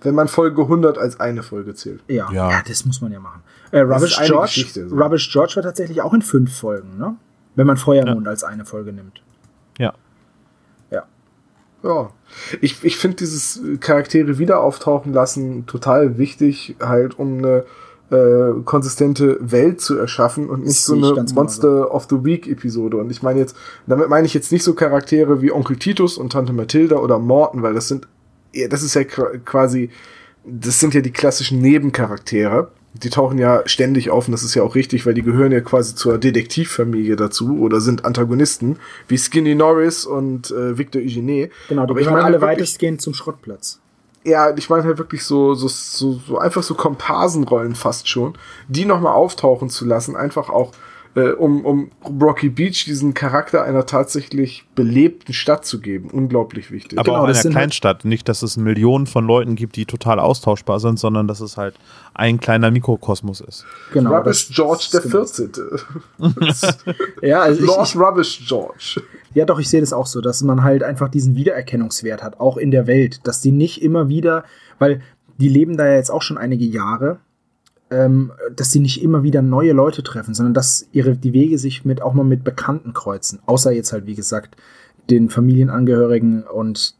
Wenn 0.00 0.14
man 0.14 0.26
Folge 0.26 0.62
100 0.62 0.96
als 0.96 1.20
eine 1.20 1.42
Folge 1.42 1.74
zählt. 1.74 2.00
Ja, 2.08 2.32
Ja. 2.32 2.50
ja. 2.50 2.62
das 2.66 2.86
muss 2.86 3.02
man 3.02 3.12
ja 3.12 3.20
machen. 3.20 3.42
Äh, 3.70 3.80
Rubbish, 3.80 4.18
George, 4.24 4.64
so. 4.72 4.80
Rubbish 4.96 5.30
George 5.30 5.52
war 5.56 5.62
tatsächlich 5.62 6.00
auch 6.00 6.14
in 6.14 6.22
fünf 6.22 6.56
Folgen, 6.56 6.96
ne? 6.96 7.14
Wenn 7.54 7.66
man 7.66 7.76
Feuermond 7.76 8.26
als 8.26 8.42
eine 8.42 8.64
Folge 8.64 8.92
nimmt. 8.92 9.22
ja. 9.78 9.92
Ja. 10.90 11.02
Ja. 11.82 12.10
Ich, 12.62 12.82
ich 12.82 12.96
finde 12.96 13.18
dieses 13.18 13.60
Charaktere 13.80 14.38
wieder 14.38 14.60
auftauchen 14.60 15.12
lassen 15.12 15.66
total 15.66 16.16
wichtig, 16.16 16.76
halt 16.80 17.18
um 17.18 17.38
eine 17.38 17.64
äh, 18.12 18.62
konsistente 18.64 19.38
Welt 19.40 19.80
zu 19.80 19.96
erschaffen 19.96 20.50
und 20.50 20.64
nicht 20.64 20.80
so 20.80 20.94
ich 20.94 21.18
eine 21.18 21.32
Monster 21.34 21.92
of 21.94 22.06
the 22.10 22.22
Week 22.22 22.46
Episode. 22.46 22.98
Und 22.98 23.10
ich 23.10 23.22
meine 23.22 23.40
jetzt, 23.40 23.56
damit 23.86 24.08
meine 24.08 24.26
ich 24.26 24.34
jetzt 24.34 24.52
nicht 24.52 24.62
so 24.62 24.74
Charaktere 24.74 25.40
wie 25.42 25.50
Onkel 25.50 25.76
Titus 25.76 26.18
und 26.18 26.30
Tante 26.32 26.52
Mathilda 26.52 26.96
oder 26.96 27.18
Morton, 27.18 27.62
weil 27.62 27.74
das 27.74 27.88
sind, 27.88 28.06
ja, 28.52 28.68
das 28.68 28.82
ist 28.82 28.94
ja 28.94 29.00
qu- 29.00 29.38
quasi, 29.44 29.90
das 30.44 30.78
sind 30.78 30.94
ja 30.94 31.00
die 31.00 31.10
klassischen 31.12 31.60
Nebencharaktere. 31.60 32.70
Die 32.94 33.08
tauchen 33.08 33.38
ja 33.38 33.62
ständig 33.64 34.10
auf 34.10 34.28
und 34.28 34.32
das 34.32 34.42
ist 34.42 34.54
ja 34.54 34.62
auch 34.62 34.74
richtig, 34.74 35.06
weil 35.06 35.14
die 35.14 35.22
gehören 35.22 35.50
ja 35.50 35.62
quasi 35.62 35.94
zur 35.94 36.18
Detektivfamilie 36.18 37.16
dazu 37.16 37.58
oder 37.58 37.80
sind 37.80 38.04
Antagonisten, 38.04 38.76
wie 39.08 39.16
Skinny 39.16 39.54
Norris 39.54 40.04
und 40.04 40.50
äh, 40.50 40.76
Victor 40.76 41.00
Eugene. 41.00 41.48
Genau, 41.70 41.86
die 41.86 41.90
Aber 41.90 42.00
ich 42.00 42.04
gehören 42.06 42.22
meine 42.22 42.24
alle 42.24 42.42
weitestgehend 42.42 43.00
zum 43.00 43.14
Schrottplatz. 43.14 43.80
Ja, 44.24 44.54
ich 44.56 44.70
meine 44.70 44.84
halt 44.84 44.98
wirklich 44.98 45.24
so, 45.24 45.54
so, 45.54 45.68
so, 45.68 46.20
so 46.26 46.38
einfach 46.38 46.62
so 46.62 46.74
Komparsenrollen 46.74 47.74
fast 47.74 48.08
schon, 48.08 48.34
die 48.68 48.84
nochmal 48.84 49.14
auftauchen 49.14 49.68
zu 49.68 49.84
lassen, 49.84 50.16
einfach 50.16 50.48
auch, 50.48 50.72
äh, 51.14 51.30
um, 51.32 51.64
um 51.64 51.90
Rocky 52.20 52.48
Beach 52.48 52.84
diesen 52.86 53.12
Charakter 53.12 53.62
einer 53.64 53.84
tatsächlich 53.84 54.64
belebten 54.74 55.34
Stadt 55.34 55.66
zu 55.66 55.80
geben. 55.80 56.08
Unglaublich 56.10 56.70
wichtig. 56.70 56.98
Aber 56.98 57.10
Genau, 57.12 57.22
auch 57.24 57.26
das 57.26 57.38
einer 57.44 57.54
halt- 57.54 57.62
Kleinstadt. 57.64 58.04
Nicht, 58.06 58.28
dass 58.28 58.42
es 58.42 58.56
Millionen 58.56 59.06
von 59.06 59.26
Leuten 59.26 59.54
gibt, 59.54 59.76
die 59.76 59.84
total 59.84 60.18
austauschbar 60.18 60.80
sind, 60.80 60.98
sondern 60.98 61.28
dass 61.28 61.40
es 61.40 61.56
halt 61.58 61.74
ein 62.14 62.40
kleiner 62.40 62.70
Mikrokosmos 62.70 63.40
ist. 63.42 63.66
Genau. 63.92 64.14
Rubbish 64.14 64.48
das- 64.48 64.56
George 64.56 64.88
der 64.92 65.00
genau. 65.02 65.24
14. 65.26 65.52
Ja, 67.22 67.40
also 67.42 67.62
ich, 67.82 67.96
Rubbish 67.96 68.46
George. 68.48 69.00
ja, 69.34 69.44
doch, 69.44 69.58
ich 69.58 69.68
sehe 69.68 69.80
das 69.80 69.92
auch 69.92 70.06
so, 70.06 70.20
dass 70.20 70.42
man 70.42 70.62
halt 70.62 70.82
einfach 70.82 71.08
diesen 71.08 71.36
Wiedererkennungswert 71.36 72.22
hat, 72.22 72.40
auch 72.40 72.56
in 72.56 72.70
der 72.70 72.86
Welt, 72.86 73.20
dass 73.24 73.40
die 73.40 73.52
nicht 73.52 73.82
immer 73.82 74.08
wieder, 74.08 74.44
weil 74.78 75.02
die 75.38 75.48
leben 75.48 75.76
da 75.76 75.86
ja 75.86 75.94
jetzt 75.94 76.10
auch 76.10 76.22
schon 76.22 76.38
einige 76.38 76.64
Jahre, 76.64 77.18
ähm, 77.92 78.32
dass 78.56 78.70
sie 78.72 78.80
nicht 78.80 79.02
immer 79.02 79.22
wieder 79.22 79.42
neue 79.42 79.72
Leute 79.72 80.02
treffen, 80.02 80.34
sondern 80.34 80.54
dass 80.54 80.88
ihre 80.92 81.16
die 81.16 81.32
Wege 81.32 81.58
sich 81.58 81.84
mit 81.84 82.00
auch 82.02 82.14
mal 82.14 82.24
mit 82.24 82.42
Bekannten 82.44 82.92
kreuzen. 82.94 83.38
Außer 83.46 83.70
jetzt 83.72 83.92
halt, 83.92 84.06
wie 84.06 84.14
gesagt, 84.14 84.56
den 85.10 85.28
Familienangehörigen 85.30 86.42
und 86.44 86.94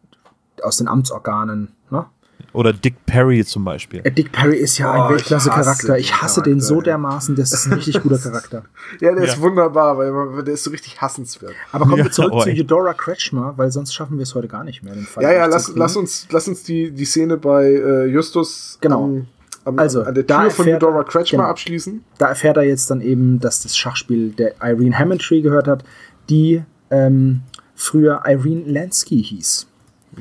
aus 0.63 0.77
den 0.77 0.89
Amtsorganen. 0.89 1.73
Ne? 1.91 2.05
Oder 2.53 2.73
Dick 2.73 3.07
Perry 3.07 3.45
zum 3.45 3.65
Beispiel. 3.65 4.01
Äh, 4.05 4.11
Dick 4.13 4.31
Perry 4.33 4.57
ist 4.57 4.77
ja 4.79 4.89
Oh, 4.89 4.93
ein 5.03 5.05
ich 5.07 5.11
Weltklasse-Charakter. 5.17 5.95
hasse 5.95 5.99
Ich 5.99 6.11
den 6.11 6.21
hasse 6.23 6.43
den 6.43 6.61
so 6.61 6.75
Charakter, 6.75 6.91
dermaßen, 6.91 7.37
das 7.37 7.53
ist 7.53 7.67
ein 7.67 7.73
richtig 7.75 8.03
guter 8.03 8.19
Charakter. 8.23 8.65
Ja, 9.01 9.15
der 9.15 9.25
ist 9.25 9.37
Ja. 9.37 9.41
wunderbar, 9.43 9.97
weil 9.97 10.13
man- 10.13 10.45
der 10.45 10.55
ist 10.55 10.65
so 10.65 10.71
richtig 10.71 11.01
hassenswert. 11.01 11.55
Aber 11.73 11.85
kommen 11.87 11.99
Ja, 11.99 12.05
wir 12.05 12.11
zurück 12.13 12.33
oh, 12.35 12.43
zu. 12.43 12.51
Eudora 12.51 12.93
Kretschmer, 12.95 13.55
weil 13.57 13.71
sonst 13.73 13.95
schaffen 13.95 14.19
wir 14.19 14.25
es 14.25 14.35
heute 14.35 14.49
gar 14.49 14.65
nicht 14.65 14.83
mehr. 14.83 14.95
Den 14.95 15.05
Fall 15.05 15.23
Ja, 15.23 15.33
ja, 15.33 15.47
lass, 15.47 15.73
lass 15.75 15.97
uns, 15.97 16.27
lass 16.31 16.47
uns 16.49 16.63
die, 16.65 16.91
die 16.91 17.05
Szene 17.07 17.39
bei 17.39 17.65
äh, 17.73 18.07
Justus 18.07 18.79
Genau. 18.83 19.05
am, 19.05 19.27
am, 19.65 19.79
Also, 19.79 20.03
an 20.03 20.15
der 20.15 20.27
Tür 20.27 20.51
von 20.51 20.69
Eudora 20.69 21.05
Kretschmer 21.05 21.39
genau. 21.39 21.51
abschließen. 21.51 22.05
da 22.19 22.29
erfährt 22.29 22.57
er 22.57 22.65
jetzt 22.65 22.91
dann 22.91 23.01
eben, 23.01 23.41
dass 23.41 23.63
das 23.63 23.77
Schachspiel 23.77 24.31
der 24.31 24.55
Irene 24.63 24.99
Hammondtree 24.99 25.41
gehört 25.41 25.69
hat, 25.69 25.85
die 26.29 26.63
ähm, 26.91 27.43
früher 27.75 28.23
Irene 28.27 28.65
Lansky 28.67 29.23
hieß. 29.23 29.67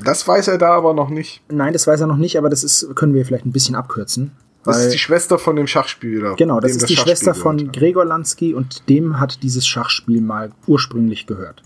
Das 0.04 0.26
weiß 0.26 0.48
er 0.48 0.58
da 0.58 0.70
aber 0.70 0.94
noch 0.94 1.10
nicht. 1.10 1.42
Nein, 1.50 1.72
das 1.72 1.86
weiß 1.86 2.00
er 2.00 2.06
noch 2.06 2.16
nicht, 2.16 2.38
aber 2.38 2.48
das 2.48 2.64
ist, 2.64 2.94
können 2.94 3.14
wir 3.14 3.26
vielleicht 3.26 3.44
ein 3.44 3.52
bisschen 3.52 3.74
abkürzen. 3.74 4.32
Das 4.64 4.84
ist 4.84 4.94
die 4.94 4.98
Schwester 4.98 5.38
von 5.38 5.56
dem 5.56 5.66
Schachspieler. 5.66 6.36
Genau, 6.36 6.60
das 6.60 6.72
ist 6.72 6.88
die 6.88 6.94
Schachspiel 6.94 7.16
Schwester 7.16 7.34
von. 7.34 7.72
Gregor 7.72 8.04
Lansky 8.04 8.54
und 8.54 8.88
dem 8.88 9.18
hat 9.18 9.42
dieses 9.42 9.66
Schachspiel 9.66 10.20
mal 10.20 10.52
ursprünglich 10.66 11.26
gehört. 11.26 11.62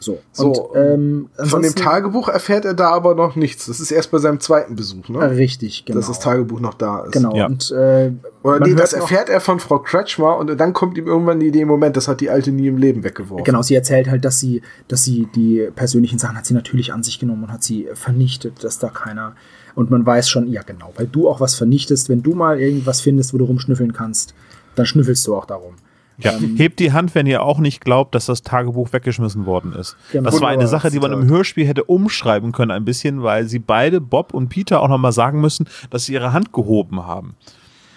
So, 0.00 0.18
So, 0.32 0.68
und 0.70 0.76
ähm, 0.76 1.28
Von 1.44 1.62
dem 1.62 1.74
Tagebuch 1.74 2.28
erfährt 2.28 2.64
er 2.64 2.74
da 2.74 2.90
aber 2.90 3.14
noch 3.14 3.34
nichts. 3.36 3.66
Das 3.66 3.80
ist 3.80 3.90
erst 3.90 4.10
bei 4.10 4.18
seinem 4.18 4.38
zweiten 4.40 4.76
Besuch, 4.76 5.08
ne? 5.08 5.18
Richtig, 5.30 5.84
genau. 5.84 5.98
Dass 5.98 6.08
das 6.08 6.20
Tagebuch 6.20 6.60
noch 6.60 6.74
da 6.74 7.00
ist. 7.04 7.12
Genau, 7.12 7.34
Ja. 7.34 7.46
und 7.46 7.70
äh, 7.72 8.12
Oder 8.42 8.60
nee, 8.60 8.74
das 8.74 8.92
erfährt 8.92 9.28
er 9.28 9.40
von 9.40 9.58
Frau 9.60 9.78
Kretschmer 9.80 10.36
und 10.36 10.58
dann 10.58 10.72
kommt 10.72 10.96
ihm 10.98 11.06
irgendwann 11.06 11.40
die 11.40 11.48
Idee, 11.48 11.64
Moment, 11.64 11.96
das 11.96 12.06
hat 12.08 12.20
die 12.20 12.30
Alte 12.30 12.52
nie 12.52 12.68
im 12.68 12.76
Leben 12.78 13.02
weggeworfen. 13.04 13.44
Genau, 13.44 13.62
sie 13.62 13.74
erzählt 13.74 14.08
halt, 14.08 14.24
dass 14.24 14.38
sie, 14.38 14.62
dass 14.86 15.02
sie 15.04 15.28
die 15.34 15.68
persönlichen 15.74 16.18
Sachen 16.18 16.36
hat 16.36 16.46
sie 16.46 16.54
natürlich 16.54 16.92
an 16.92 17.02
sich 17.02 17.18
genommen 17.18 17.44
und 17.44 17.52
hat 17.52 17.64
sie 17.64 17.88
vernichtet, 17.94 18.62
dass 18.62 18.78
da 18.78 18.88
keiner. 18.88 19.34
Und 19.74 19.90
man 19.90 20.04
weiß 20.04 20.28
schon, 20.28 20.48
ja 20.48 20.62
genau, 20.62 20.92
weil 20.96 21.06
du 21.06 21.28
auch 21.28 21.40
was 21.40 21.54
vernichtest, 21.54 22.08
wenn 22.08 22.22
du 22.22 22.34
mal 22.34 22.60
irgendwas 22.60 23.00
findest, 23.00 23.34
wo 23.34 23.38
du 23.38 23.44
rumschnüffeln 23.44 23.92
kannst, 23.92 24.34
dann 24.74 24.86
schnüffelst 24.86 25.26
du 25.26 25.34
auch 25.36 25.44
darum. 25.44 25.74
Ja, 26.20 26.32
hebt 26.32 26.80
die 26.80 26.92
Hand, 26.92 27.14
wenn 27.14 27.26
ihr 27.26 27.42
auch 27.42 27.60
nicht 27.60 27.80
glaubt, 27.80 28.14
dass 28.14 28.26
das 28.26 28.42
Tagebuch 28.42 28.92
weggeschmissen 28.92 29.46
worden 29.46 29.72
ist. 29.72 29.96
Genau. 30.10 30.28
Das 30.28 30.40
war 30.40 30.48
eine 30.48 30.66
Sache, 30.66 30.90
die 30.90 30.98
man 30.98 31.12
im. 31.12 31.28
Hörspiel 31.28 31.66
hätte 31.66 31.84
umschreiben 31.84 32.52
können 32.52 32.70
ein 32.72 32.84
bisschen, 32.84 33.22
weil 33.22 33.46
sie 33.46 33.58
beide, 33.60 34.00
Bob 34.00 34.34
und 34.34 34.48
Peter, 34.48 34.80
auch 34.80 34.88
nochmal 34.88 35.12
sagen 35.12 35.40
müssen, 35.40 35.68
dass 35.90 36.06
sie 36.06 36.14
ihre 36.14 36.32
Hand 36.32 36.52
gehoben 36.52 37.06
haben. 37.06 37.34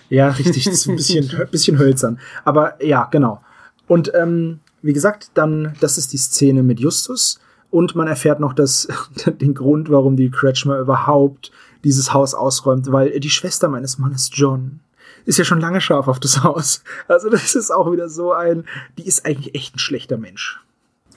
Ja, 0.10 0.30
richtig, 0.30 0.66
das 0.66 0.74
ist 0.74 0.88
ein 0.88 0.98
bisschen, 0.98 1.32
bisschen 1.52 1.80
hölzern. 1.80 2.20
Aber 2.44 2.84
ja, 2.84 3.08
genau. 3.10 3.42
Und 3.88 4.12
ähm, 4.14 4.60
wie 4.82 4.94
gesagt, 4.94 5.32
dann, 5.34 5.74
das 5.80 5.98
ist 5.98 6.14
die 6.14 6.18
Szene 6.18 6.62
mit 6.62 6.80
Justus. 6.80 7.40
Und 7.72 7.96
man 7.96 8.08
erfährt 8.08 8.40
noch 8.40 8.54
das, 8.54 8.88
den 9.26 9.54
Grund, 9.54 9.90
warum 9.90 10.18
die 10.18 10.30
Kretschmer 10.30 10.78
überhaupt 10.78 11.52
dieses 11.84 12.14
Haus 12.14 12.36
ausräumt, 12.36 12.92
weil 12.92 13.20
die 13.20 13.30
Schwester 13.30 13.68
meines 13.68 13.98
Mannes 13.98 14.30
John 14.34 14.81
ist 15.26 15.38
ja 15.38 15.46
schon 15.46 15.62
lange 15.62 15.82
scharf 15.82 16.08
auf 16.08 16.20
das 16.20 16.44
Haus. 16.44 16.84
Also 17.08 17.30
das 17.30 17.56
ist 17.56 17.72
auch 17.72 17.92
wieder 17.92 18.10
so 18.10 18.34
ein, 18.34 18.66
die 18.98 19.08
ist 19.08 19.26
eigentlich 19.26 19.56
echt 19.56 19.76
ein 19.76 19.80
schlechter 19.80 20.18
Mensch. 20.18 20.60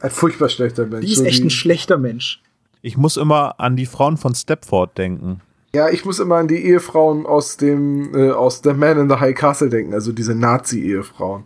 Ein 0.00 0.10
furchtbar 0.10 0.48
schlechter 0.48 0.86
Mensch. 0.86 1.06
Die 1.06 1.12
ist 1.12 1.24
echt 1.24 1.42
ein 1.42 1.50
schlechter 1.50 1.98
Mensch. 1.98 2.42
Ich 2.82 2.96
muss 2.96 3.16
immer 3.16 3.58
an 3.58 3.76
die 3.76 3.86
Frauen 3.86 4.16
von 4.16 4.34
Stepford 4.34 4.98
denken. 4.98 5.40
Ja, 5.74 5.88
ich 5.88 6.04
muss 6.04 6.18
immer 6.20 6.36
an 6.36 6.48
die 6.48 6.64
Ehefrauen 6.66 7.26
aus 7.26 7.56
dem 7.56 8.14
äh, 8.14 8.30
aus 8.30 8.60
The 8.62 8.74
Man 8.74 8.98
in 8.98 9.08
the 9.08 9.16
High 9.16 9.34
Castle 9.34 9.70
denken, 9.70 9.94
also 9.94 10.12
diese 10.12 10.34
Nazi-Ehefrauen. 10.34 11.44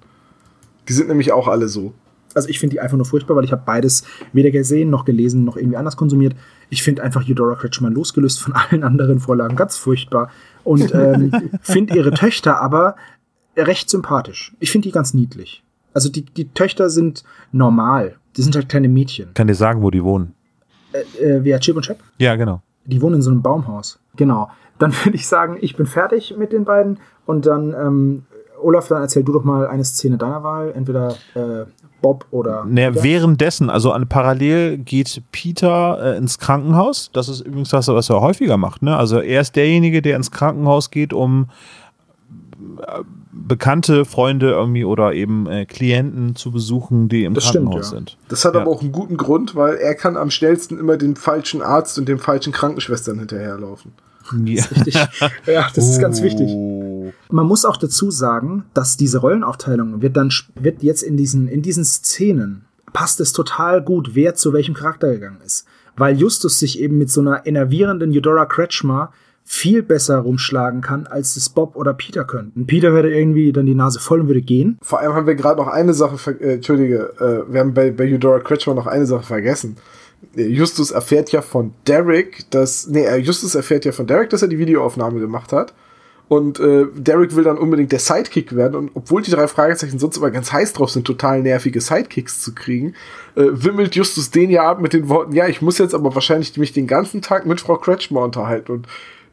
Die 0.89 0.93
sind 0.93 1.09
nämlich 1.09 1.33
auch 1.33 1.49
alle 1.49 1.69
so. 1.69 1.95
Also 2.35 2.49
ich 2.49 2.59
finde 2.59 2.75
die 2.75 2.81
einfach 2.81 2.97
nur 2.97 3.07
furchtbar, 3.07 3.37
weil 3.37 3.45
ich 3.45 3.53
habe 3.53 3.63
beides 3.65 4.05
weder 4.33 4.51
gesehen 4.51 4.91
noch 4.91 5.05
gelesen 5.05 5.45
noch 5.45 5.57
irgendwie 5.57 5.77
anders 5.77 5.97
konsumiert. 5.97 6.35
Ich 6.69 6.83
finde 6.83 7.03
einfach 7.03 7.27
Eudora 7.27 7.55
Kretschmann 7.55 7.95
losgelöst 7.95 8.41
von 8.41 8.53
allen 8.53 8.85
anderen 8.85 9.21
Vorlagen 9.21 9.57
ganz 9.57 9.77
furchtbar 9.77 10.31
und 10.69 10.95
ähm, 10.95 11.33
finde 11.63 11.97
ihre 11.97 12.13
Töchter 12.13 12.61
aber 12.61 12.97
recht 13.57 13.89
sympathisch. 13.91 14.55
Ich 14.61 14.71
finde 14.71 14.89
die 14.89 14.93
ganz 14.93 15.15
niedlich. 15.15 15.65
Also 15.95 16.11
die, 16.11 16.23
die 16.23 16.49
Töchter 16.51 16.91
sind 16.91 17.25
normal. 17.51 18.17
Die 18.37 18.43
sind 18.43 18.55
halt 18.55 18.69
kleine 18.69 18.89
Mädchen. 18.89 19.35
Kann 19.35 19.49
dir 19.49 19.55
sagen, 19.55 19.83
wo 19.83 19.91
die 19.91 20.05
wohnen. 20.05 20.35
Äh, 20.93 21.41
wer 21.43 21.59
Chip 21.59 21.77
und 21.77 21.85
Chap? 21.85 21.99
Ja, 22.19 22.37
genau. 22.37 22.63
Die 22.85 23.03
wohnen 23.03 23.17
in 23.17 23.23
so 23.23 23.31
einem 23.31 23.43
Baumhaus. 23.43 23.99
Genau. 24.17 24.51
Dann 24.79 24.93
würde 25.05 25.17
ich 25.17 25.27
sagen, 25.27 25.57
ich 25.61 25.75
bin 25.77 25.87
fertig 25.87 26.37
mit 26.37 26.53
den 26.53 26.65
beiden 26.65 26.99
und 27.27 27.47
dann 27.47 27.73
ähm, 27.75 28.23
Olaf, 28.61 28.89
dann 28.89 29.03
erzähl 29.03 29.25
du 29.25 29.33
doch 29.33 29.45
mal 29.45 29.67
eine 29.67 29.85
Szene 29.85 30.19
deiner 30.19 30.43
Wahl, 30.43 30.73
entweder 30.75 31.15
äh, 31.35 31.65
Bob 32.01 32.27
oder 32.31 32.65
Naja, 32.65 32.91
Peter. 32.91 33.03
währenddessen, 33.03 33.71
also 33.71 33.93
an 33.93 34.09
parallel 34.09 34.79
geht 34.79 35.23
Peter 35.33 36.15
äh, 36.15 36.17
ins 36.19 36.39
Krankenhaus. 36.39 37.11
Das 37.13 37.29
ist 37.29 37.41
übrigens 37.41 37.71
das, 37.71 37.89
was 37.89 38.09
er 38.11 38.21
häufiger 38.21 38.57
macht. 38.57 38.83
Ne? 38.83 38.97
Also 38.97 39.19
er 39.21 39.41
ist 39.41 39.57
derjenige, 39.57 40.01
der 40.03 40.17
ins 40.17 40.31
Krankenhaus 40.31 40.91
geht, 40.91 41.13
um 41.13 41.49
äh, 42.87 43.03
bekannte 43.33 44.05
Freunde 44.05 44.51
irgendwie 44.51 44.85
oder 44.85 45.13
eben 45.13 45.47
äh, 45.49 45.65
Klienten 45.65 46.35
zu 46.37 46.51
besuchen, 46.51 47.09
die 47.09 47.25
im 47.25 47.35
Das 47.35 47.45
stimmt, 47.47 47.67
Krankenhaus 47.67 47.91
ja. 47.93 47.97
sind. 47.99 48.17
Das 48.29 48.45
hat 48.45 48.55
Ja. 48.55 48.61
aber 48.63 48.71
auch 48.71 48.81
einen 48.81 48.93
guten 48.93 49.17
Grund, 49.17 49.55
weil 49.55 49.77
er 49.77 49.95
kann 49.95 50.17
am 50.17 50.31
schnellsten 50.31 50.79
immer 50.79 50.97
dem 50.97 51.17
falschen 51.17 51.63
Arzt 51.63 51.99
und 51.99 52.09
den 52.09 52.19
falschen 52.19 52.53
Krankenschwestern 52.53 53.19
hinterherlaufen. 53.19 53.93
Ja. 54.45 54.63
Richtig. 54.65 54.95
Ja, 55.47 55.67
das 55.75 55.89
ist 55.89 56.01
ganz 56.01 56.21
wichtig. 56.23 56.51
Man 57.31 57.47
muss 57.47 57.65
auch 57.65 57.77
dazu 57.77 58.11
sagen, 58.11 58.65
dass 58.75 58.97
diese 58.97 59.19
Rollenaufteilung 59.19 60.03
wird 60.03 60.17
dann 60.17 60.33
wird 60.55 60.83
jetzt 60.83 61.03
in 61.03 61.17
diesen 61.17 61.49
in 61.49 61.63
diesen 61.63 61.85
Szenen 61.85 62.65
passt 62.93 63.21
es 63.21 63.33
total 63.33 63.83
gut, 63.83 64.15
wer 64.15 64.35
zu 64.35 64.53
welchem 64.53 64.75
Charakter 64.75 65.13
gegangen 65.13 65.41
ist, 65.45 65.67
weil 65.97 66.17
Justus 66.17 66.59
sich 66.59 66.81
eben 66.81 66.99
mit 66.99 67.11
so 67.11 67.21
einer 67.21 67.47
enervierenden 67.47 68.13
Eudora 68.13 68.47
Kretschmer 68.47 69.13
viel 69.45 69.83
besser 69.83 70.19
rumschlagen 70.19 70.83
kann, 70.83 71.07
als 71.07 71.37
es 71.37 71.49
Bob 71.49 71.75
oder 71.75 71.95
Peter 71.95 72.25
könnten. 72.25 72.67
Peter 72.67 72.93
würde 72.93 73.15
irgendwie 73.15 73.51
dann 73.51 73.65
die 73.65 73.75
Nase 73.75 73.99
voll 73.99 74.21
und 74.21 74.27
würde 74.27 74.43
gehen. 74.43 74.79
Vor 74.83 75.01
allem 75.01 75.15
haben 75.15 75.27
wir 75.27 75.37
gerade 75.37 75.59
noch 75.59 75.69
eine 75.69 75.95
Sache, 75.95 76.33
äh, 76.39 76.55
Entschuldige, 76.55 77.15
äh, 77.19 77.51
wir 77.53 77.61
haben 77.61 77.73
bei, 77.73 77.91
bei 77.91 78.13
Eudora 78.13 78.41
Kretschmer 78.41 78.75
noch 78.75 78.87
eine 78.87 79.07
Sache 79.07 79.23
vergessen. 79.23 79.77
Äh, 80.37 80.49
Justus 80.49 80.91
erfährt 80.91 81.33
ja 81.33 81.41
von 81.41 81.73
Derek, 81.87 82.51
dass, 82.51 82.89
nee, 82.89 83.07
äh, 83.07 83.17
Justus 83.17 83.55
erfährt 83.55 83.87
ja 83.87 83.93
von 83.93 84.07
Derek, 84.07 84.29
dass 84.29 84.43
er 84.43 84.49
die 84.49 84.59
Videoaufnahme 84.59 85.19
gemacht 85.19 85.53
hat. 85.53 85.73
Und 86.29 86.61
äh, 86.61 86.87
Derek 86.95 87.35
will 87.35 87.45
dann 87.45 87.57
unbedingt 87.57 87.91
der 87.91 88.01
Sidekick 88.01 88.55
werden. 88.55 88.75
Und 88.75 88.91
obwohl 88.95 89.23
die 89.23 89.31
drei 89.31 89.49
Fragezeichen 89.49 89.99
sonst 89.99 90.19
immer 90.19 90.31
ganz 90.31 90.53
heiß 90.53 90.75
drauf 90.75 90.91
sind, 90.91 91.07
total 91.07 91.43
nervige 91.43 91.81
Sidekicks 91.81 92.43
zu 92.43 92.55
kriegen, 92.55 92.95
äh, 93.35 93.47
wimmelt 93.51 93.97
Justus 93.97 94.31
den 94.31 94.51
ja 94.51 94.69
ab 94.69 94.81
mit 94.81 94.93
den 94.93 95.09
Worten, 95.09 95.33
ja, 95.33 95.49
ich 95.49 95.63
muss 95.63 95.79
jetzt 95.79 95.95
aber 95.95 96.15
wahrscheinlich 96.15 96.55
mich 96.59 96.73
den 96.75 96.87
ganzen 96.87 97.23
Tag 97.23 97.47
mit 97.47 97.61
Frau 97.61 97.77
Kretschmer 97.77 98.21
unterhalten. 98.21 98.73
Und 98.73 98.87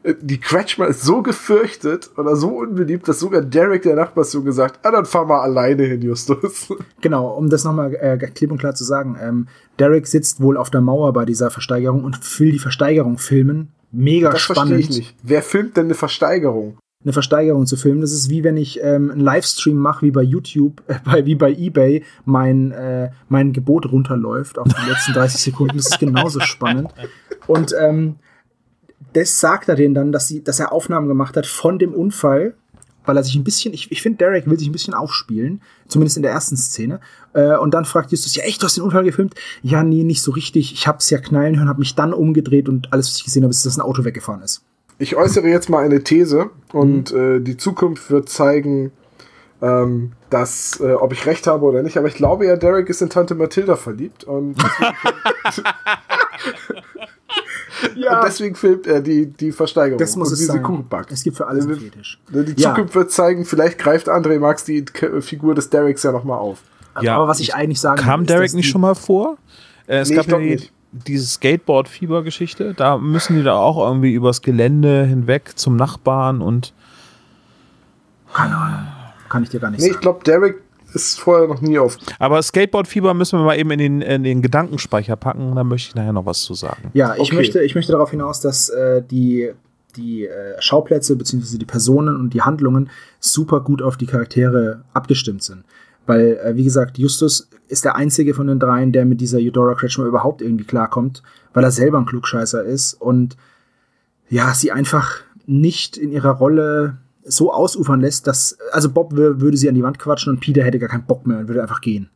äh, 0.04 0.14
die 0.18 0.40
Kretschmer 0.40 0.86
ist 0.86 1.02
so 1.02 1.20
gefürchtet 1.20 2.10
oder 2.16 2.34
so 2.34 2.48
unbeliebt, 2.48 3.06
dass 3.06 3.20
sogar 3.20 3.42
Derek, 3.42 3.82
der 3.82 3.96
Nachbarssohn, 3.96 4.46
gesagt, 4.46 4.80
ah, 4.82 4.90
dann 4.90 5.04
fahr 5.04 5.26
mal 5.26 5.40
alleine 5.40 5.82
hin, 5.82 6.00
Justus. 6.00 6.72
Genau, 7.02 7.28
um 7.28 7.50
das 7.50 7.64
nochmal 7.64 7.94
äh, 7.94 8.16
klipp 8.16 8.50
und 8.50 8.58
klar 8.58 8.74
zu 8.74 8.84
sagen. 8.84 9.18
Ähm, 9.20 9.48
Derek 9.78 10.06
sitzt 10.06 10.40
wohl 10.40 10.56
auf 10.56 10.70
der 10.70 10.80
Mauer 10.80 11.12
bei 11.12 11.26
dieser 11.26 11.50
Versteigerung 11.50 12.04
und 12.04 12.18
will 12.40 12.52
die 12.52 12.58
Versteigerung 12.58 13.18
filmen. 13.18 13.72
Mega 13.92 14.30
Das 14.30 14.42
verstehe 14.42 14.66
spannend. 14.66 14.80
ich 14.80 14.88
nicht. 14.90 15.16
Wer 15.22 15.42
filmt 15.42 15.76
denn 15.76 15.86
eine 15.86 15.94
Versteigerung? 15.94 16.78
Eine 17.06 17.12
Versteigerung 17.12 17.66
zu 17.66 17.76
filmen. 17.76 18.00
Das 18.00 18.12
ist 18.12 18.28
wie 18.28 18.42
wenn 18.42 18.56
ich 18.56 18.80
ähm, 18.82 19.12
einen 19.12 19.20
Livestream 19.20 19.76
mache, 19.76 20.04
wie 20.04 20.10
bei 20.10 20.22
YouTube, 20.22 20.82
äh, 20.88 21.24
wie 21.24 21.36
bei 21.36 21.52
eBay, 21.52 22.02
mein, 22.24 22.72
äh, 22.72 23.10
mein 23.28 23.52
Gebot 23.52 23.90
runterläuft 23.90 24.58
auf 24.58 24.66
die 24.66 24.90
letzten 24.90 25.12
30 25.12 25.40
Sekunden. 25.40 25.76
Das 25.76 25.86
ist 25.86 26.00
genauso 26.00 26.40
spannend. 26.40 26.92
Und 27.46 27.74
ähm, 27.80 28.16
das 29.12 29.38
sagt 29.38 29.68
er 29.68 29.76
denen 29.76 29.94
dann, 29.94 30.10
dass, 30.10 30.26
sie, 30.26 30.42
dass 30.42 30.58
er 30.58 30.72
Aufnahmen 30.72 31.06
gemacht 31.06 31.36
hat 31.36 31.46
von 31.46 31.78
dem 31.78 31.94
Unfall, 31.94 32.54
weil 33.04 33.16
er 33.16 33.22
sich 33.22 33.36
ein 33.36 33.44
bisschen, 33.44 33.72
ich, 33.72 33.92
ich 33.92 34.02
finde, 34.02 34.18
Derek 34.18 34.50
will 34.50 34.58
sich 34.58 34.68
ein 34.68 34.72
bisschen 34.72 34.92
aufspielen, 34.92 35.62
zumindest 35.86 36.16
in 36.16 36.24
der 36.24 36.32
ersten 36.32 36.56
Szene. 36.56 36.98
Äh, 37.34 37.56
und 37.56 37.72
dann 37.72 37.84
fragt 37.84 38.10
Justus, 38.10 38.34
ja 38.34 38.42
echt, 38.42 38.60
du 38.60 38.66
hast 38.66 38.76
den 38.76 38.82
Unfall 38.82 39.04
gefilmt? 39.04 39.36
Ja, 39.62 39.84
nee, 39.84 40.02
nicht 40.02 40.22
so 40.22 40.32
richtig. 40.32 40.72
Ich 40.72 40.88
hab's 40.88 41.08
ja 41.10 41.18
knallen 41.18 41.56
hören, 41.56 41.68
hab 41.68 41.78
mich 41.78 41.94
dann 41.94 42.12
umgedreht 42.12 42.68
und 42.68 42.92
alles, 42.92 43.08
was 43.08 43.18
ich 43.18 43.24
gesehen 43.24 43.44
habe, 43.44 43.52
ist, 43.52 43.64
dass 43.64 43.78
ein 43.78 43.82
Auto 43.82 44.04
weggefahren 44.04 44.42
ist. 44.42 44.64
Ich 44.98 45.16
äußere 45.16 45.46
jetzt 45.48 45.68
mal 45.68 45.84
eine 45.84 46.02
These 46.02 46.50
und 46.72 47.12
äh, 47.12 47.40
die 47.40 47.56
Zukunft 47.56 48.10
wird 48.10 48.28
zeigen, 48.28 48.92
ähm, 49.62 50.12
dass, 50.30 50.80
äh, 50.80 50.92
ob 50.92 51.12
ich 51.12 51.26
recht 51.26 51.46
habe 51.46 51.64
oder 51.64 51.82
nicht, 51.82 51.96
aber 51.98 52.08
ich 52.08 52.14
glaube 52.14 52.46
ja, 52.46 52.56
Derek 52.56 52.88
ist 52.88 53.02
in 53.02 53.10
Tante 53.10 53.34
Mathilda 53.34 53.76
verliebt 53.76 54.24
und 54.24 54.54
deswegen, 55.44 55.66
Ja, 57.94 58.20
und 58.20 58.26
deswegen 58.26 58.54
filmt 58.54 58.86
er 58.86 59.00
die, 59.00 59.26
die 59.26 59.52
Versteigerung 59.52 59.98
Das 59.98 60.16
muss 60.16 60.28
und 60.28 60.34
es 60.34 60.46
sein. 60.46 60.62
Kuchen 60.62 60.88
backt. 60.88 61.12
Es 61.12 61.22
gibt 61.22 61.36
für 61.36 61.46
alles 61.46 61.64
einen 61.66 61.74
Ja, 61.74 61.80
Fetisch. 61.80 62.18
Die 62.30 62.60
Ja. 62.62 62.70
Zukunft 62.74 62.94
wird 62.94 63.10
zeigen, 63.12 63.44
vielleicht 63.44 63.78
greift 63.78 64.08
André 64.08 64.38
Max 64.38 64.64
die 64.64 64.84
K 64.84 65.20
Figur 65.20 65.54
des 65.54 65.70
Dereks 65.70 66.02
ja 66.02 66.12
nochmal 66.12 66.38
auf. 66.38 66.58
Ja, 67.02 67.16
aber 67.16 67.28
was 67.28 67.40
ich 67.40 67.54
eigentlich 67.54 67.80
sagen 67.80 68.00
Kam 68.00 68.20
will, 68.20 68.24
ist, 68.26 68.30
Derek 68.30 68.54
nicht 68.54 68.68
schon 68.70 68.80
mal 68.80 68.94
vor? 68.94 69.36
Äh, 69.86 69.98
es 69.98 70.08
Nee, 70.08 70.16
gab 70.16 70.24
ich 70.26 70.32
ja 70.32 70.38
die, 70.38 70.50
nicht. 70.50 70.72
Diese 70.92 71.26
Skateboard-Fieber-Geschichte, 71.26 72.74
da 72.74 72.96
müssen 72.98 73.36
die 73.36 73.42
da 73.42 73.56
auch 73.56 73.76
irgendwie 73.86 74.12
übers 74.12 74.42
Gelände 74.42 75.04
hinweg 75.04 75.52
zum 75.56 75.76
Nachbarn 75.76 76.40
und 76.40 76.72
Keine 78.32 78.56
Ahnung. 78.56 78.86
Kann 79.28 79.42
ich 79.42 79.48
dir 79.50 79.60
gar 79.60 79.70
nicht 79.70 79.80
Nee, 79.80 79.86
ich 79.88 79.92
sagen. 79.94 80.02
glaube, 80.02 80.24
Derek 80.24 80.56
ist 80.94 81.18
vorher 81.20 81.48
noch 81.48 81.60
nie 81.60 81.78
auf. 81.78 81.98
aber 82.18 82.40
Skateboard-Fieber 82.42 83.12
müssen 83.12 83.38
wir 83.38 83.44
mal 83.44 83.58
eben 83.58 83.70
in 83.72 83.78
den, 83.78 84.00
in 84.02 84.22
den 84.22 84.40
Gedankenspeicher 84.40 85.16
packen, 85.16 85.54
da 85.54 85.64
möchte 85.64 85.88
ich 85.90 85.94
nachher 85.94 86.12
noch 86.12 86.24
was 86.26 86.42
zu 86.42 86.54
sagen. 86.54 86.90
Ja, 86.94 87.14
ich, 87.14 87.20
Okay. 87.22 87.34
möchte, 87.34 87.62
ich 87.62 87.74
möchte 87.74 87.92
darauf 87.92 88.10
hinaus, 88.10 88.40
dass 88.40 88.68
äh, 88.68 89.02
die, 89.02 89.50
die 89.96 90.26
äh, 90.26 90.54
Schauplätze 90.60 91.16
bzw. 91.16 91.58
die 91.58 91.66
Personen 91.66 92.16
und 92.16 92.32
die 92.34 92.42
Handlungen 92.42 92.88
super 93.20 93.60
gut 93.60 93.82
auf 93.82 93.96
die 93.96 94.06
Charaktere 94.06 94.84
abgestimmt 94.94 95.42
sind. 95.42 95.64
Weil, 96.06 96.38
äh, 96.42 96.56
wie 96.56 96.64
gesagt, 96.64 96.98
Justus 96.98 97.48
ist 97.68 97.84
der 97.84 97.96
einzige 97.96 98.32
von 98.32 98.46
den 98.46 98.58
dreien, 98.60 98.92
der 98.92 99.04
mit 99.04 99.20
dieser 99.20 99.38
Eudora 99.38 99.74
Kretschmer 99.74 100.06
überhaupt 100.06 100.40
irgendwie 100.40 100.64
klarkommt, 100.64 101.22
weil 101.52 101.64
er 101.64 101.72
selber 101.72 101.98
ein 101.98 102.06
Klugscheißer 102.06 102.62
ist 102.64 102.94
und 102.94 103.36
ja, 104.28 104.54
sie 104.54 104.72
einfach 104.72 105.20
nicht 105.46 105.96
in 105.96 106.12
ihrer 106.12 106.30
Rolle 106.30 106.98
so 107.24 107.52
ausufern 107.52 108.00
lässt, 108.00 108.26
dass, 108.26 108.56
also 108.72 108.90
Bob 108.90 109.12
wür- 109.14 109.40
würde 109.40 109.56
sie 109.56 109.68
an 109.68 109.74
die 109.74 109.82
Wand 109.82 109.98
quatschen 109.98 110.32
und 110.32 110.40
Peter 110.40 110.62
hätte 110.62 110.78
gar 110.78 110.88
keinen 110.88 111.06
Bock 111.06 111.26
mehr 111.26 111.38
und 111.38 111.48
würde 111.48 111.62
einfach 111.62 111.80
gehen. 111.80 112.08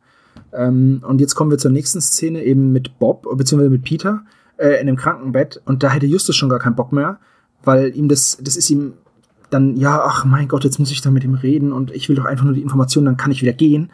Ähm, 0.53 1.01
und 1.05 1.19
jetzt 1.19 1.35
kommen 1.35 1.51
wir 1.51 1.57
zur 1.57 1.71
nächsten 1.71 1.99
Szene 2.01 2.43
eben 2.43 2.71
mit 2.71 2.97
Bob, 2.99 3.23
beziehungsweise 3.37 3.69
mit 3.69 3.83
Peter 3.83 4.23
äh, 4.57 4.79
in 4.79 4.87
dem 4.87 4.95
Krankenbett 4.95 5.61
und 5.65 5.83
da 5.83 5.89
hätte 5.89 6.05
Justus 6.05 6.35
schon 6.35 6.49
gar 6.49 6.59
keinen 6.59 6.75
Bock 6.75 6.93
mehr, 6.93 7.19
weil 7.63 7.95
ihm 7.95 8.07
das, 8.07 8.37
das 8.41 8.55
ist 8.55 8.69
ihm 8.69 8.93
dann, 9.51 9.75
ja, 9.75 10.01
ach 10.03 10.25
mein 10.25 10.47
Gott, 10.47 10.63
jetzt 10.63 10.79
muss 10.79 10.91
ich 10.91 11.01
da 11.01 11.11
mit 11.11 11.23
ihm 11.23 11.35
reden 11.35 11.73
und 11.73 11.91
ich 11.91 12.09
will 12.09 12.15
doch 12.15 12.25
einfach 12.25 12.45
nur 12.45 12.53
die 12.53 12.61
Information, 12.61 13.05
dann 13.05 13.17
kann 13.17 13.31
ich 13.31 13.41
wieder 13.41 13.53
gehen. 13.53 13.91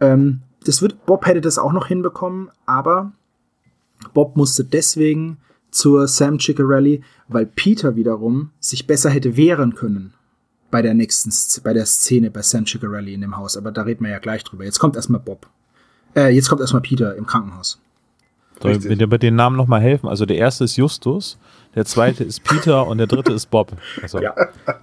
Ähm, 0.00 0.40
das 0.64 0.80
wird, 0.80 1.04
Bob 1.04 1.26
hätte 1.26 1.40
das 1.40 1.58
auch 1.58 1.72
noch 1.72 1.88
hinbekommen, 1.88 2.48
aber 2.64 3.12
Bob 4.14 4.36
musste 4.36 4.64
deswegen 4.64 5.38
zur 5.70 6.06
Sam 6.06 6.38
Ciccarelli, 6.38 7.02
weil 7.28 7.46
Peter 7.46 7.96
wiederum 7.96 8.50
sich 8.60 8.86
besser 8.86 9.10
hätte 9.10 9.36
wehren 9.36 9.74
können 9.74 10.14
bei 10.70 10.80
der 10.80 10.94
nächsten, 10.94 11.32
bei 11.64 11.72
der 11.72 11.86
Szene 11.86 12.30
bei 12.30 12.42
Sam 12.42 12.66
Ciccarelli 12.66 13.14
in 13.14 13.20
dem 13.20 13.36
Haus. 13.36 13.56
Aber 13.56 13.72
da 13.72 13.82
reden 13.82 14.04
wir 14.04 14.10
ja 14.10 14.18
gleich 14.18 14.44
drüber. 14.44 14.64
Jetzt 14.64 14.78
kommt 14.78 14.96
erstmal 14.96 15.20
Bob. 15.20 15.48
Äh, 16.14 16.34
jetzt 16.34 16.48
kommt 16.48 16.60
erstmal 16.60 16.82
Peter 16.82 17.16
im 17.16 17.26
Krankenhaus. 17.26 17.80
Soll 18.60 18.78
mir 18.78 18.96
dir 18.96 19.08
bei 19.08 19.18
den 19.18 19.34
Namen 19.34 19.56
nochmal 19.56 19.80
helfen? 19.80 20.08
Also 20.08 20.24
der 20.24 20.36
erste 20.36 20.64
ist 20.64 20.76
Justus, 20.76 21.36
der 21.74 21.84
zweite 21.84 22.24
ist 22.24 22.42
Peter 22.44 22.86
und 22.86 22.98
der 22.98 23.06
dritte 23.06 23.32
ist 23.32 23.50
Bob. 23.50 23.72
Also, 24.02 24.20
Ja. 24.20 24.34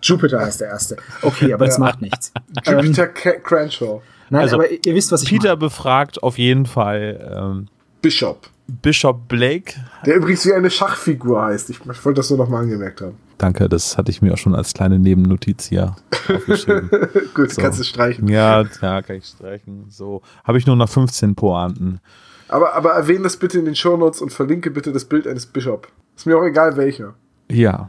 Jupiter 0.01 0.39
heißt 0.39 0.61
der 0.61 0.69
erste. 0.69 0.97
Okay, 1.21 1.53
aber 1.53 1.65
das 1.65 1.77
macht 1.77 2.01
nichts. 2.01 2.31
Ähm, 2.65 2.79
Jupiter 2.79 3.07
Cranshaw. 3.07 4.01
nein, 4.29 4.41
Also, 4.41 4.55
aber 4.55 4.69
ihr 4.71 4.95
wisst, 4.95 5.11
was 5.11 5.23
ich 5.23 5.29
Peter 5.29 5.49
meine. 5.49 5.57
befragt 5.57 6.21
auf 6.23 6.37
jeden 6.37 6.65
Fall 6.65 7.33
ähm, 7.35 7.67
Bishop. 8.01 8.49
Bishop 8.67 9.27
Blake. 9.27 9.73
Der 10.05 10.15
übrigens 10.17 10.45
wie 10.45 10.53
eine 10.53 10.69
Schachfigur 10.69 11.41
heißt. 11.43 11.69
Ich 11.71 11.79
wollte 11.85 12.13
das 12.19 12.29
nur 12.29 12.37
noch 12.39 12.49
mal 12.49 12.59
angemerkt 12.61 13.01
haben. 13.01 13.17
Danke, 13.39 13.67
das 13.69 13.97
hatte 13.97 14.11
ich 14.11 14.21
mir 14.21 14.33
auch 14.33 14.37
schon 14.37 14.53
als 14.53 14.73
kleine 14.73 14.99
Nebennotiz 14.99 15.65
hier 15.67 15.95
aufgeschrieben. 16.11 16.89
Gut, 17.33 17.51
So. 17.51 17.61
kannst 17.61 17.79
du 17.79 17.83
streichen. 17.83 18.27
ja, 18.27 18.63
ja, 18.81 19.01
kann 19.01 19.15
ich 19.15 19.25
streichen. 19.25 19.85
So, 19.89 20.21
habe 20.43 20.57
ich 20.57 20.67
nur 20.67 20.75
noch 20.75 20.89
15 20.89 21.35
Pointen. 21.35 21.99
Aber, 22.47 22.73
aber 22.75 22.91
erwähne 22.91 23.23
das 23.23 23.37
bitte 23.37 23.57
in 23.59 23.65
den 23.65 23.75
Shownotes 23.75 24.21
und 24.21 24.31
verlinke 24.33 24.71
bitte 24.71 24.91
das 24.91 25.05
Bild 25.05 25.25
eines 25.25 25.45
Bishop. 25.45 25.87
Ist 26.19 26.25
mir 26.25 26.37
auch 26.37 26.43
egal 26.43 26.75
welcher. 26.75 27.13
Ja, 27.49 27.87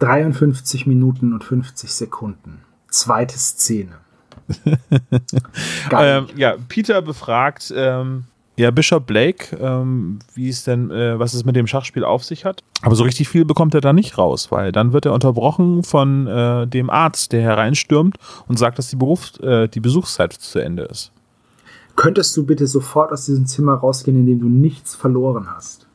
53 0.00 0.88
Minuten 0.88 1.32
und 1.32 1.44
50 1.44 1.92
Sekunden. 1.92 2.62
Zweite 2.88 3.38
Szene. 3.38 3.92
Ähm, 5.92 6.26
ja, 6.34 6.56
Peter 6.68 7.00
befragt 7.02 7.72
ähm, 7.74 8.24
ja 8.56 8.72
Bishop 8.72 9.06
Blake, 9.06 9.56
ähm, 9.56 10.18
wie 10.34 10.48
es 10.48 10.64
denn, 10.64 10.90
äh, 10.90 11.16
was 11.16 11.34
es 11.34 11.44
mit 11.44 11.54
dem 11.54 11.68
Schachspiel 11.68 12.02
auf 12.02 12.24
sich 12.24 12.44
hat. 12.44 12.64
Aber 12.82 12.96
so 12.96 13.04
richtig 13.04 13.28
viel 13.28 13.44
bekommt 13.44 13.74
er 13.74 13.80
da 13.80 13.92
nicht 13.92 14.18
raus, 14.18 14.50
weil 14.50 14.72
dann 14.72 14.92
wird 14.92 15.06
er 15.06 15.12
unterbrochen 15.12 15.84
von 15.84 16.26
äh, 16.26 16.66
dem 16.66 16.90
Arzt, 16.90 17.32
der 17.32 17.42
hereinstürmt 17.42 18.16
und 18.48 18.58
sagt, 18.58 18.78
dass 18.78 18.88
die, 18.88 18.96
Berufs-, 18.96 19.38
äh, 19.38 19.68
die 19.68 19.80
Besuchszeit 19.80 20.32
zu 20.32 20.58
Ende 20.58 20.82
ist. 20.82 21.12
Könntest 21.94 22.36
du 22.36 22.44
bitte 22.44 22.66
sofort 22.66 23.12
aus 23.12 23.26
diesem 23.26 23.46
Zimmer 23.46 23.74
rausgehen, 23.74 24.18
in 24.18 24.26
dem 24.26 24.40
du 24.40 24.48
nichts 24.48 24.96
verloren 24.96 25.46
hast? 25.54 25.85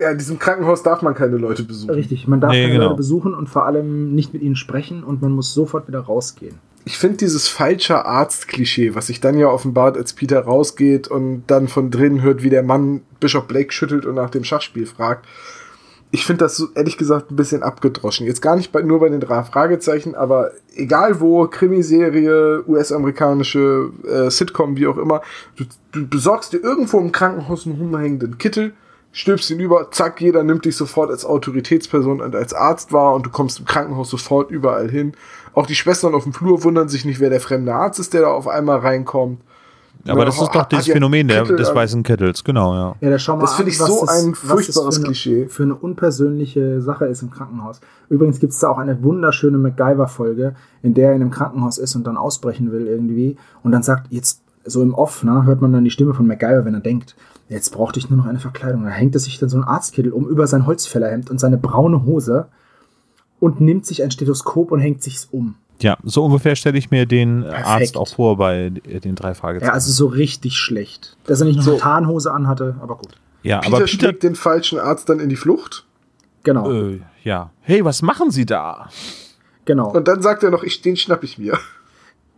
Ja, 0.00 0.10
in 0.10 0.18
diesem 0.18 0.38
Krankenhaus 0.38 0.82
darf 0.82 1.02
man 1.02 1.14
keine 1.14 1.36
Leute 1.36 1.62
besuchen. 1.62 1.90
Richtig, 1.94 2.26
man 2.26 2.40
darf 2.40 2.52
Nee, 2.52 2.62
keine 2.62 2.72
genau. 2.72 2.84
Leute 2.86 2.96
besuchen 2.96 3.34
und 3.34 3.48
vor 3.48 3.66
allem 3.66 4.14
nicht 4.14 4.32
mit 4.32 4.42
ihnen 4.42 4.56
sprechen 4.56 5.04
und 5.04 5.20
man 5.20 5.32
muss 5.32 5.52
sofort 5.52 5.86
wieder 5.88 6.00
rausgehen. 6.00 6.58
Ich 6.86 6.96
finde 6.96 7.18
dieses 7.18 7.48
falsche 7.48 8.06
Arzt-Klischee, 8.06 8.94
was 8.94 9.08
sich 9.08 9.20
dann 9.20 9.38
ja 9.38 9.48
offenbart, 9.48 9.98
als 9.98 10.14
Peter 10.14 10.40
rausgeht 10.40 11.08
und 11.08 11.44
dann 11.46 11.68
von 11.68 11.90
drinnen 11.90 12.22
hört, 12.22 12.42
wie 12.42 12.48
der 12.48 12.62
Mann 12.62 13.02
Bishop 13.20 13.48
Blake 13.48 13.72
schüttelt 13.72 14.06
und 14.06 14.14
nach 14.14 14.30
dem 14.30 14.44
Schachspiel 14.44 14.86
fragt. 14.86 15.26
Ich 16.12 16.24
finde 16.24 16.44
das 16.44 16.56
so, 16.56 16.68
ehrlich 16.74 16.96
gesagt 16.96 17.30
ein 17.30 17.36
bisschen 17.36 17.62
abgedroschen. 17.62 18.26
Jetzt 18.26 18.40
gar 18.40 18.56
nicht 18.56 18.72
bei, 18.72 18.80
nur 18.80 18.98
bei 19.00 19.10
den 19.10 19.20
drei 19.20 19.44
Fragezeichen, 19.44 20.14
aber 20.14 20.50
egal 20.74 21.20
wo, 21.20 21.46
Krimiserie, 21.46 22.64
US-amerikanische 22.66 23.90
äh, 24.08 24.30
Sitcom, 24.30 24.76
wie 24.76 24.86
auch 24.86 24.96
immer, 24.96 25.20
du, 25.56 25.64
du 25.92 26.08
besorgst 26.08 26.54
dir 26.54 26.58
irgendwo 26.58 26.98
im 26.98 27.12
Krankenhaus 27.12 27.66
einen 27.66 27.76
rumhängenden 27.76 28.38
Kittel, 28.38 28.72
stülpst 29.12 29.50
ihn 29.50 29.58
über, 29.60 29.90
zack, 29.90 30.20
jeder 30.20 30.42
nimmt 30.44 30.64
dich 30.64 30.76
sofort 30.76 31.10
als 31.10 31.24
Autoritätsperson 31.24 32.20
und 32.20 32.34
als 32.36 32.54
Arzt 32.54 32.92
wahr 32.92 33.14
und 33.14 33.26
du 33.26 33.30
kommst 33.30 33.58
im 33.58 33.64
Krankenhaus 33.64 34.10
sofort 34.10 34.50
überall 34.50 34.88
hin. 34.90 35.12
Auch 35.52 35.66
die 35.66 35.74
Schwestern 35.74 36.14
auf 36.14 36.22
dem 36.24 36.32
Flur 36.32 36.62
wundern 36.62 36.88
sich 36.88 37.04
nicht, 37.04 37.18
wer 37.20 37.30
der 37.30 37.40
fremde 37.40 37.74
Arzt 37.74 37.98
ist, 37.98 38.14
der 38.14 38.22
da 38.22 38.28
auf 38.28 38.46
einmal 38.46 38.78
reinkommt. 38.78 39.40
Aber 40.08 40.20
Ja, 40.20 40.24
das 40.26 40.36
ist 40.36 40.40
doch 40.48 40.54
hat 40.54 40.72
dieses 40.72 40.86
Phänomen 40.86 41.28
der, 41.28 41.42
Kittel 41.42 41.56
des 41.56 41.68
an. 41.70 41.74
weißen 41.74 42.02
Kittels, 42.04 42.42
genau, 42.42 42.72
ja. 42.74 42.94
Ja, 43.00 43.10
da 43.10 43.18
schau 43.18 43.34
mal 43.36 43.42
Das 43.42 43.54
finde 43.54 43.70
ich 43.72 43.80
was 43.80 43.86
so 43.88 44.06
das- 44.06 44.24
ein 44.24 44.34
furchtbares 44.34 44.94
für 44.94 45.00
eine, 45.00 45.04
Klischee. 45.08 45.46
Für 45.48 45.64
eine 45.64 45.74
unpersönliche 45.74 46.80
Sache 46.80 47.04
ist 47.06 47.20
im 47.22 47.30
Krankenhaus. 47.30 47.80
Übrigens 48.08 48.38
gibt 48.40 48.52
es 48.54 48.58
da 48.60 48.68
auch 48.70 48.78
eine 48.78 49.02
wunderschöne 49.02 49.58
MacGyver-Folge, 49.58 50.54
in 50.82 50.94
der 50.94 51.08
er 51.10 51.14
in 51.16 51.20
einem 51.22 51.30
Krankenhaus 51.30 51.76
ist 51.78 51.96
und 51.96 52.06
dann 52.06 52.16
ausbrechen 52.16 52.72
will 52.72 52.86
irgendwie 52.86 53.36
und 53.62 53.72
dann 53.72 53.82
sagt, 53.82 54.06
jetzt 54.10 54.40
so 54.64 54.82
im 54.82 54.94
Off, 54.94 55.22
ne, 55.22 55.44
hört 55.44 55.60
man 55.60 55.72
dann 55.72 55.84
die 55.84 55.90
Stimme 55.90 56.14
von 56.14 56.26
MacGyver, 56.26 56.64
wenn 56.64 56.74
er 56.74 56.80
denkt, 56.80 57.14
jetzt 57.50 57.70
brauchte 57.70 57.98
ich 57.98 58.08
nur 58.08 58.16
noch 58.16 58.26
eine 58.26 58.38
Verkleidung. 58.38 58.84
Da 58.84 58.90
hängt 58.90 59.14
er 59.14 59.20
sich 59.20 59.38
dann 59.38 59.50
so 59.50 59.58
ein 59.58 59.64
Arztkittel 59.64 60.12
um 60.12 60.26
über 60.26 60.46
sein 60.46 60.64
Holzfällerhemd 60.66 61.28
und 61.30 61.38
seine 61.38 61.58
braune 61.58 62.04
Hose 62.06 62.48
und 63.38 63.60
nimmt 63.60 63.84
sich 63.84 64.02
ein 64.02 64.10
Stethoskop 64.10 64.70
und 64.72 64.80
hängt 64.80 65.02
sich's 65.02 65.28
um. 65.30 65.56
Ja, 65.80 65.96
so 66.04 66.24
ungefähr 66.24 66.56
stelle 66.56 66.78
ich 66.78 66.90
mir 66.90 67.06
den 67.06 67.42
Perfekt. 67.42 67.66
Arzt 67.66 67.96
auch 67.96 68.08
vor 68.08 68.36
bei 68.36 68.70
den 68.70 69.14
drei 69.14 69.34
Fragezeichen. 69.34 69.68
Ja, 69.68 69.74
also 69.74 69.90
so 69.92 70.06
richtig 70.06 70.56
schlecht. 70.58 71.16
Dass 71.26 71.40
er 71.40 71.46
nicht 71.46 71.56
noch 71.56 71.64
So. 71.64 71.70
eine 71.72 71.80
Tarnhose 71.80 72.32
anhatte, 72.32 72.76
aber 72.80 72.96
gut. 72.96 73.14
ja 73.42 73.58
Peter 73.60 73.68
aber 73.76 73.84
Peter, 73.84 73.88
schlägt 73.88 74.22
den 74.22 74.34
falschen 74.34 74.78
Arzt 74.78 75.08
dann 75.08 75.20
in 75.20 75.28
die 75.28 75.36
Flucht 75.36 75.86
Genau, 76.42 76.70
äh, 76.72 77.00
ja. 77.22 77.50
Hey, 77.60 77.84
was 77.84 78.00
machen 78.02 78.30
Sie 78.30 78.46
da? 78.46 78.88
genau. 79.66 79.90
und 79.92 80.08
dann 80.08 80.22
sagt 80.22 80.42
er 80.42 80.50
noch, 80.50 80.62
ich, 80.62 80.80
den 80.82 80.96
schnapp 80.96 81.22
ich 81.22 81.36
mir. 81.38 81.58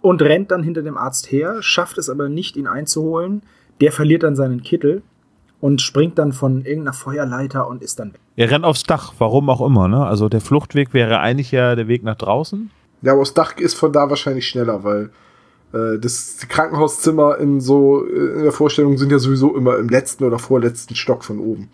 und 0.00 0.22
rennt 0.22 0.50
dann 0.50 0.62
hinter 0.62 0.82
dem 0.82 0.96
Arzt 0.96 1.30
her, 1.32 1.58
schafft 1.62 1.98
es 1.98 2.08
aber 2.10 2.28
nicht, 2.28 2.56
ihn 2.56 2.66
einzuholen. 2.66 3.42
Der 3.82 3.92
verliert 3.92 4.22
dann 4.22 4.34
seinen 4.36 4.62
Kittel 4.62 5.02
und 5.60 5.80
springt 5.82 6.18
dann 6.18 6.32
von 6.32 6.64
irgendeiner 6.64 6.94
Feuerleiter 6.94 7.68
und 7.68 7.82
ist 7.82 7.98
dann 8.00 8.14
weg. 8.14 8.20
Er 8.36 8.50
rennt 8.50 8.64
aufs 8.64 8.84
Dach, 8.84 9.12
warum 9.18 9.50
auch 9.50 9.60
immer, 9.64 9.86
ne? 9.88 10.06
Also 10.06 10.28
der 10.30 10.40
Fluchtweg 10.40 10.94
wäre 10.94 11.20
eigentlich 11.20 11.52
ja 11.52 11.74
der 11.76 11.86
Weg 11.88 12.02
nach 12.02 12.16
draußen. 12.16 12.70
Ja, 13.02 13.12
aber 13.12 13.20
das 13.20 13.34
Dach 13.34 13.56
ist 13.58 13.74
von 13.74 13.92
da 13.92 14.08
wahrscheinlich 14.08 14.48
schneller, 14.48 14.82
weil 14.84 15.10
äh, 15.74 15.98
das 15.98 16.38
die 16.38 16.46
Krankenhauszimmer 16.46 17.36
in 17.38 17.60
so 17.60 18.06
äh, 18.06 18.36
in 18.38 18.42
der 18.44 18.52
Vorstellung 18.52 18.96
sind 18.96 19.12
ja 19.12 19.18
sowieso 19.18 19.54
immer 19.56 19.76
im 19.78 19.88
letzten 19.88 20.24
oder 20.24 20.38
vorletzten 20.38 20.94
Stock 20.94 21.22
von 21.24 21.38
oben. 21.40 21.68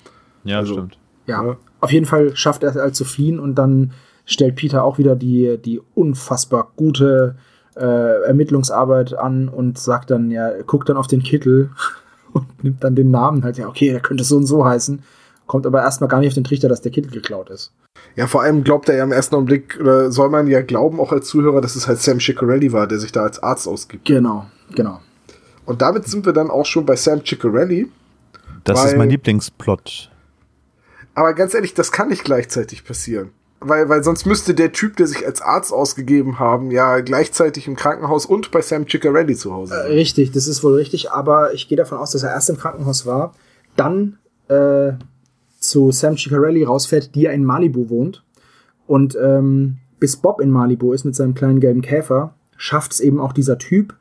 Ja, 0.45 0.59
Also- 0.59 0.73
stimmt. 0.75 0.99
Ja, 1.27 1.45
Ja. 1.45 1.57
auf 1.81 1.93
jeden 1.93 2.07
Fall 2.07 2.35
schafft 2.35 2.63
er 2.63 2.71
es 2.71 2.77
halt 2.77 2.97
zu 2.97 3.05
fliehen 3.05 3.39
und 3.39 3.55
dann 3.57 3.93
stellt 4.25 4.57
Peter 4.57 4.83
auch 4.83 4.97
wieder 4.99 5.15
die, 5.17 5.59
die 5.63 5.81
unfassbar 5.95 6.73
gute 6.77 7.37
äh, 7.79 8.27
Ermittlungsarbeit 8.27 9.15
an 9.15 9.49
und 9.49 9.79
sagt 9.79 10.11
dann, 10.11 10.31
ja, 10.31 10.63
guckt 10.67 10.89
dann 10.89 10.97
auf 10.97 11.07
den 11.07 11.23
Kittel 11.23 11.71
und 12.33 12.63
nimmt 12.63 12.83
dann 12.85 12.95
den 12.95 13.11
Namen 13.11 13.45
halt, 13.45 13.59
ja, 13.59 13.69
okay, 13.69 13.91
der 13.91 14.01
könnte 14.01 14.25
so 14.25 14.37
und 14.37 14.47
so 14.47 14.65
heißen, 14.65 15.03
kommt 15.47 15.67
aber 15.67 15.81
erstmal 15.81 16.09
gar 16.09 16.21
nicht 16.21 16.29
auf 16.29 16.35
den 16.35 16.45
Trichter, 16.45 16.69
dass 16.69 16.83
der 16.83 16.93
Kittel 16.93 17.11
geklaut 17.11 17.51
ist. 17.51 17.73
Ja, 18.17 18.27
vor 18.27 18.43
allem 18.43 18.65
glaubt 18.65 18.89
er 18.89 18.97
ja 18.97 19.05
im 19.05 19.13
ersten 19.13 19.35
Augenblick, 19.35 19.79
oder 19.81 20.11
soll 20.13 20.29
man 20.29 20.47
ja 20.47 20.63
glauben, 20.63 21.01
auch 21.01 21.13
als 21.13 21.29
Zuhörer, 21.29 21.61
dass 21.61 21.77
es 21.77 21.89
halt 21.89 22.01
Sam 22.01 22.21
Ciccarelli 22.21 22.73
war, 22.73 22.87
der 22.87 22.99
sich 22.99 23.13
da 23.13 23.23
als 23.23 23.43
Arzt 23.43 23.67
ausgibt. 23.67 24.05
Genau, 24.07 24.47
genau. 24.75 25.01
Und 25.65 25.83
damit 25.83 26.07
sind 26.07 26.27
wir 26.27 26.33
dann 26.33 26.51
auch 26.51 26.67
schon 26.67 26.87
bei 26.87 26.97
Sam 26.97 27.25
Ciccarelli. 27.25 27.91
Das 28.65 28.79
Weil- 28.79 28.89
ist 28.89 28.97
mein 28.97 29.11
Lieblingsplot. 29.11 30.11
Aber 31.15 31.35
ganz 31.35 31.53
ehrlich, 31.55 31.75
das 31.75 31.91
kann 31.91 32.09
nicht 32.09 32.25
gleichzeitig 32.25 32.85
passieren. 32.85 33.31
Weil, 33.61 33.89
weil 33.89 34.05
sonst 34.05 34.25
müsste 34.25 34.55
der 34.55 34.71
Typ, 34.73 34.97
der 34.97 35.09
sich 35.09 35.27
als 35.27 35.43
Arzt 35.43 35.73
ausgegeben 35.73 36.39
haben, 36.39 36.71
ja 36.71 37.01
gleichzeitig 37.01 37.67
im 37.67 37.75
Krankenhaus 37.75 38.25
und 38.25 38.53
bei 38.53 38.63
Sam 38.63 38.87
Ciccarelli 38.89 39.35
zu 39.35 39.53
Hause 39.53 39.75
Äh, 39.75 39.83
sein. 39.83 39.93
Richtig, 39.93 40.31
das 40.31 40.47
ist 40.47 40.63
wohl 40.63 40.75
richtig, 40.75 41.11
aber 41.11 41.53
ich 41.55 41.69
gehe 41.69 41.77
davon 41.77 41.99
aus, 41.99 42.13
dass 42.13 42.23
er 42.23 42.31
erst 42.31 42.51
im 42.51 42.57
Krankenhaus 42.57 43.05
war, 43.05 43.35
dann 43.75 44.19
äh, 44.49 44.93
zu 45.59 45.91
Sam 45.91 46.17
Ciccarelli 46.17 46.63
rausfährt, 46.65 47.15
die 47.17 47.23
ja 47.23 47.33
in 47.33 47.45
Malibu 47.45 47.91
wohnt. 47.91 48.23
Und 48.87 49.19
ähm, 49.21 49.79
bis 49.99 50.17
Bob 50.17 50.41
in 50.41 50.51
Malibu 50.51 50.93
ist 50.93 51.05
mit 51.05 51.17
seinem 51.17 51.35
kleinen 51.35 51.59
gelben 51.59 51.83
Käfer, 51.83 52.35
schafft 52.57 52.93
es 52.93 53.01
eben 53.01 53.19
auch 53.21 53.33
dieser 53.33 53.59
Typ, 53.59 53.95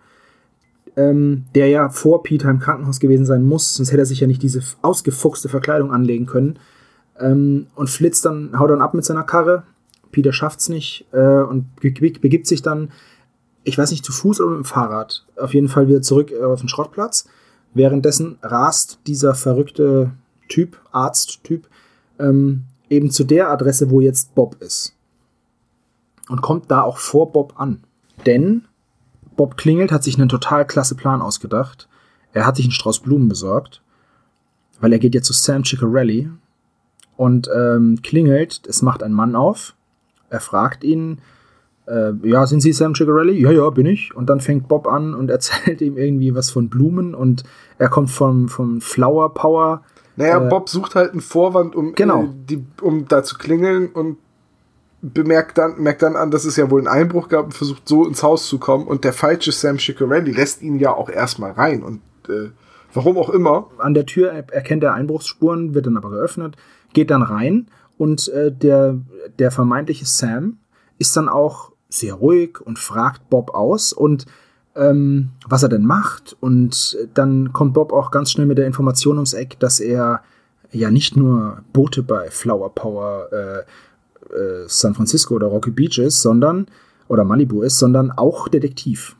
ähm, 0.96 1.46
der 1.56 1.68
ja 1.70 1.90
vor 1.90 2.22
Peter 2.22 2.50
im 2.50 2.60
Krankenhaus 2.60 3.00
gewesen 3.00 3.26
sein 3.26 3.44
muss, 3.44 3.74
sonst 3.74 3.92
hätte 3.92 4.04
er 4.04 4.06
sich 4.06 4.20
ja 4.20 4.28
nicht 4.28 4.44
diese 4.44 4.62
ausgefuchste 4.84 5.50
Verkleidung 5.50 5.92
anlegen 5.92 6.28
können. 6.28 6.60
Ähm, 7.20 7.68
und 7.76 7.90
flitzt 7.90 8.26
dann, 8.26 8.58
haut 8.58 8.70
dann 8.70 8.82
ab 8.82 8.94
mit 8.94 9.06
seiner 9.06 9.24
Karre. 9.24 9.64
Peter 10.12 10.32
schafft's 10.32 10.70
nicht 10.70 11.06
äh, 11.12 11.42
und 11.42 11.76
begibt 11.80 12.48
sich 12.48 12.62
dann, 12.62 12.92
ich 13.64 13.78
weiß 13.78 13.92
nicht, 13.92 14.06
zu 14.06 14.12
Fuß 14.12 14.40
oder 14.42 14.52
mit 14.52 14.60
dem 14.60 14.66
Fahrrad, 14.66 15.26
auf 15.36 15.54
jeden 15.54 15.68
Fall 15.68 15.88
wieder 15.88 16.02
zurück 16.02 16.32
äh, 16.32 16.44
auf 16.44 16.60
den 16.60 16.70
Schrottplatz. 16.70 17.28
Währenddessen 17.74 18.38
rast 18.42 19.00
dieser 19.08 19.36
verrückte 19.36 20.12
Typ, 20.48 20.80
Arzttyp, 20.92 21.68
ähm, 22.20 22.64
eben 22.90 23.12
zu 23.12 23.24
der 23.24 23.50
Adresse, 23.50 23.92
wo 23.92 24.02
jetzt 24.02 24.34
Bob 24.36 24.56
ist. 24.62 24.96
Und 26.30 26.42
kommt 26.42 26.72
da 26.72 26.82
auch 26.82 26.98
vor 26.98 27.32
Bob 27.32 27.54
an. 27.60 27.84
Denn 28.26 28.66
Bob 29.36 29.58
klingelt, 29.58 29.92
hat 29.92 30.04
sich 30.04 30.18
einen 30.18 30.30
total 30.30 30.66
klasse 30.66 30.96
Plan 30.96 31.22
ausgedacht. 31.22 31.88
Er 32.34 32.46
hat 32.46 32.56
sich 32.56 32.66
einen 32.66 32.72
Strauß 32.72 33.00
Blumen 33.00 33.30
besorgt, 33.30 33.82
weil 34.80 34.94
er 34.94 35.00
geht 35.00 35.14
jetzt 35.14 35.28
zu 35.28 35.34
Sam 35.34 35.64
Ciccarelli 35.64 36.30
und 37.18 37.50
ähm, 37.54 38.00
klingelt. 38.02 38.62
Es 38.68 38.82
macht 38.82 39.04
ein 39.04 39.12
Mann 39.12 39.36
auf. 39.36 39.76
Er 40.30 40.40
fragt 40.40 40.84
ihn, 40.84 41.20
äh, 41.88 42.12
ja, 42.24 42.46
sind 42.46 42.62
Sie 42.62 42.74
Sam 42.74 42.96
Ciccarelli? 42.96 43.42
Ja, 43.42 43.52
ja, 43.52 43.70
bin 43.70 43.86
ich. 43.86 44.16
Und 44.16 44.30
dann 44.30 44.40
fängt 44.40 44.68
Bob 44.68 44.88
an 44.88 45.14
und 45.14 45.30
erzählt 45.32 45.82
ihm 45.82 45.98
irgendwie 45.98 46.36
was 46.36 46.50
von 46.50 46.70
Blumen 46.70 47.16
und 47.16 47.44
er 47.78 47.90
kommt 47.90 48.12
vom, 48.12 48.48
vom 48.48 48.80
Flower 48.80 49.34
Power. 49.34 49.84
Naja, 50.16 50.46
äh, 50.46 50.50
Bob 50.50 50.70
sucht 50.70 50.96
halt 50.96 51.12
einen 51.12 51.22
Vorwand, 51.22 51.76
um, 51.76 51.94
genau. 51.94 52.24
äh, 52.24 52.28
die, 52.50 52.66
um 52.82 53.08
da 53.08 53.24
zu 53.24 53.38
klingeln 53.38 53.90
und 53.90 54.18
bemerkt 55.02 55.58
dann, 55.58 55.80
merkt 55.82 56.02
dann 56.02 56.16
an, 56.16 56.32
dass 56.32 56.46
es 56.46 56.56
ja 56.56 56.70
wohl 56.72 56.82
einen 56.82 56.88
Einbruch 56.88 57.30
gab 57.30 57.46
und 57.46 57.54
versucht 57.54 57.88
so 57.88 58.06
ins 58.06 58.24
Haus 58.24 58.48
zu 58.48 58.58
kommen 58.58 58.88
und 58.88 59.04
der 59.04 59.14
falsche 59.14 59.52
Sam 59.52 59.78
Ciccarelli 59.78 60.32
lässt 60.32 60.62
ihn 60.62 60.80
ja 60.80 60.92
auch 60.92 61.10
erstmal 61.10 61.52
rein 61.52 61.84
und 61.84 62.02
äh, 62.30 62.50
warum 62.94 63.18
auch 63.18 63.30
immer. 63.30 63.70
An 63.78 63.94
der 63.94 64.08
Tür 64.08 64.32
erkennt 64.32 64.84
er 64.84 64.96
Einbruchsspuren, 64.96 65.76
wird 65.76 65.86
dann 65.86 65.98
aber 65.98 66.10
geöffnet, 66.10 66.58
geht 66.98 67.12
dann 67.12 67.22
rein 67.22 67.68
und 68.00 68.28
äh, 68.30 68.52
der, 68.52 68.98
der 69.38 69.52
vermeintliche 69.52 70.08
Sam 70.08 70.58
ist 70.98 71.16
dann 71.16 71.30
auch 71.30 71.72
sehr 71.90 72.16
ruhig 72.16 72.60
und 72.60 72.80
fragt 72.80 73.30
Bob 73.30 73.54
aus 73.54 73.94
und 73.94 74.26
ähm, 74.76 75.30
was 75.48 75.62
er 75.62 75.70
denn 75.70 75.86
macht 75.86 76.36
und 76.40 76.98
dann 77.14 77.54
kommt 77.54 77.76
Bob 77.76 77.94
auch 77.94 78.10
ganz 78.10 78.32
schnell 78.32 78.48
mit 78.48 78.58
der 78.58 78.66
Information 78.66 79.18
ums 79.18 79.34
Eck, 79.34 79.60
dass 79.60 79.80
er 79.80 80.24
ja 80.72 80.90
nicht 80.90 81.16
nur 81.16 81.60
Boote 81.72 82.02
bei 82.02 82.32
Flower 82.32 82.74
Power 82.74 83.30
äh, 83.32 83.60
äh, 84.34 84.66
San 84.66 84.96
Francisco 84.96 85.36
oder 85.36 85.48
Rocky 85.48 85.70
Beach 85.70 86.00
ist, 86.00 86.24
sondern 86.24 86.66
oder 87.10 87.26
Malibu 87.26 87.62
ist, 87.62 87.78
sondern 87.78 88.10
auch 88.10 88.48
Detektiv. 88.48 89.16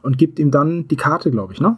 Und 0.00 0.16
gibt 0.16 0.38
ihm 0.38 0.52
dann 0.52 0.86
die 0.86 0.96
Karte, 0.96 1.32
glaube 1.32 1.54
ich, 1.54 1.60
ne? 1.60 1.76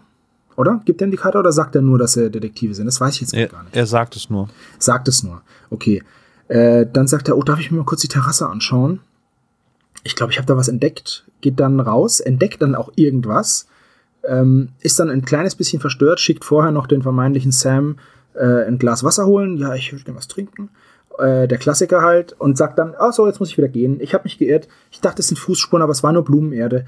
Oder? 0.59 0.80
Gibt 0.84 1.00
er 1.00 1.06
ihm 1.06 1.12
die 1.12 1.16
Karte 1.16 1.38
oder 1.38 1.52
sagt 1.52 1.76
er 1.76 1.82
nur, 1.82 1.98
dass 1.98 2.16
er 2.16 2.30
Detektive 2.30 2.74
sind? 2.74 2.86
Das 2.86 3.00
weiß 3.00 3.14
ich 3.14 3.20
jetzt 3.20 3.34
er, 3.34 3.46
gar 3.46 3.62
nicht. 3.62 3.76
Er 3.76 3.86
sagt 3.86 4.16
es 4.16 4.28
nur. 4.28 4.48
Sagt 4.78 5.06
es 5.06 5.22
nur. 5.22 5.40
Okay. 5.70 6.02
Äh, 6.48 6.84
dann 6.92 7.06
sagt 7.06 7.28
er, 7.28 7.38
oh, 7.38 7.42
darf 7.42 7.61
ich 7.61 7.70
mir 7.70 7.78
mal 7.78 7.84
kurz 7.84 8.00
die 8.00 8.09
Terrasse 8.09 8.48
anschauen? 8.48 9.00
Ich 10.02 10.16
glaube, 10.16 10.32
ich 10.32 10.38
habe 10.38 10.46
da 10.46 10.56
was 10.56 10.66
entdeckt. 10.66 11.24
Geht 11.42 11.61
dann 11.61 11.78
raus, 11.78 12.18
entdeckt 12.18 12.61
dann 12.61 12.74
auch 12.74 12.90
irgendwas. 12.96 13.68
Ähm, 14.26 14.70
ist 14.80 14.98
dann 14.98 15.11
ein 15.11 15.24
kleines 15.24 15.54
bisschen 15.54 15.80
verstört, 15.80 16.18
schickt 16.18 16.44
vorher 16.44 16.72
noch 16.72 16.88
den 16.88 17.02
vermeintlichen 17.02 17.52
Sam 17.52 18.00
äh, 18.34 18.66
ein 18.66 18.78
Glas 18.78 19.04
Wasser 19.04 19.26
holen. 19.26 19.59
Ja, 19.59 19.76
ich 19.76 19.92
würde 19.92 20.04
gerne 20.04 20.18
was 20.18 20.26
trinken 20.26 20.70
äh, 21.18 21.46
der 21.46 21.59
Klassiker 21.59 22.02
halt, 22.02 22.32
und 22.38 22.56
sagt 22.56 22.78
dann, 22.78 22.94
ach 22.98 23.12
so, 23.12 23.26
jetzt 23.26 23.40
muss 23.40 23.50
ich 23.50 23.59
wieder 23.59 23.68
gehen. 23.68 24.00
Ich 24.00 24.14
habe 24.14 24.24
mich 24.24 24.38
geirrt. 24.38 24.68
Ich 24.90 25.00
dachte, 25.00 25.20
es 25.20 25.28
sind 25.28 25.38
Fußspuren, 25.38 25.82
aber 25.82 25.92
es 25.92 26.02
war 26.02 26.12
nur 26.12 26.24
Blumenerde. 26.24 26.86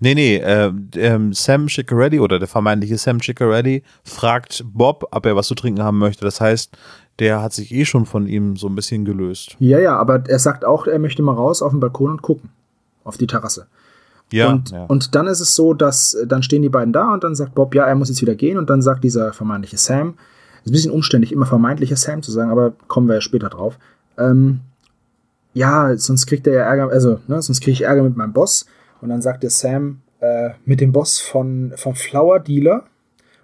Nee, 0.00 0.14
nee, 0.14 0.36
äh, 0.36 0.72
ähm, 0.94 1.32
Sam 1.32 1.68
Ciccarelli 1.68 2.20
oder 2.20 2.38
der 2.38 2.46
vermeintliche 2.46 2.98
Sam 2.98 3.20
Ciccarelli 3.20 3.82
fragt 4.04 4.64
Bob, 4.66 5.08
ob 5.10 5.26
er 5.26 5.34
was 5.34 5.48
zu 5.48 5.54
trinken 5.54 5.82
haben 5.82 5.98
möchte. 5.98 6.24
Das 6.24 6.40
heißt, 6.40 6.76
der 7.18 7.42
hat 7.42 7.52
sich 7.52 7.74
eh 7.74 7.84
schon 7.84 8.06
von 8.06 8.26
ihm 8.28 8.56
so 8.56 8.68
ein 8.68 8.76
bisschen 8.76 9.04
gelöst. 9.04 9.56
Ja, 9.58 9.80
ja, 9.80 9.96
aber 9.96 10.22
er 10.28 10.38
sagt 10.38 10.64
auch, 10.64 10.86
er 10.86 11.00
möchte 11.00 11.22
mal 11.22 11.34
raus 11.34 11.62
auf 11.62 11.72
den 11.72 11.80
Balkon 11.80 12.12
und 12.12 12.22
gucken. 12.22 12.50
Auf 13.02 13.16
die 13.16 13.26
Terrasse. 13.26 13.66
Ja 14.30 14.50
und, 14.50 14.70
ja. 14.70 14.84
und 14.84 15.14
dann 15.14 15.26
ist 15.26 15.40
es 15.40 15.54
so, 15.54 15.72
dass 15.72 16.16
dann 16.26 16.42
stehen 16.42 16.62
die 16.62 16.68
beiden 16.68 16.92
da 16.92 17.14
und 17.14 17.24
dann 17.24 17.34
sagt 17.34 17.54
Bob, 17.54 17.74
ja, 17.74 17.86
er 17.86 17.94
muss 17.94 18.10
jetzt 18.10 18.20
wieder 18.20 18.34
gehen. 18.34 18.58
Und 18.58 18.70
dann 18.70 18.82
sagt 18.82 19.02
dieser 19.02 19.32
vermeintliche 19.32 19.78
Sam, 19.78 20.14
ist 20.64 20.70
ein 20.70 20.72
bisschen 20.72 20.92
umständlich, 20.92 21.32
immer 21.32 21.46
vermeintlicher 21.46 21.96
Sam 21.96 22.22
zu 22.22 22.30
sagen, 22.30 22.50
aber 22.50 22.72
kommen 22.86 23.08
wir 23.08 23.16
ja 23.16 23.20
später 23.20 23.48
drauf. 23.48 23.78
Ähm, 24.18 24.60
ja, 25.54 25.96
sonst 25.96 26.26
kriegt 26.26 26.46
er 26.46 26.52
ja 26.52 26.62
Ärger, 26.62 26.90
also, 26.90 27.20
ne, 27.26 27.40
sonst 27.42 27.60
kriege 27.60 27.72
ich 27.72 27.82
Ärger 27.82 28.02
mit 28.02 28.16
meinem 28.16 28.32
Boss. 28.32 28.66
Und 29.00 29.10
dann 29.10 29.22
sagt 29.22 29.42
der 29.42 29.50
Sam 29.50 30.00
äh, 30.20 30.50
mit 30.64 30.80
dem 30.80 30.92
Boss 30.92 31.18
von, 31.18 31.72
von 31.76 31.94
Flower 31.94 32.40
Dealer. 32.40 32.84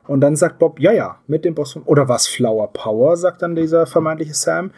Und 0.06 0.20
dann 0.20 0.36
sagt 0.36 0.58
Bob, 0.58 0.80
ja, 0.80 0.92
ja, 0.92 1.18
mit 1.26 1.44
dem 1.44 1.54
Boss 1.54 1.72
von, 1.72 1.82
oder 1.82 2.08
was 2.08 2.26
Flower 2.26 2.72
Power, 2.72 3.16
sagt 3.16 3.42
dann 3.42 3.56
dieser 3.56 3.86
vermeintliche 3.86 4.34
Sam. 4.34 4.70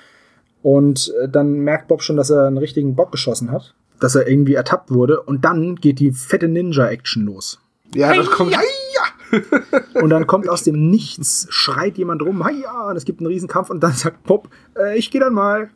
Und 0.62 1.12
äh, 1.22 1.28
dann 1.28 1.60
merkt 1.60 1.88
Bob 1.88 2.02
schon, 2.02 2.16
dass 2.16 2.30
er 2.30 2.46
einen 2.46 2.58
richtigen 2.58 2.94
Bock 2.94 3.12
geschossen 3.12 3.50
hat, 3.50 3.74
dass 4.00 4.14
er 4.14 4.28
irgendwie 4.28 4.54
ertappt 4.54 4.90
wurde. 4.90 5.22
Und 5.22 5.44
dann 5.44 5.76
geht 5.76 5.98
die 5.98 6.12
fette 6.12 6.48
Ninja-Action 6.48 7.24
los. 7.24 7.60
Ja, 7.94 8.14
das 8.14 8.30
kommt. 8.30 8.52
Ja, 8.52 8.60
und 9.94 10.10
dann 10.10 10.26
kommt 10.26 10.48
aus 10.48 10.62
dem 10.62 10.90
Nichts, 10.90 11.46
schreit 11.50 11.98
jemand 11.98 12.22
rum, 12.22 12.44
ja, 12.62 12.88
und 12.88 12.96
es 12.96 13.04
gibt 13.04 13.20
einen 13.20 13.28
Riesenkampf 13.28 13.70
und 13.70 13.80
dann 13.80 13.92
sagt 13.92 14.22
Pop, 14.24 14.48
äh, 14.76 14.96
ich 14.96 15.10
gehe 15.10 15.20
dann 15.20 15.34
mal. 15.34 15.70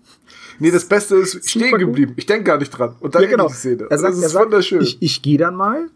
Nee, 0.60 0.70
das 0.70 0.84
Beste 0.84 1.16
ist 1.16 1.48
stehen 1.48 1.76
geblieben. 1.78 2.12
Ich 2.16 2.26
denke 2.26 2.44
gar 2.44 2.58
nicht 2.58 2.70
dran. 2.70 2.94
Und 3.00 3.14
dann 3.14 3.22
ja, 3.22 3.28
genau. 3.30 3.48
die 3.48 3.54
Szene. 3.54 3.86
Er 3.88 3.98
sagt, 3.98 4.12
das 4.12 4.18
ist 4.18 4.22
er 4.24 4.28
sagt, 4.28 4.44
wunderschön. 4.44 4.82
Ich, 4.82 4.98
ich 5.00 5.22
gehe 5.22 5.38
dann 5.38 5.56
mal. 5.56 5.88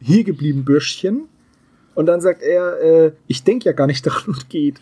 Hier 0.00 0.24
geblieben, 0.24 0.64
Bürschchen. 0.64 1.28
Und 1.94 2.06
dann 2.06 2.20
sagt 2.20 2.42
er, 2.42 2.80
äh, 2.80 3.12
ich 3.26 3.44
denke 3.44 3.66
ja 3.66 3.72
gar 3.72 3.86
nicht 3.86 4.02
dran 4.06 4.22
und 4.26 4.48
geht. 4.48 4.80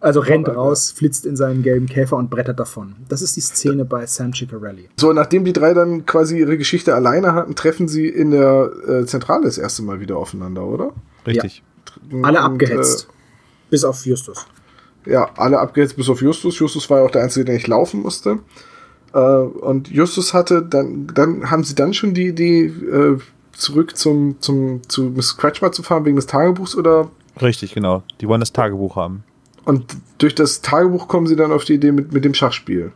Also 0.00 0.18
rennt 0.18 0.48
Alter. 0.48 0.58
raus, 0.58 0.90
flitzt 0.90 1.26
in 1.26 1.36
seinen 1.36 1.62
gelben 1.62 1.86
Käfer 1.86 2.16
und 2.16 2.28
brettert 2.28 2.58
davon. 2.58 2.96
Das 3.08 3.22
ist 3.22 3.36
die 3.36 3.40
Szene 3.40 3.84
bei 3.84 4.04
Sam 4.06 4.32
Ciccarelli. 4.34 4.88
So, 4.98 5.12
nachdem 5.12 5.44
die 5.44 5.52
drei 5.52 5.74
dann 5.74 6.06
quasi 6.06 6.40
ihre 6.40 6.58
Geschichte 6.58 6.94
alleine 6.94 7.34
hatten, 7.34 7.54
treffen 7.54 7.86
sie 7.86 8.08
in 8.08 8.32
der 8.32 8.72
äh, 8.88 9.06
Zentrale 9.06 9.44
das 9.44 9.58
erste 9.58 9.82
Mal 9.82 10.00
wieder 10.00 10.16
aufeinander, 10.16 10.66
oder? 10.66 10.92
Richtig. 11.24 11.62
Alle 12.22 12.38
Und, 12.38 12.44
abgehetzt. 12.44 13.08
Bis 13.70 13.84
auf 13.84 14.04
Justus. 14.04 14.44
Ja, 15.06 15.30
alle 15.36 15.58
abgehetzt 15.58 15.96
bis 15.96 16.08
auf 16.08 16.22
Justus. 16.22 16.58
Justus 16.58 16.88
war 16.90 17.00
ja 17.00 17.04
auch 17.06 17.10
der 17.10 17.22
Einzige, 17.22 17.44
der 17.44 17.54
nicht 17.54 17.66
laufen 17.66 18.02
musste. 18.02 18.38
Äh, 19.12 19.18
und 19.18 19.88
Justus 19.88 20.32
hatte 20.32 20.62
dann, 20.62 21.08
dann 21.14 21.50
haben 21.50 21.64
sie 21.64 21.74
dann 21.74 21.92
schon 21.94 22.14
die 22.14 22.28
Idee, 22.28 22.66
äh, 22.66 23.18
zurück 23.52 23.96
zum, 23.96 24.36
zum, 24.40 24.80
zu 24.88 25.04
Miss 25.04 25.36
Cratchmer 25.36 25.72
zu 25.72 25.82
fahren 25.82 26.04
wegen 26.04 26.16
des 26.16 26.26
Tagebuchs 26.26 26.74
oder 26.76 27.10
Richtig, 27.40 27.74
genau. 27.74 28.02
Die 28.20 28.28
wollen 28.28 28.40
das 28.40 28.52
Tagebuch 28.52 28.96
haben. 28.96 29.24
Und 29.64 29.96
durch 30.18 30.34
das 30.34 30.60
Tagebuch 30.60 31.08
kommen 31.08 31.26
sie 31.26 31.36
dann 31.36 31.52
auf 31.52 31.64
die 31.64 31.74
Idee 31.74 31.92
mit, 31.92 32.12
mit 32.12 32.24
dem 32.24 32.34
Schachspiel. 32.34 32.92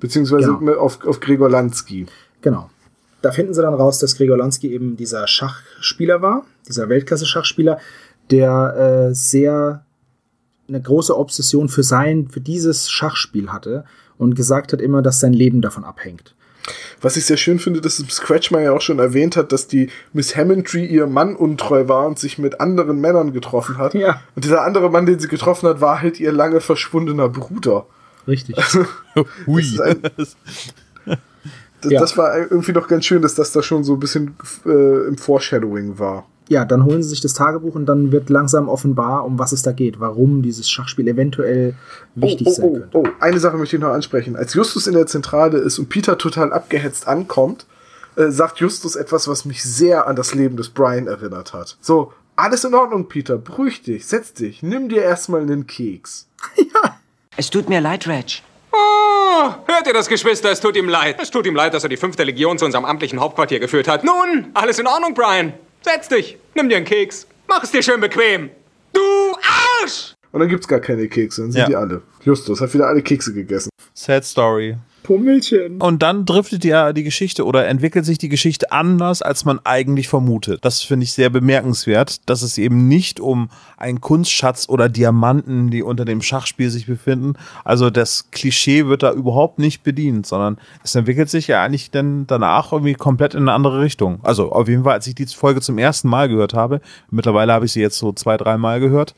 Beziehungsweise 0.00 0.46
Genau. 0.46 0.60
mit, 0.60 0.76
auf, 0.76 1.04
auf 1.04 1.20
Gregor 1.20 1.48
Lansky. 1.50 2.06
Genau. 2.40 2.70
Da 3.20 3.30
finden 3.32 3.54
sie 3.54 3.62
dann 3.62 3.74
raus, 3.74 3.98
dass 3.98 4.16
Gregor 4.16 4.36
Lansky 4.36 4.72
eben 4.72 4.96
dieser 4.96 5.26
Schachspieler 5.26 6.22
war, 6.22 6.44
dieser 6.68 6.88
Weltklasse-Schachspieler, 6.88 7.78
der 8.30 9.08
äh, 9.10 9.14
sehr 9.14 9.84
eine 10.68 10.80
große 10.80 11.16
Obsession 11.16 11.68
für 11.68 11.82
sein, 11.82 12.28
für 12.28 12.40
dieses 12.40 12.90
Schachspiel 12.90 13.50
hatte 13.52 13.84
und 14.18 14.34
gesagt 14.34 14.72
hat 14.72 14.80
immer, 14.80 15.02
dass 15.02 15.20
sein 15.20 15.32
Leben 15.32 15.60
davon 15.60 15.84
abhängt. 15.84 16.34
Was 17.00 17.16
ich 17.16 17.24
sehr 17.26 17.36
schön 17.36 17.58
finde, 17.58 17.80
dass 17.80 17.96
Scratchmer 17.96 18.60
ja 18.60 18.72
auch 18.72 18.80
schon 18.80 19.00
erwähnt 19.00 19.36
hat, 19.36 19.50
dass 19.50 19.66
die 19.66 19.90
Miss 20.12 20.36
Hammondry 20.36 20.86
ihr 20.86 21.08
Mann 21.08 21.34
untreu 21.34 21.88
war 21.88 22.06
und 22.06 22.20
sich 22.20 22.38
mit 22.38 22.60
anderen 22.60 23.00
Männern 23.00 23.32
getroffen 23.32 23.78
hat. 23.78 23.94
Ja. 23.94 24.20
Und 24.36 24.44
dieser 24.44 24.62
andere 24.62 24.88
Mann, 24.88 25.04
den 25.06 25.18
sie 25.18 25.26
getroffen 25.26 25.68
hat, 25.68 25.80
war 25.80 26.00
halt 26.00 26.20
ihr 26.20 26.30
lange 26.30 26.60
verschwundener 26.60 27.28
Bruder. 27.28 27.86
Richtig. 28.28 28.56
Hui. 29.46 29.62
ist 29.62 29.80
ein- 29.80 30.00
Das, 31.80 31.90
Ja. 31.90 31.98
das 31.98 32.16
war 32.16 32.38
irgendwie 32.38 32.70
noch 32.70 32.86
ganz 32.86 33.04
schön, 33.06 33.22
dass 33.22 33.34
das 33.34 33.50
da 33.50 33.60
schon 33.60 33.82
so 33.82 33.94
ein 33.94 33.98
bisschen 33.98 34.36
äh, 34.64 35.08
im 35.08 35.18
Foreshadowing 35.18 35.98
war. 35.98 36.28
Ja, 36.52 36.66
dann 36.66 36.84
holen 36.84 37.02
sie 37.02 37.08
sich 37.08 37.22
das 37.22 37.32
Tagebuch 37.32 37.74
und 37.74 37.86
dann 37.86 38.12
wird 38.12 38.28
langsam 38.28 38.68
offenbar, 38.68 39.24
um 39.24 39.38
was 39.38 39.52
es 39.52 39.62
da 39.62 39.72
geht, 39.72 40.00
warum 40.00 40.42
dieses 40.42 40.68
Schachspiel 40.68 41.08
eventuell 41.08 41.74
wichtig 42.14 42.46
oh, 42.46 42.50
sein 42.50 42.64
oh, 42.66 42.72
könnte. 42.72 42.98
oh, 42.98 43.04
oh, 43.06 43.10
eine 43.20 43.40
Sache 43.40 43.56
möchte 43.56 43.76
ich 43.76 43.80
noch 43.80 43.88
ansprechen. 43.88 44.36
Als 44.36 44.52
Justus 44.52 44.86
in 44.86 44.92
der 44.92 45.06
Zentrale 45.06 45.56
ist 45.56 45.78
und 45.78 45.88
Peter 45.88 46.18
total 46.18 46.52
abgehetzt 46.52 47.08
ankommt, 47.08 47.64
äh, 48.16 48.28
sagt 48.28 48.58
Justus 48.58 48.96
etwas, 48.96 49.28
was 49.28 49.46
mich 49.46 49.62
sehr 49.62 50.06
an 50.06 50.14
das 50.14 50.34
Leben 50.34 50.58
des 50.58 50.68
Brian 50.68 51.06
erinnert 51.06 51.54
hat. 51.54 51.78
So, 51.80 52.12
alles 52.36 52.64
in 52.64 52.74
Ordnung, 52.74 53.08
Peter, 53.08 53.38
beruhig 53.38 53.80
dich, 53.80 54.04
setz 54.04 54.34
dich, 54.34 54.62
nimm 54.62 54.90
dir 54.90 55.02
erstmal 55.02 55.40
einen 55.40 55.66
Keks. 55.66 56.28
Es 57.38 57.48
tut 57.48 57.70
mir 57.70 57.80
leid, 57.80 58.06
Reg. 58.08 58.42
Oh, 58.72 59.54
hört 59.64 59.86
ihr 59.86 59.94
das, 59.94 60.06
Geschwister? 60.06 60.50
Es 60.50 60.60
tut 60.60 60.76
ihm 60.76 60.86
leid. 60.86 61.16
Es 61.18 61.30
tut 61.30 61.46
ihm 61.46 61.56
leid, 61.56 61.72
dass 61.72 61.82
er 61.82 61.88
die 61.88 61.96
fünfte 61.96 62.24
Legion 62.24 62.58
zu 62.58 62.66
unserem 62.66 62.84
amtlichen 62.84 63.20
Hauptquartier 63.20 63.58
geführt 63.58 63.88
hat. 63.88 64.04
Nun, 64.04 64.50
alles 64.52 64.78
in 64.78 64.86
Ordnung, 64.86 65.14
Brian. 65.14 65.54
Setz 65.84 66.08
dich, 66.08 66.38
nimm 66.54 66.68
dir 66.68 66.76
einen 66.76 66.86
Keks, 66.86 67.26
mach 67.48 67.62
es 67.64 67.70
dir 67.70 67.82
schön 67.82 68.00
bequem. 68.00 68.50
Du 68.92 69.00
Arsch! 69.82 70.14
Und 70.30 70.40
dann 70.40 70.48
gibt's 70.48 70.66
gar 70.68 70.80
keine 70.80 71.08
Kekse, 71.08 71.42
dann 71.42 71.52
sind 71.52 71.60
Ja. 71.60 71.66
die 71.66 71.76
alle. 71.76 72.02
Justus 72.24 72.60
hat 72.60 72.72
wieder 72.72 72.86
alle 72.86 73.02
Kekse 73.02 73.34
gegessen. 73.34 73.70
Sad 73.94 74.24
Story. 74.24 74.76
Pummelchen. 75.02 75.80
Und 75.80 76.02
dann 76.02 76.24
driftet 76.24 76.64
ja 76.64 76.92
die 76.92 77.02
Geschichte 77.02 77.44
oder 77.44 77.66
entwickelt 77.66 78.04
sich 78.04 78.18
die 78.18 78.28
Geschichte 78.28 78.72
anders, 78.72 79.22
als 79.22 79.44
man 79.44 79.60
eigentlich 79.64 80.08
vermutet. 80.08 80.64
Das 80.64 80.82
finde 80.82 81.04
ich 81.04 81.12
sehr 81.12 81.30
bemerkenswert, 81.30 82.28
dass 82.28 82.42
es 82.42 82.58
eben 82.58 82.88
nicht 82.88 83.20
um 83.20 83.50
einen 83.76 84.00
Kunstschatz 84.00 84.68
oder 84.68 84.88
Diamanten, 84.88 85.70
die 85.70 85.82
unter 85.82 86.04
dem 86.04 86.22
Schachspiel 86.22 86.70
sich 86.70 86.86
befinden. 86.86 87.34
Also 87.64 87.90
das 87.90 88.30
Klischee 88.30 88.86
wird 88.86 89.02
da 89.02 89.12
überhaupt 89.12 89.58
nicht 89.58 89.82
bedient, 89.82 90.26
sondern 90.26 90.58
es 90.84 90.94
entwickelt 90.94 91.30
sich 91.30 91.48
ja 91.48 91.62
eigentlich 91.62 91.90
dann 91.90 92.26
danach 92.26 92.72
irgendwie 92.72 92.94
komplett 92.94 93.34
in 93.34 93.42
eine 93.42 93.52
andere 93.52 93.80
Richtung. 93.80 94.20
Also 94.22 94.52
auf 94.52 94.68
jeden 94.68 94.84
Fall, 94.84 94.94
als 94.94 95.06
ich 95.06 95.14
die 95.14 95.26
Folge 95.26 95.60
zum 95.60 95.78
ersten 95.78 96.08
Mal 96.08 96.28
gehört 96.28 96.54
habe, 96.54 96.80
mittlerweile 97.10 97.52
habe 97.52 97.66
ich 97.66 97.72
sie 97.72 97.80
jetzt 97.80 97.98
so 97.98 98.12
zwei, 98.12 98.36
drei 98.36 98.56
Mal 98.56 98.80
gehört, 98.80 99.14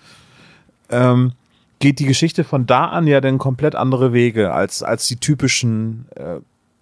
ähm, 0.90 1.32
geht 1.78 1.98
die 1.98 2.06
Geschichte 2.06 2.44
von 2.44 2.66
da 2.66 2.86
an 2.86 3.06
ja 3.06 3.20
dann 3.20 3.38
komplett 3.38 3.74
andere 3.74 4.12
Wege 4.12 4.52
als, 4.52 4.82
als 4.82 5.06
die 5.06 5.16
typischen 5.16 6.06
äh, 6.16 6.40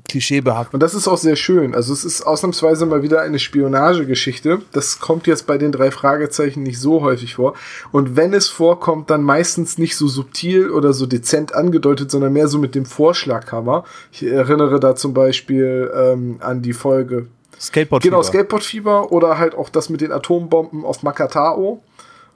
klischeebehafteten. 0.09 0.77
Und 0.77 0.83
das 0.83 0.95
ist 0.95 1.09
auch 1.09 1.17
sehr 1.17 1.37
schön. 1.37 1.75
Also 1.75 1.93
es 1.93 2.05
ist 2.05 2.23
ausnahmsweise 2.23 2.87
mal 2.87 3.03
wieder 3.03 3.23
eine 3.23 3.39
Spionagegeschichte. 3.39 4.61
Das 4.73 4.99
kommt 4.99 5.27
jetzt 5.27 5.47
bei 5.47 5.59
den 5.59 5.73
drei 5.73 5.91
Fragezeichen 5.91 6.63
nicht 6.63 6.79
so 6.79 7.03
häufig 7.03 7.37
vor. 7.37 7.55
Und 7.93 8.17
wenn 8.17 8.35
es 8.35 8.49
vorkommt, 8.49 9.11
dann 9.11 9.23
meistens 9.23 9.79
nicht 9.79 9.97
so 9.97 10.09
subtil 10.09 10.71
oder 10.71 10.93
so 10.93 11.07
dezent 11.07 11.55
angedeutet, 11.55 12.11
sondern 12.11 12.33
mehr 12.33 12.49
so 12.49 12.59
mit 12.59 12.75
dem 12.75 12.85
Vorschlaghammer. 12.85 13.85
Ich 14.11 14.23
erinnere 14.25 14.81
da 14.81 14.95
zum 14.95 15.15
Beispiel 15.15 15.91
ähm, 15.95 16.37
an 16.41 16.63
die 16.63 16.73
Folge 16.73 17.29
Skateboard. 17.59 18.03
Genau, 18.03 18.23
Skateboardfieber 18.23 19.13
oder 19.13 19.39
halt 19.39 19.55
auch 19.55 19.69
das 19.69 19.89
mit 19.89 20.01
den 20.01 20.11
Atombomben 20.11 20.85
auf 20.85 21.03
Makatao. 21.03 21.83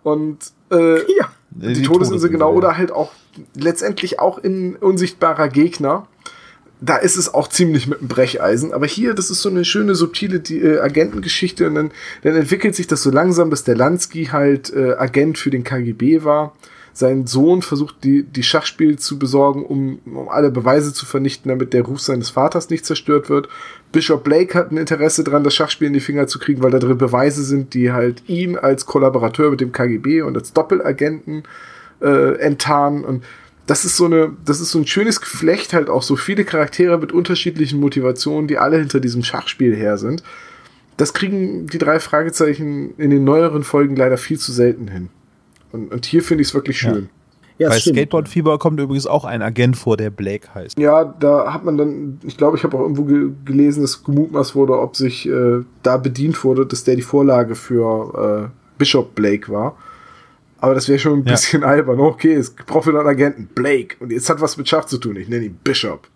Und 0.03 0.39
äh, 0.71 0.99
Ja. 1.19 1.31
Die, 1.57 1.83
Todesinsel, 1.83 2.31
genau, 2.31 2.53
oder 2.53 2.77
halt 2.77 2.93
auch 2.93 3.13
letztendlich 3.55 4.21
auch 4.21 4.39
in 4.39 4.77
unsichtbarer 4.77 5.49
Gegner. 5.49 6.07
Da 6.81 6.97
ist 6.97 7.17
es 7.17 7.33
auch 7.33 7.49
ziemlich 7.49 7.87
mit 7.87 8.01
dem 8.01 8.09
Brecheisen. 8.09 8.75
Aber 8.75 8.87
hier, 8.87 9.15
das 9.15 9.31
ist 9.31 9.41
so 9.41 9.49
eine 9.49 9.65
schöne, 9.65 9.95
subtile 9.95 10.41
die, 10.41 10.61
äh, 10.61 10.79
Agentengeschichte. 10.81 11.67
Und 11.67 11.75
dann, 11.75 11.91
dann 12.23 12.37
entwickelt 12.37 12.75
sich 12.75 12.87
das 12.87 13.03
so 13.03 13.11
langsam, 13.11 13.49
dass 13.49 13.65
der 13.65 13.77
Lansky 13.77 14.27
halt 14.27 14.73
äh, 14.75 14.95
Agent 14.99 15.39
für 15.39 15.51
den 15.51 15.65
KGB 15.65 16.23
war. 16.25 16.55
Sein 16.97 17.27
Sohn 17.27 17.61
versucht, 17.61 18.05
die, 18.05 18.23
die 18.23 18.43
Schachspiel 18.43 18.99
zu 18.99 19.19
besorgen, 19.19 19.67
um, 19.67 19.99
um 20.07 20.31
alle 20.31 20.51
Beweise 20.51 20.95
zu 20.95 21.05
vernichten, 21.05 21.51
damit 21.51 21.75
der 21.75 21.83
Ruf 21.83 22.01
seines 22.01 22.31
Vaters 22.31 22.71
nicht 22.71 22.87
zerstört 22.87 23.29
wird. 23.29 23.51
Bishop 23.93 24.25
Blake 24.25 24.59
hat 24.59 24.73
ein 24.73 24.79
Interesse 24.79 25.23
daran, 25.23 25.45
das 25.45 25.55
Schachspiel 25.55 25.89
in 25.89 25.93
die 25.93 26.01
Finger 26.01 26.27
zu 26.27 26.39
kriegen, 26.39 26.63
weil 26.63 26.71
da 26.71 26.79
drin 26.79 26.97
Beweise 26.97 27.45
sind, 27.45 27.75
die 27.75 27.93
halt 27.93 28.23
ihn 28.29 28.57
als 28.57 28.87
Kollaborateur 28.87 29.51
mit 29.51 29.61
dem 29.61 29.73
KGB 29.73 30.23
und 30.23 30.39
als 30.39 30.55
Doppelagenten 30.55 31.43
äh, 32.01 32.39
enttarnen. 32.39 33.05
Und 33.05 33.25
das 33.67 33.85
ist 33.85 33.99
so 33.99 34.07
eine, 34.07 34.35
das 34.47 34.61
ist 34.61 34.71
so 34.71 34.79
ein 34.79 34.87
schönes 34.87 35.21
Geflecht, 35.21 35.75
halt 35.75 35.91
auch 35.91 36.03
so 36.03 36.17
viele 36.17 36.47
Charaktere 36.47 36.97
mit 36.97 37.13
unterschiedlichen 37.13 37.79
Motivationen, 37.79 38.49
die 38.49 38.57
alle 38.57 38.79
hinter 38.79 39.01
diesem 39.01 39.23
Schachspiel 39.23 39.77
her 39.77 39.99
sind. 39.99 40.23
Das 40.97 41.13
kriegen 41.13 41.67
die 41.67 41.77
drei 41.77 42.01
Fragezeichen 42.01 42.95
in 42.97 43.11
den 43.11 43.25
neueren 43.25 43.65
Folgen 43.65 43.97
leider 43.97 44.17
viel 44.17 44.39
zu 44.39 44.51
selten 44.51 44.89
hin. 44.89 45.11
Und, 45.77 45.93
und 45.93 46.07
hier 46.07 46.23
finde 46.23 46.43
ich 46.43 46.49
es 46.49 46.55
wirklich 46.55 46.79
schön. 46.79 47.09
Ja, 47.59 47.69
Bei 47.69 47.75
das 47.75 47.83
stimmt. 47.83 47.97
Skateboardfieber 47.97 48.59
kommt 48.59 48.79
übrigens 48.81 49.07
auch 49.07 49.25
ein 49.25 49.41
Agent 49.41 49.77
vor, 49.79 49.97
der 49.97 50.11
Blake 50.11 50.49
heißt. 50.55 50.79
Ja, 50.79 51.05
da 51.05 51.53
hat 51.55 51.65
man 51.65 51.79
dann, 51.79 52.21
ich 52.25 52.37
glaube, 52.37 52.57
ich 52.59 52.65
habe 52.65 52.77
auch 52.77 52.83
irgendwo 52.83 53.05
ge 53.05 53.31
gelesen, 53.47 53.81
dass 53.83 54.05
gemutmaßt 54.05 54.55
wurde, 54.55 54.79
ob 54.79 54.95
sich 54.97 55.27
äh, 55.27 55.63
da 55.83 55.97
bedient 55.97 56.43
wurde, 56.45 56.67
dass 56.67 56.85
der 56.85 56.97
die 56.97 57.03
Vorlage 57.03 57.55
für 57.55 58.51
äh, 58.53 58.79
Bishop 58.79 59.15
Blake 59.15 59.51
war. 59.51 59.77
Aber 60.59 60.75
das 60.75 60.89
wäre 60.89 60.99
schon 60.99 61.21
ein 61.21 61.25
Ja. 61.25 61.33
bisschen 61.33 61.65
albern. 61.65 61.99
Okay, 62.01 62.35
es 62.35 62.51
braucht 62.51 62.87
wieder 62.89 62.99
einen 63.01 63.09
Agenten. 63.09 63.47
Blake. 63.55 63.97
Und 64.01 64.13
jetzt 64.13 64.29
hat 64.29 64.41
was 64.41 64.57
mit 64.59 64.69
Schach 64.69 64.85
zu 64.85 64.99
tun. 64.99 65.17
Ich 65.17 65.29
nenne 65.29 65.47
ihn 65.47 65.59
Bishop. 65.65 66.09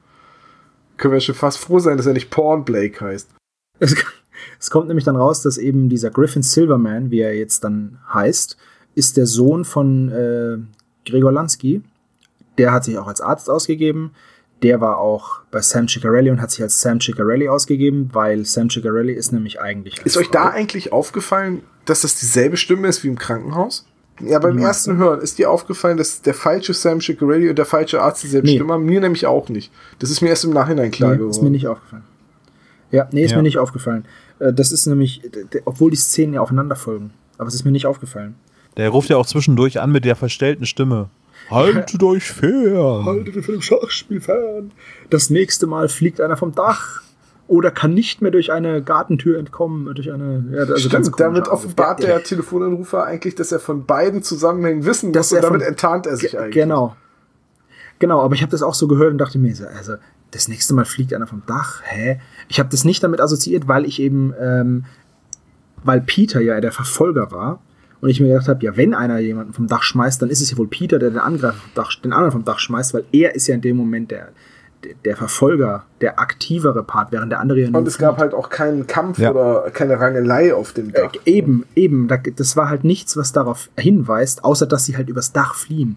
Können 0.99 1.15
wir 1.15 1.21
schon 1.21 1.35
fast 1.35 1.59
froh 1.59 1.79
sein, 1.79 1.97
dass 1.97 2.05
er 2.07 2.13
nicht 2.13 2.29
Porn 2.31 2.65
Blake 2.65 3.03
heißt. 3.03 3.31
Es, 3.79 3.95
es 4.61 4.69
kommt 4.71 4.89
nämlich 4.89 5.05
dann 5.07 5.17
raus, 5.17 5.41
dass 5.43 5.57
eben 5.57 5.89
dieser 5.89 6.11
Griffin 6.11 6.43
Silverman, 6.43 7.11
wie 7.11 7.21
er 7.21 7.35
jetzt 7.35 7.65
dann 7.65 7.99
heißt, 8.13 8.59
ist 8.95 9.16
der 9.16 9.26
Sohn 9.26 9.64
von 9.64 10.09
äh, 10.11 10.59
Gregor 11.09 11.32
Lansky. 11.32 11.82
Der 12.59 12.72
hat 12.72 12.84
sich 12.84 12.99
auch 12.99 13.07
als 13.07 13.20
Arzt 13.20 13.49
ausgegeben. 13.49 14.11
Der 14.62 14.80
war 14.80 14.99
auch 14.99 15.41
bei 15.51 15.62
Sam 15.62 15.88
Ciccarelli 15.88 16.30
und 16.30 16.41
hat 16.41 16.51
sich 16.51 16.61
als 16.62 16.80
Sam 16.82 17.01
Ciccarelli 17.01 17.49
ausgegeben, 17.49 18.11
weil 18.12 18.45
Sam 18.45 18.68
Ciccarelli 18.68 19.12
ist 19.14 19.32
nämlich 19.32 19.61
eigentlich. 19.61 19.99
Ist 20.05 20.18
euch 20.18 20.28
da 20.30 20.51
eigentlich 20.51 20.93
aufgefallen, 20.93 21.62
dass 21.86 22.03
das 22.03 22.16
dieselbe 22.20 22.59
Stimme 22.59 22.88
ist 22.88 23.03
wie 23.03 23.09
im 23.09 23.16
Krankenhaus? 23.18 23.86
Ja, 24.22 24.38
beim 24.38 24.59
Ja. 24.59 24.66
ersten 24.68 24.99
Hören 24.99 25.20
ist 25.22 25.38
dir 25.38 25.51
aufgefallen, 25.51 25.97
dass 25.97 26.20
der 26.20 26.34
falsche 26.34 26.74
Sam 26.74 27.01
Ciccarelli 27.01 27.49
und 27.49 27.57
der 27.57 27.64
falsche 27.64 28.03
Arzt 28.03 28.22
dieselbe 28.22 28.49
Nee. 28.49 28.57
Stimme 28.57 28.74
haben? 28.74 28.84
Mir 28.84 29.01
nämlich 29.01 29.26
auch 29.26 29.49
nicht. 29.49 29.72
Das 29.99 30.11
ist 30.11 30.20
mir 30.20 30.28
erst 30.28 30.45
im 30.45 30.51
Nachhinein 30.53 30.91
klar 30.91 31.12
Nee, 31.12 31.16
geworden. 31.16 31.30
ist 31.30 31.43
mir 31.43 31.49
nicht 31.51 31.66
aufgefallen. 31.66 32.03
Ja, 32.91 33.09
nee, 33.12 33.24
ist 33.24 33.30
Ja. 33.30 33.38
mir 33.38 33.45
nicht 33.45 33.57
aufgefallen. 33.57 34.05
Äh, 34.41 34.53
Das 34.53 34.72
ist 34.72 34.84
nämlich, 34.84 35.22
obwohl 35.64 35.91
die 35.91 35.97
Szenen 35.97 36.34
ja 36.34 36.43
aufeinander 36.43 36.76
folgen. 36.76 37.12
Aber 37.38 37.49
es 37.49 37.55
ist 37.55 37.64
mir 37.64 37.70
nicht 37.70 37.86
aufgefallen. 37.86 38.34
Der 38.77 38.89
ruft 38.91 39.09
ja 39.11 39.16
auch 39.16 39.27
zwischendurch 39.27 39.81
an 39.81 39.91
mit 39.91 40.05
der 40.05 40.16
verstellten 40.16 40.66
Stimme. 40.66 41.09
Haltet 41.51 42.03
euch 42.03 42.31
fern. 42.31 43.05
Haltet 43.05 43.37
ihr 43.37 43.43
von 43.43 43.55
dem 43.55 43.62
Schachspiel 43.62 44.21
fern. 44.21 44.71
Das 45.11 45.31
nächste 45.31 45.66
Mal 45.66 45.89
fliegt 45.89 46.21
einer 46.21 46.37
vom 46.37 46.55
Dach 46.55 47.03
oder 47.49 47.73
kann 47.73 47.93
nicht 47.95 48.23
mehr 48.23 48.31
durch 48.31 48.53
eine 48.53 48.81
Gartentür 48.83 49.39
entkommen. 49.39 49.93
Durch 49.95 50.12
eine, 50.12 50.45
ja, 50.53 50.59
also 50.61 50.73
ganz 50.75 50.81
Stimmt, 50.83 50.93
komischer 50.95 51.16
damit 51.18 51.49
offenbart 51.49 52.01
Der- 52.03 52.09
der 52.11 52.23
Telefonanrufer 52.23 53.05
eigentlich, 53.05 53.35
dass 53.35 53.51
er 53.51 53.59
von 53.59 53.85
beiden 53.87 54.23
Zusammenhängen 54.23 54.85
wissen 54.85 55.12
Dass 55.12 55.27
muss 55.27 55.33
und 55.33 55.39
er 55.39 55.43
damit 55.43 55.62
von- 55.62 55.68
enttarnt 55.68 56.07
er 56.07 56.16
sich 56.16 56.31
Ge- 56.31 56.41
eigentlich. 56.41 56.55
Genau. 56.55 56.95
Genau, 57.99 58.21
aber 58.23 58.35
ich 58.35 58.43
habe 58.43 58.53
das 58.53 58.62
auch 58.62 58.75
so 58.75 58.87
gehört 58.87 59.11
und 59.12 59.18
dachte 59.18 59.39
mir, 59.39 59.55
so, 59.55 59.66
also 59.66 59.95
das 60.31 60.47
nächste 60.47 60.73
Mal 60.75 60.85
fliegt 60.85 61.12
einer 61.12 61.27
vom 61.27 61.43
Dach. 61.47 61.83
Hä? 61.85 62.21
Ich 62.49 62.61
habe 62.61 62.68
das 62.71 62.85
nicht 62.85 63.03
damit 63.03 63.21
assoziiert, 63.21 63.66
weil 63.66 63.85
ich 63.85 64.01
eben, 64.01 64.33
ähm, 64.41 64.85
weil 65.83 66.01
Peter 66.01 66.41
ja 66.41 66.61
der 66.61 66.71
Verfolger 66.73 67.33
war 67.33 67.61
und 68.01 68.09
ich 68.09 68.21
mir 68.21 68.29
gedacht 68.29 68.49
habe, 68.49 68.65
ja, 68.65 68.77
wenn 68.77 68.95
einer 68.95 69.19
jemanden 69.19 69.53
vom 69.53 69.67
Dach 69.67 69.83
schmeißt, 69.83 70.23
dann 70.23 70.31
ist 70.31 70.41
es 70.41 70.51
ja 70.51 70.57
wohl 70.59 70.69
Peter, 70.69 70.99
der 70.99 71.11
den 71.11 71.19
Angreifer 71.19 71.57
vom 71.59 71.71
Dach, 71.75 71.91
den 72.03 72.13
anderen 72.13 72.33
vom 72.33 72.45
Dach 72.45 72.59
schmeißt, 72.59 72.95
weil 72.95 73.05
er 73.13 73.35
ist 73.35 73.47
ja 73.47 73.55
in 73.55 73.61
dem 73.61 73.77
Moment 73.77 74.11
der, 74.11 74.29
der, 75.05 75.17
Verfolger, 75.17 75.85
der 76.01 76.19
aktivere 76.19 76.83
Part, 76.83 77.13
während 77.13 77.31
der 77.31 77.41
andere 77.41 77.61
ja 77.61 77.71
nur 77.71 77.81
Und 77.81 77.87
es 77.89 77.99
gab 77.99 78.17
halt 78.19 78.33
auch 78.33 78.49
keinen 78.49 78.87
Kampf 78.87 79.19
Ja. 79.19 79.31
oder 79.33 79.71
keine 79.71 80.01
Rangelei 80.01 80.55
auf 80.55 80.73
dem 80.73 80.93
Dach. 80.93 81.13
äh, 81.27 81.31
eben, 81.31 81.65
eben, 81.75 82.09
da, 82.09 82.17
das 82.17 82.57
war 82.57 82.71
halt 82.71 82.85
nichts, 82.85 83.17
was 83.19 83.33
darauf 83.33 83.69
hinweist, 83.77 84.45
außer 84.45 84.67
dass 84.67 84.87
sie 84.87 84.97
halt 84.97 85.09
übers 85.11 85.33
Dach 85.33 85.55
fliehen. 85.55 85.97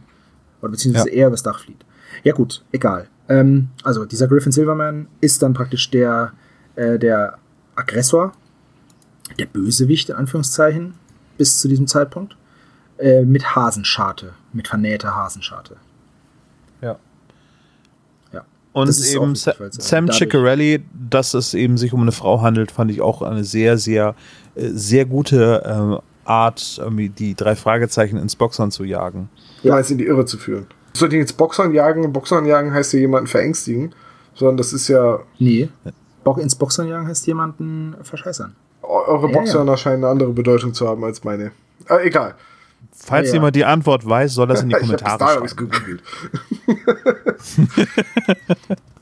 Oder 0.61 0.71
beziehungsweise 0.71 1.09
Ja. 1.09 1.15
er 1.15 1.27
übers 1.27 1.43
Dach 1.43 1.59
flieht. 1.59 1.85
Ja, 2.23 2.33
gut, 2.33 2.63
egal. 2.73 3.07
Ähm, 3.29 3.69
also, 3.83 4.03
dieser 4.03 4.27
Griffin 4.27 4.51
Silverman 4.51 5.07
ist 5.21 5.41
dann 5.41 5.53
praktisch 5.53 5.89
der, 5.89 6.33
äh, 6.75 6.99
der 6.99 7.37
Aggressor, 7.75 8.33
der 9.39 9.45
Bösewicht, 9.45 10.09
in 10.09 10.15
Anführungszeichen, 10.15 10.93
bis 11.43 11.59
zu 11.59 11.67
diesem 11.67 11.87
Zeitpunkt, 11.87 12.37
äh, 12.99 13.25
mit 13.25 13.53
Hasenscharte, 13.53 14.31
mit 14.53 14.69
vernähter 14.69 15.13
Hasenscharte. 15.13 15.75
Ja. 16.81 16.95
Ja. 18.31 18.45
Und 18.71 18.87
eben 18.87 19.31
wichtig, 19.31 19.43
Sa 19.43 19.51
äh, 19.51 19.69
Sam 19.71 20.09
Ciccarelli, 20.09 20.85
dass 21.09 21.33
es 21.33 21.53
eben 21.53 21.77
sich 21.77 21.91
um 21.91 22.01
eine 22.01 22.13
Frau 22.13 22.41
handelt, 22.41 22.71
fand 22.71 22.91
ich 22.91 23.01
auch 23.01 23.21
eine 23.21 23.43
sehr, 23.43 23.77
sehr, 23.77 24.15
äh, 24.55 24.69
sehr 24.69 25.03
gute 25.03 25.63
ähm, 25.65 25.99
Art, 26.23 26.77
irgendwie 26.79 27.09
die 27.09 27.35
drei 27.35 27.57
Fragezeichen 27.57 28.15
ins 28.15 28.37
Boxern 28.37 28.71
zu 28.71 28.85
jagen. 28.85 29.27
Du 29.63 29.69
meinst, 29.69 29.91
in 29.91 29.97
die 29.97 30.05
Irre 30.05 30.23
zu 30.23 30.37
führen. 30.37 30.67
Soll 30.93 31.09
die 31.09 31.17
jetzt 31.17 31.35
Boxern 31.35 31.73
jagen? 31.73 32.13
Boxern 32.13 32.45
jagen 32.45 32.73
heißt 32.73 32.93
ja 32.93 32.99
jemanden 32.99 33.27
verängstigen. 33.27 33.93
Sondern 34.33 34.55
das 34.55 34.71
ist 34.71 34.87
ja, 34.87 35.19
Nee. 35.39 35.67
Bo 36.23 36.37
ins 36.37 36.55
Boxern 36.55 36.87
jagen 36.87 37.05
heißt 37.05 37.27
jemanden 37.27 37.97
verscheißern. 38.01 38.55
Eure 38.83 39.27
Ja, 39.27 39.33
Boxern 39.33 39.67
ja. 39.67 39.77
scheinen 39.77 40.03
eine 40.03 40.11
andere 40.11 40.31
Bedeutung 40.31 40.73
zu 40.73 40.87
haben 40.87 41.03
als 41.03 41.23
meine. 41.23 41.51
Äh, 41.89 42.07
egal. 42.07 42.35
Falls 42.95 43.27
Ja, 43.27 43.33
ja. 43.33 43.39
jemand 43.39 43.55
die 43.55 43.65
Antwort 43.65 44.07
weiß, 44.07 44.33
soll 44.33 44.47
das 44.47 44.61
in 44.61 44.69
die 44.69 44.75
Ich 44.75 44.81
Kommentare 44.81 45.41
ich's 45.43 45.53
schreiben. 45.53 45.71
gegoogelt. 45.71 46.03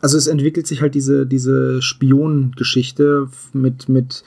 also 0.01 0.17
es 0.17 0.27
entwickelt 0.27 0.67
sich 0.67 0.81
halt 0.81 0.95
diese, 0.95 1.25
diese 1.25 1.81
Spionengeschichte 1.81 3.27
mit, 3.53 3.89
mit, 3.89 4.23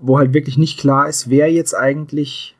wo 0.00 0.18
halt 0.18 0.34
wirklich 0.34 0.58
nicht 0.58 0.78
klar 0.78 1.08
ist, 1.08 1.30
wer 1.30 1.50
jetzt 1.52 1.74
eigentlich 1.74 2.56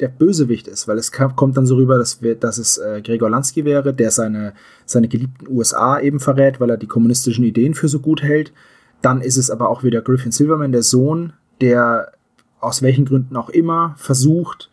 der 0.00 0.08
Bösewicht 0.08 0.66
ist, 0.66 0.88
weil 0.88 0.98
es 0.98 1.12
kommt 1.12 1.56
dann 1.56 1.66
so 1.66 1.76
rüber, 1.76 1.98
dass, 1.98 2.22
wir, 2.22 2.34
dass 2.34 2.58
es 2.58 2.78
äh, 2.78 3.02
Gregor 3.04 3.28
Lansky 3.28 3.66
wäre, 3.66 3.92
der 3.92 4.10
seine, 4.10 4.54
seine 4.86 5.08
geliebten 5.08 5.46
USA 5.48 6.00
eben 6.00 6.20
verrät, 6.20 6.58
weil 6.58 6.70
er 6.70 6.78
die 6.78 6.86
kommunistischen 6.86 7.44
Ideen 7.44 7.74
für 7.74 7.88
so 7.88 8.00
gut 8.00 8.22
hält. 8.22 8.52
Dann 9.02 9.20
ist 9.20 9.36
es 9.36 9.50
aber 9.50 9.68
auch 9.68 9.82
wieder 9.82 10.00
Griffin 10.00 10.32
Silverman, 10.32 10.72
der 10.72 10.82
Sohn, 10.82 11.34
der 11.60 12.12
aus 12.60 12.82
welchen 12.82 13.04
Gründen 13.06 13.36
auch 13.36 13.48
immer 13.48 13.94
versucht, 13.96 14.70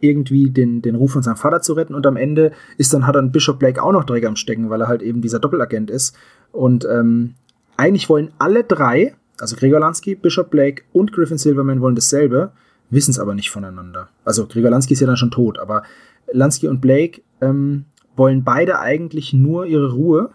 irgendwie 0.00 0.50
den, 0.50 0.82
den 0.82 0.94
Ruf 0.94 1.12
von 1.12 1.22
seinem 1.22 1.36
Vater 1.36 1.60
zu 1.60 1.72
retten 1.72 1.94
und 1.94 2.06
am 2.06 2.16
Ende 2.16 2.52
ist 2.76 2.92
dann, 2.94 3.06
hat 3.06 3.16
dann 3.16 3.32
Bishop 3.32 3.58
Blake 3.58 3.82
auch 3.82 3.92
noch 3.92 4.04
Dreck 4.04 4.24
am 4.26 4.36
Stecken, 4.36 4.70
weil 4.70 4.80
er 4.80 4.88
halt 4.88 5.02
eben 5.02 5.22
dieser 5.22 5.40
Doppelagent 5.40 5.90
ist. 5.90 6.16
Und 6.52 6.84
ähm, 6.84 7.34
eigentlich 7.76 8.08
wollen 8.08 8.30
alle 8.38 8.64
drei, 8.64 9.14
also 9.40 9.56
Gregor 9.56 9.80
Lansky, 9.80 10.14
Bishop 10.14 10.50
Blake 10.50 10.82
und 10.92 11.12
Griffin 11.12 11.38
Silverman 11.38 11.80
wollen 11.80 11.94
dasselbe, 11.94 12.52
wissen 12.90 13.10
es 13.10 13.18
aber 13.18 13.34
nicht 13.34 13.50
voneinander. 13.50 14.08
Also 14.24 14.46
Gregor 14.46 14.70
Lansky 14.70 14.94
ist 14.94 15.00
ja 15.00 15.06
dann 15.06 15.16
schon 15.16 15.30
tot, 15.30 15.58
aber 15.58 15.82
Lansky 16.32 16.68
und 16.68 16.80
Blake 16.80 17.22
ähm, 17.40 17.84
wollen 18.16 18.44
beide 18.44 18.80
eigentlich 18.80 19.32
nur 19.32 19.66
ihre 19.66 19.92
Ruhe. 19.92 20.30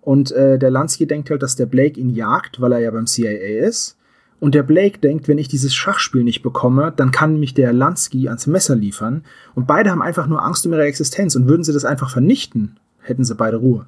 Und 0.00 0.32
äh, 0.32 0.58
der 0.58 0.70
Lansky 0.70 1.06
denkt 1.06 1.30
halt, 1.30 1.42
dass 1.42 1.56
der 1.56 1.66
Blake 1.66 1.98
ihn 1.98 2.10
jagt, 2.10 2.60
weil 2.60 2.72
er 2.72 2.80
ja 2.80 2.90
beim 2.90 3.06
CIA 3.06 3.66
ist. 3.66 3.96
Und 4.40 4.54
der 4.54 4.62
Blake 4.62 4.98
denkt, 4.98 5.28
wenn 5.28 5.38
ich 5.38 5.48
dieses 5.48 5.74
Schachspiel 5.74 6.24
nicht 6.24 6.42
bekomme, 6.42 6.92
dann 6.94 7.12
kann 7.12 7.38
mich 7.40 7.54
der 7.54 7.72
Lansky 7.72 8.28
ans 8.28 8.46
Messer 8.46 8.76
liefern. 8.76 9.24
Und 9.54 9.66
beide 9.66 9.90
haben 9.90 10.02
einfach 10.02 10.26
nur 10.26 10.44
Angst 10.44 10.66
um 10.66 10.72
ihre 10.72 10.84
Existenz. 10.84 11.34
Und 11.36 11.48
würden 11.48 11.64
sie 11.64 11.72
das 11.72 11.84
einfach 11.84 12.10
vernichten, 12.10 12.76
hätten 13.00 13.24
sie 13.24 13.34
beide 13.34 13.56
Ruhe. 13.56 13.86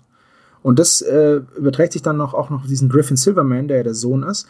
Und 0.62 0.78
das 0.78 1.02
äh, 1.02 1.40
überträgt 1.56 1.92
sich 1.92 2.02
dann 2.02 2.16
noch, 2.16 2.34
auch 2.34 2.50
noch 2.50 2.62
auf 2.62 2.66
diesen 2.66 2.88
Griffin 2.88 3.16
Silverman, 3.16 3.68
der 3.68 3.78
ja 3.78 3.82
der 3.82 3.94
Sohn 3.94 4.22
ist. 4.22 4.48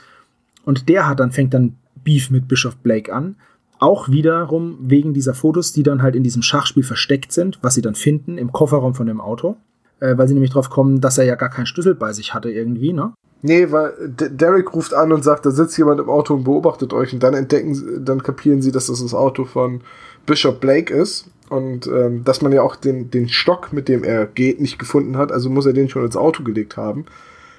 Und 0.64 0.88
der 0.88 1.08
hat 1.08 1.20
dann, 1.20 1.32
fängt 1.32 1.54
dann 1.54 1.76
Beef 1.94 2.30
mit 2.30 2.48
Bischof 2.48 2.76
Blake 2.76 3.12
an. 3.12 3.36
Auch 3.78 4.08
wiederum 4.08 4.78
wegen 4.80 5.12
dieser 5.12 5.34
Fotos, 5.34 5.72
die 5.72 5.82
dann 5.82 6.02
halt 6.02 6.16
in 6.16 6.22
diesem 6.22 6.42
Schachspiel 6.42 6.82
versteckt 6.82 7.32
sind, 7.32 7.58
was 7.62 7.74
sie 7.74 7.82
dann 7.82 7.94
finden 7.94 8.38
im 8.38 8.52
Kofferraum 8.52 8.94
von 8.94 9.06
dem 9.06 9.20
Auto. 9.20 9.56
Äh, 10.00 10.16
weil 10.18 10.28
sie 10.28 10.34
nämlich 10.34 10.50
drauf 10.52 10.68
kommen, 10.70 11.00
dass 11.00 11.16
er 11.18 11.24
ja 11.24 11.34
gar 11.36 11.48
keinen 11.48 11.66
Schlüssel 11.66 11.94
bei 11.94 12.12
sich 12.12 12.34
hatte 12.34 12.50
irgendwie, 12.50 12.92
ne? 12.92 13.12
Nee, 13.42 13.70
weil 13.70 13.92
D 14.00 14.28
Derek 14.30 14.74
ruft 14.74 14.92
an 14.94 15.12
und 15.12 15.22
sagt, 15.22 15.46
da 15.46 15.50
sitzt 15.50 15.76
jemand 15.78 16.00
im 16.00 16.08
Auto 16.08 16.34
und 16.34 16.44
beobachtet 16.44 16.92
euch 16.92 17.12
und 17.12 17.22
dann 17.22 17.34
entdecken, 17.34 17.74
sie- 17.74 18.04
dann 18.04 18.22
kapieren 18.22 18.60
sie, 18.62 18.72
dass 18.72 18.86
das 18.86 19.00
das 19.02 19.14
Auto 19.14 19.44
von 19.44 19.80
Bishop 20.26 20.60
Blake 20.60 20.92
ist 20.92 21.26
und 21.48 21.86
ähm, 21.86 22.24
dass 22.24 22.42
man 22.42 22.52
ja 22.52 22.62
auch 22.62 22.76
den, 22.76 23.10
den 23.10 23.28
Stock, 23.28 23.72
mit 23.72 23.88
dem 23.88 24.04
er 24.04 24.26
geht, 24.26 24.60
nicht 24.60 24.78
gefunden 24.78 25.16
hat, 25.16 25.32
also 25.32 25.48
muss 25.48 25.66
er 25.66 25.72
den 25.74 25.88
schon 25.88 26.04
ins 26.04 26.16
Auto 26.16 26.42
gelegt 26.42 26.76
haben. 26.76 27.04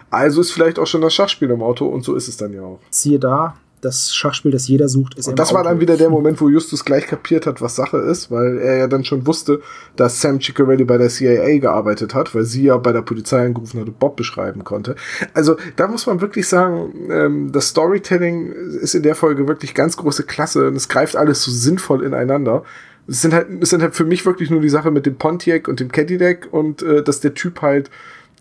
Also 0.10 0.42
ist 0.42 0.52
vielleicht 0.52 0.80
auch 0.80 0.88
schon 0.88 1.02
das 1.02 1.14
Schachspiel 1.14 1.50
im 1.50 1.62
Auto 1.62 1.86
und 1.88 2.04
so 2.04 2.16
ist 2.16 2.28
es 2.28 2.38
dann 2.38 2.54
ja 2.54 2.62
auch. 2.62 2.80
Siehe 2.90 3.20
da, 3.20 3.56
das 3.82 4.16
Schachspiel, 4.16 4.52
das 4.52 4.68
jeder 4.68 4.90
sucht, 4.90 5.16
ist 5.16 5.28
Und 5.28 5.38
das 5.38 5.54
war 5.54 5.64
dann 5.64 5.80
wieder 5.80 5.98
der 5.98 6.10
Moment, 6.10 6.42
wo 6.42 6.50
Justus 6.50 6.84
gleich 6.84 7.06
kapiert 7.06 7.46
hat, 7.46 7.62
was 7.62 7.76
Sache 7.76 7.98
ist, 7.98 8.32
weil 8.32 8.58
er 8.58 8.78
ja 8.78 8.88
dann 8.88 9.06
schon 9.06 9.28
wusste, 9.28 9.62
dass 9.96 10.20
Sam 10.20 10.42
Ciccarelli 10.42 10.84
bei 10.84 10.98
der 10.98 11.10
CIA 11.10 11.60
gearbeitet 11.60 12.16
hat, 12.16 12.34
weil 12.34 12.44
sie 12.44 12.64
ja 12.64 12.78
bei 12.78 12.92
der 12.92 13.04
Polizei 13.04 13.46
angerufen 13.46 13.80
hat 13.80 13.88
und 13.88 14.00
Bob 14.00 14.16
beschreiben 14.16 14.64
konnte. 14.64 14.96
Also 15.34 15.58
da 15.76 15.88
muss 15.88 16.08
man 16.08 16.22
wirklich 16.22 16.48
sagen, 16.48 16.94
ähm, 17.12 17.52
das 17.52 17.70
Storytelling 17.70 18.52
ist 18.52 18.96
in 18.96 19.04
der 19.04 19.16
Folge 19.16 19.48
wirklich 19.48 19.76
ganz 19.76 19.96
große 19.96 20.24
Klasse 20.24 20.68
und 20.68 20.76
es 20.76 20.90
greift 20.90 21.16
alles 21.16 21.44
so 21.44 21.52
sinnvoll 21.52 22.04
ineinander. 22.04 22.64
Es 23.08 23.22
sind 23.22 23.34
halt, 23.34 23.48
es 23.62 23.70
sind 23.70 23.84
halt 23.84 23.96
für 23.96 24.06
mich 24.06 24.26
wirklich 24.26 24.50
nur 24.50 24.62
die 24.62 24.70
Sache 24.70 24.90
mit 24.90 25.06
dem 25.06 25.18
Pontiac 25.18 25.68
und 25.68 25.80
dem 25.80 25.92
Cadillac 25.92 26.48
und 26.52 26.82
äh, 26.82 27.04
dass 27.04 27.20
der 27.20 27.36
Typ 27.36 27.62
halt 27.62 27.92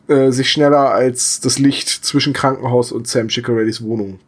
äh, 0.09 0.30
sich 0.30 0.51
schneller 0.51 0.93
als 0.93 1.41
das 1.41 1.59
Licht 1.59 1.89
zwischen 1.89 2.32
Krankenhaus 2.32 2.91
und 2.91 3.07
Sam 3.07 3.28
Ciccarellis 3.28 3.82
Wohnung 3.82 4.18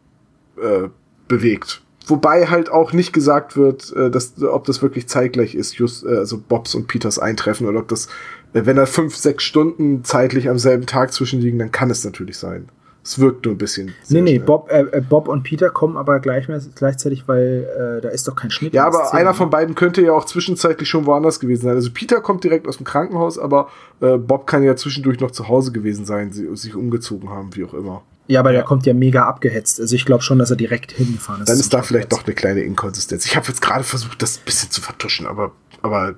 äh, 0.61 0.89
bewegt. 1.27 1.81
Wobei 2.07 2.47
halt 2.47 2.71
auch 2.71 2.91
nicht 2.91 3.13
gesagt 3.13 3.55
wird, 3.55 3.93
äh, 3.95 4.09
dass, 4.09 4.41
ob 4.41 4.65
das 4.65 4.81
wirklich 4.81 5.07
zeitgleich 5.07 5.53
ist, 5.53 5.77
just, 5.77 6.05
äh, 6.05 6.17
also 6.17 6.39
Bobs 6.39 6.73
und 6.73 6.87
Peters 6.87 7.19
Eintreffen 7.19 7.67
oder 7.67 7.79
ob 7.79 7.87
das, 7.87 8.07
äh, 8.53 8.65
wenn 8.65 8.77
da 8.77 8.85
fünf, 8.85 9.15
sechs 9.15 9.43
Stunden 9.43 10.03
zeitlich 10.03 10.49
am 10.49 10.57
selben 10.57 10.85
Tag 10.87 11.13
zwischenliegen, 11.13 11.59
dann 11.59 11.71
kann 11.71 11.91
es 11.91 12.03
natürlich 12.03 12.37
sein. 12.37 12.69
Es 13.03 13.17
wirkt 13.17 13.45
nur 13.45 13.55
ein 13.55 13.57
bisschen. 13.57 13.93
Nee, 14.09 14.21
nee, 14.21 14.35
schnell. 14.35 14.45
Bob, 14.45 14.69
äh, 14.69 14.81
äh, 14.81 15.01
Bob 15.01 15.27
und 15.27 15.43
Peter 15.43 15.69
kommen 15.69 15.97
aber 15.97 16.19
gleich, 16.19 16.47
gleichzeitig, 16.75 17.27
weil 17.27 17.67
äh, 17.97 18.01
da 18.01 18.09
ist 18.09 18.27
doch 18.27 18.35
kein 18.35 18.51
Schnitt. 18.51 18.73
Ja, 18.73 18.85
aber 18.85 19.13
einer 19.13 19.31
ne? 19.31 19.35
von 19.35 19.49
beiden 19.49 19.75
könnte 19.75 20.01
ja 20.01 20.11
auch 20.11 20.25
zwischenzeitlich 20.25 20.89
schon 20.89 21.05
woanders 21.05 21.39
gewesen 21.39 21.63
sein. 21.63 21.75
Also 21.75 21.91
Peter 21.93 22.21
kommt 22.21 22.43
direkt 22.43 22.67
aus 22.67 22.77
dem 22.77 22.85
Krankenhaus, 22.85 23.39
aber 23.39 23.69
äh, 24.01 24.17
Bob 24.17 24.47
kann 24.47 24.63
ja 24.63 24.75
zwischendurch 24.75 25.19
noch 25.21 25.31
zu 25.31 25.47
Hause 25.47 25.71
gewesen 25.71 26.05
sein, 26.05 26.31
sie, 26.31 26.53
sich 26.55 26.75
umgezogen 26.75 27.29
haben, 27.29 27.55
wie 27.55 27.63
auch 27.63 27.73
immer. 27.73 28.03
Ja, 28.29 28.41
aber 28.41 28.51
der 28.51 28.61
kommt 28.61 28.85
ja 28.85 28.93
mega 28.93 29.25
abgehetzt. 29.25 29.79
Also 29.81 29.95
ich 29.95 30.05
glaube 30.05 30.21
schon, 30.21 30.37
dass 30.37 30.51
er 30.51 30.55
direkt 30.55 30.91
hingefahren 30.91 31.41
ist. 31.41 31.49
Dann 31.49 31.59
ist 31.59 31.73
da 31.73 31.81
vielleicht 31.81 32.11
doch 32.11 32.23
eine 32.23 32.35
kleine 32.35 32.61
Inkonsistenz. 32.61 33.25
Ich 33.25 33.35
habe 33.35 33.47
jetzt 33.47 33.59
gerade 33.59 33.83
versucht, 33.83 34.21
das 34.21 34.37
ein 34.37 34.45
bisschen 34.45 34.69
zu 34.69 34.81
vertuschen, 34.81 35.25
aber, 35.25 35.51
aber 35.81 36.13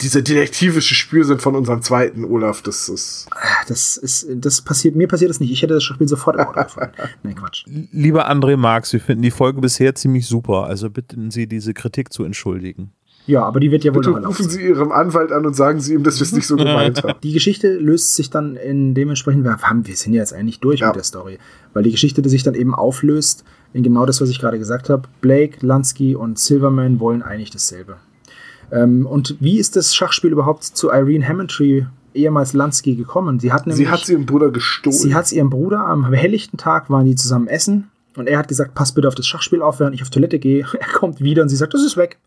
dieser 0.00 0.22
detektivische 0.22 0.96
Spürsinn 0.96 1.38
von 1.38 1.54
unserem 1.54 1.82
zweiten 1.82 2.24
Olaf, 2.24 2.62
das 2.62 2.88
ist. 2.88 3.28
Das 3.68 3.96
ist, 3.96 4.26
das 4.28 4.60
passiert, 4.60 4.96
mir 4.96 5.06
passiert 5.06 5.30
das 5.30 5.38
nicht. 5.38 5.52
Ich 5.52 5.62
hätte 5.62 5.74
das 5.74 5.84
Spiel 5.84 6.08
sofort 6.08 6.34
im 6.36 6.46
Auto 6.46 6.64
gefunden. 6.64 6.90
Nein, 7.22 7.36
Quatsch. 7.36 7.64
Lieber 7.92 8.28
André 8.28 8.56
Marx, 8.56 8.92
wir 8.92 9.00
finden 9.00 9.22
die 9.22 9.30
Folge 9.30 9.60
bisher 9.60 9.94
ziemlich 9.94 10.26
super. 10.26 10.64
Also 10.64 10.90
bitten 10.90 11.30
Sie, 11.30 11.46
diese 11.46 11.74
Kritik 11.74 12.12
zu 12.12 12.24
entschuldigen. 12.24 12.92
Ja, 13.26 13.42
aber 13.44 13.58
die 13.60 13.70
wird 13.72 13.82
ja 13.84 13.92
wohl 13.94 14.02
Bitte 14.02 14.20
noch 14.20 14.28
rufen. 14.28 14.48
Sie 14.48 14.62
Ihrem 14.66 14.92
Anwalt 14.92 15.32
an 15.32 15.44
und 15.46 15.54
sagen 15.54 15.80
Sie 15.80 15.94
ihm, 15.94 16.04
dass 16.04 16.20
wir 16.20 16.24
es 16.24 16.32
nicht 16.32 16.46
so 16.46 16.56
gemeint 16.56 17.02
haben. 17.02 17.14
Die 17.22 17.32
Geschichte 17.32 17.74
löst 17.76 18.14
sich 18.14 18.30
dann 18.30 18.54
in 18.56 18.94
dementsprechend, 18.94 19.42
wir, 19.44 19.56
haben, 19.58 19.86
wir 19.86 19.96
sind 19.96 20.12
ja 20.12 20.20
jetzt 20.20 20.32
eigentlich 20.32 20.60
durch 20.60 20.80
Ja. 20.80 20.86
mit 20.88 20.96
der 20.96 21.02
Story, 21.04 21.38
weil 21.74 21.82
die 21.82 21.90
Geschichte 21.90 22.22
die 22.22 22.28
sich 22.28 22.44
dann 22.44 22.54
eben 22.54 22.74
auflöst 22.74 23.44
in 23.72 23.82
genau 23.82 24.06
das, 24.06 24.20
was 24.20 24.28
ich 24.30 24.38
gerade 24.38 24.58
gesagt 24.58 24.88
habe. 24.90 25.08
Blake, 25.20 25.58
Lansky 25.66 26.14
und 26.14 26.38
Silverman 26.38 27.00
wollen 27.00 27.22
eigentlich 27.22 27.50
dasselbe. 27.50 27.96
Ähm, 28.72 29.06
und 29.06 29.36
wie 29.40 29.58
ist 29.58 29.76
das 29.76 29.94
Schachspiel 29.94 30.30
überhaupt 30.32 30.64
zu 30.64 30.90
Irene 30.90 31.26
Hammondtree, 31.26 31.84
ehemals 32.14 32.52
Lansky, 32.52 32.96
gekommen? 32.96 33.38
Sie 33.40 33.52
hat 33.52 33.66
nämlich, 33.66 33.86
Sie 33.86 33.90
hat 33.92 34.04
sie 34.06 34.12
ihrem 34.12 34.26
Bruder 34.26 34.50
gestohlen. 34.50 34.96
sie 34.96 35.14
hat's 35.14 35.32
ihrem 35.32 35.50
Bruder 35.50 35.80
am 35.86 36.12
helllichten 36.12 36.58
Tag 36.58 36.90
waren 36.90 37.06
die 37.06 37.14
zusammen 37.14 37.46
essen 37.48 37.90
und 38.16 38.28
er 38.28 38.38
hat 38.38 38.48
gesagt, 38.48 38.74
pass 38.74 38.92
bitte 38.92 39.06
auf 39.08 39.14
das 39.14 39.26
Schachspiel 39.26 39.62
auf, 39.62 39.78
während 39.80 39.94
ich 39.94 40.02
auf 40.02 40.10
Toilette 40.10 40.38
gehe. 40.38 40.64
Er 40.80 40.86
kommt 40.94 41.20
wieder 41.20 41.42
und 41.42 41.48
sie 41.48 41.56
sagt, 41.56 41.74
das 41.74 41.82
ist 41.84 41.96
weg. 41.96 42.18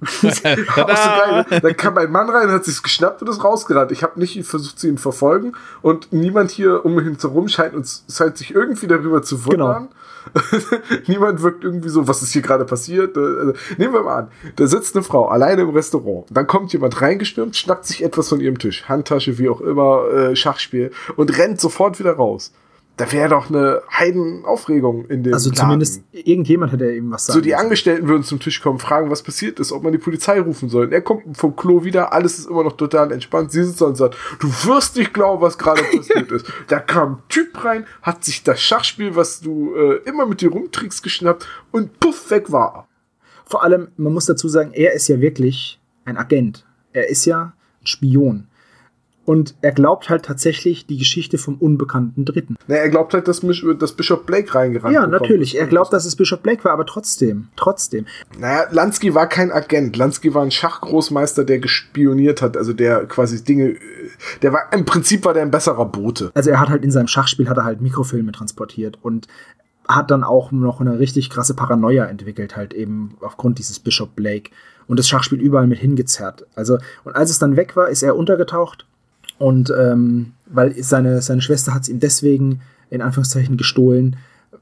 So 0.00 0.28
geil. 0.42 1.46
ne? 1.50 1.60
Dann 1.60 1.76
kam 1.76 1.96
ein 1.98 2.10
Mann 2.10 2.28
rein, 2.28 2.50
hat 2.50 2.64
sich's 2.64 2.82
geschnappt 2.82 3.22
und 3.22 3.28
ist 3.28 3.42
rausgerannt. 3.42 3.92
Ich 3.92 4.02
habe 4.02 4.18
nicht 4.20 4.44
versucht, 4.46 4.78
sie 4.78 4.88
ihn 4.88 4.98
verfolgen 4.98 5.52
und 5.82 6.12
niemand 6.12 6.50
hier 6.50 6.84
um 6.84 6.98
ihn 6.98 7.16
herum 7.20 7.48
scheint 7.48 7.74
uns 7.74 8.04
scheint 8.10 8.36
sich 8.36 8.54
irgendwie 8.54 8.86
darüber 8.86 9.22
zu 9.22 9.44
wundern. 9.46 9.88
niemand 11.06 11.40
wirkt 11.42 11.62
irgendwie 11.62 11.88
so, 11.88 12.08
was 12.08 12.20
ist 12.22 12.32
hier 12.32 12.42
gerade 12.42 12.64
passiert? 12.64 13.16
Äh, 13.16 13.20
Also, 13.20 13.52
nehmen 13.78 13.94
wir 13.94 14.02
mal 14.02 14.16
an, 14.16 14.28
da 14.56 14.66
sitzt 14.66 14.96
eine 14.96 15.04
Frau 15.04 15.28
alleine 15.28 15.62
im 15.62 15.70
Restaurant. 15.70 16.26
Dann 16.30 16.46
kommt 16.48 16.72
jemand 16.72 17.00
reingestürmt, 17.00 17.56
schnappt 17.56 17.86
sich 17.86 18.02
etwas 18.02 18.28
von 18.28 18.40
ihrem 18.40 18.58
Tisch, 18.58 18.88
Handtasche, 18.88 19.38
wie 19.38 19.48
auch 19.48 19.60
immer, 19.60 20.08
äh, 20.10 20.36
Schachspiel 20.36 20.90
und 21.16 21.36
rennt 21.38 21.60
sofort 21.60 21.98
wieder 22.00 22.12
raus. 22.14 22.52
Da 22.96 23.12
wäre 23.12 23.28
doch 23.28 23.50
eine 23.50 23.82
Heidenaufregung 23.92 25.04
in 25.06 25.22
dem 25.22 25.34
Also 25.34 25.50
Laden. 25.50 25.60
zumindest 25.60 26.02
irgendjemand 26.12 26.72
hätte 26.72 26.90
ihm 26.94 27.10
was 27.10 27.26
sagen 27.26 27.34
So, 27.38 27.40
die. 27.42 27.54
Angestellten 27.54 28.08
würden 28.08 28.22
zum 28.22 28.40
Tisch 28.40 28.62
kommen, 28.62 28.78
fragen, 28.78 29.10
was 29.10 29.22
passiert 29.22 29.60
ist, 29.60 29.70
ob 29.72 29.82
man 29.82 29.92
die 29.92 29.98
Polizei 29.98 30.40
rufen 30.40 30.68
soll. 30.68 30.86
Und 30.86 30.92
er 30.92 31.02
kommt 31.02 31.36
vom 31.36 31.54
Klo 31.56 31.84
wieder, 31.84 32.12
alles 32.12 32.38
ist 32.38 32.48
immer 32.48 32.64
noch 32.64 32.76
total 32.76 33.12
entspannt. 33.12 33.52
Sie 33.52 33.62
sitzt 33.64 33.80
da 33.82 33.86
und 33.86 33.96
sagt, 33.96 34.16
du 34.40 34.48
wirst 34.48 34.96
nicht 34.96 35.12
glauben, 35.12 35.42
was 35.42 35.58
gerade 35.58 35.82
passiert 35.96 36.32
ist. 36.32 36.46
Da 36.68 36.78
kam 36.78 37.12
ein 37.16 37.22
Typ 37.28 37.64
rein, 37.64 37.86
hat 38.02 38.24
sich 38.24 38.42
das 38.42 38.60
Schachspiel, 38.62 39.14
was 39.14 39.40
du 39.40 39.74
äh, 39.74 39.96
immer 40.08 40.24
mit 40.26 40.40
dir 40.40 40.50
rumtrickst, 40.50 41.02
geschnappt 41.02 41.46
und 41.72 42.00
puff, 42.00 42.30
weg 42.30 42.50
war. 42.50 42.88
Vor 43.44 43.62
allem, 43.62 43.88
man 43.96 44.12
muss 44.14 44.26
dazu 44.26 44.48
sagen, 44.48 44.70
er 44.72 44.94
ist 44.94 45.06
ja 45.08 45.20
wirklich 45.20 45.78
ein 46.04 46.16
Agent. 46.16 46.64
Er 46.92 47.08
ist 47.10 47.26
ja 47.26 47.52
ein 47.82 47.86
Spion. 47.86 48.48
Und 49.26 49.56
er 49.60 49.72
glaubt 49.72 50.08
halt 50.08 50.24
tatsächlich 50.24 50.86
die 50.86 50.96
Geschichte 50.98 51.36
vom 51.36 51.56
unbekannten 51.56 52.24
Dritten. 52.24 52.56
Na, 52.68 52.76
er 52.76 52.88
glaubt 52.88 53.12
halt, 53.12 53.26
dass, 53.26 53.42
Misch- 53.42 53.64
dass 53.76 53.92
Bishop 53.92 54.24
Blake 54.24 54.54
reingerannt 54.54 54.94
Ja, 54.94 55.04
natürlich. 55.06 55.58
Er 55.58 55.66
glaubt, 55.66 55.92
dass 55.92 56.04
es 56.06 56.14
Bishop 56.14 56.42
Blake 56.44 56.62
war, 56.64 56.70
aber 56.72 56.86
trotzdem, 56.86 57.48
trotzdem. 57.56 58.06
Naja, 58.38 58.66
Lansky 58.70 59.14
war 59.14 59.28
kein 59.28 59.50
Agent. 59.50 59.96
Lansky 59.96 60.32
war 60.32 60.42
ein 60.44 60.52
Schachgroßmeister, 60.52 61.44
der 61.44 61.58
gespioniert 61.58 62.40
hat, 62.40 62.56
also 62.56 62.72
der 62.72 63.04
quasi 63.06 63.42
Dinge, 63.42 63.70
äh, 63.70 63.78
der 64.42 64.52
war, 64.52 64.72
im 64.72 64.84
Prinzip 64.84 65.24
war 65.24 65.34
der 65.34 65.42
ein 65.42 65.50
besserer 65.50 65.86
Bote. 65.86 66.30
Also 66.34 66.50
er 66.50 66.60
hat 66.60 66.68
halt 66.68 66.84
in 66.84 66.92
seinem 66.92 67.08
Schachspiel 67.08 67.48
hat 67.48 67.56
er 67.56 67.64
halt 67.64 67.80
Mikrofilme 67.80 68.30
transportiert 68.30 68.96
und 69.02 69.26
hat 69.88 70.10
dann 70.12 70.22
auch 70.22 70.52
noch 70.52 70.80
eine 70.80 70.98
richtig 71.00 71.30
krasse 71.30 71.54
Paranoia 71.54 72.04
entwickelt, 72.06 72.56
halt 72.56 72.74
eben 72.74 73.16
aufgrund 73.20 73.58
dieses 73.58 73.80
Bishop 73.80 74.14
Blake 74.14 74.50
und 74.86 74.98
das 75.00 75.08
Schachspiel 75.08 75.40
überall 75.40 75.66
mit 75.66 75.78
hingezerrt. 75.78 76.46
Also, 76.54 76.78
und 77.04 77.16
als 77.16 77.30
es 77.30 77.40
dann 77.40 77.56
weg 77.56 77.74
war, 77.76 77.88
ist 77.88 78.02
er 78.04 78.16
untergetaucht 78.16 78.86
und 79.38 79.72
ähm, 79.76 80.32
weil 80.46 80.82
seine, 80.82 81.20
seine 81.22 81.40
Schwester 81.40 81.74
hat 81.74 81.82
es 81.82 81.88
ihm 81.88 82.00
deswegen 82.00 82.60
in 82.90 83.02
Anführungszeichen 83.02 83.56
gestohlen, 83.56 84.16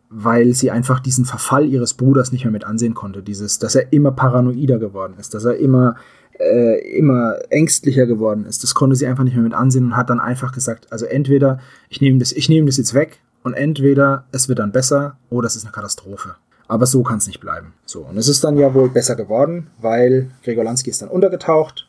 weil 0.08 0.54
sie 0.54 0.70
einfach 0.70 1.00
diesen 1.00 1.24
Verfall 1.24 1.66
ihres 1.66 1.94
Bruders 1.94 2.32
nicht 2.32 2.44
mehr 2.44 2.52
mit 2.52 2.64
ansehen 2.64 2.94
konnte. 2.94 3.22
Dieses, 3.22 3.58
dass 3.58 3.74
er 3.74 3.92
immer 3.92 4.12
paranoider 4.12 4.78
geworden 4.78 5.14
ist, 5.18 5.34
dass 5.34 5.44
er 5.44 5.56
immer, 5.56 5.96
äh, 6.38 6.96
immer 6.96 7.36
ängstlicher 7.50 8.06
geworden 8.06 8.46
ist. 8.46 8.62
Das 8.62 8.74
konnte 8.74 8.96
sie 8.96 9.06
einfach 9.06 9.24
nicht 9.24 9.34
mehr 9.34 9.42
mit 9.42 9.54
ansehen 9.54 9.86
und 9.86 9.96
hat 9.96 10.10
dann 10.10 10.20
einfach 10.20 10.52
gesagt, 10.52 10.92
also 10.92 11.04
entweder 11.04 11.58
ich 11.88 12.00
nehme 12.00 12.18
das, 12.18 12.32
ich 12.32 12.48
nehme 12.48 12.66
das 12.66 12.76
jetzt 12.76 12.94
weg 12.94 13.20
und 13.42 13.54
entweder 13.54 14.24
es 14.32 14.48
wird 14.48 14.60
dann 14.60 14.72
besser 14.72 15.16
oder 15.30 15.46
es 15.46 15.56
ist 15.56 15.64
eine 15.64 15.72
Katastrophe. 15.72 16.36
Aber 16.66 16.86
so 16.86 17.02
kann 17.02 17.18
es 17.18 17.26
nicht 17.26 17.40
bleiben. 17.40 17.74
So, 17.84 18.00
und 18.00 18.16
es 18.16 18.28
ist 18.28 18.42
dann 18.42 18.56
ja 18.56 18.72
wohl 18.72 18.88
besser 18.88 19.16
geworden, 19.16 19.66
weil 19.80 20.30
Gregor 20.42 20.64
Lansky 20.64 20.90
ist 20.90 21.02
dann 21.02 21.10
untergetaucht 21.10 21.88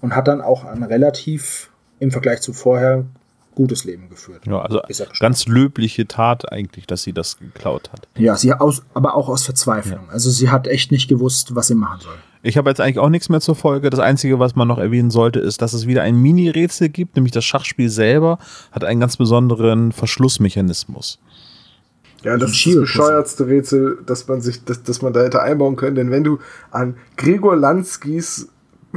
und 0.00 0.16
hat 0.16 0.26
dann 0.26 0.40
auch 0.40 0.64
ein 0.64 0.82
relativ 0.82 1.70
im 1.98 2.10
Vergleich 2.10 2.40
zu 2.40 2.52
vorher 2.52 3.04
gutes 3.56 3.84
Leben 3.84 4.08
geführt. 4.08 4.42
Ja, 4.46 4.60
also 4.60 4.80
er 4.80 5.06
ganz 5.18 5.46
löbliche 5.46 6.06
Tat 6.06 6.52
eigentlich, 6.52 6.86
dass 6.86 7.02
sie 7.02 7.12
das 7.12 7.38
geklaut 7.38 7.90
hat. 7.90 8.06
Ja, 8.16 8.36
sie 8.36 8.52
aus, 8.52 8.82
aber 8.94 9.14
auch 9.14 9.28
aus 9.28 9.44
Verzweiflung. 9.44 10.10
Also 10.10 10.30
sie 10.30 10.50
hat 10.50 10.68
echt 10.68 10.92
nicht 10.92 11.08
gewusst, 11.08 11.54
was 11.54 11.68
sie 11.68 11.74
machen 11.74 12.00
soll. 12.02 12.14
Ich 12.42 12.56
habe 12.56 12.70
jetzt 12.70 12.80
eigentlich 12.80 12.98
auch 12.98 13.08
nichts 13.08 13.28
mehr 13.28 13.40
zur 13.40 13.56
Folge. 13.56 13.90
Das 13.90 13.98
Einzige, 13.98 14.38
was 14.38 14.54
man 14.54 14.68
noch 14.68 14.78
erwähnen 14.78 15.10
sollte, 15.10 15.40
ist, 15.40 15.62
dass 15.62 15.72
es 15.72 15.86
wieder 15.86 16.02
ein 16.02 16.16
Mini-Rätsel 16.16 16.90
gibt, 16.90 17.16
nämlich 17.16 17.32
das 17.32 17.44
Schachspiel 17.44 17.88
selber 17.88 18.38
hat 18.70 18.84
einen 18.84 19.00
ganz 19.00 19.16
besonderen 19.16 19.90
Verschlussmechanismus. 19.90 21.18
Ja, 22.22 22.36
das 22.36 22.52
ist 22.52 22.66
das 22.66 22.74
bescheuertste 22.74 23.46
Rätsel, 23.46 23.98
dass 24.06 24.28
man 24.28 24.40
sich, 24.42 24.64
dass, 24.64 24.82
dass 24.82 25.02
man 25.02 25.12
da 25.12 25.22
hätte 25.22 25.42
einbauen 25.42 25.76
können, 25.76 25.96
denn 25.96 26.10
wenn 26.10 26.24
du 26.24 26.38
an 26.70 26.96
Gregor 27.16 27.56
Lanskis 27.56 28.48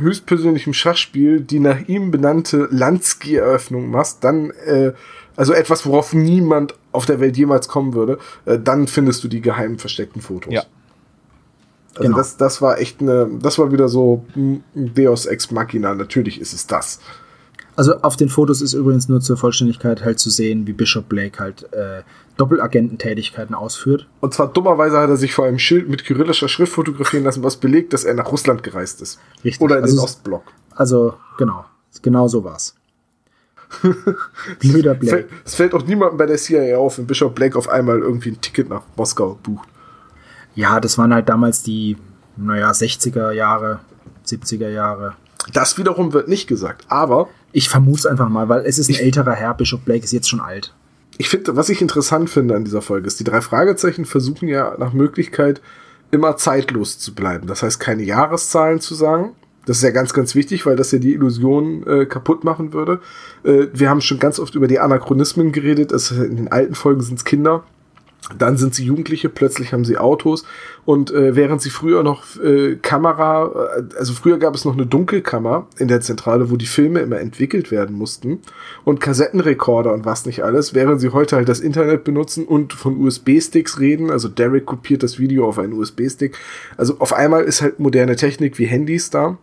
höchstpersönlichem 0.02 0.74
Schachspiel 0.74 1.42
die 1.42 1.60
nach 1.60 1.88
ihm 1.88 2.12
benannte 2.12 2.68
Lansky-Eröffnung 2.72 3.90
machst, 3.90 4.24
dann, 4.24 4.52
äh, 4.66 4.94
also 5.36 5.54
etwas, 5.54 5.86
worauf 5.86 6.14
niemand 6.14 6.76
auf 6.92 7.06
der 7.06 7.20
Welt 7.20 7.38
jemals 7.38 7.68
kommen 7.68 7.94
würde, 7.94 8.18
äh, 8.46 8.60
dann 8.60 8.88
findest 8.88 9.24
du 9.24 9.28
die 9.28 9.42
geheimen 9.42 9.78
versteckten 9.78 10.22
Fotos. 10.22 10.54
Ja. 10.54 10.64
Also 11.96 12.04
Genau. 12.04 12.18
das, 12.18 12.38
das 12.38 12.62
war 12.62 12.80
echt 12.80 13.02
eine, 13.02 13.30
das 13.42 13.58
war 13.58 13.72
wieder 13.72 13.90
so 13.90 14.26
Deus 14.74 15.26
Ex 15.26 15.52
Machina, 15.52 15.96
natürlich 15.96 16.40
ist 16.40 16.54
es 16.54 16.68
das. 16.68 17.00
Also 17.80 17.96
auf 18.02 18.18
den 18.18 18.28
Fotos 18.28 18.62
ist 18.62 18.74
übrigens 18.74 19.08
nur 19.08 19.22
zur 19.22 19.38
Vollständigkeit 19.38 20.04
halt 20.04 20.20
zu 20.20 20.30
sehen, 20.30 20.68
wie 20.68 20.74
Bishop 20.74 21.08
Blake 21.08 21.40
halt 21.40 21.72
äh, 21.72 22.02
Doppelagententätigkeiten 22.36 23.56
ausführt. 23.56 24.06
Und 24.20 24.34
zwar 24.34 24.52
dummerweise 24.52 24.98
hat 24.98 25.10
er 25.10 25.16
sich 25.16 25.34
vor 25.34 25.46
einem 25.46 25.60
Schild 25.60 25.88
mit 25.88 26.04
kyrillischer 26.04 26.50
Schrift 26.50 26.74
fotografieren 26.74 27.24
lassen, 27.24 27.42
was 27.42 27.56
belegt, 27.56 27.94
dass 27.94 28.04
er 28.04 28.16
nach 28.16 28.34
Russland 28.34 28.64
gereist 28.64 29.02
ist. 29.02 29.18
Richtig. 29.46 29.62
Oder 29.62 29.78
in 29.78 29.84
Also 29.84 29.96
den 29.96 30.04
Ostblock. 30.04 30.44
Also 30.76 31.14
genau, 31.38 31.64
genau 32.02 32.28
so 32.28 32.44
war's. 32.44 32.76
Blöder 34.60 34.96
Blake. 34.96 35.30
Es 35.46 35.56
fällt 35.56 35.74
auch 35.74 35.86
niemandem 35.86 36.18
bei 36.18 36.26
der 36.26 36.36
CIA 36.36 36.78
auf, 36.78 36.98
wenn 36.98 37.08
Bishop 37.08 37.34
Blake 37.34 37.58
auf 37.58 37.70
einmal 37.70 38.00
irgendwie 38.00 38.32
ein 38.32 38.42
Ticket 38.42 38.68
nach 38.68 38.82
Moskau 38.98 39.40
bucht. 39.42 39.70
Ja, 40.54 40.82
das 40.82 40.98
waren 40.98 41.14
halt 41.14 41.30
damals 41.30 41.64
die, 41.64 41.96
naja, 42.36 42.72
60er 42.72 43.32
Jahre, 43.32 43.80
70er 44.28 44.68
Jahre. 44.68 45.16
Das 45.54 45.78
wiederum 45.78 46.14
wird 46.14 46.28
nicht 46.28 46.48
gesagt. 46.48 46.86
Aber 46.90 47.30
Ich 47.52 47.70
vermute 47.70 48.00
es 48.00 48.06
einfach 48.06 48.30
mal, 48.30 48.48
weil 48.50 48.66
es 48.66 48.78
ist 48.78 48.90
ein 48.90 48.94
Ich- 48.94 49.02
älterer 49.02 49.34
Herr, 49.34 49.54
Bishop 49.56 49.84
Blake 49.86 50.04
ist 50.04 50.12
jetzt 50.12 50.30
schon 50.30 50.40
alt. 50.40 50.74
ich 51.18 51.28
finde, 51.30 51.56
was 51.56 51.68
ich 51.70 51.82
interessant 51.82 52.30
finde 52.30 52.56
an 52.56 52.64
dieser 52.64 52.82
Folge 52.82 53.08
ist, 53.08 53.20
die 53.20 53.24
drei 53.26 53.42
Fragezeichen 53.42 54.06
versuchen 54.06 54.48
ja 54.48 54.76
nach 54.78 54.94
Möglichkeit 54.94 55.62
immer 56.12 56.38
zeitlos 56.38 56.98
zu 57.00 57.14
bleiben. 57.14 57.48
Das 57.48 57.62
heißt, 57.64 57.80
keine 57.80 58.04
Jahreszahlen 58.04 58.80
zu 58.80 58.96
sagen. 58.96 59.32
Das 59.66 59.78
ist 59.78 59.84
ja 59.84 59.92
ganz, 59.92 60.14
ganz 60.14 60.34
wichtig, 60.34 60.66
weil 60.66 60.76
das 60.78 60.92
ja 60.92 60.98
die 61.00 61.14
Illusion 61.14 61.86
äh, 61.86 62.06
kaputt 62.06 62.44
machen 62.44 62.72
würde. 62.74 63.02
Äh, 63.44 63.68
wir 63.74 63.90
haben 63.90 64.02
schon 64.02 64.18
ganz 64.20 64.40
oft 64.40 64.56
über 64.56 64.68
die 64.68 64.80
Anachronismen 64.80 65.52
geredet. 65.52 65.92
Es, 65.92 66.10
in 66.12 66.38
den 66.38 66.52
alten 66.52 66.74
Folgen 66.74 67.02
sind 67.02 67.18
es 67.20 67.26
Kinder. 67.26 67.64
Dann 68.38 68.58
sind 68.58 68.76
sie 68.76 68.84
Jugendliche, 68.84 69.28
plötzlich 69.30 69.74
haben 69.74 69.86
sie 69.86 69.98
Autos. 69.98 70.46
Und 70.86 71.12
äh, 71.12 71.36
während 71.36 71.62
sie 71.62 71.70
früher 71.70 72.04
noch 72.04 72.24
äh, 72.40 72.76
Kamera, 72.76 73.72
äh, 73.78 73.98
also 73.98 74.14
früher 74.14 74.38
gab 74.38 74.54
es 74.56 74.66
noch 74.66 74.74
eine 74.74 74.86
Dunkelkammer 74.86 75.68
in 75.78 75.88
der 75.88 76.02
Zentrale, 76.02 76.52
wo 76.52 76.56
die 76.56 76.66
Filme 76.66 77.00
immer 77.00 77.20
entwickelt 77.20 77.72
werden 77.72 77.96
mussten. 77.96 78.40
Und 78.84 79.00
Kassettenrekorder 79.00 79.94
und 79.94 80.06
was 80.06 80.26
nicht 80.26 80.44
alles, 80.44 80.74
während 80.74 81.02
sie 81.02 81.10
heute 81.10 81.38
halt 81.38 81.50
das 81.50 81.60
Internet 81.60 82.04
benutzen 82.04 82.46
und 82.46 82.74
von 82.74 83.00
USB-Sticks 83.00 83.80
reden. 83.80 84.12
Also 84.12 84.28
Derek 84.28 84.66
kopiert 84.66 85.02
das 85.02 85.18
Video 85.18 85.48
auf 85.48 85.58
einen 85.58 85.74
USB-Stick. 85.74 86.38
Also 86.78 86.98
auf 87.00 87.14
einmal 87.14 87.46
ist 87.46 87.62
halt 87.62 87.80
moderne 87.80 88.16
Technik 88.16 88.60
wie 88.60 88.66
Handys 88.66 89.10
da. 89.10 89.38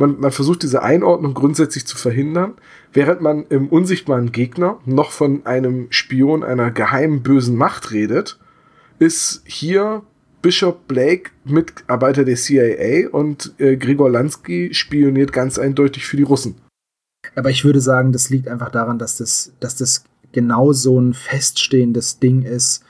Man, 0.00 0.18
man 0.18 0.32
versucht 0.32 0.62
diese 0.62 0.82
Einordnung 0.82 1.34
grundsätzlich 1.34 1.86
zu 1.86 1.98
verhindern, 1.98 2.54
während 2.94 3.20
man 3.20 3.44
im 3.50 3.68
unsichtbaren 3.68 4.32
Gegner 4.32 4.80
noch 4.86 5.10
von 5.10 5.44
einem 5.44 5.88
Spion 5.90 6.42
einer 6.42 6.70
geheimen 6.70 7.22
bösen 7.22 7.54
Macht 7.54 7.92
redet, 7.92 8.38
ist 8.98 9.42
hier 9.44 10.02
Bishop 10.40 10.88
Blake 10.88 11.32
Mitarbeiter 11.44 12.24
der 12.24 12.36
CIA 12.36 13.10
und 13.10 13.52
äh, 13.58 13.76
Gregor 13.76 14.08
Lansky 14.08 14.72
spioniert 14.72 15.34
ganz 15.34 15.58
eindeutig 15.58 16.06
für 16.06 16.16
die 16.16 16.22
Russen. 16.22 16.54
Aber 17.34 17.50
ich 17.50 17.66
würde 17.66 17.82
sagen, 17.82 18.12
das 18.12 18.30
liegt 18.30 18.48
einfach 18.48 18.70
daran, 18.70 18.98
dass 18.98 19.18
das, 19.18 19.52
dass 19.60 19.76
das 19.76 20.04
genau 20.32 20.72
so 20.72 20.98
ein 20.98 21.12
feststehendes 21.12 22.20
Ding 22.20 22.40
ist, 22.40 22.82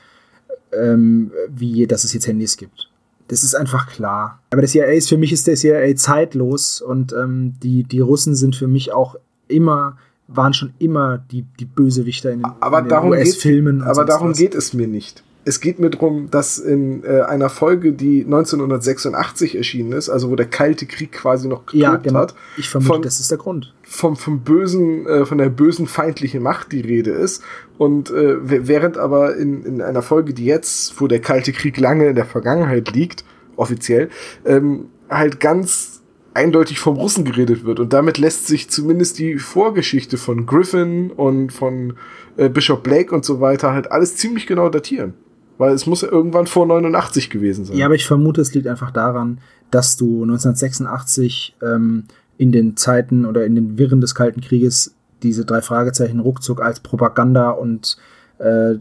ähm, 0.71 1.33
wie 1.49 1.85
dass 1.87 2.05
es 2.05 2.13
jetzt 2.13 2.27
Handys 2.27 2.55
gibt. 2.55 2.90
Das 3.31 3.43
ist 3.43 3.55
einfach 3.55 3.87
klar. 3.87 4.41
Aber 4.49 4.59
der 4.59 4.69
CIA 4.69 4.87
ist 4.87 5.07
für 5.07 5.17
mich 5.17 5.31
ist 5.31 5.47
der 5.47 5.55
CIA 5.55 5.95
zeitlos 5.95 6.81
und 6.81 7.13
ähm, 7.13 7.53
die, 7.63 7.85
die 7.85 8.01
Russen 8.01 8.35
sind 8.35 8.57
für 8.57 8.67
mich 8.67 8.91
auch 8.91 9.15
immer, 9.47 9.95
waren 10.27 10.53
schon 10.53 10.73
immer 10.79 11.17
die, 11.17 11.45
die 11.57 11.63
Bösewichter 11.63 12.31
in 12.31 12.41
den, 12.41 12.51
in 12.61 12.89
den 12.89 13.03
US-Filmen. 13.05 13.83
aber 13.83 14.03
darum 14.03 14.31
was. 14.31 14.37
geht 14.37 14.53
es 14.53 14.73
mir 14.73 14.89
nicht. 14.89 15.23
Es 15.43 15.59
geht 15.59 15.79
mir 15.79 15.89
darum, 15.89 16.29
dass 16.29 16.59
in 16.59 17.03
äh, 17.03 17.21
einer 17.21 17.49
Folge, 17.49 17.93
die 17.93 18.23
1986 18.25 19.55
erschienen 19.55 19.91
ist, 19.93 20.09
also 20.09 20.29
wo 20.29 20.35
der 20.35 20.45
Kalte 20.45 20.85
Krieg 20.85 21.11
quasi 21.11 21.47
noch 21.47 21.65
getobt 21.65 21.73
Ja, 21.81 21.95
genau. 21.95 22.19
hat, 22.19 22.35
Ich 22.57 22.69
vermute, 22.69 22.93
von- 22.93 23.01
das 23.01 23.19
ist 23.19 23.31
der 23.31 23.39
Grund. 23.39 23.73
vom, 23.83 24.15
vom 24.15 24.41
bösen, 24.41 25.07
äh, 25.07 25.25
von 25.25 25.37
der 25.39 25.49
bösen 25.49 25.87
feindlichen 25.87 26.43
Macht 26.43 26.71
die 26.71 26.81
Rede 26.81 27.11
ist. 27.11 27.43
Und 27.79 28.11
äh, 28.11 28.37
während 28.67 28.97
aber 28.99 29.35
in, 29.35 29.63
in 29.63 29.81
einer 29.81 30.01
Folge, 30.03 30.33
die 30.33 30.45
jetzt, 30.45 31.01
wo 31.01 31.07
der 31.07 31.19
Kalte 31.21 31.51
Krieg 31.53 31.77
lange 31.79 32.07
in 32.09 32.15
der 32.15 32.25
Vergangenheit 32.25 32.91
liegt, 32.93 33.25
offiziell, 33.55 34.09
ähm, 34.45 34.85
halt 35.09 35.39
ganz 35.39 36.01
eindeutig 36.33 36.79
vom 36.79 36.95
Russen 36.95 37.25
geredet 37.25 37.65
wird. 37.65 37.79
Und 37.79 37.91
damit 37.93 38.17
lässt 38.17 38.47
sich 38.47 38.69
zumindest 38.69 39.19
die 39.19 39.37
Vorgeschichte 39.37 40.17
von 40.17 40.45
Griffin 40.45 41.11
und 41.11 41.51
von 41.51 41.95
äh, 42.37 42.47
Bishop 42.47 42.83
Blake 42.83 43.13
und 43.13 43.25
so 43.25 43.41
weiter 43.41 43.73
halt 43.73 43.91
alles 43.91 44.15
ziemlich 44.15 44.47
genau 44.47 44.69
datieren. 44.69 45.13
Weil 45.61 45.75
es 45.75 45.85
muss 45.85 46.01
irgendwann 46.01 46.47
vor 46.47 46.65
89 46.65 47.29
gewesen 47.29 47.65
sein. 47.65 47.77
Ja, 47.77 47.85
aber 47.85 47.93
ich 47.93 48.07
vermute, 48.07 48.41
es 48.41 48.51
liegt 48.55 48.65
einfach 48.65 48.89
daran, 48.89 49.37
dass 49.69 49.95
du 49.95 50.23
1986 50.23 51.55
ähm, 51.61 52.05
in 52.39 52.51
den 52.51 52.77
Zeiten 52.77 53.27
oder 53.27 53.45
in 53.45 53.53
den 53.53 53.77
Wirren 53.77 54.01
des 54.01 54.15
Kalten 54.15 54.41
Krieges 54.41 54.95
diese 55.21 55.45
drei 55.45 55.61
Fragezeichen 55.61 56.19
ruckzuck 56.19 56.63
als 56.63 56.79
Propaganda 56.79 57.51
und 57.51 57.97
äh, 58.39 58.71
äh, 58.71 58.79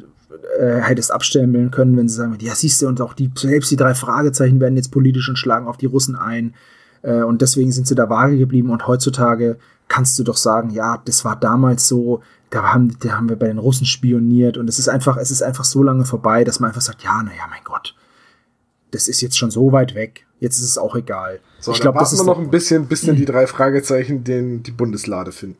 hättest 0.80 1.12
abstempeln 1.12 1.70
können, 1.70 1.98
wenn 1.98 2.08
sie 2.08 2.16
sagen, 2.16 2.38
ja, 2.40 2.54
siehst 2.54 2.80
du, 2.80 2.88
und 2.88 3.02
auch 3.02 3.12
die, 3.12 3.30
selbst 3.34 3.70
die 3.70 3.76
drei 3.76 3.92
Fragezeichen 3.92 4.58
werden 4.58 4.76
jetzt 4.76 4.90
politisch 4.90 5.28
und 5.28 5.36
schlagen 5.36 5.68
auf 5.68 5.76
die 5.76 5.84
Russen 5.84 6.16
ein. 6.16 6.54
Äh, 7.02 7.20
und 7.20 7.42
deswegen 7.42 7.72
sind 7.72 7.88
sie 7.88 7.94
da 7.94 8.08
vage 8.08 8.38
geblieben. 8.38 8.70
Und 8.70 8.86
heutzutage 8.86 9.58
kannst 9.88 10.18
du 10.18 10.24
doch 10.24 10.38
sagen, 10.38 10.70
ja, 10.70 10.96
das 11.04 11.26
war 11.26 11.38
damals 11.38 11.86
so, 11.86 12.22
da 12.50 12.72
haben, 12.72 12.96
da 13.00 13.12
haben 13.12 13.28
wir 13.28 13.36
bei 13.36 13.46
den 13.46 13.58
Russen 13.58 13.86
spioniert. 13.86 14.56
Und 14.56 14.68
es 14.68 14.78
ist 14.78 14.88
einfach, 14.88 15.16
es 15.16 15.30
ist 15.30 15.42
einfach 15.42 15.64
so 15.64 15.82
lange 15.82 16.04
vorbei, 16.04 16.44
dass 16.44 16.60
man 16.60 16.68
einfach 16.68 16.80
sagt, 16.80 17.02
ja, 17.02 17.22
naja, 17.22 17.42
mein 17.48 17.62
Gott, 17.64 17.94
das 18.90 19.08
ist 19.08 19.20
jetzt 19.20 19.38
schon 19.38 19.50
so 19.50 19.72
weit 19.72 19.94
weg. 19.94 20.26
Jetzt 20.40 20.58
ist 20.58 20.64
es 20.64 20.78
auch 20.78 20.96
egal. 20.96 21.40
so, 21.60 21.72
ich 21.72 21.80
glaube, 21.80 21.98
das 21.98 22.10
warten 22.12 22.20
ist 22.20 22.26
wir 22.26 22.32
noch 22.34 22.38
ein 22.40 22.50
bisschen, 22.50 22.86
bis 22.86 23.02
dann 23.02 23.16
die 23.16 23.24
drei 23.24 23.46
Fragezeichen 23.46 24.24
den, 24.24 24.62
die 24.62 24.70
Bundeslade 24.72 25.32
finden. 25.32 25.58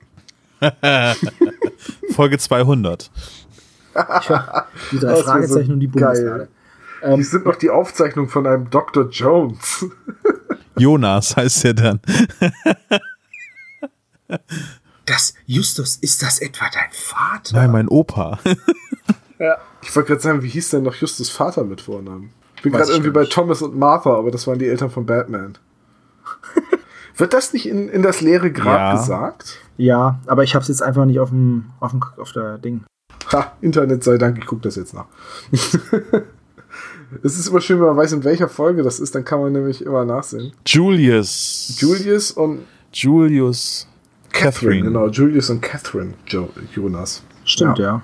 Folge 2.14 2.38
200. 2.38 3.10
die 3.94 4.00
drei 4.98 5.00
Das 5.00 5.20
Fragezeichen 5.22 5.66
so 5.66 5.72
und 5.74 5.80
die. 5.80 5.86
Bundeslade. 5.86 6.48
Die 7.02 7.06
Ähm, 7.06 7.22
sind 7.22 7.46
noch 7.46 7.56
die 7.56 7.70
Aufzeichnung 7.70 8.28
von 8.28 8.46
einem 8.46 8.68
Dr. 8.68 9.08
Jones. 9.08 9.86
Jonas 10.76 11.34
heißt 11.36 11.64
er 11.64 11.74
dann. 11.74 12.00
Justus, 15.54 15.96
ist 15.96 16.22
das 16.22 16.38
etwa 16.40 16.66
dein 16.72 16.92
Vater? 16.92 17.56
Nein, 17.56 17.72
mein 17.72 17.88
Opa. 17.88 18.38
Ja. 19.40 19.56
Ich 19.82 19.96
wollte 19.96 20.08
gerade 20.08 20.20
sagen, 20.20 20.42
wie 20.44 20.48
hieß 20.48 20.70
denn 20.70 20.84
noch 20.84 20.94
Justus 20.94 21.28
Vater 21.28 21.64
mit 21.64 21.80
Vornamen? 21.80 22.30
Ich 22.54 22.62
bin 22.62 22.70
gerade 22.70 22.92
irgendwie 22.92 23.10
bei. 23.10 23.24
Thomas 23.24 23.60
und 23.60 23.76
Martha, 23.76 24.14
aber 24.14 24.30
das 24.30 24.46
waren 24.46 24.60
die 24.60 24.68
Eltern 24.68 24.90
von 24.90 25.06
Batman. 25.06 25.58
Wird 27.16 27.32
das 27.32 27.52
nicht 27.52 27.66
in, 27.66 27.88
in 27.88 28.02
das 28.02 28.20
leere 28.20 28.52
Grab 28.52 28.78
Ja. 28.78 28.92
gesagt? 28.92 29.58
Ja, 29.76 30.20
aber 30.26 30.44
ich 30.44 30.54
habe 30.54 30.62
es 30.62 30.68
jetzt 30.68 30.84
einfach 30.84 31.04
nicht 31.04 31.18
auf 31.18 31.30
dem, 31.30 31.70
auf 31.80 31.90
dem, 31.90 32.00
auf 32.18 32.30
der 32.30 32.58
Ding. 32.58 32.84
Ha, 33.32 33.52
Internet 33.60 34.04
sei 34.04 34.18
Dank, 34.18 34.38
ich 34.38 34.46
gucke 34.46 34.62
das 34.62 34.76
jetzt 34.76 34.94
nach. 34.94 35.06
es 37.24 37.36
ist 37.38 37.48
immer 37.48 37.60
schön, 37.60 37.80
wenn 37.80 37.88
man 37.88 37.96
weiß, 37.96 38.12
in 38.12 38.22
welcher 38.22 38.48
Folge 38.48 38.84
das 38.84 39.00
ist, 39.00 39.16
dann 39.16 39.24
kann 39.24 39.40
man 39.40 39.52
nämlich 39.52 39.84
immer 39.84 40.04
nachsehen. 40.04 40.52
Julius. 40.64 41.74
Julius 41.80 42.30
und 42.30 42.60
Julius. 42.92 43.88
Catherine, 44.32 44.50
Catherine. 44.52 44.82
genau, 44.82 45.08
Julius 45.08 45.50
und 45.50 45.60
Catherine 45.60 46.14
jo 46.26 46.48
Jonas. 46.74 47.22
Stimmt, 47.44 47.78
Ja. 47.78 47.84
ja. 47.86 48.02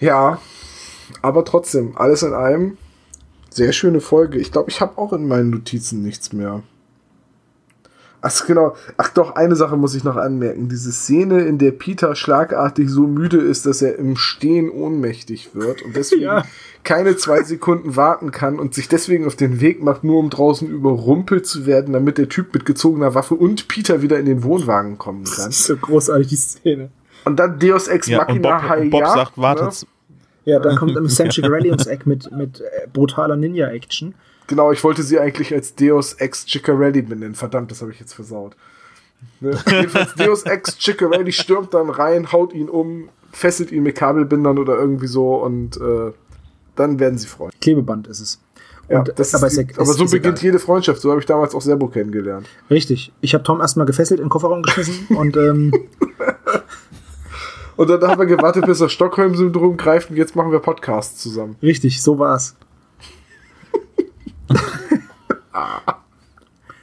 Ja, 0.00 0.40
aber 1.22 1.44
trotzdem, 1.44 1.96
alles 1.96 2.22
in 2.24 2.32
allem, 2.32 2.76
sehr 3.50 3.72
schöne 3.72 4.00
Folge. 4.00 4.38
Ich 4.38 4.50
glaube, 4.50 4.68
ich 4.70 4.80
habe 4.80 4.98
auch 4.98 5.12
in 5.12 5.28
meinen 5.28 5.50
Notizen 5.50 6.02
nichts 6.02 6.32
mehr. 6.32 6.62
Ach 8.24 8.46
genau. 8.46 8.76
Ach 8.96 9.08
doch, 9.08 9.34
eine 9.34 9.56
Sache 9.56 9.76
muss 9.76 9.96
ich 9.96 10.04
noch 10.04 10.14
anmerken. 10.16 10.68
Diese 10.68 10.92
Szene, 10.92 11.40
in 11.40 11.58
der 11.58 11.72
Peter 11.72 12.14
schlagartig 12.14 12.88
so 12.88 13.08
müde 13.08 13.38
ist, 13.38 13.66
dass 13.66 13.82
er 13.82 13.98
im 13.98 14.16
Stehen 14.16 14.70
ohnmächtig 14.70 15.54
wird 15.54 15.82
und 15.82 15.96
deswegen 15.96 16.22
Ja. 16.22 16.44
keine 16.84 17.16
zwei 17.16 17.42
Sekunden 17.42 17.96
warten 17.96 18.30
kann 18.30 18.60
und 18.60 18.74
sich 18.74 18.86
deswegen 18.88 19.26
auf 19.26 19.34
den 19.34 19.60
Weg 19.60 19.82
macht, 19.82 20.04
nur 20.04 20.20
um 20.20 20.30
draußen 20.30 20.68
überrumpelt 20.68 21.46
zu 21.46 21.66
werden, 21.66 21.92
damit 21.92 22.16
der 22.16 22.28
Typ 22.28 22.54
mit 22.54 22.64
gezogener 22.64 23.14
Waffe 23.16 23.34
und 23.34 23.66
Peter 23.66 24.02
wieder 24.02 24.20
in 24.20 24.26
den 24.26 24.44
Wohnwagen 24.44 24.98
kommen 24.98 25.24
kann. 25.24 25.46
Das 25.46 25.56
ist 25.56 25.64
so 25.64 25.76
großartig, 25.76 26.28
die 26.28 26.36
Szene. 26.36 26.90
Und 27.24 27.36
dann 27.40 27.58
Deus 27.58 27.88
Ex 27.88 28.06
Ja, 28.06 28.20
und 28.20 28.40
Machina 28.42 28.60
Bob, 28.60 28.80
und 28.82 28.90
Bob 28.90 29.02
Hayat, 29.02 29.16
sagt, 29.16 29.36
ne? 29.36 29.42
wartet. 29.42 29.86
Ja, 30.44 30.58
dann 30.60 30.76
kommt 30.76 31.10
Sam 31.10 31.30
Chigarelli 31.30 31.70
ums 31.70 31.86
Eck 31.86 32.06
mit, 32.06 32.30
mit 32.32 32.60
äh, 32.60 32.86
brutaler 32.92 33.36
Ninja-Action. 33.36 34.14
Genau, 34.46 34.72
ich 34.72 34.82
wollte 34.84 35.02
sie 35.02 35.18
eigentlich 35.18 35.52
als 35.54 35.74
Deus 35.74 36.14
Ex 36.14 36.44
Ciccarelli 36.46 37.02
benennen. 37.02 37.34
Verdammt, 37.34 37.70
das 37.70 37.80
habe 37.80 37.92
ich 37.92 38.00
jetzt 38.00 38.12
versaut. 38.14 38.54
Ne? 39.40 39.58
Jedenfalls 39.70 40.14
Deus 40.14 40.42
Ex 40.42 40.76
Ciccarelli 40.78 41.32
stürmt 41.32 41.72
dann 41.74 41.90
rein, 41.90 42.32
haut 42.32 42.52
ihn 42.52 42.68
um, 42.68 43.08
fesselt 43.32 43.70
ihn 43.72 43.82
mit 43.84 43.94
Kabelbindern 43.96 44.58
oder 44.58 44.74
irgendwie 44.76 45.06
so 45.06 45.36
und 45.36 45.76
äh, 45.76 46.12
dann 46.76 46.98
werden 46.98 47.18
sie 47.18 47.28
freuen. 47.28 47.52
Klebeband 47.60 48.08
ist 48.08 48.20
es. 48.20 48.40
Ja, 48.88 48.98
Und- 48.98 49.12
das 49.16 49.34
aber 49.34 49.46
ist 49.46 49.52
ist 49.58 49.70
ja- 49.70 49.76
aber 49.76 49.92
so 49.92 50.04
ist 50.04 50.10
beginnt 50.10 50.38
egal. 50.38 50.44
jede 50.46 50.58
Freundschaft. 50.58 51.00
So 51.00 51.10
habe 51.10 51.20
ich 51.20 51.26
damals 51.26 51.54
auch 51.54 51.60
Serbo 51.62 51.86
kennengelernt. 51.88 52.46
Richtig. 52.68 53.12
Ich 53.20 53.32
habe 53.34 53.44
Tom 53.44 53.60
erstmal 53.60 53.86
gefesselt 53.86 54.18
in 54.20 54.26
den 54.26 54.30
Kofferraum 54.30 54.62
geschmissen 54.62 55.06
und 55.16 55.36
ähm, 55.36 55.72
Und 57.76 57.88
dann 57.88 58.02
haben 58.02 58.18
wir 58.18 58.26
gewartet, 58.26 58.66
bis 58.66 58.78
das 58.78 58.92
Stockholm-Syndrom 58.92 59.76
greift 59.78 60.10
und 60.10 60.16
jetzt 60.16 60.36
machen 60.36 60.52
wir 60.52 60.58
Podcasts 60.58 61.20
zusammen. 61.22 61.56
richtig, 61.62 62.02
so 62.02 62.18
war's. 62.18 62.54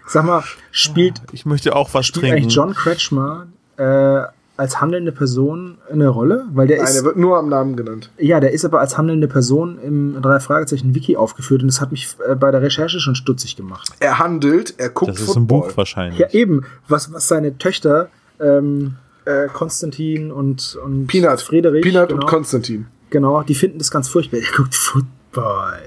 Sag 0.08 0.26
mal, 0.26 0.44
spielt, 0.72 1.22
Ich 1.32 1.46
möchte 1.46 1.76
auch 1.76 1.94
was 1.94 2.08
spielt 2.08 2.24
trinken. 2.26 2.38
eigentlich 2.44 2.56
John 2.56 2.74
Kretschmer 2.74 3.48
äh, 3.78 4.22
als 4.58 4.82
handelnde 4.82 5.12
Person 5.12 5.78
eine 5.92 6.08
Rolle? 6.10 6.46
Weil 6.52 6.68
der 6.68 6.78
Nein, 6.78 6.88
ist. 6.88 6.96
er 6.98 7.04
wird 7.04 7.18
nur 7.18 7.38
am 7.38 7.48
Namen 7.48 7.76
genannt. 7.76 8.10
Ja, 8.18 8.40
der 8.40 8.52
ist 8.52 8.66
aber 8.66 8.80
als 8.80 8.98
handelnde 8.98 9.28
Person 9.28 9.78
im 9.80 10.20
drei 10.22 10.40
Fragezeichen 10.40 10.96
Wiki 10.96 11.16
aufgeführt 11.16 11.62
und 11.62 11.68
das 11.68 11.80
hat 11.80 11.92
mich 11.92 12.16
äh, 12.28 12.36
bei 12.36 12.50
der 12.52 12.62
Recherche 12.62 13.00
schon 13.00 13.14
stutzig 13.16 13.56
gemacht. 13.56 13.90
Er 14.00 14.18
handelt, 14.20 14.74
er 14.80 14.90
guckt 14.90 15.12
das 15.12 15.20
ist 15.20 15.26
Football. 15.28 15.44
ein 15.44 15.48
Buch 15.48 15.78
wahrscheinlich. 15.78 16.20
Ja, 16.20 16.30
eben, 16.32 16.66
was, 16.88 17.14
was 17.14 17.28
seine 17.28 17.58
Töchter 17.60 18.10
ähm, 18.42 18.96
äh, 19.26 19.48
Konstantin 19.48 20.32
und, 20.32 20.78
und 20.84 21.06
Peanut. 21.08 21.40
Friedrich, 21.42 21.84
Peanut 21.84 22.10
genau, 22.10 22.22
und 22.22 22.28
Konstantin. 22.28 22.88
genau, 23.12 23.44
die 23.44 23.54
finden 23.56 23.78
das 23.78 23.92
ganz 23.92 24.08
furchtbar. 24.10 24.40
Der 24.40 24.50
guckt 24.58 24.74
Football. 24.74 25.84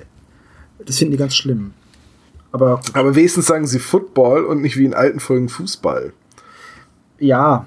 Das 0.86 0.98
finden 0.98 1.12
die 1.12 1.18
ganz 1.18 1.34
schlimm. 1.34 1.72
Aber 2.52 2.80
Aber 2.92 3.14
wenigstens 3.14 3.46
sagen 3.46 3.66
sie 3.66 3.78
Football 3.78 4.44
und 4.44 4.60
nicht 4.62 4.76
wie 4.76 4.84
in 4.84 4.94
alten 4.94 5.20
Folgen 5.20 5.48
Fußball. 5.48 6.12
ja, 7.18 7.66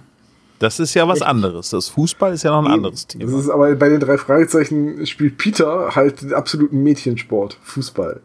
Das 0.59 0.79
ist 0.79 0.93
ja 0.93 1.07
was 1.07 1.21
anderes. 1.21 1.69
Das 1.71 1.89
Fußball 1.89 2.33
ist 2.33 2.43
ja 2.43 2.51
noch 2.51 2.65
ein 2.65 2.71
anderes 2.71 3.07
Das 3.07 3.17
Thema. 3.17 3.39
ist 3.39 3.49
aber 3.49 3.75
bei 3.75 3.89
den 3.89 3.99
drei 3.99 4.17
Fragezeichen 4.17 5.05
spielt 5.05 5.37
Peter 5.37 5.95
halt 5.95 6.21
den 6.21 6.33
absoluten 6.33 6.81
Mädchensport, 6.83 7.57
Fußball. 7.63 8.21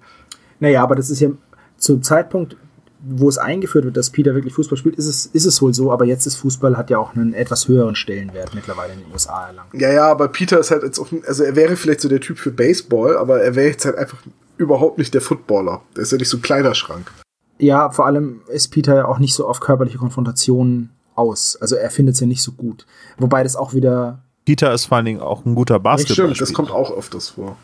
naja, 0.60 0.82
aber 0.82 0.94
das 0.96 1.10
ist 1.10 1.20
ja 1.20 1.30
zum 1.78 2.02
Zeitpunkt, 2.02 2.56
wo 3.02 3.30
es 3.30 3.38
eingeführt 3.38 3.86
wird, 3.86 3.96
dass 3.96 4.10
Peter 4.10 4.34
wirklich 4.34 4.52
Fußball 4.52 4.76
spielt, 4.76 4.96
ist 4.96 5.06
es, 5.06 5.24
ist 5.26 5.46
es 5.46 5.62
wohl 5.62 5.72
so, 5.72 5.90
aber 5.90 6.04
jetzt 6.04 6.26
ist 6.26 6.36
Fußball 6.36 6.76
hat 6.76 6.90
ja 6.90 6.98
auch 6.98 7.14
einen 7.16 7.32
etwas 7.32 7.66
höheren 7.66 7.94
Stellenwert 7.96 8.54
mittlerweile 8.54 8.92
in 8.92 8.98
den 9.00 9.10
USA 9.10 9.46
erlangt. 9.46 9.70
Ja, 9.72 9.90
ja, 9.90 10.06
aber 10.10 10.28
Peter 10.28 10.60
ist 10.60 10.70
halt 10.70 10.82
jetzt 10.82 10.98
auch, 10.98 11.08
also 11.26 11.42
er 11.42 11.56
wäre 11.56 11.76
vielleicht 11.76 12.02
so 12.02 12.10
der 12.10 12.20
Typ 12.20 12.38
für 12.38 12.50
Baseball, 12.50 13.16
aber 13.16 13.40
er 13.40 13.54
wäre 13.54 13.68
jetzt 13.68 13.86
halt 13.86 13.96
einfach 13.96 14.18
überhaupt 14.60 14.98
nicht 14.98 15.14
der 15.14 15.20
Footballer. 15.20 15.82
Der 15.96 16.02
ist 16.02 16.12
ja 16.12 16.18
nicht 16.18 16.28
so 16.28 16.36
ein 16.36 16.42
Kleiderschrank. 16.42 17.10
Ja, 17.58 17.90
vor 17.90 18.06
allem 18.06 18.42
ist 18.48 18.68
Peter 18.68 18.94
ja 18.94 19.04
auch 19.06 19.18
nicht 19.18 19.34
so 19.34 19.46
auf 19.46 19.60
körperliche 19.60 19.98
Konfrontationen 19.98 20.90
aus. 21.14 21.56
Also 21.60 21.76
er 21.76 21.90
findet 21.90 22.14
es 22.14 22.20
ja 22.20 22.26
nicht 22.26 22.42
so 22.42 22.52
gut. 22.52 22.86
Wobei 23.18 23.42
das 23.42 23.56
auch 23.56 23.74
wieder. 23.74 24.22
Peter 24.44 24.72
ist 24.72 24.86
vor 24.86 24.96
allen 24.96 25.06
Dingen 25.06 25.20
auch 25.20 25.44
ein 25.44 25.54
guter 25.54 25.80
Basketball. 25.80 26.14
Stimmt, 26.14 26.40
das 26.40 26.52
kommt 26.52 26.70
auch 26.70 26.90
öfters 26.90 27.30
vor. 27.30 27.56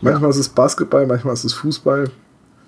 Manchmal 0.00 0.30
ist 0.30 0.38
es 0.38 0.48
Basketball, 0.48 1.06
manchmal 1.06 1.34
ist 1.34 1.44
es 1.44 1.52
Fußball. 1.52 2.10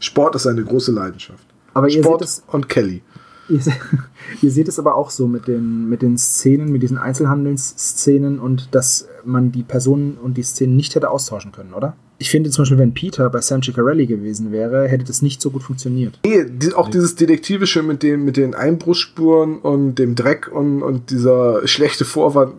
Sport 0.00 0.34
ist 0.34 0.46
eine 0.46 0.62
große 0.62 0.92
Leidenschaft. 0.92 1.46
Aber 1.74 1.86
ihr 1.86 1.94
seht 1.94 2.04
Sport 2.04 2.22
es, 2.22 2.42
und 2.48 2.68
Kelly. 2.68 3.02
Ihr, 3.48 3.60
ihr 4.42 4.50
seht 4.50 4.68
es 4.68 4.78
aber 4.78 4.96
auch 4.96 5.10
so 5.10 5.26
mit 5.26 5.48
den, 5.48 5.88
mit 5.88 6.02
den 6.02 6.18
Szenen, 6.18 6.70
mit 6.70 6.82
diesen 6.82 6.98
Einzelhandelsszenen 6.98 8.38
und 8.38 8.74
dass 8.74 9.08
man 9.24 9.52
die 9.52 9.62
Personen 9.62 10.18
und 10.22 10.36
die 10.36 10.42
Szenen 10.42 10.76
nicht 10.76 10.94
hätte 10.94 11.10
austauschen 11.10 11.52
können, 11.52 11.74
oder? 11.74 11.96
Ich 12.18 12.30
finde 12.30 12.50
zum 12.50 12.62
Beispiel, 12.62 12.78
wenn 12.78 12.94
Peter 12.94 13.28
bei 13.30 13.40
Sam 13.40 13.64
Ciccarelli 13.64 14.06
gewesen 14.06 14.52
wäre, 14.52 14.86
hätte 14.86 15.04
das 15.04 15.22
nicht 15.22 15.42
so 15.42 15.50
gut 15.50 15.64
funktioniert. 15.64 16.20
Nee, 16.24 16.44
die, 16.48 16.72
auch 16.72 16.88
dieses 16.88 17.16
Detektivische 17.16 17.82
mit 17.82 18.04
den, 18.04 18.24
mit 18.24 18.36
den 18.36 18.54
Einbruchsspuren 18.54 19.58
und 19.58 19.96
dem 19.96 20.14
Dreck 20.14 20.48
und, 20.52 20.84
und 20.84 21.10
dieser 21.10 21.66
schlechte 21.66 22.04
Vorwand, 22.04 22.54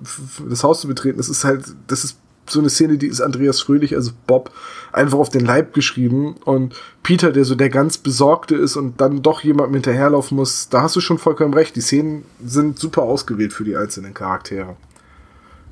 das 0.50 0.66
Haus 0.66 0.82
zu 0.82 0.90
betreten, 0.90 1.18
das 1.18 1.30
ist 1.30 1.46
halt, 1.46 1.64
das 1.88 2.04
ist 2.04 2.18
so 2.48 2.60
eine 2.60 2.70
Szene, 2.70 2.98
die 2.98 3.08
ist 3.08 3.22
Andreas 3.22 3.62
Fröhlich, 3.62 3.96
also 3.96 4.12
Bob, 4.28 4.52
einfach 4.92 5.18
auf 5.18 5.30
den 5.30 5.46
Leib 5.46 5.74
geschrieben 5.74 6.36
und 6.46 6.76
Peter, 7.02 7.32
der 7.32 7.46
so 7.46 7.56
der 7.56 7.70
ganz 7.70 7.98
Besorgte 7.98 8.56
ist 8.56 8.76
und 8.76 9.00
dann 9.02 9.22
doch 9.22 9.42
jemandem 9.42 9.76
hinterherlaufen 9.76 10.36
muss, 10.36 10.70
da 10.70 10.82
hast 10.82 10.96
du 10.96 11.02
schon 11.02 11.18
vollkommen 11.18 11.54
recht. 11.54 11.76
Die 11.76 11.82
Szenen 11.82 12.26
sind 12.44 12.80
super 12.80 13.04
ausgewählt 13.04 13.54
für 13.54 13.64
die 13.64 13.76
einzelnen 13.76 14.14
Charaktere. 14.14 14.76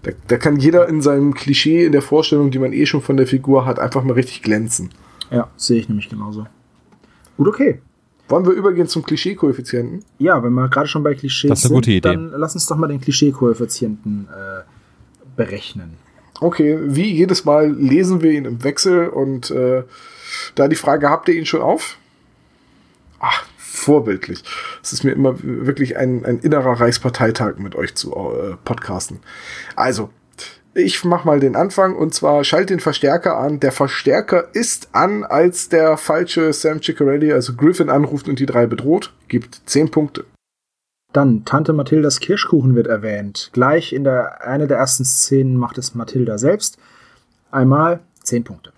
Da, 0.04 0.12
da 0.28 0.38
kann 0.38 0.58
jeder 0.58 0.88
in 0.90 1.02
seinem 1.02 1.34
Klischee, 1.34 1.86
in 1.86 1.92
der 1.92 2.02
Vorstellung, 2.02 2.52
die 2.52 2.60
man 2.60 2.74
eh 2.74 2.86
schon 2.86 3.02
von 3.02 3.18
der 3.18 3.28
Figur 3.28 3.66
hat, 3.66 3.80
einfach 3.80 4.04
mal 4.04 4.14
richtig 4.14 4.42
glänzen. 4.42 4.90
Ja, 5.30 5.50
sehe 5.58 5.80
ich 5.80 5.88
nämlich 5.88 6.10
genauso. 6.10 6.48
Gut, 7.38 7.48
okay. 7.48 7.82
Wollen 8.28 8.46
wir 8.46 8.54
übergehen 8.54 8.88
zum 8.88 9.04
Klischee-Koeffizienten? 9.04 10.04
Ja, 10.18 10.42
wenn 10.42 10.54
wir 10.54 10.70
gerade 10.70 10.88
schon 10.88 11.04
bei 11.04 11.14
Klischees 11.16 11.50
Das 11.50 11.60
ist 11.60 11.66
eine 11.66 11.76
gute 11.76 11.92
Idee. 11.92 12.00
dann 12.00 12.32
lass 12.32 12.54
uns 12.56 12.66
doch 12.66 12.78
mal 12.78 12.88
den 12.88 13.02
Klischee-Koeffizienten 13.02 14.28
äh, 14.30 14.64
berechnen. 15.36 15.98
Okay, 16.42 16.76
wie 16.82 17.06
jedes 17.06 17.46
Mal 17.46 17.72
lesen 17.72 18.22
wir 18.22 18.32
ihn 18.32 18.46
im 18.46 18.64
Wechsel 18.64 19.08
und 19.08 19.52
äh, 19.52 19.84
da 20.56 20.68
die 20.68 20.76
Frage, 20.76 21.08
habt 21.08 21.30
ihr 21.30 21.36
ihn 21.36 21.46
schon 21.46 21.62
auf? 21.62 21.98
Ach, 23.20 23.46
vorbildlich. 23.58 24.44
Es 24.82 24.92
ist 24.92 25.04
mir 25.04 25.12
immer 25.12 25.36
wirklich 25.44 25.98
ein, 25.98 26.26
ein 26.26 26.40
innerer 26.40 26.80
Reichsparteitag 26.80 27.60
mit 27.60 27.76
euch 27.76 27.94
zu 27.94 28.16
äh, 28.16 28.56
podcasten. 28.66 29.20
Also, 29.76 30.10
ich 30.74 31.04
mach 31.04 31.26
mal 31.26 31.40
den 31.40 31.56
Anfang 31.56 31.96
und 31.96 32.16
zwar 32.16 32.44
schalt 32.44 32.72
den 32.72 32.80
Verstärker 32.80 33.38
an. 33.38 33.60
Der 33.60 33.72
Verstärker 33.72 34.48
ist 34.54 34.90
an, 34.94 35.24
als 35.24 35.70
der 35.70 35.96
falsche 35.96 36.54
Sam 36.54 36.82
Ciccarelli, 36.82 37.32
also 37.34 37.54
Griffin, 37.54 37.92
anruft 37.92 38.28
und 38.28 38.40
die 38.40 38.48
drei 38.48 38.66
bedroht. 38.66 39.14
Gibt 39.28 39.62
10 39.68 39.92
Punkte. 39.92 40.26
Dann 41.14 41.44
Tante 41.46 41.74
Mathildas 41.74 42.20
Kirschkuchen 42.20 42.76
wird 42.76 42.88
erwähnt. 42.88 43.50
Gleich 43.54 43.94
in 43.94 44.04
der 44.04 44.46
einer 44.46 44.68
der 44.68 44.78
ersten 44.78 45.06
Szenen 45.06 45.58
macht 45.58 45.78
es 45.78 45.94
Mathilda 45.96 46.38
selbst. 46.38 46.78
Einmal 47.52 48.00
10 48.24 48.44
Punkte. 48.44 48.72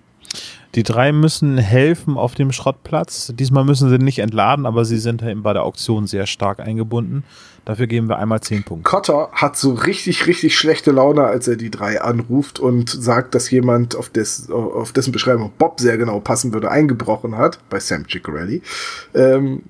Die 0.75 0.83
drei 0.83 1.11
müssen 1.11 1.59
helfen 1.59 2.17
auf 2.17 2.33
dem 2.33 2.51
Schrottplatz. 2.51 3.31
Diesmal 3.35 3.63
müssen 3.63 3.89
sie 3.89 3.99
nicht 3.99 4.19
entladen, 4.19 4.65
aber 4.65 4.85
sie 4.85 4.97
sind 4.97 5.21
eben 5.21 5.43
bei 5.43 5.53
der 5.53 5.63
Auktion 5.63 6.07
sehr 6.07 6.25
stark 6.25 6.59
eingebunden. 6.59 7.23
Dafür 7.65 7.85
geben 7.85 8.09
wir 8.09 8.17
einmal 8.17 8.41
10 8.41 8.63
Punkte. 8.63 8.89
Cotter 8.89 9.29
hat 9.33 9.55
so 9.55 9.73
richtig, 9.73 10.25
richtig 10.25 10.57
schlechte 10.57 10.91
Laune, 10.91 11.25
als 11.25 11.47
er 11.47 11.57
die 11.57 11.69
drei 11.69 12.01
anruft 12.01 12.59
und 12.59 12.89
sagt, 12.89 13.35
dass 13.35 13.51
jemand, 13.51 13.95
auf, 13.95 14.09
des, 14.09 14.49
auf 14.49 14.91
dessen 14.91 15.11
Beschreibung 15.11 15.51
Bob 15.59 15.79
sehr 15.79 15.97
genau 15.99 16.19
passen 16.19 16.53
würde, 16.53 16.71
eingebrochen 16.71 17.37
hat, 17.37 17.59
bei 17.69 17.79
Sam 17.79 18.05
Ciccarelli. 18.09 18.63
Ähm, 19.13 19.63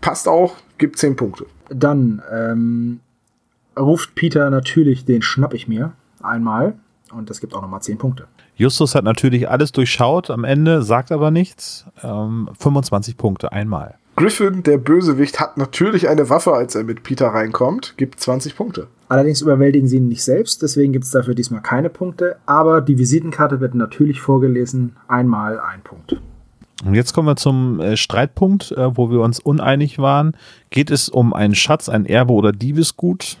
passt 0.00 0.26
auch, 0.26 0.56
gibt 0.78 0.98
10 0.98 1.16
Punkte. 1.16 1.46
Dann 1.68 2.22
ähm, 2.32 3.00
ruft 3.78 4.14
Peter 4.14 4.50
natürlich 4.50 5.04
den 5.04 5.22
Schnapp 5.22 5.54
ich 5.54 5.68
mir 5.68 5.92
einmal. 6.22 6.74
Und 7.12 7.30
das 7.30 7.40
gibt 7.40 7.54
auch 7.54 7.62
nochmal 7.62 7.80
10 7.80 7.98
Punkte. 7.98 8.26
Justus 8.56 8.94
hat 8.94 9.04
natürlich 9.04 9.48
alles 9.48 9.72
durchschaut 9.72 10.30
am 10.30 10.44
Ende, 10.44 10.82
sagt 10.82 11.12
aber 11.12 11.30
nichts. 11.30 11.86
Ähm, 12.02 12.50
25 12.58 13.16
Punkte 13.16 13.52
einmal. 13.52 13.94
Griffin, 14.16 14.64
der 14.64 14.78
Bösewicht, 14.78 15.38
hat 15.38 15.56
natürlich 15.56 16.08
eine 16.08 16.28
Waffe, 16.28 16.52
als 16.52 16.74
er 16.74 16.82
mit 16.82 17.04
Peter 17.04 17.28
reinkommt, 17.28 17.94
gibt 17.96 18.18
20 18.18 18.56
Punkte. 18.56 18.88
Allerdings 19.08 19.42
überwältigen 19.42 19.86
sie 19.86 19.98
ihn 19.98 20.08
nicht 20.08 20.24
selbst, 20.24 20.60
deswegen 20.60 20.92
gibt 20.92 21.04
es 21.04 21.12
dafür 21.12 21.36
diesmal 21.36 21.62
keine 21.62 21.88
Punkte. 21.88 22.36
Aber 22.44 22.80
die 22.80 22.98
Visitenkarte 22.98 23.60
wird 23.60 23.76
natürlich 23.76 24.20
vorgelesen. 24.20 24.96
Einmal 25.06 25.60
ein 25.60 25.82
Punkt. 25.82 26.20
Und 26.84 26.94
jetzt 26.94 27.12
kommen 27.12 27.26
wir 27.26 27.36
zum 27.36 27.80
äh, 27.80 27.96
Streitpunkt, 27.96 28.72
äh, 28.72 28.96
wo 28.96 29.10
wir 29.10 29.20
uns 29.20 29.40
uneinig 29.40 29.98
waren. 29.98 30.36
Geht 30.70 30.90
es 30.90 31.08
um 31.08 31.32
einen 31.32 31.54
Schatz, 31.54 31.88
ein 31.88 32.06
Erbe 32.06 32.32
oder 32.32 32.52
Diebesgut? 32.52 33.38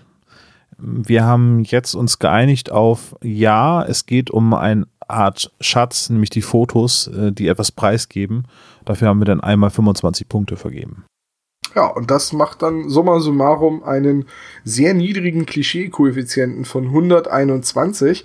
Wir 0.78 1.24
haben 1.24 1.60
jetzt 1.64 1.94
uns 1.94 2.18
geeinigt 2.18 2.70
auf 2.70 3.16
ja, 3.22 3.82
es 3.82 4.06
geht 4.06 4.30
um 4.30 4.54
eine 4.54 4.86
Art 5.06 5.52
Schatz, 5.60 6.10
nämlich 6.10 6.30
die 6.30 6.42
Fotos, 6.42 7.08
äh, 7.08 7.32
die 7.32 7.48
etwas 7.48 7.72
preisgeben. 7.72 8.44
Dafür 8.84 9.08
haben 9.08 9.20
wir 9.20 9.24
dann 9.24 9.40
einmal 9.40 9.70
25 9.70 10.28
Punkte 10.28 10.56
vergeben. 10.56 11.04
Ja, 11.74 11.86
und 11.86 12.10
das 12.10 12.32
macht 12.32 12.62
dann 12.62 12.88
summa 12.88 13.20
summarum 13.20 13.82
einen 13.84 14.24
sehr 14.64 14.94
niedrigen 14.94 15.46
Klischee-Koeffizienten 15.46 16.64
von 16.64 16.86
121. 16.86 18.24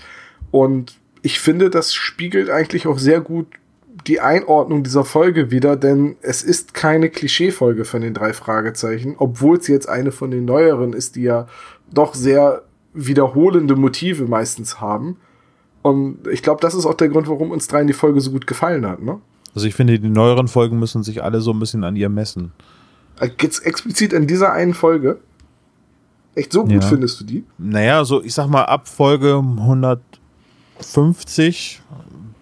Und 0.52 0.96
ich 1.22 1.40
finde, 1.40 1.70
das 1.70 1.94
spiegelt 1.94 2.50
eigentlich 2.50 2.88
auch 2.88 3.00
sehr 3.00 3.22
gut 3.22 3.48
die 4.08 4.20
Einordnung 4.20 4.84
dieser 4.84 5.06
Folge 5.06 5.52
wieder, 5.52 5.76
denn 5.76 6.16
es 6.22 6.44
ist 6.44 6.74
keine 6.74 7.10
Klischee-Folge 7.10 7.86
von 7.86 8.02
den 8.02 8.14
drei 8.14 8.34
Fragezeichen, 8.34 9.16
obwohl 9.18 9.58
es 9.58 9.68
jetzt 9.68 9.88
eine 9.88 10.12
von 10.12 10.32
den 10.32 10.46
neueren 10.46 10.94
ist, 10.94 11.16
die 11.16 11.24
ja 11.24 11.48
doch 11.92 12.14
sehr 12.14 12.64
wiederholende 12.94 13.76
Motive 13.76 14.26
meistens 14.26 14.82
haben. 14.82 15.18
Und 15.82 16.28
ich 16.28 16.44
glaube, 16.44 16.62
das 16.62 16.76
ist 16.76 16.86
auch 16.86 16.94
der 16.94 17.10
Grund, 17.10 17.28
warum 17.28 17.52
uns 17.52 17.68
dreien 17.68 17.88
die 17.88 17.94
Folge 17.94 18.22
so 18.22 18.32
gut 18.32 18.48
gefallen 18.48 18.86
hat, 18.88 19.02
ne? 19.02 19.20
Also 19.56 19.68
ich 19.68 19.76
finde, 19.76 20.00
die 20.00 20.10
neueren 20.10 20.48
Folgen 20.48 20.80
müssen 20.80 21.04
sich 21.04 21.24
alle 21.24 21.42
so 21.42 21.52
ein 21.52 21.60
bisschen 21.60 21.84
an 21.84 21.96
ihr 21.96 22.10
messen. 22.10 22.52
Jetzt 23.40 23.66
explizit 23.66 24.12
in 24.14 24.26
dieser 24.26 24.52
einen 24.52 24.74
Folge. 24.74 25.20
Echt 26.36 26.52
so 26.52 26.64
gut 26.64 26.72
Ja. 26.72 26.82
findest 26.82 27.20
du 27.20 27.26
die? 27.26 27.44
Naja, 27.60 28.04
so 28.04 28.24
ich 28.24 28.34
sag 28.34 28.48
mal, 28.48 28.64
ab 28.64 28.88
Folge 28.88 29.36
150 29.36 31.82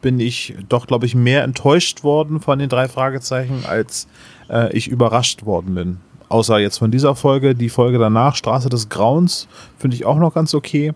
bin 0.01 0.19
ich 0.19 0.55
doch, 0.69 0.87
glaube 0.87 1.05
ich, 1.05 1.15
mehr 1.15 1.43
enttäuscht 1.43 2.03
worden 2.03 2.39
von 2.39 2.59
den 2.59 2.69
drei 2.69 2.87
Fragezeichen, 2.87 3.65
als 3.67 4.07
äh, 4.49 4.75
ich 4.75 4.87
überrascht 4.87 5.45
worden 5.45 5.75
bin. 5.75 5.97
Außer 6.29 6.59
jetzt 6.59 6.77
von 6.79 6.91
dieser 6.91 7.15
Folge. 7.15 7.55
Die 7.55 7.69
Folge 7.69 7.97
danach, 7.99 8.35
Straße 8.35 8.69
des 8.69 8.89
Grauens, 8.89 9.47
finde 9.77 9.95
ich 9.95 10.05
auch 10.05 10.17
noch 10.17 10.33
ganz 10.33 10.53
okay. 10.53 10.93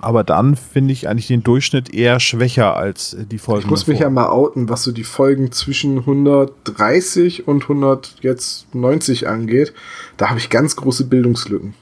Aber 0.00 0.24
dann 0.24 0.56
finde 0.56 0.92
ich 0.92 1.08
eigentlich 1.08 1.26
den 1.26 1.42
Durchschnitt 1.42 1.92
eher 1.92 2.20
schwächer 2.20 2.74
als 2.76 3.16
die 3.30 3.38
Folgen. 3.38 3.64
Ich 3.64 3.70
muss 3.70 3.86
mich 3.86 3.98
ja 3.98 4.08
mal 4.08 4.28
outen, 4.30 4.68
was 4.70 4.82
so 4.82 4.92
die 4.92 5.04
Folgen 5.04 5.52
zwischen 5.52 5.98
130 5.98 7.46
und 7.46 7.64
190 7.64 9.28
angeht. 9.28 9.74
Da 10.16 10.30
habe 10.30 10.38
ich 10.38 10.48
ganz 10.50 10.76
große 10.76 11.04
Bildungslücken. 11.04 11.74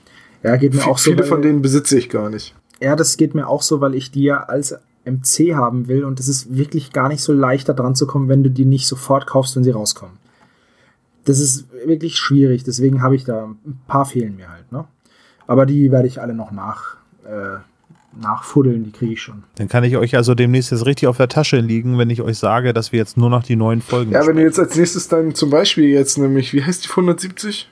Ja, 0.42 0.56
geht 0.56 0.74
mir 0.74 0.86
auch 0.86 0.98
so. 0.98 1.10
Viele 1.10 1.22
weil- 1.22 1.28
von 1.28 1.42
denen 1.42 1.62
besitze 1.62 1.96
ich 1.98 2.08
gar 2.08 2.28
nicht. 2.30 2.54
Ja, 2.80 2.96
das 2.96 3.16
geht 3.16 3.34
mir 3.34 3.48
auch 3.48 3.62
so, 3.62 3.80
weil 3.80 3.94
ich 3.94 4.10
die 4.10 4.24
ja 4.24 4.42
als 4.42 4.74
MC 5.06 5.54
haben 5.54 5.88
will 5.88 6.04
und 6.04 6.20
es 6.20 6.28
ist 6.28 6.56
wirklich 6.56 6.92
gar 6.92 7.08
nicht 7.08 7.22
so 7.22 7.32
leicht, 7.32 7.68
da 7.68 7.72
dran 7.72 7.94
zu 7.94 8.06
kommen, 8.06 8.28
wenn 8.28 8.42
du 8.42 8.50
die 8.50 8.64
nicht 8.64 8.86
sofort 8.86 9.26
kaufst, 9.26 9.56
wenn 9.56 9.64
sie 9.64 9.70
rauskommen. 9.70 10.16
Das 11.24 11.38
ist 11.40 11.66
wirklich 11.86 12.16
schwierig, 12.16 12.64
deswegen 12.64 13.02
habe 13.02 13.16
ich 13.16 13.24
da 13.24 13.46
ein 13.46 13.80
paar 13.86 14.04
fehlen 14.06 14.36
mir 14.36 14.50
halt, 14.50 14.70
ne? 14.70 14.84
Aber 15.46 15.64
die 15.66 15.90
werde 15.92 16.08
ich 16.08 16.20
alle 16.20 16.34
noch 16.34 16.50
nach, 16.50 16.96
äh, 17.24 17.58
nachfuddeln, 18.20 18.84
die 18.84 18.92
kriege 18.92 19.12
ich 19.12 19.22
schon. 19.22 19.44
Dann 19.56 19.68
kann 19.68 19.84
ich 19.84 19.96
euch 19.96 20.16
also 20.16 20.34
demnächst 20.34 20.70
jetzt 20.72 20.86
richtig 20.86 21.08
auf 21.08 21.16
der 21.18 21.28
Tasche 21.28 21.58
liegen, 21.58 21.98
wenn 21.98 22.10
ich 22.10 22.22
euch 22.22 22.38
sage, 22.38 22.72
dass 22.72 22.92
wir 22.92 22.98
jetzt 22.98 23.16
nur 23.16 23.30
noch 23.30 23.42
die 23.42 23.56
neuen 23.56 23.82
Folgen 23.82 24.12
Ja, 24.12 24.20
wenn 24.20 24.36
du 24.36 24.42
besprechen. 24.42 24.46
jetzt 24.48 24.58
als 24.58 24.76
nächstes 24.76 25.08
dann 25.08 25.34
zum 25.34 25.50
Beispiel 25.50 25.88
jetzt 25.88 26.18
nämlich, 26.18 26.52
wie 26.52 26.64
heißt 26.64 26.84
die 26.84 26.88
170? 26.90 27.68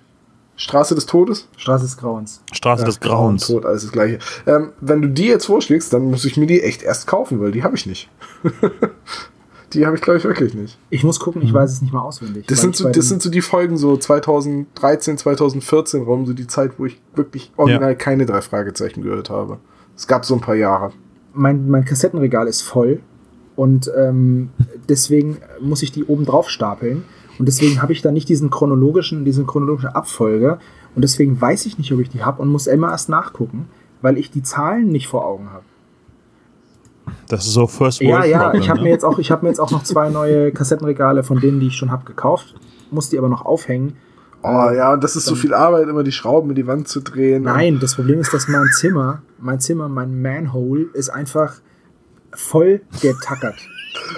Straße 0.56 0.94
des 0.94 1.06
Todes? 1.06 1.48
Straße 1.56 1.84
des 1.84 1.96
Grauens. 1.96 2.42
Straße 2.52 2.84
des 2.84 3.00
Grauens. 3.00 3.46
Tod, 3.46 3.64
alles 3.66 3.82
das 3.82 3.92
gleiche. 3.92 4.18
Ähm, 4.46 4.70
wenn 4.80 5.02
du 5.02 5.08
die 5.08 5.26
jetzt 5.26 5.46
vorschlägst, 5.46 5.92
dann 5.92 6.10
muss 6.10 6.24
ich 6.24 6.36
mir 6.36 6.46
die 6.46 6.62
echt 6.62 6.82
erst 6.82 7.06
kaufen, 7.06 7.40
weil 7.40 7.50
die 7.52 7.62
habe 7.64 7.74
ich 7.76 7.86
nicht. 7.86 8.08
die 9.72 9.84
habe 9.86 9.96
ich, 9.96 10.02
glaube 10.02 10.18
ich, 10.18 10.24
wirklich 10.24 10.54
nicht. 10.54 10.78
Ich 10.90 11.02
muss 11.02 11.18
gucken, 11.18 11.42
ich 11.42 11.52
weiß 11.52 11.72
es 11.72 11.82
nicht 11.82 11.92
mal 11.92 12.02
auswendig. 12.02 12.46
Das 12.46 12.60
sind, 12.60 12.76
so, 12.76 12.88
das 12.88 13.08
sind 13.08 13.20
so 13.22 13.30
die 13.30 13.40
Folgen 13.40 13.76
so 13.76 13.96
2013, 13.96 15.18
2014 15.18 16.02
rum, 16.02 16.26
so 16.26 16.32
die 16.32 16.46
Zeit, 16.46 16.78
wo 16.78 16.86
ich 16.86 17.00
wirklich 17.14 17.50
original 17.56 17.90
Ja. 17.90 17.94
keine 17.96 18.24
drei 18.26 18.40
Fragezeichen 18.40 19.02
gehört 19.02 19.30
habe. 19.30 19.58
Es 19.96 20.06
gab 20.06 20.24
so 20.24 20.34
ein 20.34 20.40
paar 20.40 20.54
Jahre. 20.54 20.92
mein, 21.32 21.68
mein 21.68 21.84
Kassettenregal 21.84 22.46
ist 22.46 22.62
voll 22.62 23.00
und 23.56 23.90
ähm, 23.96 24.50
deswegen 24.88 25.38
muss 25.60 25.82
ich 25.82 25.90
die 25.92 26.04
oben 26.04 26.24
drauf 26.26 26.48
stapeln 26.48 27.04
und 27.38 27.46
deswegen 27.46 27.82
habe 27.82 27.92
ich 27.92 28.02
da 28.02 28.12
nicht 28.12 28.28
diesen 28.28 28.50
chronologischen, 28.50 29.24
diese 29.24 29.44
chronologische 29.44 29.94
Abfolge 29.94 30.58
und 30.94 31.02
deswegen 31.02 31.40
weiß 31.40 31.66
ich 31.66 31.78
nicht, 31.78 31.92
ob 31.92 32.00
ich 32.00 32.08
die 32.08 32.24
habe 32.24 32.42
und 32.42 32.48
muss 32.48 32.66
immer 32.66 32.90
erst 32.90 33.08
nachgucken, 33.08 33.68
weil 34.02 34.18
ich 34.18 34.30
die 34.30 34.42
Zahlen 34.42 34.88
nicht 34.88 35.08
vor 35.08 35.26
Augen 35.26 35.50
habe. 35.50 35.64
Das 37.28 37.46
ist 37.46 37.52
so 37.52 37.66
First 37.66 38.00
Ja, 38.00 38.18
World 38.18 38.30
ja, 38.30 38.42
Problem, 38.42 38.62
ich 38.62 38.68
habe 38.68 38.78
ne? 38.80 38.84
mir 38.84 38.90
jetzt 38.90 39.04
auch, 39.04 39.18
ich 39.18 39.30
habe 39.30 39.42
mir 39.44 39.48
jetzt 39.48 39.60
auch 39.60 39.70
noch 39.70 39.82
zwei 39.82 40.10
neue 40.10 40.52
Kassettenregale 40.52 41.22
von 41.22 41.40
denen, 41.40 41.60
die 41.60 41.68
ich 41.68 41.76
schon 41.76 41.90
habe, 41.90 42.04
gekauft, 42.04 42.54
muss 42.90 43.10
die 43.10 43.18
aber 43.18 43.28
noch 43.28 43.44
aufhängen. 43.44 43.96
Oh 44.42 44.70
ja, 44.70 44.92
und 44.92 45.02
das 45.02 45.16
ist 45.16 45.24
so 45.24 45.34
viel 45.34 45.54
Arbeit, 45.54 45.88
immer 45.88 46.02
die 46.02 46.12
Schrauben 46.12 46.50
in 46.50 46.56
die 46.56 46.66
Wand 46.66 46.86
zu 46.86 47.00
drehen. 47.00 47.44
Nein, 47.44 47.78
das 47.80 47.94
Problem 47.94 48.20
ist, 48.20 48.34
dass 48.34 48.46
mein 48.46 48.66
Zimmer, 48.78 49.22
mein 49.38 49.58
Zimmer, 49.58 49.88
mein 49.88 50.20
Manhole 50.20 50.84
ist 50.92 51.08
einfach 51.08 51.54
voll 52.34 52.82
getackert. 53.00 53.56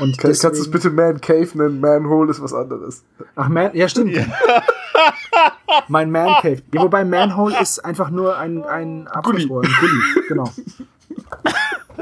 Und 0.01 0.19
Kann, 0.19 0.29
kannst 0.31 0.45
du 0.45 0.49
es 0.49 0.55
deswegen- 0.55 0.71
bitte 0.73 0.91
Man 0.91 1.21
Cave 1.21 1.49
nennen? 1.55 1.81
Manhole 1.81 2.31
ist 2.31 2.43
was 2.43 2.53
anderes. 2.53 3.05
Ach, 3.35 3.49
Man, 3.49 3.71
ja, 3.75 3.89
stimmt. 3.89 4.17
mein 5.89 6.11
Man 6.11 6.35
Cave. 6.43 6.63
Ja, 6.73 6.83
wobei 6.83 7.05
Manhole 7.05 7.61
ist 7.61 7.85
einfach 7.85 8.11
nur 8.11 8.37
ein, 8.39 8.65
ein 8.65 9.07
Abflussrohr, 9.09 9.63
ein 9.65 9.71
Gully, 9.81 10.27
genau. 10.29 10.51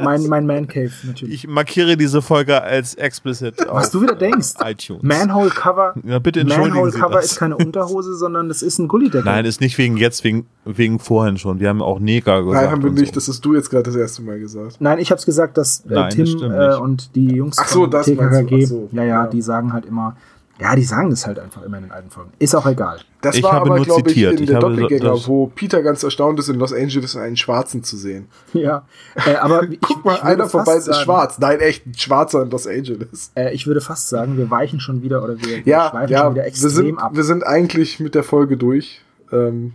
Mein, 0.02 0.26
mein 0.26 0.46
Man 0.46 0.66
Cave, 0.66 0.90
natürlich. 1.04 1.34
Ich 1.34 1.48
markiere 1.48 1.96
diese 1.96 2.22
Folge 2.22 2.62
als 2.62 2.94
explicit 2.94 3.54
Was 3.68 3.86
auf 3.86 3.90
du 3.92 4.02
wieder 4.02 4.14
denkst. 4.14 4.54
iTunes. 4.64 5.02
Manhole 5.02 5.50
Cover. 5.50 5.94
Ja, 6.04 6.18
bitte 6.18 6.40
entschuldigen 6.40 6.74
Manhole 6.74 6.92
Sie 6.92 6.98
Cover 6.98 7.14
das. 7.16 7.26
ist 7.26 7.38
keine 7.38 7.56
Unterhose, 7.56 8.14
sondern 8.16 8.50
es 8.50 8.62
ist 8.62 8.78
ein 8.78 8.88
Gullideckel. 8.88 9.24
Nein, 9.24 9.44
ist 9.44 9.60
nicht 9.60 9.78
wegen 9.78 9.96
jetzt, 9.96 10.24
wegen, 10.24 10.46
wegen 10.64 10.98
vorhin 10.98 11.38
schon. 11.38 11.60
Wir 11.60 11.68
haben 11.68 11.82
auch 11.82 11.98
Neger 12.00 12.42
gesagt. 12.42 12.62
Nein, 12.62 12.70
haben 12.70 12.82
wir 12.82 12.90
nicht. 12.90 13.14
So. 13.14 13.20
Das 13.20 13.28
hast 13.28 13.44
du 13.44 13.54
jetzt 13.54 13.70
gerade 13.70 13.84
das 13.84 13.96
erste 13.96 14.22
Mal 14.22 14.38
gesagt. 14.38 14.76
Nein, 14.80 14.98
ich 14.98 15.10
hab's 15.10 15.26
gesagt, 15.26 15.56
dass 15.58 15.80
äh, 15.80 15.94
Nein, 15.94 16.04
das 16.06 16.14
Tim 16.14 16.26
stimmt 16.26 16.54
äh, 16.54 16.76
und 16.76 17.14
die 17.14 17.28
Jungs 17.34 17.58
Ach 17.58 17.68
so, 17.68 17.82
von 17.82 17.90
das 17.90 18.06
meinst 18.08 18.20
du. 18.20 18.24
TKKG, 18.46 18.64
Ach 18.64 18.68
so, 18.68 18.88
ja, 18.92 19.02
ja, 19.02 19.08
ja. 19.24 19.26
die 19.26 19.42
sagen 19.42 19.72
halt 19.72 19.86
immer, 19.86 20.16
ja, 20.60 20.76
die 20.76 20.85
sagen 20.85 21.10
das 21.10 21.26
halt 21.26 21.39
einfach 21.39 21.62
immer 21.62 21.78
in 21.78 21.85
den 21.85 21.93
alten 21.93 22.10
Folgen. 22.10 22.31
Ist 22.39 22.55
auch 22.55 22.66
egal. 22.66 23.01
Das 23.20 23.36
Ich 23.36 23.43
war 23.43 23.52
habe 23.55 23.66
aber, 23.66 23.76
nur 23.76 23.85
glaube 23.85 24.02
ich, 24.02 24.14
zitiert. 24.14 24.35
in 24.35 24.43
Ich 24.44 24.51
der 24.51 24.60
Doppelgänger, 24.60 25.10
das- 25.12 25.26
wo 25.26 25.47
Peter 25.48 25.82
ganz 25.82 26.02
erstaunt 26.02 26.39
ist, 26.39 26.48
in 26.48 26.59
Los 26.59 26.72
Angeles 26.72 27.16
einen 27.16 27.36
Schwarzen 27.36 27.82
zu 27.82 27.97
sehen. 27.97 28.28
Ja, 28.52 28.86
äh, 29.26 29.35
aber 29.36 29.64
ich, 29.70 29.81
Guck 29.81 30.05
mal, 30.05 30.14
ich 30.14 30.22
würde 30.24 30.44
einer 30.44 30.47
beiden 30.64 30.78
ist 30.78 30.85
sagen- 30.85 30.98
schwarz. 31.05 31.39
Nein, 31.39 31.60
echt, 31.60 31.86
ein 31.86 31.94
Schwarzer 31.94 32.43
in 32.43 32.51
Los 32.51 32.66
Angeles. 32.66 33.32
Äh, 33.35 33.52
ich 33.55 33.66
würde 33.66 33.81
fast 33.81 34.09
sagen, 34.09 34.36
wir 34.36 34.51
weichen 34.51 34.78
schon 34.81 35.02
wieder 35.02 35.22
oder 35.24 35.36
wir, 35.39 35.48
wir 35.48 35.62
Ja, 35.64 35.90
schweifen 35.90 36.12
ja, 36.12 36.18
schon 36.24 36.35
wieder 36.35 36.43
wir 36.44 36.48
extrem 36.48 36.70
sind, 36.70 36.98
ab. 36.98 37.10
wir 37.16 37.24
sind 37.24 37.44
eigentlich 37.47 37.98
mit 38.01 38.14
der 38.14 38.22
Folge 38.22 38.56
durch. 38.56 39.01
Ähm, 39.32 39.72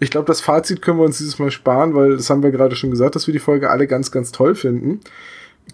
ich 0.00 0.10
glaube, 0.10 0.26
das 0.26 0.40
Fazit 0.40 0.82
können 0.82 0.98
wir 0.98 1.04
uns 1.04 1.18
dieses 1.18 1.38
Mal 1.38 1.50
sparen, 1.50 1.94
weil 1.94 2.16
das 2.16 2.28
haben 2.28 2.42
wir 2.42 2.50
gerade 2.50 2.74
schon 2.76 2.90
gesagt, 2.90 3.14
dass 3.14 3.26
wir 3.28 3.32
die 3.32 3.38
Folge 3.38 3.70
alle 3.70 3.86
ganz, 3.86 4.10
ganz 4.10 4.32
toll 4.32 4.54
finden. 4.54 5.00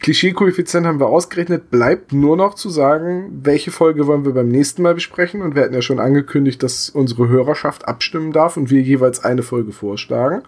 Klischee-Koeffizient 0.03 0.85
haben 0.85 0.99
wir 0.99 1.07
ausgerechnet. 1.07 1.71
Bleibt 1.71 2.13
nur 2.13 2.37
noch 2.37 2.55
zu 2.55 2.71
sagen, 2.71 3.41
welche 3.45 3.71
Folge 3.71 4.09
wollen 4.09 4.25
wir 4.25 4.33
beim 4.33 4.49
nächsten 4.49 4.83
Mal 4.83 4.95
besprechen. 4.95 5.43
Und 5.43 5.55
wir 5.55 5.63
hatten 5.63 5.75
ja 5.75 5.83
schon 5.83 6.01
angekündigt, 6.01 6.63
dass 6.63 6.91
unsere 6.91 7.29
Hörerschaft 7.29 7.87
abstimmen 7.87 8.33
darf 8.33 8.57
und 8.57 8.69
wir 8.71 8.83
jeweils 8.83 9.25
eine 9.25 9.43
Folge 9.43 9.71
vorschlagen. 9.73 10.43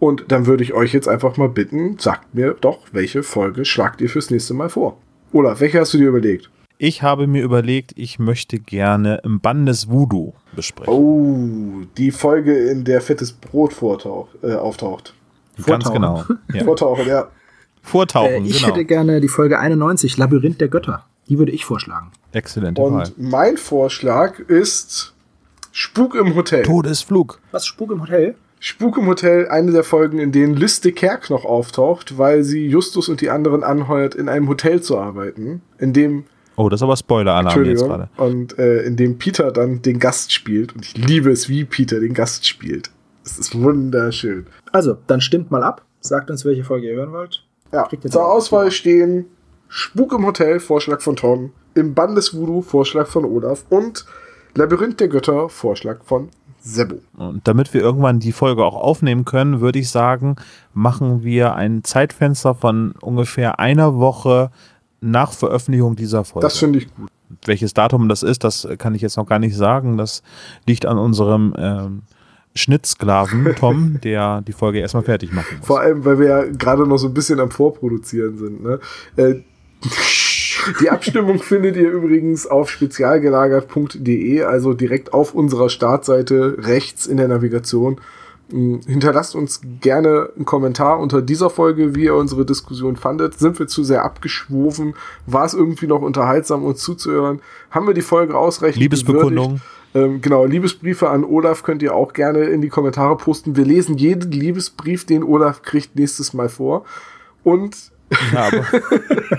Und 0.00 0.24
dann 0.32 0.46
würde 0.46 0.64
ich 0.64 0.74
euch 0.74 0.92
jetzt 0.92 1.06
einfach 1.06 1.36
mal 1.36 1.48
bitten, 1.48 1.96
sagt 1.98 2.34
mir 2.34 2.56
doch, 2.60 2.80
welche 2.90 3.22
Folge 3.22 3.64
schlagt 3.64 4.00
ihr 4.00 4.10
fürs 4.10 4.30
nächste 4.30 4.52
Mal 4.52 4.68
vor? 4.68 4.98
Olaf, 5.32 5.60
welche 5.60 5.78
hast 5.78 5.94
du 5.94 5.98
dir 5.98 6.08
überlegt? 6.08 6.50
Ich 6.78 7.02
habe 7.02 7.28
mir 7.28 7.44
überlegt, 7.44 7.92
ich 7.94 8.18
möchte 8.18 8.58
gerne 8.58 9.20
im 9.22 9.38
Bann 9.38 9.64
des 9.64 9.88
Voodoo 9.88 10.32
besprechen. 10.56 10.92
Oh, 10.92 11.86
die 11.96 12.10
Folge, 12.10 12.68
in 12.68 12.82
der 12.82 13.00
fettes 13.00 13.30
Brot 13.30 13.72
vortaucht, 13.72 14.30
äh, 14.42 14.54
auftaucht. 14.54 15.14
Ganz 15.64 15.84
Vortauchen. 15.84 15.94
genau. 15.94 16.24
Ja. 16.52 16.64
Vortauchen, 16.64 17.06
ja. 17.06 17.28
Vortauchen, 17.82 18.44
Äh, 18.44 18.48
ich 18.48 18.58
genau. 18.62 18.68
hätte 18.74 18.84
gerne 18.84 19.20
die 19.20 19.28
Folge 19.28 19.58
91, 19.58 20.16
Labyrinth 20.16 20.60
der 20.60 20.68
Götter. 20.68 21.04
Die 21.28 21.38
würde 21.38 21.52
ich 21.52 21.64
vorschlagen. 21.64 22.10
Exzellente 22.32 22.80
Wahl. 22.82 22.88
Und 23.06 23.18
mein 23.18 23.56
Vorschlag 23.56 24.38
ist 24.40 25.14
Spuk 25.72 26.14
im 26.14 26.34
Hotel. 26.34 26.62
Todesflug. 26.64 27.38
Was, 27.50 27.66
Spuk 27.66 27.90
im 27.92 28.02
Hotel? 28.02 28.34
Spuk 28.60 28.96
im 28.98 29.06
Hotel, 29.06 29.48
eine 29.48 29.72
der 29.72 29.82
Folgen, 29.82 30.18
in 30.18 30.30
denen 30.30 30.54
Liste 30.54 30.92
Kerk 30.92 31.30
noch 31.30 31.44
auftaucht, 31.44 32.16
weil 32.18 32.44
sie 32.44 32.66
Justus 32.68 33.08
und 33.08 33.20
die 33.20 33.28
anderen 33.30 33.64
anheuert, 33.64 34.14
in 34.14 34.28
einem 34.28 34.48
Hotel 34.48 34.80
zu 34.80 34.98
arbeiten, 34.98 35.62
in 35.78 35.92
dem, 35.92 36.24
Oh, 36.54 36.68
das 36.68 36.78
ist 36.78 36.82
aber 36.84 36.96
Spoiler-Alarm 36.96 37.64
jetzt 37.64 37.82
gerade. 37.82 38.08
und 38.18 38.58
äh, 38.58 38.82
in 38.82 38.96
dem 38.96 39.18
Peter 39.18 39.50
dann 39.52 39.80
den 39.82 39.98
Gast 39.98 40.32
spielt. 40.32 40.74
Und 40.76 40.84
ich 40.84 40.96
liebe 40.96 41.30
es, 41.30 41.48
wie 41.48 41.64
Peter 41.64 41.98
den 41.98 42.12
Gast 42.14 42.46
spielt. 42.46 42.90
Es 43.24 43.38
ist 43.38 43.58
wunderschön. 43.60 44.46
Also, 44.70 44.96
dann 45.06 45.20
stimmt 45.22 45.50
mal 45.50 45.62
ab. 45.64 45.82
Sagt 46.00 46.30
uns, 46.30 46.44
welche 46.44 46.62
Folge 46.62 46.88
ihr 46.88 46.96
hören 46.96 47.12
wollt. 47.12 47.44
Ja, 47.72 47.88
zur 48.08 48.30
Auswahl 48.30 48.70
stehen 48.70 49.26
Spuk 49.68 50.12
im 50.12 50.26
Hotel, 50.26 50.60
Vorschlag 50.60 51.00
von 51.00 51.16
Tom, 51.16 51.52
im 51.74 51.94
Bann 51.94 52.14
des 52.14 52.36
Voodoo, 52.36 52.60
Vorschlag 52.60 53.06
von 53.06 53.24
Olaf 53.24 53.64
und 53.70 54.04
Labyrinth 54.54 55.00
der 55.00 55.08
Götter, 55.08 55.48
Vorschlag 55.48 56.04
von 56.04 56.28
Sebo. 56.60 56.96
Und 57.16 57.48
damit 57.48 57.72
wir 57.72 57.80
irgendwann 57.80 58.20
die 58.20 58.32
Folge 58.32 58.64
auch 58.64 58.76
aufnehmen 58.76 59.24
können, 59.24 59.60
würde 59.60 59.78
ich 59.78 59.90
sagen, 59.90 60.36
machen 60.74 61.24
wir 61.24 61.54
ein 61.54 61.82
Zeitfenster 61.82 62.54
von 62.54 62.92
ungefähr 63.00 63.58
einer 63.58 63.96
Woche 63.96 64.50
nach 65.00 65.32
Veröffentlichung 65.32 65.96
dieser 65.96 66.24
Folge. 66.24 66.46
Das 66.46 66.58
finde 66.58 66.80
ich 66.80 66.94
gut. 66.94 67.08
Welches 67.46 67.72
Datum 67.72 68.10
das 68.10 68.22
ist, 68.22 68.44
das 68.44 68.68
kann 68.76 68.94
ich 68.94 69.00
jetzt 69.00 69.16
noch 69.16 69.26
gar 69.26 69.38
nicht 69.38 69.56
sagen. 69.56 69.96
Das 69.96 70.22
liegt 70.66 70.84
an 70.84 70.98
unserem 70.98 71.54
ähm, 71.56 72.02
Schnittsklaven 72.54 73.54
Tom, 73.58 73.98
der 74.02 74.42
die 74.42 74.52
Folge 74.52 74.78
erstmal 74.80 75.04
fertig 75.04 75.32
machen 75.32 75.56
muss. 75.58 75.66
Vor 75.66 75.80
allem, 75.80 76.04
weil 76.04 76.18
wir 76.18 76.28
ja 76.28 76.42
gerade 76.44 76.86
noch 76.86 76.98
so 76.98 77.08
ein 77.08 77.14
bisschen 77.14 77.40
am 77.40 77.50
Vorproduzieren 77.50 78.36
sind. 78.38 78.62
Ne? 78.62 78.78
Äh, 79.16 79.34
die 80.80 80.90
Abstimmung 80.90 81.38
findet 81.38 81.76
ihr 81.76 81.90
übrigens 81.90 82.46
auf 82.46 82.70
spezialgelagert.de, 82.70 84.42
also 84.42 84.74
direkt 84.74 85.12
auf 85.12 85.34
unserer 85.34 85.68
Startseite 85.68 86.56
rechts 86.58 87.06
in 87.06 87.16
der 87.16 87.28
Navigation. 87.28 88.00
Mm, 88.50 88.76
Hinterlasst 88.86 89.34
uns 89.34 89.60
gerne 89.80 90.28
einen 90.36 90.44
Kommentar 90.44 91.00
unter 91.00 91.22
dieser 91.22 91.50
Folge, 91.50 91.94
wie 91.94 92.04
ihr 92.04 92.14
unsere 92.14 92.44
Diskussion 92.46 92.96
fandet. 92.96 93.38
Sind 93.38 93.58
wir 93.58 93.66
zu 93.66 93.82
sehr 93.82 94.04
abgeschwofen? 94.04 94.94
War 95.26 95.44
es 95.46 95.54
irgendwie 95.54 95.86
noch 95.86 96.02
unterhaltsam, 96.02 96.64
uns 96.64 96.80
zuzuhören? 96.80 97.40
Haben 97.70 97.86
wir 97.86 97.94
die 97.94 98.02
Folge 98.02 98.36
ausreichend 98.36 98.80
Liebesbekundung. 98.80 99.44
gewürdigt? 99.46 99.64
Ähm, 99.94 100.20
genau, 100.22 100.44
Liebesbriefe 100.46 101.10
an 101.10 101.24
Olaf 101.24 101.62
könnt 101.62 101.82
ihr 101.82 101.94
auch 101.94 102.12
gerne 102.14 102.44
in 102.44 102.60
die 102.62 102.68
Kommentare 102.70 103.16
posten. 103.16 103.56
Wir 103.56 103.64
lesen 103.64 103.96
jeden 103.98 104.30
Liebesbrief, 104.32 105.04
den 105.04 105.22
Olaf 105.22 105.62
kriegt, 105.62 105.96
nächstes 105.96 106.32
Mal 106.32 106.48
vor. 106.48 106.84
Und 107.44 107.76
Ja, 108.32 108.50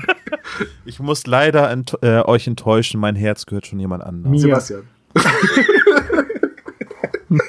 ich 0.86 1.00
muss 1.00 1.26
leider 1.28 1.70
ent 1.72 1.98
äh, 2.02 2.22
euch 2.22 2.48
enttäuschen, 2.48 3.00
mein 3.00 3.16
Herz 3.16 3.46
gehört 3.46 3.66
schon 3.68 3.80
jemand 3.80 4.04
anderem. 4.04 4.38
Sebastian. 4.38 4.84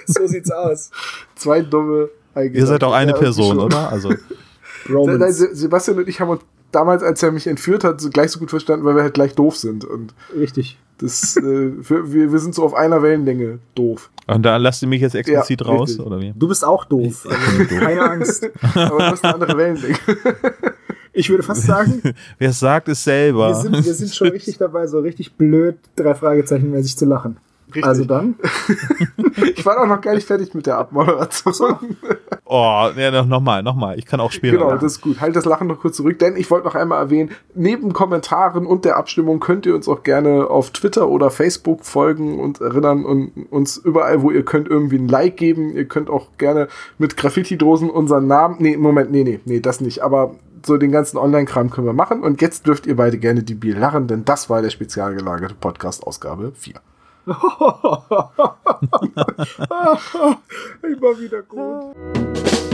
So 0.06 0.26
sieht's 0.26 0.51
aus. 0.51 0.90
Zwei 1.35 1.60
dumme 1.62 2.09
Ihr 2.52 2.66
seid 2.66 2.82
auch 2.85 2.93
eine 2.94 3.12
Ja, 3.12 3.18
Person, 3.18 3.56
schon. 3.56 3.59
oder? 3.60 3.90
Also, 3.93 4.12
Romans. 4.89 5.36
Se- 5.36 5.55
Sebastian 5.55 5.98
und 5.98 6.09
ich 6.09 6.20
haben 6.20 6.31
uns 6.31 6.40
damals, 6.72 7.02
als 7.02 7.22
er 7.22 7.31
mich 7.32 7.47
entführt 7.47 7.85
hat, 7.85 8.01
so 8.01 8.10
gleich 8.10 8.31
so 8.32 8.39
gut 8.40 8.51
verstanden, 8.51 8.85
weil 8.85 8.97
wir 8.97 9.02
halt 9.02 9.14
gleich 9.14 9.35
doof 9.35 9.56
sind. 9.56 9.85
Und 9.85 10.14
Richtig. 10.36 10.78
Das, 10.99 11.37
äh, 11.37 11.73
für, 11.83 12.12
wir, 12.12 12.33
wir 12.33 12.39
sind 12.39 12.55
so 12.55 12.62
auf 12.65 12.75
einer 12.75 13.03
Wellenlänge 13.03 13.59
doof. 13.75 14.11
Und 14.27 14.43
da 14.45 14.57
lasst 14.57 14.81
ihr 14.83 14.89
mich 14.89 15.03
jetzt 15.03 15.15
explizit 15.15 15.61
Ja, 15.61 15.66
raus, 15.66 15.91
richtig. 15.91 16.07
oder 16.07 16.21
wie? 16.21 16.33
Du 16.37 16.49
bist 16.49 16.65
auch 16.65 16.85
doof. 16.85 17.27
Also, 17.29 17.75
keine 17.79 18.03
Angst. 18.11 18.49
Aber 18.75 18.99
du 18.99 19.05
hast 19.05 19.25
eine 19.25 19.35
andere 19.35 19.57
Wellenlänge. 19.57 19.97
Ich 21.16 21.31
würde 21.31 21.45
fast 21.45 21.62
sagen, 21.62 22.03
Wer 22.39 22.51
es 22.51 22.59
sagt, 22.59 22.89
ist 22.89 23.05
selber. 23.05 23.47
wir 23.51 23.55
sind, 23.55 23.85
wir 23.85 23.95
sind 23.95 24.12
schon 24.12 24.29
richtig 24.31 24.59
dabei, 24.59 24.89
so 24.89 24.99
richtig 24.99 25.35
blöd, 25.35 25.77
drei 25.95 26.12
Fragezeichen 26.12 26.73
mäßig 26.73 26.97
zu 26.97 27.05
lachen. 27.05 27.37
Richtig. 27.75 27.85
Also 27.85 28.05
dann, 28.05 28.37
Ich 29.57 29.67
war 29.67 29.81
auch 29.81 29.87
noch 29.87 30.01
gar 30.01 30.15
nicht 30.15 30.27
fertig 30.27 30.55
mit 30.55 30.67
der 30.67 30.79
Abmoderation. 30.79 31.97
Oh, 32.45 32.89
ja, 32.97 33.11
noch, 33.11 33.27
noch 33.27 33.41
mal, 33.41 33.63
noch 33.63 33.75
mal. 33.75 33.99
Ich 33.99 34.07
kann 34.07 34.21
auch 34.21 34.31
spielen. 34.31 34.59
Genau, 34.59 34.73
das 34.73 34.85
ist 34.85 35.01
gut. 35.01 35.21
Halt 35.21 35.35
das 35.35 35.45
Lachen 35.45 35.67
noch 35.67 35.81
kurz 35.81 35.97
zurück, 35.97 36.19
denn 36.19 36.37
ich 36.37 36.51
wollte 36.51 36.67
noch 36.67 36.75
einmal 36.75 37.01
erwähnen, 37.01 37.31
neben 37.55 37.93
Kommentaren 37.93 38.67
und 38.67 38.85
der 38.85 38.97
Abstimmung 38.97 39.41
könnt 39.41 39.67
ihr 39.67 39.75
uns 39.75 39.89
auch 39.89 40.03
gerne 40.03 40.49
auf 40.49 40.71
Twitter 40.71 41.09
oder 41.09 41.31
Facebook 41.31 41.85
folgen 41.85 42.39
und 42.39 42.61
erinnern 42.61 43.05
und 43.05 43.47
uns 43.51 43.77
überall, 43.77 44.23
wo 44.23 44.31
ihr 44.31 44.45
könnt, 44.45 44.69
irgendwie 44.69 44.99
ein 44.99 45.09
Like 45.09 45.37
geben. 45.37 45.75
Ihr 45.75 45.87
könnt 45.87 46.11
auch 46.11 46.29
gerne 46.39 46.69
mit 46.99 47.17
Graffiti-Dosen 47.17 47.91
unseren 47.91 48.27
Namen, 48.27 48.57
nee, 48.59 48.77
Moment, 48.77 49.11
nee, 49.11 49.25
nee, 49.25 49.41
nee, 49.45 49.61
das 49.61 49.81
nicht, 49.81 50.03
aber 50.03 50.35
so 50.65 50.77
den 50.77 50.93
ganzen 50.93 51.19
Online-Kram 51.19 51.71
können 51.71 51.87
wir 51.87 51.93
machen 51.93 52.23
und 52.23 52.41
jetzt 52.41 52.67
dürft 52.67 52.87
ihr 52.87 52.97
beide 52.97 53.19
gerne 53.19 53.43
die 53.43 53.55
Bier 53.55 53.77
lachen, 53.77 54.07
denn 54.07 54.25
das 54.25 54.49
war 54.49 54.63
der 54.63 54.71
spezial 54.71 55.15
gelagerte 55.15 55.55
Podcast-Ausgabe 55.55 56.53
4. 56.55 56.75
immer 60.83 61.19
wieder 61.19 61.43
gut. 61.43 61.97